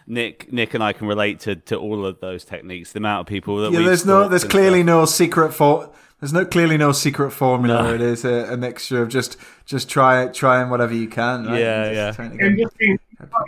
Nick 0.08 0.52
Nick 0.54 0.74
and 0.74 0.84
I 0.84 0.94
can 0.94 1.08
relate 1.08 1.40
to, 1.42 1.56
to 1.56 1.78
all 1.78 2.06
of 2.06 2.20
those 2.22 2.46
techniques. 2.46 2.92
The 2.94 3.00
amount 3.00 3.22
of 3.22 3.26
people 3.28 3.58
that 3.58 3.72
Yeah, 3.72 3.80
we've 3.80 3.88
there's 3.88 4.06
no, 4.06 4.28
there's 4.30 4.44
clearly 4.46 4.80
stuff. 4.80 4.86
no 4.86 5.06
secret 5.06 5.54
for. 5.54 5.90
There's 6.22 6.34
no 6.34 6.46
clearly 6.46 6.78
no 6.78 6.92
secret 6.92 7.32
formula. 7.32 7.82
No. 7.84 7.94
It 7.96 8.02
is 8.02 8.24
a, 8.24 8.54
a 8.54 8.58
mixture 8.58 9.02
of 9.02 9.10
just 9.10 9.38
just 9.66 9.90
try 9.90 10.28
trying 10.28 10.70
whatever 10.70 10.94
you 10.94 11.08
can. 11.08 11.48
Right? 11.48 11.60
Yeah, 11.60 11.84
And 11.86 11.96
yeah. 11.96 12.12
trying 12.12 12.38
to 12.38 12.46
And 12.46 12.58
just 12.60 12.78
being, 12.78 13.00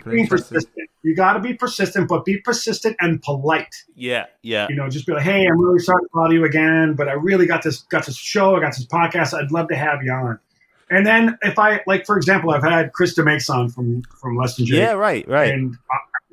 being 0.04 0.26
persistent. 0.26 0.90
You 1.02 1.14
got 1.14 1.34
to 1.34 1.40
be 1.40 1.54
persistent, 1.54 2.08
but 2.08 2.24
be 2.24 2.38
persistent 2.38 2.96
and 3.00 3.22
polite. 3.22 3.74
Yeah, 3.94 4.26
yeah. 4.42 4.66
you 4.70 4.74
know, 4.74 4.88
just 4.88 5.06
be 5.06 5.12
like, 5.12 5.22
"Hey, 5.22 5.46
I'm 5.46 5.60
really 5.60 5.78
sorry 5.78 6.02
to 6.02 6.08
bother 6.12 6.34
you 6.34 6.44
again, 6.44 6.94
but 6.94 7.08
I 7.08 7.12
really 7.12 7.46
got 7.46 7.62
this 7.62 7.82
got 7.82 8.06
this 8.06 8.16
show, 8.16 8.56
I 8.56 8.60
got 8.60 8.74
this 8.74 8.86
podcast. 8.86 9.34
I'd 9.34 9.52
love 9.52 9.68
to 9.68 9.76
have 9.76 10.02
you 10.02 10.10
on." 10.12 10.38
And 10.90 11.06
then 11.06 11.38
if 11.42 11.58
I 11.58 11.80
like, 11.86 12.06
for 12.06 12.16
example, 12.16 12.50
I've 12.50 12.62
had 12.62 12.92
Chris 12.92 13.16
DeMakes 13.16 13.48
on 13.50 13.68
from 13.68 14.02
from 14.20 14.36
Less 14.36 14.56
Than 14.56 14.66
Jake, 14.66 14.78
Yeah, 14.78 14.92
right, 14.92 15.26
right. 15.28 15.52
and 15.52 15.76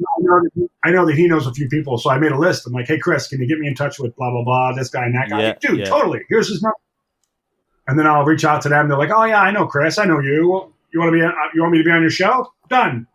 I, 0.02 0.20
I 0.20 0.24
know 0.24 0.42
that 0.44 0.50
he, 0.56 0.68
I 0.84 0.92
know 0.92 1.06
that 1.06 1.16
he 1.16 1.28
knows 1.28 1.48
a 1.48 1.54
few 1.54 1.68
people, 1.70 1.98
so 1.98 2.10
I 2.10 2.18
made 2.18 2.32
a 2.32 2.38
list. 2.40 2.66
I'm 2.68 2.74
like, 2.74 2.88
"Hey, 2.88 2.98
Chris, 3.00 3.28
can 3.28 3.40
you 3.42 3.48
get 3.48 3.60
me 3.60 3.68
in 3.68 3.76
touch 3.76 4.00
with 4.00 4.16
blah 4.16 4.32
blah 4.32 4.44
blah, 4.44 4.74
this 4.74 4.90
guy 4.90 5.06
and 5.06 5.16
that 5.16 5.30
guy?" 5.30 5.40
Yeah, 5.42 5.48
Like, 5.50 5.60
Dude, 5.60 5.80
yeah. 5.80 5.86
totally. 5.86 6.22
Here's 6.30 6.50
his 6.50 6.62
number. 6.62 6.76
And 7.88 7.98
then 8.00 8.08
I'll 8.08 8.24
reach 8.26 8.46
out 8.46 8.62
to 8.64 8.70
them. 8.70 8.88
They're 8.90 8.98
like, 8.98 9.12
"Oh 9.12 9.24
yeah, 9.26 9.42
I 9.42 9.52
know 9.52 9.66
Chris. 9.68 9.98
I 9.98 10.06
know 10.06 10.20
you. 10.20 10.74
You 10.94 11.00
want 11.00 11.10
to 11.10 11.18
be? 11.18 11.22
On, 11.22 11.34
you 11.54 11.62
want 11.62 11.72
me 11.74 11.78
to 11.80 11.84
be 11.84 11.92
on 11.92 12.02
your 12.02 12.10
show? 12.10 12.52
Done." 12.70 13.08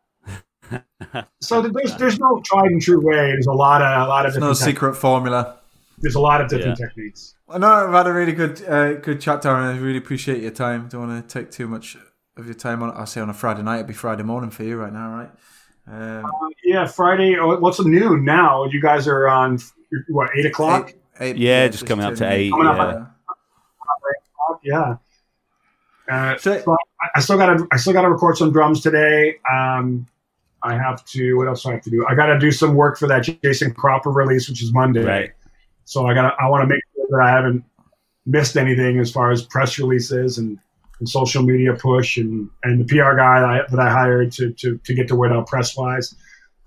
so 1.41 1.62
there's 1.62 1.97
there's 1.97 2.18
no 2.18 2.41
tried 2.45 2.66
and 2.70 2.82
true 2.82 3.01
way. 3.01 3.14
There's 3.32 3.47
a 3.47 3.53
lot 3.53 3.82
of 3.82 4.07
a 4.07 4.09
lot 4.09 4.26
of 4.26 4.32
There's 4.32 4.41
no 4.41 4.49
different 4.53 4.59
tech- 4.59 4.66
secret 4.66 4.95
formula. 4.95 5.59
there's 5.99 6.14
a 6.16 6.20
lot 6.20 6.41
of 6.41 6.49
different 6.49 6.78
Yeah. 6.78 6.87
techniques. 6.87 7.34
I 7.49 7.59
know 7.59 7.68
I've 7.72 7.93
had 7.93 8.07
a 8.09 8.12
really 8.12 8.32
good 8.32 8.62
uh, 8.68 8.95
good 8.95 9.20
chat, 9.20 9.43
Darrin. 9.43 9.64
I 9.64 9.78
really 9.78 9.99
appreciate 9.99 10.43
your 10.43 10.51
time. 10.51 10.89
Don't 10.89 11.09
want 11.09 11.28
to 11.28 11.32
take 11.41 11.51
too 11.53 11.68
much 11.68 11.97
of 12.37 12.45
your 12.47 12.55
time 12.55 12.82
on. 12.82 12.91
I 12.91 13.05
say 13.05 13.20
on 13.20 13.30
a 13.30 13.34
Friday 13.34 13.62
night. 13.62 13.76
It'd 13.76 13.87
be 13.87 13.95
Friday 13.95 14.24
morning 14.24 14.51
for 14.51 14.64
you 14.64 14.76
right 14.76 14.93
now, 14.93 15.11
right? 15.14 15.30
Um, 15.87 16.24
Yeah, 16.64 16.87
Friday. 16.87 17.37
Oh, 17.39 17.59
what's 17.59 17.80
noon 17.84 18.24
now? 18.24 18.64
You 18.64 18.80
guys 18.80 19.07
are 19.07 19.28
on 19.28 19.59
what 20.09 20.30
eight 20.37 20.47
o'clock? 20.47 20.91
eight- 20.91 20.97
eight- 21.20 21.37
Yeah, 21.37 21.68
just 21.68 21.87
coming 21.87 22.05
up 22.05 22.14
to 22.14 22.18
turning 22.20 22.39
eight, 22.39 22.51
Coming 22.51 22.66
up 22.66 23.12
Yeah. 24.64 24.97
Yeah. 26.09 26.34
Uh, 26.34 26.37
So- 26.39 26.61
so 26.61 26.76
I, 27.01 27.09
I 27.16 27.20
still 27.20 27.37
got 27.37 27.57
to. 27.57 27.68
I 27.72 27.76
still 27.76 27.93
got 27.93 28.03
to 28.03 28.11
record 28.11 28.37
some 28.37 28.53
drums 28.53 28.80
today. 28.80 29.37
Um, 29.53 30.07
I 30.62 30.74
have 30.76 31.05
to. 31.07 31.34
What 31.34 31.47
else 31.49 31.62
do 31.62 31.70
I 31.70 31.72
have 31.74 31.82
to 31.82 31.91
do? 31.91 32.05
I 32.09 32.14
got 32.14 32.26
to 32.26 32.39
do 32.39 32.51
some 32.51 32.74
work 32.74 32.99
for 32.99 33.07
that 33.09 33.20
Jason 33.43 33.72
Cropper 33.74 34.11
release, 34.11 34.49
which 34.49 34.62
is 34.62 34.72
Monday. 34.72 35.05
Right. 35.05 35.30
So 35.84 36.07
I 36.07 36.14
got. 36.14 36.30
to 36.30 36.43
I 36.43 36.49
want 36.49 36.62
to 36.62 36.66
make 36.66 36.80
sure 36.95 37.07
that 37.11 37.20
I 37.24 37.30
haven't 37.30 37.64
missed 38.24 38.57
anything 38.57 38.99
as 38.99 39.11
far 39.12 39.30
as 39.30 39.43
press 39.43 39.78
releases 39.78 40.39
and, 40.39 40.59
and 40.99 41.09
social 41.09 41.42
media 41.42 41.74
push 41.74 42.16
and, 42.16 42.49
and 42.62 42.80
the 42.80 42.84
PR 42.84 43.16
guy 43.16 43.40
that 43.40 43.49
I, 43.49 43.61
that 43.70 43.78
I 43.80 43.90
hired 43.90 44.32
to, 44.32 44.53
to, 44.53 44.78
to 44.78 44.94
get 44.94 45.09
the 45.09 45.16
word 45.16 45.32
out 45.32 45.47
press 45.47 45.76
wise. 45.76 46.14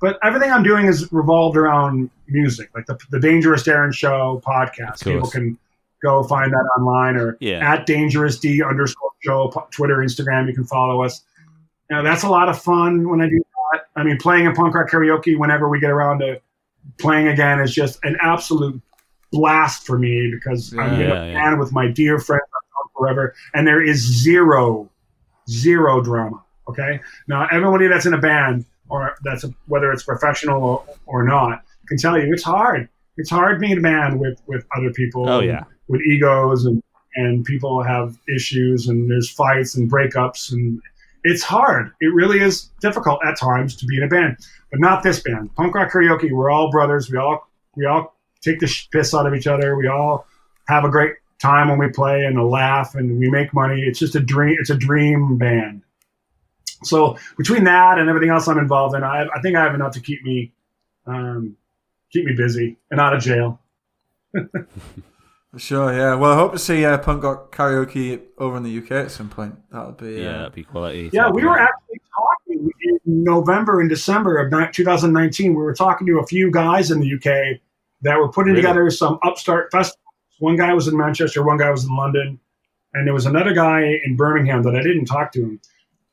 But 0.01 0.17
everything 0.23 0.51
I'm 0.51 0.63
doing 0.63 0.85
is 0.85 1.11
revolved 1.11 1.57
around 1.57 2.09
music, 2.27 2.69
like 2.75 2.85
the, 2.85 2.97
the 3.11 3.19
Dangerous 3.19 3.63
Darrin 3.63 3.91
Show 3.91 4.41
podcast. 4.45 5.03
People 5.03 5.29
can 5.29 5.57
go 6.01 6.23
find 6.23 6.53
that 6.53 6.65
online 6.77 7.17
or 7.17 7.37
Yeah. 7.41 7.73
at 7.73 7.85
Dangerous 7.85 8.39
D 8.39 8.63
underscore 8.63 9.11
show, 9.25 9.51
Twitter, 9.71 9.97
Instagram. 9.97 10.47
You 10.47 10.53
can 10.53 10.63
follow 10.63 11.03
us. 11.03 11.21
You 11.89 11.97
know, 11.97 12.03
that's 12.03 12.23
a 12.23 12.29
lot 12.29 12.47
of 12.49 12.61
fun 12.61 13.09
when 13.09 13.19
I 13.21 13.27
do 13.27 13.41
that. 13.73 13.81
I 13.95 14.03
mean, 14.03 14.17
playing 14.17 14.45
in 14.45 14.53
punk 14.53 14.73
rock 14.75 14.89
karaoke 14.89 15.37
whenever 15.37 15.67
we 15.67 15.79
get 15.81 15.89
around 15.89 16.19
to 16.19 16.39
playing 16.99 17.27
again 17.27 17.59
is 17.59 17.73
just 17.73 17.99
an 18.03 18.15
absolute 18.21 18.81
blast 19.31 19.85
for 19.85 19.97
me 19.99 20.31
because 20.33 20.73
I'm 20.77 20.93
in 20.93 20.99
Yeah, 21.01 21.23
a 21.23 21.27
yeah. 21.27 21.33
band 21.33 21.59
with 21.59 21.71
my 21.73 21.87
dear 21.87 22.17
known 22.29 22.39
forever, 22.99 23.33
and 23.53 23.65
there 23.65 23.81
is 23.81 23.99
zero, 24.21 24.89
zero 25.49 26.01
drama. 26.01 26.43
Okay, 26.67 26.99
now 27.27 27.47
everybody 27.51 27.87
that's 27.87 28.05
in 28.05 28.13
a 28.13 28.19
band 28.19 28.65
or 28.89 29.15
that's 29.23 29.43
a, 29.43 29.53
whether 29.67 29.91
it's 29.91 30.03
professional 30.03 30.63
or, 30.63 30.85
or 31.07 31.23
not 31.23 31.63
can 31.89 31.97
tell 31.97 32.17
you 32.17 32.31
it's 32.31 32.43
hard. 32.43 32.87
It's 33.17 33.29
hard 33.29 33.59
being 33.59 33.77
a 33.77 33.81
band 33.81 34.19
with 34.19 34.41
with 34.47 34.65
other 34.77 34.91
people. 34.93 35.27
Oh 35.27 35.41
yeah. 35.41 35.63
with 35.87 36.01
egos 36.01 36.65
and 36.65 36.81
and 37.15 37.43
people 37.43 37.83
have 37.83 38.17
issues 38.33 38.87
and 38.87 39.09
there's 39.09 39.29
fights 39.29 39.75
and 39.75 39.91
breakups 39.91 40.53
and 40.53 40.79
it's 41.23 41.43
hard. 41.43 41.91
It 41.99 42.13
really 42.13 42.39
is 42.39 42.69
difficult 42.79 43.19
at 43.25 43.37
times 43.37 43.75
to 43.77 43.85
be 43.85 43.97
in 43.97 44.03
a 44.03 44.07
band, 44.07 44.37
but 44.71 44.79
not 44.79 45.03
this 45.03 45.19
band. 45.19 45.53
Punk 45.55 45.75
rock 45.75 45.91
karaoke. 45.91 46.31
We're 46.31 46.49
all 46.49 46.71
brothers. 46.71 47.11
We 47.11 47.17
all 47.17 47.49
we 47.75 47.85
all 47.85 48.15
take 48.41 48.59
the 48.59 48.73
piss 48.91 49.13
out 49.13 49.25
of 49.25 49.33
each 49.33 49.47
other. 49.47 49.75
We 49.75 49.87
all 49.87 50.25
have 50.67 50.85
a 50.85 50.89
great 50.89 51.15
time 51.39 51.69
when 51.69 51.79
we 51.79 51.89
play 51.89 52.25
and 52.25 52.37
a 52.37 52.43
laugh 52.43 52.95
and 52.95 53.17
we 53.17 53.29
make 53.29 53.53
money. 53.53 53.81
It's 53.81 53.99
just 53.99 54.15
a 54.15 54.19
dream. 54.19 54.57
It's 54.59 54.69
a 54.69 54.77
dream 54.77 55.37
band. 55.37 55.81
So 56.83 57.17
between 57.37 57.63
that 57.65 57.99
and 57.99 58.09
everything 58.09 58.29
else 58.29 58.47
I'm 58.47 58.57
involved 58.57 58.95
in, 58.95 59.03
I, 59.03 59.27
I 59.33 59.41
think 59.41 59.55
I 59.55 59.63
have 59.63 59.75
enough 59.75 59.93
to 59.93 59.99
keep 59.99 60.23
me 60.23 60.53
um, 61.05 61.55
keep 62.11 62.25
me 62.25 62.33
busy 62.33 62.77
and 62.91 62.99
out 62.99 63.15
of 63.15 63.21
jail. 63.21 63.59
Sure, 65.57 65.91
yeah. 65.91 66.13
Well, 66.13 66.31
I 66.31 66.35
hope 66.35 66.51
to 66.51 66.59
see 66.59 66.85
uh, 66.85 66.99
punk 66.99 67.23
rock 67.23 67.55
karaoke 67.55 68.21
over 68.37 68.55
in 68.57 68.61
the 68.61 68.77
UK 68.77 68.91
at 68.91 69.11
some 69.11 69.29
point. 69.29 69.55
That'll 69.71 69.93
be 69.93 70.21
Yeah, 70.21 70.29
uh, 70.29 70.37
that'd 70.39 70.53
be 70.53 70.63
quality. 70.63 71.09
Yeah, 71.11 71.31
we 71.31 71.43
were 71.43 71.57
actually 71.57 71.99
talking 72.15 72.69
in 72.83 72.99
November 73.23 73.81
and 73.81 73.89
December 73.89 74.37
of 74.37 74.51
2019. 74.71 75.49
We 75.49 75.55
were 75.55 75.73
talking 75.73 76.05
to 76.05 76.19
a 76.19 76.27
few 76.27 76.51
guys 76.51 76.91
in 76.91 76.99
the 76.99 77.15
UK 77.15 77.59
that 78.03 78.17
were 78.17 78.29
putting 78.31 78.53
Really? 78.53 78.61
together 78.61 78.91
some 78.91 79.17
upstart 79.23 79.71
festivals. 79.71 79.98
One 80.39 80.55
guy 80.55 80.73
was 80.73 80.87
in 80.87 80.97
Manchester, 80.97 81.45
one 81.45 81.57
guy 81.57 81.69
was 81.69 81.85
in 81.85 81.95
London, 81.95 82.39
and 82.93 83.05
there 83.07 83.13
was 83.13 83.25
another 83.25 83.53
guy 83.53 83.81
in 84.05 84.15
Birmingham 84.15 84.63
that 84.63 84.75
I 84.75 84.81
didn't 84.81 85.05
talk 85.05 85.31
to 85.33 85.41
him. 85.41 85.61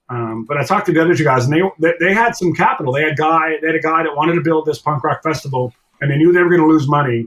Um, 0.08 0.44
but 0.44 0.56
I 0.56 0.64
talked 0.64 0.86
to 0.86 0.92
the 0.92 1.00
other 1.02 1.14
two 1.16 1.24
guys, 1.24 1.46
and 1.46 1.52
they, 1.54 1.62
they 1.80 1.94
they 1.98 2.14
had 2.14 2.36
some 2.36 2.52
capital. 2.54 2.92
They 2.92 3.02
had 3.02 3.16
guy 3.16 3.54
they 3.60 3.66
had 3.68 3.76
a 3.76 3.80
guy 3.80 4.02
that 4.04 4.14
wanted 4.14 4.34
to 4.34 4.40
build 4.40 4.66
this 4.66 4.78
punk 4.78 5.02
rock 5.02 5.22
festival, 5.22 5.72
and 6.00 6.10
they 6.10 6.16
knew 6.16 6.32
they 6.32 6.42
were 6.42 6.48
going 6.50 6.60
to 6.60 6.66
lose 6.68 6.86
money 6.88 7.26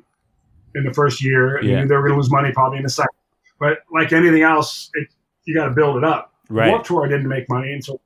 in 0.75 0.83
the 0.83 0.93
first 0.93 1.23
year, 1.23 1.57
and 1.57 1.67
Yeah. 1.67 1.75
they 1.75 1.81
knew 1.81 1.87
they 1.89 1.95
were 1.95 2.03
going 2.03 2.13
to 2.13 2.17
lose 2.17 2.31
money 2.31 2.51
probably 2.53 2.77
in 2.77 2.83
the 2.83 2.89
second. 2.89 3.09
But 3.59 3.79
like 3.91 4.13
anything 4.13 4.43
else, 4.43 4.89
it, 4.93 5.07
you 5.45 5.55
got 5.55 5.65
to 5.65 5.71
build 5.71 5.97
it 5.97 6.03
up. 6.05 6.33
Right. 6.49 6.69
Warped 6.69 6.85
Tour 6.85 7.07
didn't 7.07 7.27
make 7.27 7.49
money 7.49 7.73
until 7.73 7.99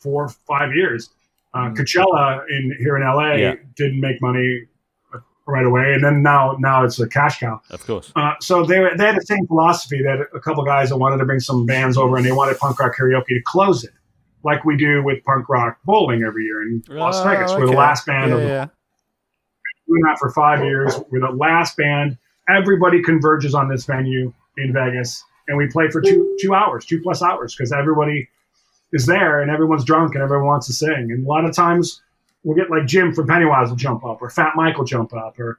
four, 0.00 0.24
or 0.24 0.28
five 0.28 0.74
years. 0.74 1.10
Uh, 1.52 1.70
Coachella 1.70 2.42
in 2.48 2.74
here 2.78 2.96
in 2.96 3.02
LA 3.02 3.34
Yeah. 3.34 3.54
didn't 3.76 4.00
make 4.00 4.20
money 4.22 4.66
right 5.46 5.64
away, 5.64 5.92
and 5.94 6.02
then 6.02 6.22
now 6.22 6.56
now 6.58 6.84
it's 6.84 6.98
a 6.98 7.08
cash 7.08 7.38
cow. 7.38 7.60
Of 7.70 7.86
course. 7.86 8.12
Uh, 8.16 8.32
so 8.40 8.64
they 8.64 8.80
were, 8.80 8.90
they 8.96 9.04
had 9.06 9.16
the 9.16 9.20
same 9.26 9.46
philosophy 9.46 10.02
that 10.02 10.26
a 10.34 10.40
couple 10.40 10.64
guys 10.64 10.88
that 10.90 10.96
wanted 10.96 11.18
to 11.18 11.24
bring 11.24 11.40
some 11.40 11.64
bands 11.66 11.96
over 11.96 12.16
and 12.16 12.26
they 12.26 12.32
wanted 12.32 12.58
punk 12.58 12.78
rock 12.80 12.96
karaoke 12.96 13.28
to 13.28 13.40
close 13.44 13.84
it, 13.84 13.92
like 14.44 14.64
we 14.64 14.76
do 14.76 15.02
with 15.04 15.22
punk 15.24 15.48
rock 15.48 15.78
bowling 15.84 16.22
every 16.24 16.44
year 16.44 16.62
in 16.62 16.82
Las 16.88 17.16
Oh, 17.18 17.24
Vegas. 17.24 17.52
We're 17.52 17.66
the 17.66 17.72
last 17.72 18.06
band 18.06 18.30
Yeah, 18.30 18.36
of 18.36 18.42
yeah. 18.42 18.66
doing 19.88 20.02
that 20.02 20.18
for 20.18 20.30
five 20.32 20.64
years. 20.64 20.98
We're 21.10 21.20
the 21.20 21.30
last 21.36 21.76
band. 21.76 22.18
Everybody 22.48 23.02
converges 23.02 23.54
on 23.54 23.68
this 23.68 23.84
venue 23.84 24.32
in 24.56 24.72
Vegas, 24.72 25.22
and 25.48 25.56
we 25.56 25.68
play 25.68 25.88
for 25.90 26.00
two 26.00 26.36
two 26.40 26.54
hours, 26.54 26.84
two 26.84 27.00
plus 27.02 27.22
hours, 27.22 27.54
because 27.54 27.72
everybody 27.72 28.28
is 28.92 29.06
there 29.06 29.42
and 29.42 29.50
everyone's 29.50 29.84
drunk 29.84 30.14
and 30.14 30.22
everyone 30.22 30.46
wants 30.46 30.66
to 30.68 30.72
sing. 30.72 31.08
And 31.10 31.24
a 31.24 31.28
lot 31.28 31.44
of 31.44 31.52
times 31.54 32.00
we'll 32.46 32.56
get 32.56 32.70
like 32.70 32.86
Jim 32.86 33.12
from 33.12 33.26
Pennywise 33.26 33.68
will 33.68 33.76
jump 33.76 34.04
up, 34.04 34.22
or 34.22 34.30
Fat 34.30 34.52
Mike 34.54 34.78
will 34.78 34.84
jump 34.84 35.12
up, 35.12 35.38
or 35.38 35.58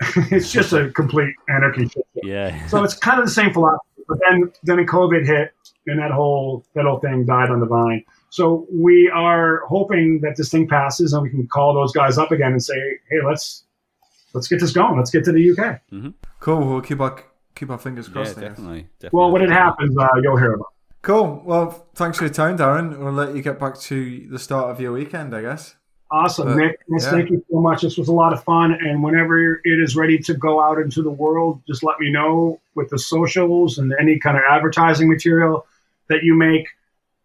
it's 0.30 0.50
just 0.50 0.72
a 0.72 0.90
complete 0.90 1.34
anarchy. 1.48 1.90
Yeah. 2.22 2.66
So 2.68 2.82
it's 2.84 2.94
kind 2.94 3.18
of 3.18 3.26
the 3.26 3.32
same 3.32 3.52
philosophy. 3.52 3.80
But 4.08 4.18
then 4.28 4.52
then 4.62 4.86
COVID 4.86 5.26
hit, 5.26 5.52
and 5.86 5.98
that 5.98 6.12
whole 6.12 6.64
that 6.74 6.84
whole 6.84 7.00
thing 7.00 7.26
died 7.26 7.50
on 7.50 7.60
the 7.60 7.66
vine. 7.66 8.04
So 8.30 8.66
we 8.72 9.10
are 9.14 9.62
hoping 9.66 10.20
that 10.22 10.36
this 10.36 10.50
thing 10.50 10.68
passes 10.68 11.12
and 11.12 11.22
we 11.22 11.30
can 11.30 11.46
call 11.46 11.74
those 11.74 11.92
guys 11.92 12.18
up 12.18 12.32
again 12.32 12.52
and 12.52 12.62
say, 12.62 12.74
hey, 13.10 13.18
let's 13.26 13.64
let's 14.34 14.46
get 14.46 14.60
this 14.60 14.72
going. 14.72 14.96
Let's 14.96 15.10
get 15.10 15.24
to 15.24 15.32
the 15.32 15.50
UK. 15.50 15.80
Cool. 16.40 16.66
We'll 16.66 16.80
keep 16.80 17.00
our 17.00 17.22
keep 17.54 17.70
our 17.70 17.78
fingers 17.78 18.08
crossed. 18.08 18.38
I 18.38 18.40
guess. 18.40 18.50
definitely, 18.50 18.88
definitely. 18.98 19.18
Well, 19.18 19.30
when 19.30 19.42
it 19.42 19.50
happens, 19.50 19.96
uh, 19.96 20.06
you'll 20.22 20.36
hear 20.36 20.54
about. 20.54 20.66
it. 20.70 21.02
Cool. 21.02 21.42
Well, 21.44 21.88
thanks 21.94 22.18
for 22.18 22.24
your 22.24 22.32
time, 22.32 22.56
Darrin. 22.56 23.02
We'll 23.02 23.12
let 23.12 23.34
you 23.34 23.42
get 23.42 23.58
back 23.58 23.78
to 23.80 24.26
the 24.30 24.38
start 24.38 24.70
of 24.70 24.80
your 24.80 24.92
weekend, 24.92 25.34
I 25.34 25.42
guess. 25.42 25.76
Awesome, 26.14 26.48
Uh, 26.48 26.54
Nick. 26.54 26.78
Yes, 26.88 27.04
yeah. 27.04 27.10
Thank 27.10 27.30
you 27.30 27.44
so 27.50 27.60
much. 27.60 27.82
This 27.82 27.98
was 27.98 28.08
a 28.08 28.12
lot 28.12 28.32
of 28.32 28.42
fun. 28.44 28.72
And 28.72 29.02
whenever 29.02 29.56
it 29.64 29.80
is 29.80 29.96
ready 29.96 30.18
to 30.18 30.34
go 30.34 30.60
out 30.62 30.78
into 30.78 31.02
the 31.02 31.10
world, 31.10 31.60
just 31.66 31.82
let 31.82 31.98
me 31.98 32.10
know 32.10 32.60
with 32.76 32.88
the 32.90 32.98
socials 32.98 33.78
and 33.78 33.92
any 34.00 34.18
kind 34.18 34.36
of 34.36 34.42
advertising 34.48 35.08
material 35.08 35.66
that 36.08 36.22
you 36.22 36.34
make. 36.34 36.68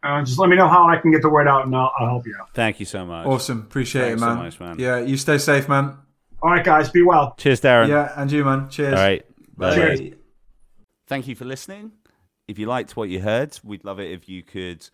Uh, 0.01 0.23
just 0.23 0.39
let 0.39 0.49
me 0.49 0.55
know 0.55 0.67
how 0.67 0.87
I 0.87 0.97
can 0.97 1.11
get 1.11 1.21
the 1.21 1.29
word 1.29 1.47
out, 1.47 1.65
and 1.65 1.75
I'll, 1.75 1.91
I'll 1.99 2.07
help 2.07 2.25
you 2.25 2.35
out. 2.39 2.53
Thank 2.53 2.79
you 2.79 2.85
so 2.85 3.05
much. 3.05 3.27
Awesome. 3.27 3.59
Appreciate 3.59 4.01
Thanks 4.03 4.21
it, 4.21 4.25
so 4.25 4.33
man. 4.33 4.37
much, 4.37 4.59
man. 4.59 4.79
Yeah, 4.79 4.99
you 4.99 5.17
stay 5.17 5.37
safe, 5.37 5.67
man. 5.69 5.97
All 6.41 6.51
right, 6.51 6.63
guys, 6.63 6.89
be 6.89 7.01
well. 7.03 7.35
Cheers, 7.37 7.59
Darrin. 7.59 7.89
Yeah, 7.89 8.13
and 8.15 8.31
you, 8.31 8.45
man. 8.45 8.69
Cheers. 8.69 8.93
All 8.93 8.99
right. 8.99 9.25
Bye. 9.57 9.75
Cheers. 9.75 9.99
Thank 11.07 11.27
you 11.27 11.35
for 11.35 11.43
listening. 11.45 11.91
If 12.47 12.57
you 12.57 12.65
liked 12.65 12.95
what 12.95 13.09
you 13.09 13.19
heard, 13.19 13.59
we'd 13.63 13.83
love 13.83 13.99
it 13.99 14.09
if 14.11 14.29
you 14.29 14.41
could 14.41 14.87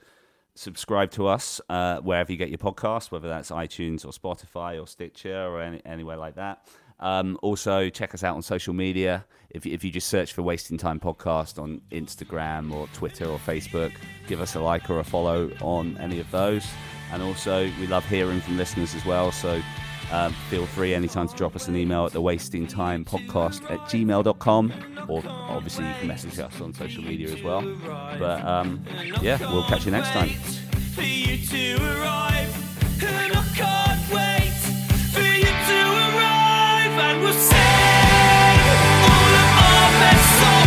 subscribe 0.56 1.12
to 1.12 1.28
us 1.28 1.62
uh, 1.70 2.00
wherever 2.00 2.32
you 2.32 2.38
get 2.38 2.50
your 2.50 2.58
podcast, 2.58 3.12
whether 3.12 3.28
that's 3.28 3.52
iTunes 3.52 4.06
or 4.06 4.12
Spotify 4.12 4.82
or 4.82 4.88
Stitcher 4.88 5.46
or 5.48 5.62
any, 5.62 5.82
anywhere 5.86 6.18
like 6.18 6.36
that. 6.36 6.66
Um, 7.00 7.38
also, 7.42 7.90
check 7.90 8.14
us 8.14 8.24
out 8.24 8.36
on 8.36 8.42
social 8.42 8.74
media. 8.74 9.26
If, 9.50 9.66
if 9.66 9.84
you 9.84 9.92
just 9.92 10.08
search 10.08 10.34
for 10.34 10.42
Wasting 10.42 10.78
Time 10.78 11.00
Podcast 11.00 11.62
on 11.62 11.82
Instagram 11.92 12.74
or 12.74 12.88
Twitter 12.94 13.26
or 13.26 13.38
Facebook, 13.38 13.92
give 14.28 14.42
us 14.42 14.56
a 14.56 14.62
like 14.62 14.90
or 14.90 15.00
a 15.00 15.04
follow 15.04 15.52
on 15.62 15.98
any 15.98 16.20
of 16.20 16.32
those. 16.32 16.66
And 17.12 17.22
also, 17.22 17.66
we 17.80 17.88
love 17.88 18.06
hearing 18.08 18.40
from 18.42 18.58
listeners 18.58 18.96
as 18.96 19.06
well. 19.06 19.32
So 19.32 19.62
um, 20.12 20.34
feel 20.50 20.66
free 20.66 20.94
anytime 20.94 21.28
to 21.28 21.36
drop 21.36 21.56
us 21.56 21.68
an 21.68 21.76
email 21.76 22.06
at 22.06 22.12
the 22.12 22.22
wasting 22.22 22.68
time 22.68 23.04
podcast 23.06 23.70
at 23.72 23.80
gmail.com 23.82 24.74
or 25.08 25.24
obviously 25.28 25.86
you 25.88 25.94
can 26.00 26.08
message 26.08 26.40
us 26.40 26.62
on 26.62 26.74
social 26.74 27.04
media 27.04 27.30
as 27.30 27.44
well. 27.44 27.62
But 28.20 28.46
um, 28.46 28.84
yeah, 29.22 29.40
we'll 29.52 29.64
catch 29.64 29.86
you 29.86 29.92
next 29.92 30.10
time. 30.10 30.30
and 36.98 37.22
we'll 37.22 37.34
sing 37.34 37.58
all 39.10 39.34
of 39.42 39.50
our 39.60 39.92
best 40.00 40.40
songs. 40.40 40.65